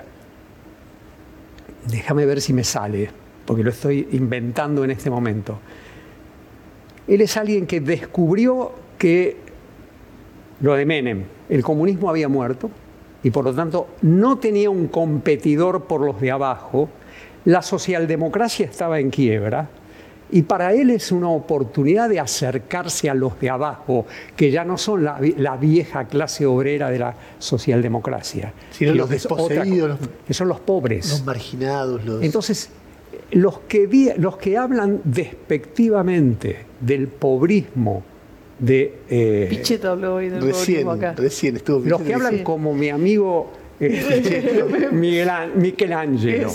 déjame 1.89 2.25
ver 2.25 2.39
si 2.39 2.53
me 2.53 2.63
sale, 2.63 3.09
porque 3.47 3.63
lo 3.63 3.71
estoy 3.71 4.07
inventando 4.11 4.83
en 4.83 4.91
este 4.91 5.09
momento. 5.09 5.57
Él 7.07 7.21
es 7.21 7.37
alguien 7.37 7.65
que 7.65 7.79
descubrió 7.79 8.73
que 8.99 9.37
lo 10.59 10.75
de 10.75 10.85
Menem, 10.85 11.23
el 11.47 11.63
comunismo 11.63 12.09
había 12.09 12.27
muerto 12.27 12.69
y 13.23 13.31
por 13.31 13.45
lo 13.45 13.53
tanto 13.53 13.87
no 14.01 14.37
tenía 14.37 14.69
un 14.69 14.87
competidor 14.89 15.85
por 15.85 16.01
los 16.01 16.19
de 16.19 16.29
abajo, 16.29 16.89
la 17.45 17.61
socialdemocracia 17.61 18.65
estaba 18.65 18.99
en 18.99 19.09
quiebra, 19.09 19.69
y 20.29 20.41
para 20.41 20.73
él 20.73 20.89
es 20.89 21.11
una 21.11 21.29
oportunidad 21.29 22.09
de 22.09 22.19
acercarse 22.19 23.09
a 23.09 23.13
los 23.13 23.39
de 23.39 23.49
abajo, 23.49 24.05
que 24.35 24.51
ya 24.51 24.65
no 24.65 24.77
son 24.77 25.03
la, 25.03 25.57
vieja 25.57 26.05
clase 26.05 26.45
obrera 26.45 26.89
de 26.89 26.99
la 26.99 27.15
socialdemocracia. 27.39 28.53
Sino 28.71 28.93
los 28.93 29.09
desposeídos. 29.09 29.97
que 30.27 30.33
son 30.33 30.49
los 30.49 30.59
pobres. 30.59 31.09
Los 31.09 31.25
marginados. 31.25 32.03
Los... 32.03 32.21
Entonces, 32.23 32.69
los 33.31 33.59
que, 33.61 34.15
los 34.17 34.37
que 34.37 34.57
hablan 34.57 35.01
despectivamente 35.03 36.57
del 36.79 37.07
pobrismo, 37.07 38.03
de... 38.59 38.99
Eh, 39.09 39.47
Pichetto 39.49 39.91
habló 39.91 40.15
hoy 40.15 40.29
del 40.29 40.41
recién, 40.41 40.87
acá. 40.87 41.13
Recién 41.15 41.57
estuvo 41.57 41.87
Los 41.87 42.01
que 42.01 42.13
hablan 42.13 42.39
como 42.39 42.73
mi 42.73 42.89
amigo 42.89 43.51
Miguel, 44.91 45.29
Ángel. 45.93 46.47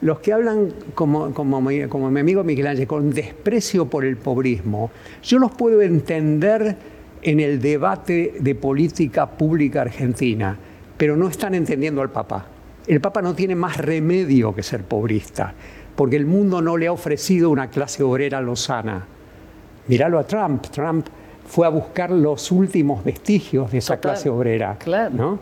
Los 0.00 0.20
que 0.20 0.32
hablan 0.32 0.72
como, 0.94 1.34
como, 1.34 1.60
como 1.88 2.10
mi 2.10 2.20
amigo 2.20 2.42
Miguel 2.42 2.68
Ángel, 2.68 2.86
con 2.86 3.10
desprecio 3.10 3.86
por 3.86 4.04
el 4.04 4.16
pobrismo, 4.16 4.90
yo 5.22 5.38
los 5.38 5.50
puedo 5.50 5.82
entender 5.82 6.76
en 7.20 7.40
el 7.40 7.60
debate 7.60 8.34
de 8.40 8.54
política 8.54 9.26
pública 9.28 9.82
argentina, 9.82 10.56
pero 10.96 11.16
no 11.16 11.28
están 11.28 11.54
entendiendo 11.54 12.00
al 12.00 12.10
Papa. 12.10 12.46
El 12.86 13.02
Papa 13.02 13.20
no 13.20 13.34
tiene 13.34 13.54
más 13.54 13.76
remedio 13.76 14.54
que 14.54 14.62
ser 14.62 14.84
pobrista, 14.84 15.52
porque 15.98 16.14
el 16.14 16.26
mundo 16.26 16.62
no 16.62 16.76
le 16.76 16.86
ha 16.86 16.92
ofrecido 16.92 17.50
una 17.50 17.70
clase 17.70 18.04
obrera 18.04 18.40
lozana. 18.40 19.04
Míralo 19.88 20.20
a 20.20 20.24
Trump. 20.24 20.66
Trump 20.70 21.08
fue 21.44 21.66
a 21.66 21.70
buscar 21.70 22.12
los 22.12 22.52
últimos 22.52 23.02
vestigios 23.02 23.72
de 23.72 23.78
esa 23.78 23.98
clase 23.98 24.30
obrera. 24.30 24.76
Claro. 24.78 25.12
¿no? 25.12 25.38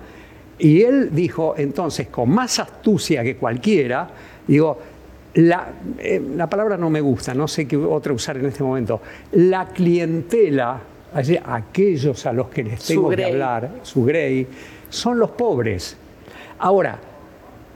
Y 0.59 0.81
él 0.81 1.11
dijo, 1.13 1.53
entonces, 1.59 2.09
con 2.09 2.31
más 2.31 2.59
astucia 2.59 3.23
que 3.23 3.37
cualquiera, 3.37 4.09
digo, 4.47 4.79
la, 5.35 5.73
eh, 5.99 6.23
la, 6.35 6.49
palabra 6.49 6.79
no 6.79 6.89
me 6.89 7.03
gusta, 7.03 7.35
no 7.35 7.47
sé 7.47 7.69
qué 7.69 7.77
otra 7.77 8.15
usar 8.15 8.39
en 8.39 8.47
este 8.47 8.63
momento, 8.63 9.03
la 9.33 9.67
clientela, 9.67 10.81
aquellos 11.45 12.25
a 12.25 12.33
los 12.33 12.49
que 12.49 12.65
les 12.65 12.83
tengo 12.83 13.11
que 13.11 13.27
hablar, 13.27 13.81
su 13.83 14.07
grey, 14.07 14.47
son 14.89 15.19
los 15.19 15.33
pobres. 15.33 15.99
Ahora, 16.61 16.99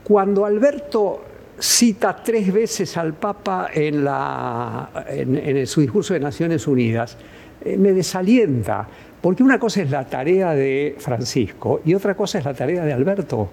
cuando 0.03 0.47
Alberto 0.47 1.25
cita 1.61 2.17
tres 2.17 2.53
veces 2.53 2.97
al 2.97 3.15
Papa 3.15 3.69
en, 3.73 4.05
la, 4.05 5.05
en, 5.09 5.67
su 5.67 5.81
discurso 5.81 6.15
de 6.15 6.21
Naciones 6.21 6.67
Unidas, 6.67 7.17
eh, 7.65 7.77
me 7.77 7.93
desalienta, 7.93 8.89
porque 9.21 9.43
una 9.43 9.59
cosa 9.59 9.83
es 9.83 9.91
la 9.91 10.07
tarea 10.07 10.55
de 10.55 10.97
Francisco 10.99 11.81
y 11.85 11.95
otra 11.95 12.15
cosa 12.15 12.39
es 12.39 12.45
la 12.45 12.55
tarea 12.55 12.85
de 12.85 12.93
Alberto. 12.93 13.51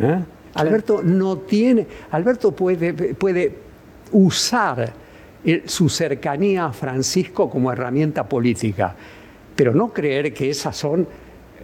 ¿eh? 0.00 0.18
Alberto 0.54 1.02
no 1.02 1.38
tiene, 1.38 1.86
Alberto 2.10 2.52
puede, 2.52 2.92
puede 3.14 3.52
usar 4.12 4.92
su 5.66 5.88
cercanía 5.88 6.66
a 6.66 6.72
Francisco 6.72 7.50
como 7.50 7.70
herramienta 7.70 8.28
política, 8.28 8.94
pero 9.54 9.74
no 9.74 9.92
creer 9.92 10.32
que 10.32 10.50
esas 10.50 10.76
son 10.76 11.06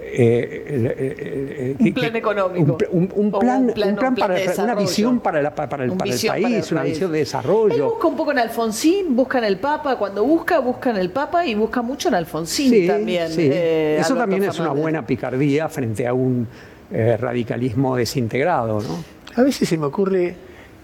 eh, 0.02 1.76
un 1.78 1.94
plan 1.94 2.16
económico. 2.16 2.78
Un, 2.90 3.30
plan, 3.30 3.72
para, 4.16 4.36
una 4.58 4.74
visión 4.74 5.20
para, 5.20 5.40
el, 5.40 5.50
país, 5.96 6.72
una 6.72 6.82
visión 6.82 7.12
de 7.12 7.18
desarrollo. 7.18 7.74
Él 7.74 7.82
busca 7.82 8.08
un 8.08 8.16
poco 8.16 8.32
en 8.32 8.38
Alfonsín, 8.38 9.14
busca 9.14 9.38
en 9.38 9.44
el 9.44 9.58
Papa, 9.58 9.96
cuando 9.96 10.24
busca, 10.24 10.58
busca 10.60 10.90
en 10.90 10.96
el 10.96 11.10
Papa 11.10 11.46
y 11.46 11.54
busca 11.54 11.82
mucho 11.82 12.08
en 12.08 12.14
Alfonsín 12.14 12.86
también. 12.86 13.30
Eh, 13.36 13.98
Eso 14.00 14.14
también 14.14 14.44
es 14.44 14.58
una 14.58 14.72
buena 14.72 15.06
picardía 15.06 15.68
frente 15.68 16.06
a 16.06 16.14
un 16.14 16.46
eh, 16.90 17.16
radicalismo 17.16 17.96
desintegrado. 17.96 18.80
¿no? 18.80 19.04
A 19.36 19.42
veces 19.42 19.68
se 19.68 19.78
me 19.78 19.86
ocurre 19.86 20.34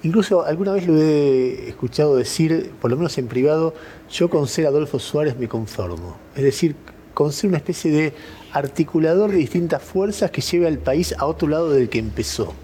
Incluso 0.03 0.45
alguna 0.45 0.73
vez 0.73 0.87
lo 0.87 0.97
he 0.97 1.69
escuchado 1.69 2.17
decir, 2.17 2.71
por 2.81 2.91
lo 2.93 2.97
menos 2.97 3.17
en 3.19 3.27
privado, 3.27 3.75
yo 4.09 4.31
con 4.31 4.47
ser 4.47 4.67
Adolfo 4.67 5.01
Suárez 5.01 5.37
me 5.37 5.49
conformo. 5.49 6.17
Es 6.37 6.45
decir, 6.45 6.77
con 7.13 7.33
ser 7.33 7.49
una 7.49 7.57
especie 7.57 7.91
de 7.91 8.13
articulador 8.53 9.31
de 9.31 9.39
distintas 9.39 9.83
fuerzas 9.83 10.31
que 10.31 10.41
lleve 10.41 10.67
al 10.67 10.79
país 10.79 11.15
a 11.19 11.27
otro 11.27 11.49
lado 11.49 11.71
del 11.71 11.89
que 11.89 11.99
empezó. 11.99 12.55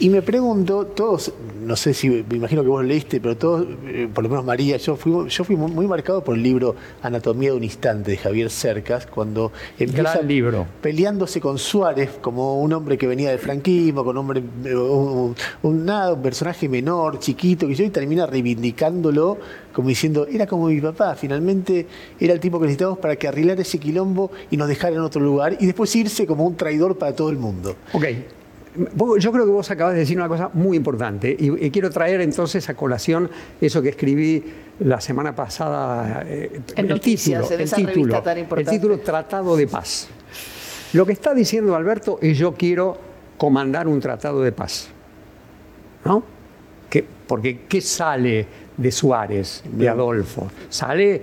Y 0.00 0.10
me 0.10 0.22
pregunto, 0.22 0.86
todos, 0.86 1.32
no 1.60 1.74
sé 1.74 1.92
si, 1.92 2.08
me 2.08 2.36
imagino 2.36 2.62
que 2.62 2.68
vos 2.68 2.82
lo 2.82 2.88
leíste, 2.88 3.20
pero 3.20 3.36
todos, 3.36 3.66
eh, 3.86 4.08
por 4.12 4.22
lo 4.22 4.30
menos 4.30 4.44
María, 4.44 4.76
yo 4.76 4.94
fui, 4.94 5.28
yo 5.28 5.42
fui 5.42 5.56
muy, 5.56 5.88
marcado 5.88 6.22
por 6.22 6.36
el 6.36 6.42
libro 6.44 6.76
Anatomía 7.02 7.50
de 7.50 7.56
un 7.56 7.64
instante 7.64 8.12
de 8.12 8.16
Javier 8.16 8.48
Cercas, 8.48 9.06
cuando 9.06 9.50
empieza 9.76 10.22
libro. 10.22 10.66
peleándose 10.80 11.40
con 11.40 11.58
Suárez 11.58 12.10
como 12.20 12.60
un 12.60 12.72
hombre 12.74 12.96
que 12.96 13.08
venía 13.08 13.30
del 13.30 13.40
franquismo, 13.40 14.04
con 14.04 14.16
un 14.16 14.18
hombre, 14.18 14.42
un, 14.76 15.34
un, 15.62 16.22
personaje 16.22 16.68
menor, 16.68 17.18
chiquito, 17.18 17.66
que 17.66 17.74
yo, 17.74 17.84
y 17.84 17.90
termina 17.90 18.24
reivindicándolo 18.24 19.38
como 19.72 19.88
diciendo, 19.88 20.26
era 20.30 20.46
como 20.46 20.68
mi 20.68 20.80
papá, 20.80 21.16
finalmente 21.16 21.86
era 22.20 22.32
el 22.32 22.40
tipo 22.40 22.58
que 22.58 22.66
necesitábamos 22.66 23.00
para 23.00 23.16
que 23.16 23.28
arreglara 23.28 23.62
ese 23.62 23.78
quilombo 23.78 24.30
y 24.50 24.56
nos 24.56 24.68
dejara 24.68 24.94
en 24.94 25.02
otro 25.02 25.20
lugar, 25.20 25.56
y 25.58 25.66
después 25.66 25.94
irse 25.96 26.24
como 26.26 26.44
un 26.44 26.56
traidor 26.56 26.98
para 26.98 27.14
todo 27.14 27.30
el 27.30 27.36
mundo. 27.36 27.76
Ok, 27.92 28.04
yo 29.18 29.32
creo 29.32 29.44
que 29.44 29.50
vos 29.50 29.70
acabas 29.70 29.94
de 29.94 30.00
decir 30.00 30.16
una 30.16 30.28
cosa 30.28 30.50
muy 30.52 30.76
importante 30.76 31.34
y, 31.38 31.70
quiero 31.70 31.90
traer 31.90 32.20
entonces 32.20 32.68
a 32.68 32.74
colación 32.74 33.30
eso 33.60 33.82
que 33.82 33.90
escribí 33.90 34.44
la 34.80 35.00
semana 35.00 35.34
pasada, 35.34 36.24
eh, 36.26 36.60
el, 36.76 37.00
título, 37.00 37.48
el, 37.50 37.70
título 37.70 38.22
el 38.56 38.66
título 38.66 38.98
Tratado 38.98 39.56
de 39.56 39.66
Paz. 39.66 40.08
Lo 40.92 41.04
que 41.04 41.12
está 41.12 41.34
diciendo 41.34 41.74
Alberto 41.74 42.18
es 42.22 42.38
yo 42.38 42.54
quiero 42.54 42.96
comandar 43.36 43.88
un 43.88 44.00
tratado 44.00 44.42
de 44.42 44.52
paz. 44.52 44.88
¿No? 46.04 46.22
porque 47.26 47.60
¿qué 47.68 47.82
sale 47.82 48.46
de 48.74 48.90
Suárez, 48.90 49.62
de 49.70 49.86
Adolfo? 49.86 50.50
Sale 50.70 51.22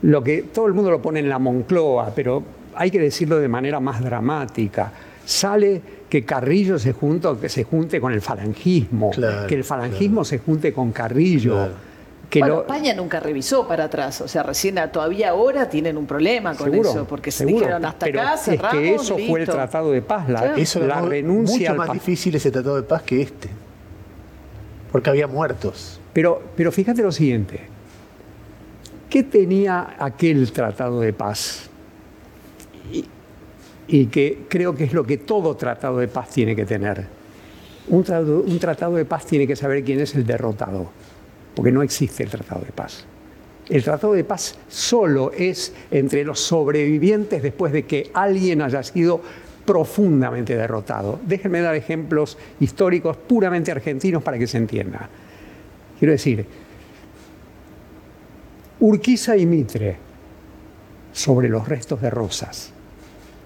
lo 0.00 0.24
que 0.24 0.44
todo 0.44 0.66
el 0.66 0.72
mundo 0.72 0.90
lo 0.90 1.02
pone 1.02 1.20
en 1.20 1.28
la 1.28 1.38
Moncloa, 1.38 2.12
pero 2.14 2.42
hay 2.74 2.90
que 2.90 2.98
decirlo 2.98 3.38
de 3.38 3.48
manera 3.48 3.78
más 3.78 4.02
dramática. 4.02 4.90
Sale 5.26 5.82
que 6.14 6.24
Carrillo 6.24 6.78
se, 6.78 6.94
que 7.40 7.48
se 7.48 7.64
junte 7.64 8.00
con 8.00 8.12
el 8.12 8.20
falangismo, 8.20 9.10
que 9.48 9.54
el 9.56 9.64
falangismo 9.64 10.24
se 10.24 10.38
junte 10.38 10.72
con 10.72 10.92
Carrillo. 10.92 11.70
Que 12.30 12.38
bueno, 12.38 12.60
España 12.60 12.94
nunca 12.94 13.18
revisó 13.18 13.66
para 13.66 13.86
atrás, 13.86 14.20
o 14.20 14.28
sea, 14.28 14.44
recién 14.44 14.76
todavía 14.92 15.30
ahora 15.30 15.68
tienen 15.68 15.96
un 15.96 16.06
problema 16.06 16.54
con 16.54 16.72
eso, 16.72 17.04
porque 17.04 17.32
se 17.32 17.44
dijeron 17.44 17.84
hasta 17.84 18.06
acá, 18.06 18.36
cerramos, 18.36 18.74
Es 18.74 18.80
que 18.80 18.94
eso 18.94 19.18
fue 19.26 19.40
el 19.40 19.48
tratado 19.48 19.90
de 19.90 20.02
paz, 20.02 20.28
la, 20.28 20.54
eso 20.54 20.78
la 20.86 21.00
renuncia. 21.00 21.70
Mucho 21.70 21.78
más 21.78 21.92
difícil 21.92 22.32
ese 22.36 22.52
tratado 22.52 22.76
de 22.76 22.84
paz 22.84 23.02
que 23.02 23.20
este, 23.20 23.48
porque 24.92 25.10
había 25.10 25.26
muertos. 25.26 25.98
Pero, 26.12 26.40
pero 26.56 26.70
fíjate 26.70 27.02
lo 27.02 27.10
siguiente, 27.10 27.58
¿qué 29.10 29.24
tenía 29.24 29.96
aquel 29.98 30.52
tratado 30.52 31.00
de 31.00 31.12
paz? 31.12 31.68
Y 33.86 34.06
que 34.06 34.44
creo 34.48 34.74
que 34.74 34.84
es 34.84 34.92
lo 34.92 35.04
que 35.04 35.18
todo 35.18 35.56
tratado 35.56 35.98
de 35.98 36.08
paz 36.08 36.30
tiene 36.30 36.56
que 36.56 36.64
tener. 36.64 37.04
Un 37.88 38.02
tratado, 38.02 38.96
de 38.96 39.04
paz 39.04 39.26
tiene 39.26 39.46
que 39.46 39.56
saber 39.56 39.84
quién 39.84 40.00
es 40.00 40.14
el 40.14 40.24
derrotado, 40.24 40.90
porque 41.54 41.70
no 41.70 41.82
existe 41.82 42.22
el 42.22 42.30
tratado 42.30 42.64
de 42.64 42.72
paz. 42.72 43.04
El 43.68 43.82
tratado 43.82 44.14
de 44.14 44.24
paz 44.24 44.58
solo 44.68 45.32
es 45.36 45.74
entre 45.90 46.24
los 46.24 46.40
sobrevivientes 46.40 47.42
después 47.42 47.72
de 47.72 47.84
que 47.84 48.10
alguien 48.14 48.62
haya 48.62 48.82
sido 48.82 49.20
profundamente 49.64 50.56
derrotado. 50.56 51.20
Déjenme 51.24 51.60
dar 51.60 51.74
ejemplos 51.74 52.36
históricos 52.60 53.16
puramente 53.16 53.70
argentinos 53.70 54.22
para 54.22 54.38
que 54.38 54.46
se 54.46 54.58
entienda. 54.58 55.08
Quiero 55.98 56.12
decir, 56.12 56.44
Urquiza 58.80 59.36
y 59.36 59.46
Mitre 59.46 59.96
sobre 61.12 61.48
los 61.48 61.66
restos 61.66 62.02
de 62.02 62.10
Rosas 62.10 62.73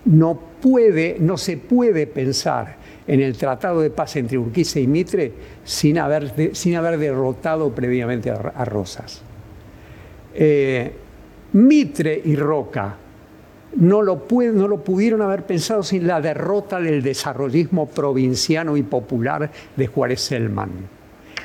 no 0.05 0.39
puede, 0.61 1.17
no 1.21 1.37
se 1.37 1.57
puede 1.57 2.07
pensar 2.07 2.77
en 3.07 3.21
el 3.21 3.37
tratado 3.37 3.81
de 3.81 3.91
paz 3.91 4.17
entre 4.17 4.39
Urquiza 4.39 4.81
y 4.81 4.87
Mitre 4.87 5.33
sin 5.65 5.99
haber, 5.99 6.55
sin 6.55 6.77
haber 6.77 6.99
derrotado 6.99 7.75
previamente 7.75 8.31
a, 8.31 8.65
Rosas. 8.65 9.23
Eh, 10.35 10.93
Mitre 11.53 12.21
y 12.25 12.37
Roca 12.37 12.97
no 13.77 14.03
lo, 14.03 14.27
no 14.31 14.69
lo 14.69 14.85
pudieron 14.85 15.23
haber 15.23 15.45
pensado 15.45 15.83
sin 15.83 16.07
la 16.07 16.21
derrota 16.21 16.81
del 16.81 17.03
desarrollismo 17.03 17.89
provinciano 17.89 18.77
y 18.77 18.83
popular 18.83 19.51
de 19.77 19.87
Juárez 19.87 20.21
Selman. 20.21 20.71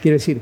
Quiere 0.02 0.18
decir, 0.18 0.42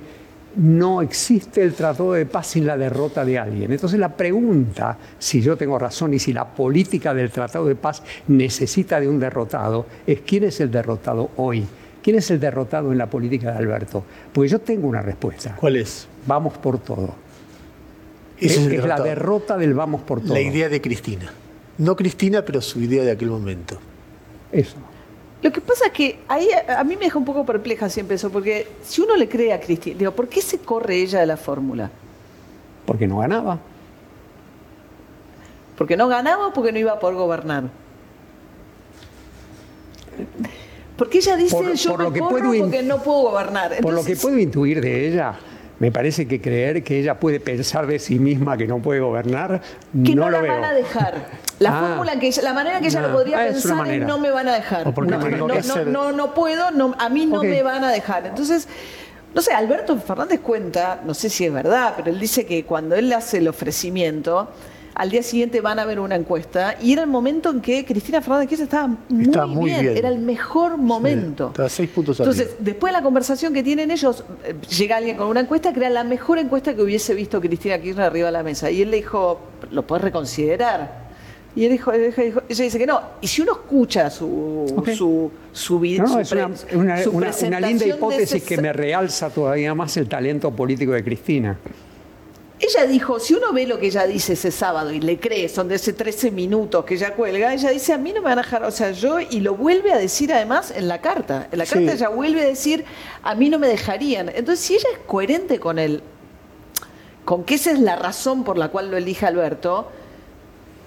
no 0.55 1.01
existe 1.01 1.61
el 1.63 1.73
tratado 1.73 2.13
de 2.13 2.25
paz 2.25 2.47
sin 2.47 2.65
la 2.65 2.77
derrota 2.77 3.23
de 3.23 3.39
alguien. 3.39 3.71
Entonces 3.71 3.99
la 3.99 4.15
pregunta, 4.15 4.97
si 5.17 5.41
yo 5.41 5.55
tengo 5.55 5.79
razón 5.79 6.13
y 6.13 6.19
si 6.19 6.33
la 6.33 6.45
política 6.45 7.13
del 7.13 7.31
tratado 7.31 7.65
de 7.65 7.75
paz 7.75 8.03
necesita 8.27 8.99
de 8.99 9.07
un 9.07 9.19
derrotado, 9.19 9.85
es 10.05 10.21
quién 10.21 10.43
es 10.43 10.59
el 10.59 10.71
derrotado 10.71 11.31
hoy. 11.37 11.65
¿Quién 12.03 12.15
es 12.17 12.31
el 12.31 12.39
derrotado 12.39 12.91
en 12.91 12.97
la 12.97 13.07
política 13.07 13.51
de 13.51 13.59
Alberto? 13.59 14.03
Pues 14.33 14.49
yo 14.49 14.59
tengo 14.59 14.87
una 14.87 15.01
respuesta. 15.01 15.55
¿Cuál 15.55 15.75
es? 15.75 16.07
Vamos 16.25 16.57
por 16.57 16.79
todo. 16.79 17.13
Es, 18.39 18.57
es 18.57 18.83
la 18.83 18.99
derrota 18.99 19.55
del 19.55 19.75
vamos 19.75 20.01
por 20.01 20.19
todo. 20.19 20.33
La 20.33 20.41
idea 20.41 20.67
de 20.67 20.81
Cristina. 20.81 21.31
No 21.77 21.95
Cristina, 21.95 22.43
pero 22.43 22.59
su 22.59 22.81
idea 22.81 23.03
de 23.03 23.11
aquel 23.11 23.29
momento. 23.29 23.77
Eso. 24.51 24.77
Lo 25.41 25.51
que 25.51 25.59
pasa 25.59 25.87
es 25.87 25.91
que 25.91 26.19
ahí 26.27 26.47
a 26.67 26.83
mí 26.83 26.95
me 26.95 27.05
deja 27.05 27.17
un 27.17 27.25
poco 27.25 27.45
perpleja 27.45 27.89
siempre 27.89 28.15
eso, 28.15 28.29
porque 28.29 28.67
si 28.83 29.01
uno 29.01 29.15
le 29.15 29.27
cree 29.27 29.53
a 29.53 29.59
Cristina, 29.59 29.97
digo, 29.97 30.11
¿por 30.11 30.27
qué 30.27 30.41
se 30.41 30.59
corre 30.59 30.97
ella 30.97 31.19
de 31.19 31.25
la 31.25 31.37
fórmula? 31.37 31.89
Porque 32.85 33.07
no 33.07 33.17
ganaba. 33.17 33.59
¿Porque 35.77 35.97
no 35.97 36.07
ganaba 36.07 36.47
o 36.47 36.53
porque 36.53 36.71
no 36.71 36.77
iba 36.77 36.91
a 36.91 36.99
poder 36.99 37.15
gobernar? 37.15 37.63
Porque 40.95 41.17
ella 41.17 41.35
dice, 41.35 41.75
yo 41.75 41.97
me 41.97 42.05
porque 42.05 42.83
no 42.83 43.01
puedo 43.01 43.21
gobernar. 43.21 43.77
por 43.81 43.93
lo 43.93 44.03
que 44.03 44.15
puedo 44.15 44.37
intuir 44.37 44.79
de 44.81 45.07
ella, 45.07 45.39
me 45.81 45.91
parece 45.91 46.27
que 46.27 46.39
creer 46.39 46.83
que 46.83 46.99
ella 46.99 47.19
puede 47.19 47.39
pensar 47.39 47.87
de 47.87 47.97
sí 47.97 48.19
misma 48.19 48.55
que 48.55 48.67
no 48.67 48.83
puede 48.83 48.99
gobernar, 48.99 49.63
que 50.05 50.13
no, 50.13 50.25
no 50.25 50.29
la 50.29 50.41
van 50.41 50.63
a 50.63 50.73
dejar. 50.73 51.15
La 51.57 51.75
ah. 51.75 51.87
fórmula 51.87 52.19
que 52.19 52.31
la 52.43 52.53
manera 52.53 52.79
que 52.79 52.85
ella 52.89 53.01
lo 53.01 53.11
podría 53.11 53.41
ah, 53.41 53.45
pensar 53.45 53.89
es 53.89 54.05
no 54.05 54.19
me 54.19 54.29
van 54.29 54.47
a 54.47 54.53
dejar. 54.53 54.85
No, 55.87 56.11
no, 56.11 56.33
puedo, 56.35 56.65
a 56.99 57.09
mí 57.09 57.25
no 57.25 57.41
me 57.41 57.63
van 57.63 57.83
a 57.83 57.89
dejar. 57.89 58.27
Entonces, 58.27 58.67
no 59.33 59.41
sé, 59.41 59.53
Alberto 59.53 59.97
Fernández 59.97 60.41
cuenta, 60.41 61.01
no 61.03 61.15
sé 61.15 61.31
si 61.31 61.45
es 61.45 61.51
verdad, 61.51 61.93
pero 61.97 62.11
él 62.11 62.19
dice 62.19 62.45
que 62.45 62.63
cuando 62.63 62.93
él 62.93 63.11
hace 63.11 63.39
el 63.39 63.47
ofrecimiento, 63.47 64.51
al 65.01 65.09
día 65.09 65.23
siguiente 65.23 65.61
van 65.61 65.79
a 65.79 65.85
ver 65.85 65.99
una 65.99 66.15
encuesta 66.15 66.75
y 66.79 66.93
era 66.93 67.01
el 67.01 67.09
momento 67.09 67.49
en 67.49 67.59
que 67.59 67.83
Cristina 67.83 68.21
Fernández 68.21 68.59
estaba 68.59 68.85
muy, 69.09 69.71
bien, 69.71 69.97
era 69.97 70.09
el 70.09 70.19
mejor 70.19 70.77
momento. 70.77 71.47
estaba 71.47 71.69
seis 71.69 71.89
puntos 71.89 72.19
Entonces, 72.19 72.51
después 72.59 72.93
de 72.93 72.99
la 72.99 73.03
conversación 73.03 73.51
que 73.51 73.63
tienen 73.63 73.89
ellos, 73.89 74.23
eh, 74.43 74.53
llega 74.77 74.97
alguien 74.97 75.17
con 75.17 75.25
una 75.25 75.39
encuesta 75.39 75.73
que 75.73 75.79
era 75.79 75.89
la 75.89 76.03
mejor 76.03 76.37
encuesta 76.37 76.75
que 76.75 76.83
hubiese 76.83 77.15
visto 77.15 77.41
Cristina 77.41 77.79
Kirchner 77.79 78.05
arriba 78.05 78.27
de 78.27 78.31
la 78.31 78.43
mesa. 78.43 78.69
Y 78.69 78.83
él 78.83 78.91
le 78.91 78.97
dijo, 78.97 79.39
¿lo 79.71 79.87
puedes 79.87 80.03
reconsiderar? 80.03 81.09
Y 81.55 81.65
él 81.65 81.71
dijo, 81.71 81.91
ella 81.91 82.43
dice 82.47 82.77
que 82.77 82.85
no. 82.85 83.01
Y 83.21 83.27
si 83.27 83.41
uno 83.41 83.53
escucha 83.53 84.07
su, 84.11 84.83
su, 84.95 85.31
su, 85.51 85.79
video, 85.79 86.05
no, 86.05 86.19
es 86.19 86.31
una, 86.31 87.31
una 87.47 87.59
linda 87.59 87.87
hipótesis 87.87 88.43
que 88.43 88.61
me 88.61 88.71
realza 88.71 89.31
todavía 89.31 89.73
más 89.73 89.97
el 89.97 90.07
talento 90.07 90.51
político 90.51 90.91
de 90.91 91.03
Cristina. 91.03 91.57
Ella 92.61 92.85
dijo, 92.85 93.19
si 93.19 93.33
uno 93.33 93.51
ve 93.53 93.65
lo 93.65 93.79
que 93.79 93.87
ella 93.87 94.05
dice 94.05 94.33
ese 94.33 94.51
sábado 94.51 94.91
y 94.91 94.99
le 94.99 95.19
cree, 95.19 95.49
son 95.49 95.67
de 95.67 95.75
ese 95.75 95.93
13 95.93 96.29
minutos 96.29 96.85
que 96.85 96.93
ella 96.93 97.15
cuelga, 97.15 97.51
ella 97.51 97.71
dice, 97.71 97.91
a 97.91 97.97
mí 97.97 98.13
no 98.13 98.21
me 98.21 98.25
van 98.25 98.37
a 98.37 98.43
dejar, 98.43 98.63
o 98.63 98.69
sea, 98.69 98.91
yo, 98.91 99.19
y 99.19 99.39
lo 99.39 99.55
vuelve 99.55 99.91
a 99.91 99.97
decir 99.97 100.31
además 100.31 100.71
en 100.75 100.87
la 100.87 101.01
carta. 101.01 101.47
En 101.51 101.57
la 101.57 101.65
carta 101.65 101.93
ella 101.93 102.09
vuelve 102.09 102.41
a 102.41 102.45
decir, 102.45 102.85
a 103.23 103.33
mí 103.33 103.49
no 103.49 103.57
me 103.57 103.67
dejarían. 103.67 104.29
Entonces, 104.29 104.59
si 104.59 104.75
ella 104.75 104.89
es 104.93 104.99
coherente 105.07 105.59
con 105.59 105.79
él, 105.79 106.03
con 107.25 107.43
que 107.45 107.55
esa 107.55 107.71
es 107.71 107.79
la 107.79 107.95
razón 107.95 108.43
por 108.43 108.59
la 108.59 108.69
cual 108.69 108.91
lo 108.91 108.97
elige 108.97 109.25
Alberto, 109.25 109.89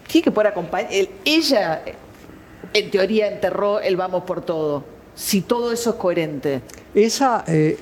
tiene 0.07 0.25
que 0.25 0.31
poder 0.31 0.53
acompañar. 0.53 0.91
Ella, 1.25 1.83
en 2.73 2.91
teoría, 2.93 3.27
enterró 3.27 3.81
el 3.81 3.97
vamos 3.97 4.23
por 4.23 4.43
todo. 4.43 4.85
Si 5.17 5.43
todo 5.43 5.73
eso 5.73 5.91
es 5.91 5.97
coherente. 5.97 6.61
Esa. 6.95 7.45
Eh, 7.49 7.79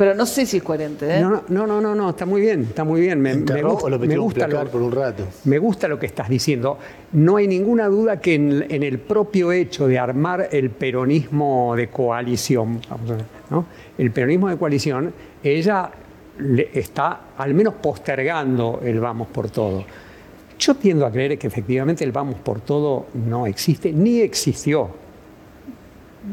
pero 0.00 0.14
no 0.14 0.24
sé 0.24 0.46
si 0.46 0.56
es 0.56 0.62
coherente. 0.62 1.18
¿eh? 1.18 1.20
No, 1.20 1.42
no, 1.48 1.66
no, 1.66 1.94
no, 1.94 2.08
está 2.08 2.24
muy 2.24 2.40
bien, 2.40 2.62
está 2.62 2.84
muy 2.84 3.02
bien. 3.02 3.20
Me, 3.20 3.34
me 3.34 3.62
gusta, 3.62 3.90
lo 3.90 3.98
me 3.98 4.16
gusta 4.16 4.48
lo, 4.48 4.64
por 4.64 4.80
un 4.80 4.92
rato. 4.92 5.24
Me 5.44 5.58
gusta 5.58 5.88
lo 5.88 5.98
que 5.98 6.06
estás 6.06 6.30
diciendo. 6.30 6.78
No 7.12 7.36
hay 7.36 7.46
ninguna 7.46 7.86
duda 7.86 8.18
que 8.18 8.34
en, 8.34 8.82
el 8.82 8.98
propio 8.98 9.52
hecho 9.52 9.86
de 9.86 9.98
armar 9.98 10.48
el 10.52 10.70
peronismo 10.70 11.74
de 11.76 11.88
coalición, 11.88 12.80
vamos 12.88 13.10
a 13.10 13.14
ver, 13.16 13.24
¿no? 13.50 13.66
el 13.98 14.10
peronismo 14.10 14.48
de 14.48 14.56
coalición, 14.56 15.12
ella 15.42 15.90
le 16.38 16.70
está 16.72 17.20
al 17.36 17.52
menos 17.52 17.74
postergando 17.74 18.80
el 18.82 19.00
vamos 19.00 19.28
por 19.28 19.50
todo. 19.50 19.84
Yo 20.58 20.76
tiendo 20.76 21.04
a 21.04 21.12
creer 21.12 21.38
que 21.38 21.46
efectivamente 21.46 22.04
el 22.04 22.12
vamos 22.12 22.36
por 22.36 22.62
todo 22.62 23.08
no 23.12 23.46
existe, 23.46 23.92
ni 23.92 24.20
existió 24.20 24.99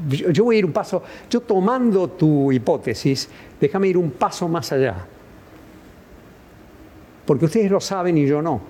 yo, 0.09 0.43
voy 0.43 0.57
a 0.57 0.59
ir 0.59 0.65
un 0.65 0.73
paso, 0.73 1.03
yo 1.29 1.41
tomando 1.41 2.09
tu 2.09 2.51
hipótesis, 2.51 3.29
déjame 3.59 3.87
ir 3.87 3.97
un 3.97 4.11
paso 4.11 4.47
más 4.47 4.71
allá. 4.71 4.95
Porque 7.25 7.45
ustedes 7.45 7.71
lo 7.71 7.79
saben 7.79 8.17
y 8.17 8.25
yo 8.25 8.41
no. 8.41 8.61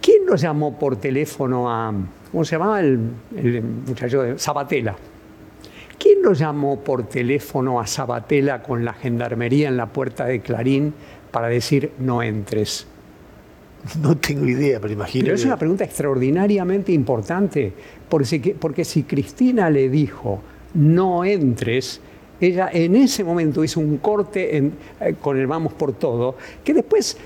¿Quién 0.00 0.26
lo 0.26 0.36
llamó 0.36 0.78
por 0.78 0.96
teléfono 0.96 1.70
a, 1.70 1.92
¿cómo 2.30 2.44
se 2.44 2.52
llamaba 2.52 2.80
el, 2.80 3.00
el 3.36 3.62
muchacho 3.62 4.22
de 4.22 4.38
Sabatella? 4.38 4.94
¿Quién 5.98 6.22
lo 6.22 6.32
llamó 6.32 6.80
por 6.80 7.04
teléfono 7.08 7.80
a 7.80 7.86
Sabatella 7.86 8.62
con 8.62 8.84
la 8.84 8.92
gendarmería 8.92 9.68
en 9.68 9.76
la 9.76 9.86
puerta 9.86 10.26
de 10.26 10.40
Clarín 10.40 10.94
para 11.30 11.48
decir 11.48 11.92
no 11.98 12.22
entres? 12.22 12.86
No 14.02 14.16
tengo 14.16 14.46
idea, 14.46 14.78
pero 14.80 14.92
imagino. 14.92 15.24
Pero 15.24 15.34
es 15.36 15.42
que- 15.42 15.46
una 15.48 15.56
pregunta 15.58 15.84
extraordinariamente 15.84 16.92
importante, 16.92 17.72
porque 18.08 18.26
si, 18.26 18.38
porque 18.38 18.84
si 18.84 19.02
Cristina 19.04 19.68
le 19.70 19.88
dijo 19.88 20.40
no 20.74 21.24
entres, 21.24 22.00
ella 22.40 22.68
en 22.72 22.96
ese 22.96 23.24
momento 23.24 23.64
hizo 23.64 23.80
un 23.80 23.96
corte 23.98 24.56
en- 24.56 24.72
eh, 25.00 25.14
con 25.20 25.38
el 25.38 25.46
vamos 25.46 25.72
por 25.72 25.92
todo, 25.94 26.36
que 26.62 26.74
después, 26.74 27.16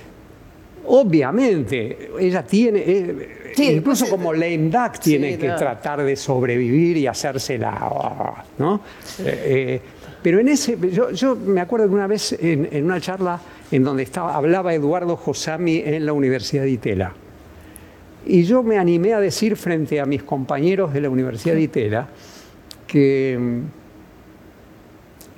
obviamente, 0.86 2.10
ella 2.18 2.44
tiene, 2.44 2.82
eh, 2.86 3.28
Sí, 3.56 3.64
incluso 3.72 4.04
después, 4.04 4.10
como 4.10 4.32
lame 4.32 4.58
duck, 4.70 4.94
sí, 5.00 5.10
tiene 5.10 5.36
que 5.36 5.48
no. 5.48 5.56
tratar 5.56 6.02
de 6.04 6.14
sobrevivir 6.16 6.96
y 6.98 7.06
hacérsela, 7.08 8.44
¿no? 8.58 8.80
Eh, 9.18 9.42
eh, 9.46 9.80
pero 10.22 10.38
en 10.38 10.48
ese, 10.48 10.76
yo, 10.92 11.10
yo 11.10 11.34
me 11.34 11.60
acuerdo 11.60 11.88
de 11.88 11.94
una 11.94 12.06
vez 12.06 12.32
en, 12.40 12.68
en 12.70 12.84
una 12.84 13.00
charla 13.00 13.40
en 13.70 13.84
donde 13.84 14.02
estaba, 14.02 14.34
hablaba 14.34 14.74
Eduardo 14.74 15.16
Josami 15.16 15.82
en 15.84 16.04
la 16.04 16.12
Universidad 16.12 16.64
de 16.64 16.70
Itela. 16.70 17.12
Y 18.26 18.42
yo 18.42 18.62
me 18.62 18.78
animé 18.78 19.14
a 19.14 19.20
decir 19.20 19.56
frente 19.56 20.00
a 20.00 20.06
mis 20.06 20.22
compañeros 20.22 20.92
de 20.92 21.00
la 21.00 21.10
Universidad 21.10 21.54
de 21.54 21.62
Itela 21.62 22.08
que 22.86 23.38
mm, 23.38 23.60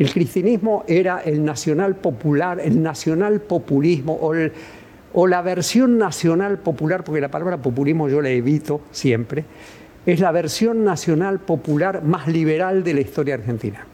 el 0.02 0.10
cristianismo 0.10 0.84
era 0.88 1.20
el 1.20 1.44
nacional 1.44 1.96
popular, 1.96 2.59
el 2.60 2.82
nacional 2.82 3.40
populismo 3.40 4.18
o, 4.20 4.34
o 5.12 5.26
la 5.26 5.42
versión 5.42 5.98
nacional 5.98 6.59
popular, 6.59 7.04
porque 7.04 7.20
la 7.20 7.30
palabra 7.30 7.59
populismo 7.59 8.09
yo 8.09 8.20
la 8.22 8.30
evito 8.30 8.80
siempre, 8.90 9.44
es 10.06 10.18
la 10.18 10.32
versión 10.32 10.82
nacional 10.82 11.38
popular 11.38 12.02
más 12.02 12.26
liberal 12.26 12.82
de 12.82 12.94
la 12.94 13.00
historia 13.02 13.34
argentina. 13.34 13.86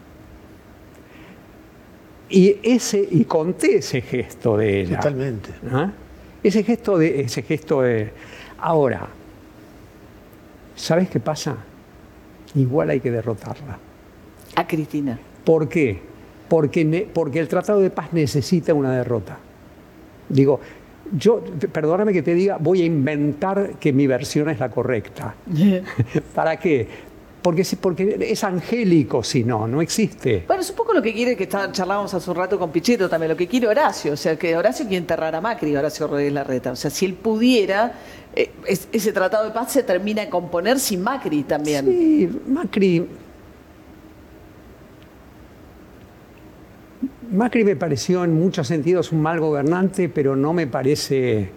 Y, 2.29 2.57
ese, 2.63 3.07
y 3.09 3.25
conté 3.25 3.77
ese 3.77 4.01
gesto 4.01 4.55
de 4.57 4.81
ella. 4.81 4.97
Totalmente. 4.97 5.49
¿Ah? 5.71 5.91
Ese 6.43 6.63
gesto 6.63 6.97
de 6.97 7.21
ese 7.21 7.41
gesto 7.41 7.81
de 7.81 8.11
ahora, 8.59 9.07
¿sabes 10.75 11.09
qué 11.09 11.19
pasa? 11.19 11.57
Igual 12.55 12.89
hay 12.91 12.99
que 12.99 13.11
derrotarla. 13.11 13.77
A 14.55 14.67
Cristina. 14.67 15.19
¿Por 15.43 15.67
qué? 15.69 15.99
Porque, 16.47 16.83
ne- 16.85 17.07
porque 17.13 17.39
el 17.39 17.47
Tratado 17.47 17.79
de 17.79 17.89
Paz 17.89 18.11
necesita 18.13 18.73
una 18.73 18.91
derrota. 18.95 19.37
Digo, 20.29 20.59
yo, 21.17 21.41
perdóname 21.71 22.13
que 22.13 22.21
te 22.21 22.33
diga, 22.33 22.57
voy 22.59 22.81
a 22.81 22.85
inventar 22.85 23.73
que 23.79 23.91
mi 23.93 24.07
versión 24.07 24.49
es 24.49 24.59
la 24.59 24.69
correcta. 24.69 25.35
¿Para 26.35 26.57
qué? 26.57 26.87
Porque, 27.49 27.63
si- 27.63 27.77
porque 27.77 28.15
es 28.29 28.43
angélico 28.43 29.23
si 29.23 29.43
no, 29.43 29.67
no 29.67 29.81
existe. 29.81 30.43
Bueno, 30.45 30.61
es 30.61 30.69
un 30.69 30.75
poco 30.75 30.93
lo 30.93 31.01
que 31.01 31.11
quiere, 31.11 31.35
que 31.35 31.45
está- 31.45 31.71
charlábamos 31.71 32.13
hace 32.13 32.29
un 32.29 32.35
rato 32.37 32.59
con 32.59 32.69
Pichetto 32.71 33.09
también, 33.09 33.31
lo 33.31 33.35
que 33.35 33.47
quiere 33.47 33.65
Horacio. 33.67 34.13
O 34.13 34.15
sea, 34.15 34.35
que 34.37 34.55
Horacio 34.55 34.85
quiere 34.85 34.97
enterrar 34.99 35.33
a 35.33 35.41
Macri, 35.41 35.75
Horacio 35.75 36.05
Rodríguez 36.05 36.33
Larreta. 36.33 36.71
O 36.73 36.75
sea, 36.75 36.91
si 36.91 37.07
él 37.07 37.15
pudiera, 37.15 37.93
eh, 38.35 38.51
es- 38.67 38.87
ese 38.91 39.11
tratado 39.13 39.45
de 39.45 39.49
paz 39.51 39.71
se 39.71 39.81
termina 39.81 40.21
de 40.21 40.29
componer 40.29 40.79
sin 40.79 41.01
Macri 41.01 41.41
también. 41.41 41.85
Sí, 41.87 42.29
Macri. 42.47 43.07
Macri 47.31 47.63
me 47.63 47.75
pareció 47.75 48.23
en 48.23 48.35
muchos 48.35 48.67
sentidos 48.67 49.11
un 49.11 49.23
mal 49.23 49.39
gobernante, 49.39 50.07
pero 50.07 50.35
no 50.35 50.53
me 50.53 50.67
parece 50.67 51.49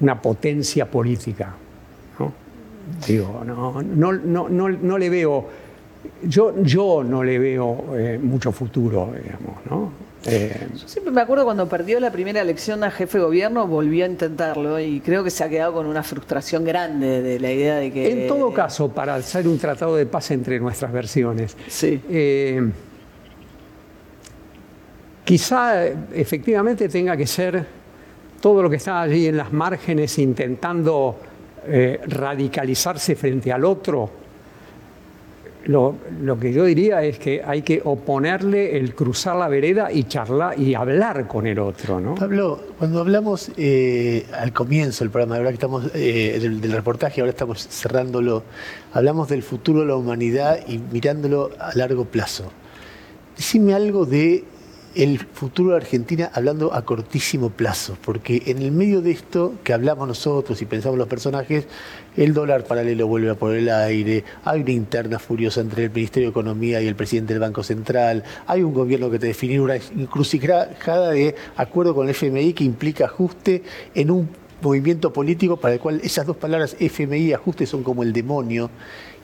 una 0.00 0.22
potencia 0.22 0.90
política. 0.90 1.54
Digo, 3.06 3.42
no, 3.44 3.82
no, 3.82 4.12
no, 4.12 4.48
no, 4.48 4.68
no 4.68 4.98
le 4.98 5.10
veo. 5.10 5.46
Yo, 6.22 6.54
yo 6.62 7.02
no 7.04 7.22
le 7.24 7.38
veo 7.38 7.84
eh, 7.96 8.18
mucho 8.22 8.52
futuro, 8.52 9.12
digamos, 9.12 9.56
¿no? 9.68 10.08
Eh, 10.26 10.66
Yo 10.74 10.88
siempre 10.88 11.12
me 11.12 11.20
acuerdo 11.20 11.44
cuando 11.44 11.68
perdió 11.68 12.00
la 12.00 12.10
primera 12.10 12.40
elección 12.40 12.82
a 12.82 12.90
jefe 12.90 13.18
de 13.18 13.24
gobierno, 13.24 13.66
volvió 13.68 14.04
a 14.04 14.08
intentarlo 14.08 14.80
y 14.80 15.00
creo 15.00 15.22
que 15.22 15.30
se 15.30 15.44
ha 15.44 15.48
quedado 15.48 15.72
con 15.74 15.86
una 15.86 16.02
frustración 16.02 16.64
grande 16.64 17.22
de 17.22 17.38
la 17.38 17.52
idea 17.52 17.76
de 17.76 17.92
que... 17.92 18.22
en 18.22 18.28
todo 18.28 18.52
caso, 18.52 18.88
para 18.90 19.14
hacer 19.14 19.46
un 19.46 19.58
tratado 19.58 19.94
de 19.96 20.06
paz 20.06 20.32
entre 20.32 20.58
nuestras 20.58 20.92
versiones, 20.92 21.56
Sí. 21.68 22.00
Eh, 22.10 22.68
quizá 25.24 25.86
efectivamente 25.86 26.88
tenga 26.88 27.16
que 27.16 27.26
ser 27.26 27.64
todo 28.40 28.62
lo 28.62 28.70
que 28.70 28.76
está 28.76 29.00
allí 29.02 29.26
en 29.26 29.36
las 29.36 29.52
márgenes 29.52 30.18
intentando 30.18 31.16
eh, 31.68 32.00
radicalizarse 32.06 33.14
frente 33.14 33.52
al 33.52 33.64
otro. 33.64 34.10
Lo, 35.66 35.96
lo 36.22 36.38
que 36.38 36.50
yo 36.50 36.64
diría 36.64 37.02
es 37.02 37.18
que 37.18 37.42
hay 37.44 37.60
que 37.60 37.82
oponerle 37.84 38.78
el 38.78 38.94
cruzar 38.94 39.36
la 39.36 39.48
vereda 39.48 39.92
y 39.92 40.04
charlar 40.04 40.58
y 40.58 40.74
hablar 40.74 41.26
con 41.28 41.46
el 41.46 41.58
otro, 41.58 42.00
¿no? 42.00 42.14
Pablo, 42.14 42.58
cuando 42.78 43.00
hablamos 43.00 43.50
eh, 43.58 44.24
al 44.32 44.52
comienzo 44.54 45.04
del 45.04 45.10
programa, 45.10 45.36
ahora 45.36 45.50
que 45.50 45.54
estamos 45.54 45.90
eh, 45.94 46.38
del, 46.40 46.62
del 46.62 46.72
reportaje, 46.72 47.20
ahora 47.20 47.32
estamos 47.32 47.68
cerrándolo, 47.68 48.44
hablamos 48.94 49.28
del 49.28 49.42
futuro 49.42 49.80
de 49.80 49.86
la 49.86 49.96
humanidad 49.96 50.60
y 50.66 50.78
mirándolo 50.78 51.50
a 51.58 51.76
largo 51.76 52.06
plazo. 52.06 52.50
Decime 53.36 53.74
algo 53.74 54.06
de 54.06 54.44
el 54.98 55.20
futuro 55.20 55.70
de 55.70 55.76
Argentina 55.76 56.28
hablando 56.34 56.74
a 56.74 56.84
cortísimo 56.84 57.50
plazo, 57.50 57.96
porque 58.04 58.42
en 58.46 58.58
el 58.58 58.72
medio 58.72 59.00
de 59.00 59.12
esto 59.12 59.54
que 59.62 59.72
hablamos 59.72 60.08
nosotros 60.08 60.60
y 60.60 60.66
pensamos 60.66 60.98
los 60.98 61.06
personajes, 61.06 61.66
el 62.16 62.34
dólar 62.34 62.64
paralelo 62.64 63.06
vuelve 63.06 63.30
a 63.30 63.36
por 63.36 63.54
el 63.54 63.68
aire, 63.68 64.24
hay 64.44 64.62
una 64.62 64.72
interna 64.72 65.20
furiosa 65.20 65.60
entre 65.60 65.84
el 65.84 65.92
Ministerio 65.92 66.28
de 66.28 66.30
Economía 66.32 66.82
y 66.82 66.88
el 66.88 66.96
presidente 66.96 67.32
del 67.32 67.40
Banco 67.40 67.62
Central, 67.62 68.24
hay 68.48 68.64
un 68.64 68.74
gobierno 68.74 69.08
que 69.08 69.20
te 69.20 69.28
define 69.28 69.60
una 69.60 69.76
encrucijada 69.76 71.10
de 71.10 71.36
acuerdo 71.56 71.94
con 71.94 72.08
el 72.08 72.10
FMI 72.10 72.52
que 72.52 72.64
implica 72.64 73.04
ajuste 73.04 73.62
en 73.94 74.10
un 74.10 74.28
movimiento 74.60 75.12
político 75.12 75.58
para 75.58 75.74
el 75.74 75.80
cual 75.80 76.00
esas 76.02 76.26
dos 76.26 76.36
palabras 76.36 76.74
FMI 76.80 77.18
y 77.18 77.32
ajuste 77.32 77.66
son 77.66 77.84
como 77.84 78.02
el 78.02 78.12
demonio. 78.12 78.68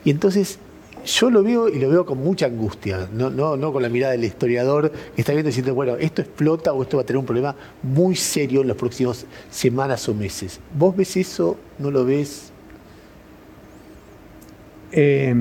Y 0.04 0.10
entonces 0.10 0.60
yo 1.04 1.30
lo 1.30 1.42
veo 1.42 1.68
y 1.68 1.78
lo 1.78 1.88
veo 1.88 2.06
con 2.06 2.18
mucha 2.18 2.46
angustia, 2.46 3.08
no, 3.12 3.30
no, 3.30 3.56
no 3.56 3.72
con 3.72 3.82
la 3.82 3.88
mirada 3.88 4.12
del 4.12 4.24
historiador 4.24 4.90
que 4.90 5.20
está 5.20 5.32
viendo 5.32 5.48
diciendo, 5.48 5.74
bueno, 5.74 5.96
esto 5.96 6.22
explota 6.22 6.72
o 6.72 6.82
esto 6.82 6.96
va 6.96 7.02
a 7.02 7.06
tener 7.06 7.18
un 7.18 7.26
problema 7.26 7.54
muy 7.82 8.16
serio 8.16 8.62
en 8.62 8.68
las 8.68 8.76
próximas 8.76 9.26
semanas 9.50 10.08
o 10.08 10.14
meses. 10.14 10.60
¿Vos 10.76 10.96
ves 10.96 11.16
eso? 11.16 11.56
¿No 11.78 11.90
lo 11.90 12.04
ves? 12.04 12.50
Eh, 14.92 15.34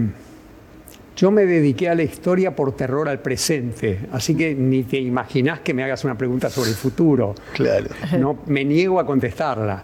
yo 1.16 1.30
me 1.30 1.46
dediqué 1.46 1.90
a 1.90 1.96
la 1.96 2.04
historia 2.04 2.56
por 2.56 2.76
terror 2.76 3.08
al 3.08 3.20
presente, 3.20 4.00
así 4.12 4.36
que 4.36 4.56
ni 4.56 4.84
te 4.84 4.98
imaginás 4.98 5.60
que 5.60 5.74
me 5.74 5.84
hagas 5.84 6.04
una 6.04 6.18
pregunta 6.18 6.50
sobre 6.50 6.70
el 6.70 6.76
futuro. 6.76 7.36
Claro. 7.54 7.88
No, 8.20 8.40
me 8.48 8.66
niego 8.66 9.00
a 9.00 9.06
contestarla. 9.06 9.84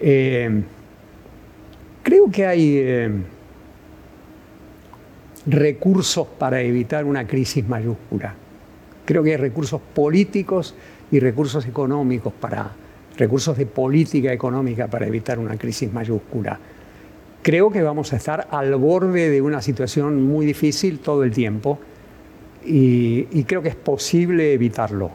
Eh, 0.00 0.62
creo 2.02 2.30
que 2.30 2.46
hay 2.46 2.76
eh, 2.78 3.10
recursos 5.46 6.26
para 6.38 6.60
evitar 6.60 7.04
una 7.04 7.26
crisis 7.26 7.66
mayúscula. 7.66 8.34
Creo 9.04 9.22
que 9.22 9.30
hay 9.32 9.36
recursos 9.36 9.80
políticos 9.94 10.74
y 11.10 11.18
recursos 11.20 11.66
económicos 11.66 12.32
para 12.38 12.70
recursos 13.16 13.56
de 13.58 13.66
política 13.66 14.32
económica 14.32 14.86
para 14.86 15.06
evitar 15.06 15.38
una 15.38 15.56
crisis 15.56 15.92
mayúscula. 15.92 16.58
Creo 17.42 17.70
que 17.70 17.82
vamos 17.82 18.12
a 18.12 18.16
estar 18.16 18.46
al 18.50 18.74
borde 18.76 19.30
de 19.30 19.42
una 19.42 19.62
situación 19.62 20.22
muy 20.22 20.46
difícil 20.46 20.98
todo 21.00 21.24
el 21.24 21.30
tiempo 21.32 21.78
y, 22.64 23.26
y 23.30 23.44
creo 23.44 23.62
que 23.62 23.70
es 23.70 23.74
posible 23.76 24.52
evitarlo. 24.52 25.10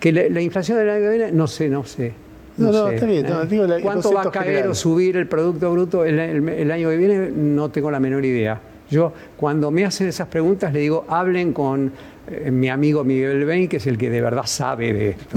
Que 0.00 0.12
la, 0.12 0.28
la 0.28 0.40
inflación 0.40 0.78
del 0.78 0.90
año 0.90 1.02
que 1.02 1.08
viene, 1.16 1.32
no 1.32 1.46
sé, 1.46 1.68
no 1.68 1.84
sé. 1.84 2.12
No, 2.56 2.72
no, 2.72 2.88
sé, 2.88 2.94
está 2.96 3.06
bien, 3.06 3.26
no, 3.26 3.42
¿eh? 3.42 3.46
digo 3.46 3.66
la- 3.66 3.80
¿Cuánto 3.80 4.12
va 4.12 4.22
a 4.22 4.30
caer 4.30 4.46
general. 4.48 4.70
o 4.70 4.74
subir 4.74 5.16
el 5.16 5.26
Producto 5.28 5.72
Bruto 5.72 6.04
el, 6.04 6.18
el- 6.18 6.48
el 6.48 6.70
año 6.70 6.90
que 6.90 6.96
viene? 6.96 7.30
No 7.30 7.70
tengo 7.70 7.90
la 7.90 8.00
menor 8.00 8.24
idea. 8.24 8.60
Yo, 8.90 9.12
cuando 9.36 9.70
me 9.70 9.84
hacen 9.84 10.08
esas 10.08 10.26
preguntas, 10.28 10.72
le 10.72 10.80
digo, 10.80 11.04
hablen 11.08 11.52
con 11.52 11.92
eh, 12.28 12.50
mi 12.50 12.68
amigo 12.68 13.04
Miguel 13.04 13.44
Bain, 13.46 13.68
que 13.68 13.76
es 13.76 13.86
el 13.86 13.96
que 13.96 14.10
de 14.10 14.20
verdad 14.20 14.46
sabe 14.46 14.92
de 14.92 15.08
esto. 15.10 15.36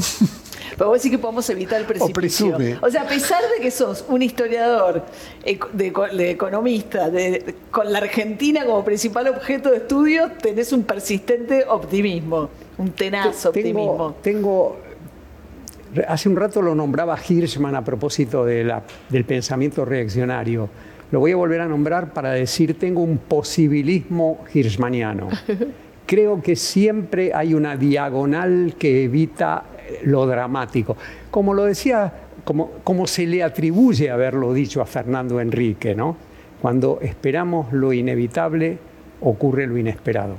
Pero 0.78 0.90
vos 0.90 0.98
decís 0.98 1.12
que 1.12 1.20
podemos 1.20 1.48
evitar 1.52 1.80
el 1.82 1.86
precipicio. 1.86 2.14
presume. 2.58 2.78
O 2.82 2.90
sea, 2.90 3.04
a 3.04 3.08
pesar 3.08 3.42
de 3.56 3.62
que 3.62 3.70
sos 3.70 4.04
un 4.10 4.24
historiador, 4.24 5.04
de, 5.46 5.52
eco- 5.86 6.08
de 6.08 6.32
economista, 6.32 7.12
de- 7.12 7.54
con 7.70 7.92
la 7.92 8.00
Argentina 8.00 8.66
como 8.66 8.84
principal 8.84 9.28
objeto 9.28 9.70
de 9.70 9.78
estudio, 9.78 10.32
tenés 10.42 10.74
un 10.74 10.82
persistente 10.84 11.64
optimismo, 11.70 12.50
un 12.80 12.90
tenaz 12.92 13.46
optimismo. 13.46 14.16
Tengo, 14.24 14.78
tengo- 15.94 16.04
hace 16.08 16.28
un 16.28 16.36
rato 16.36 16.60
lo 16.62 16.74
nombraba 16.74 17.18
Hirschman 17.28 17.76
a 17.76 17.84
propósito 17.86 18.44
de 18.44 18.64
la- 18.64 18.82
del 19.10 19.26
pensamiento 19.26 19.86
reaccionario. 19.86 20.70
Lo 21.14 21.20
voy 21.20 21.32
a 21.32 21.36
volver 21.36 21.62
a 21.62 21.68
nombrar 21.68 22.12
para 22.12 22.32
decir, 22.32 22.80
tengo 22.80 23.04
un 23.04 23.20
posibilismo 23.20 24.40
hirschmaniano. 24.52 25.28
Creo 26.08 26.42
que 26.42 26.56
siempre 26.56 27.32
hay 27.36 27.54
una 27.54 27.78
diagonal 27.78 28.74
que 28.80 29.04
evita 29.04 29.64
lo 30.06 30.26
dramático. 30.26 30.98
Como 31.30 31.54
lo 31.54 31.66
decía, 31.66 32.12
como, 32.44 32.72
como 32.84 33.06
se 33.06 33.28
le 33.28 33.44
atribuye 33.44 34.10
haberlo 34.10 34.54
dicho 34.54 34.82
a 34.82 34.88
Fernando 34.88 35.40
Enrique, 35.40 35.94
¿no? 35.94 36.18
Cuando 36.60 36.98
esperamos 37.00 37.72
lo 37.72 37.94
inevitable, 37.94 38.80
ocurre 39.22 39.68
lo 39.68 39.78
inesperado. 39.78 40.38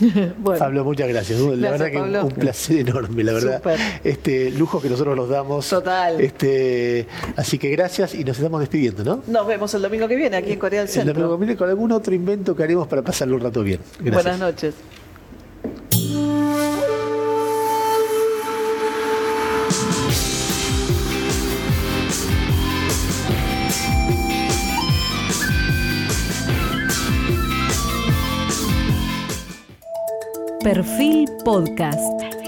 bueno. 0.38 0.58
Pablo, 0.58 0.84
muchas 0.84 1.08
gracias. 1.08 1.38
La 1.40 1.70
verdad 1.70 1.90
que 1.90 1.98
un 1.98 2.30
placer 2.30 2.78
enorme, 2.78 3.24
la 3.24 3.32
verdad. 3.32 3.62
Este 4.02 4.50
lujo 4.50 4.80
que 4.80 4.88
nosotros 4.88 5.16
nos 5.16 5.28
damos. 5.28 5.68
Total. 5.68 6.20
Este, 6.20 7.06
así 7.36 7.58
que 7.58 7.70
gracias 7.70 8.14
y 8.14 8.24
nos 8.24 8.36
estamos 8.36 8.60
despidiendo, 8.60 9.04
¿no? 9.04 9.22
Nos 9.26 9.46
vemos 9.46 9.72
el 9.74 9.82
domingo 9.82 10.08
que 10.08 10.16
viene 10.16 10.36
aquí 10.36 10.52
en 10.52 10.58
Corea 10.58 10.80
del 10.80 10.88
Centro. 10.88 11.12
El 11.12 11.16
domingo 11.16 11.38
que 11.38 11.44
viene 11.44 11.56
con 11.56 11.68
algún 11.68 11.92
otro 11.92 12.14
invento 12.14 12.56
que 12.56 12.62
haremos 12.62 12.86
para 12.86 13.02
pasarlo 13.02 13.36
un 13.36 13.42
rato 13.42 13.62
bien. 13.62 13.80
Buenas 14.00 14.38
noches. 14.38 14.74
Perfil 30.64 31.26
Podcast. 31.44 32.43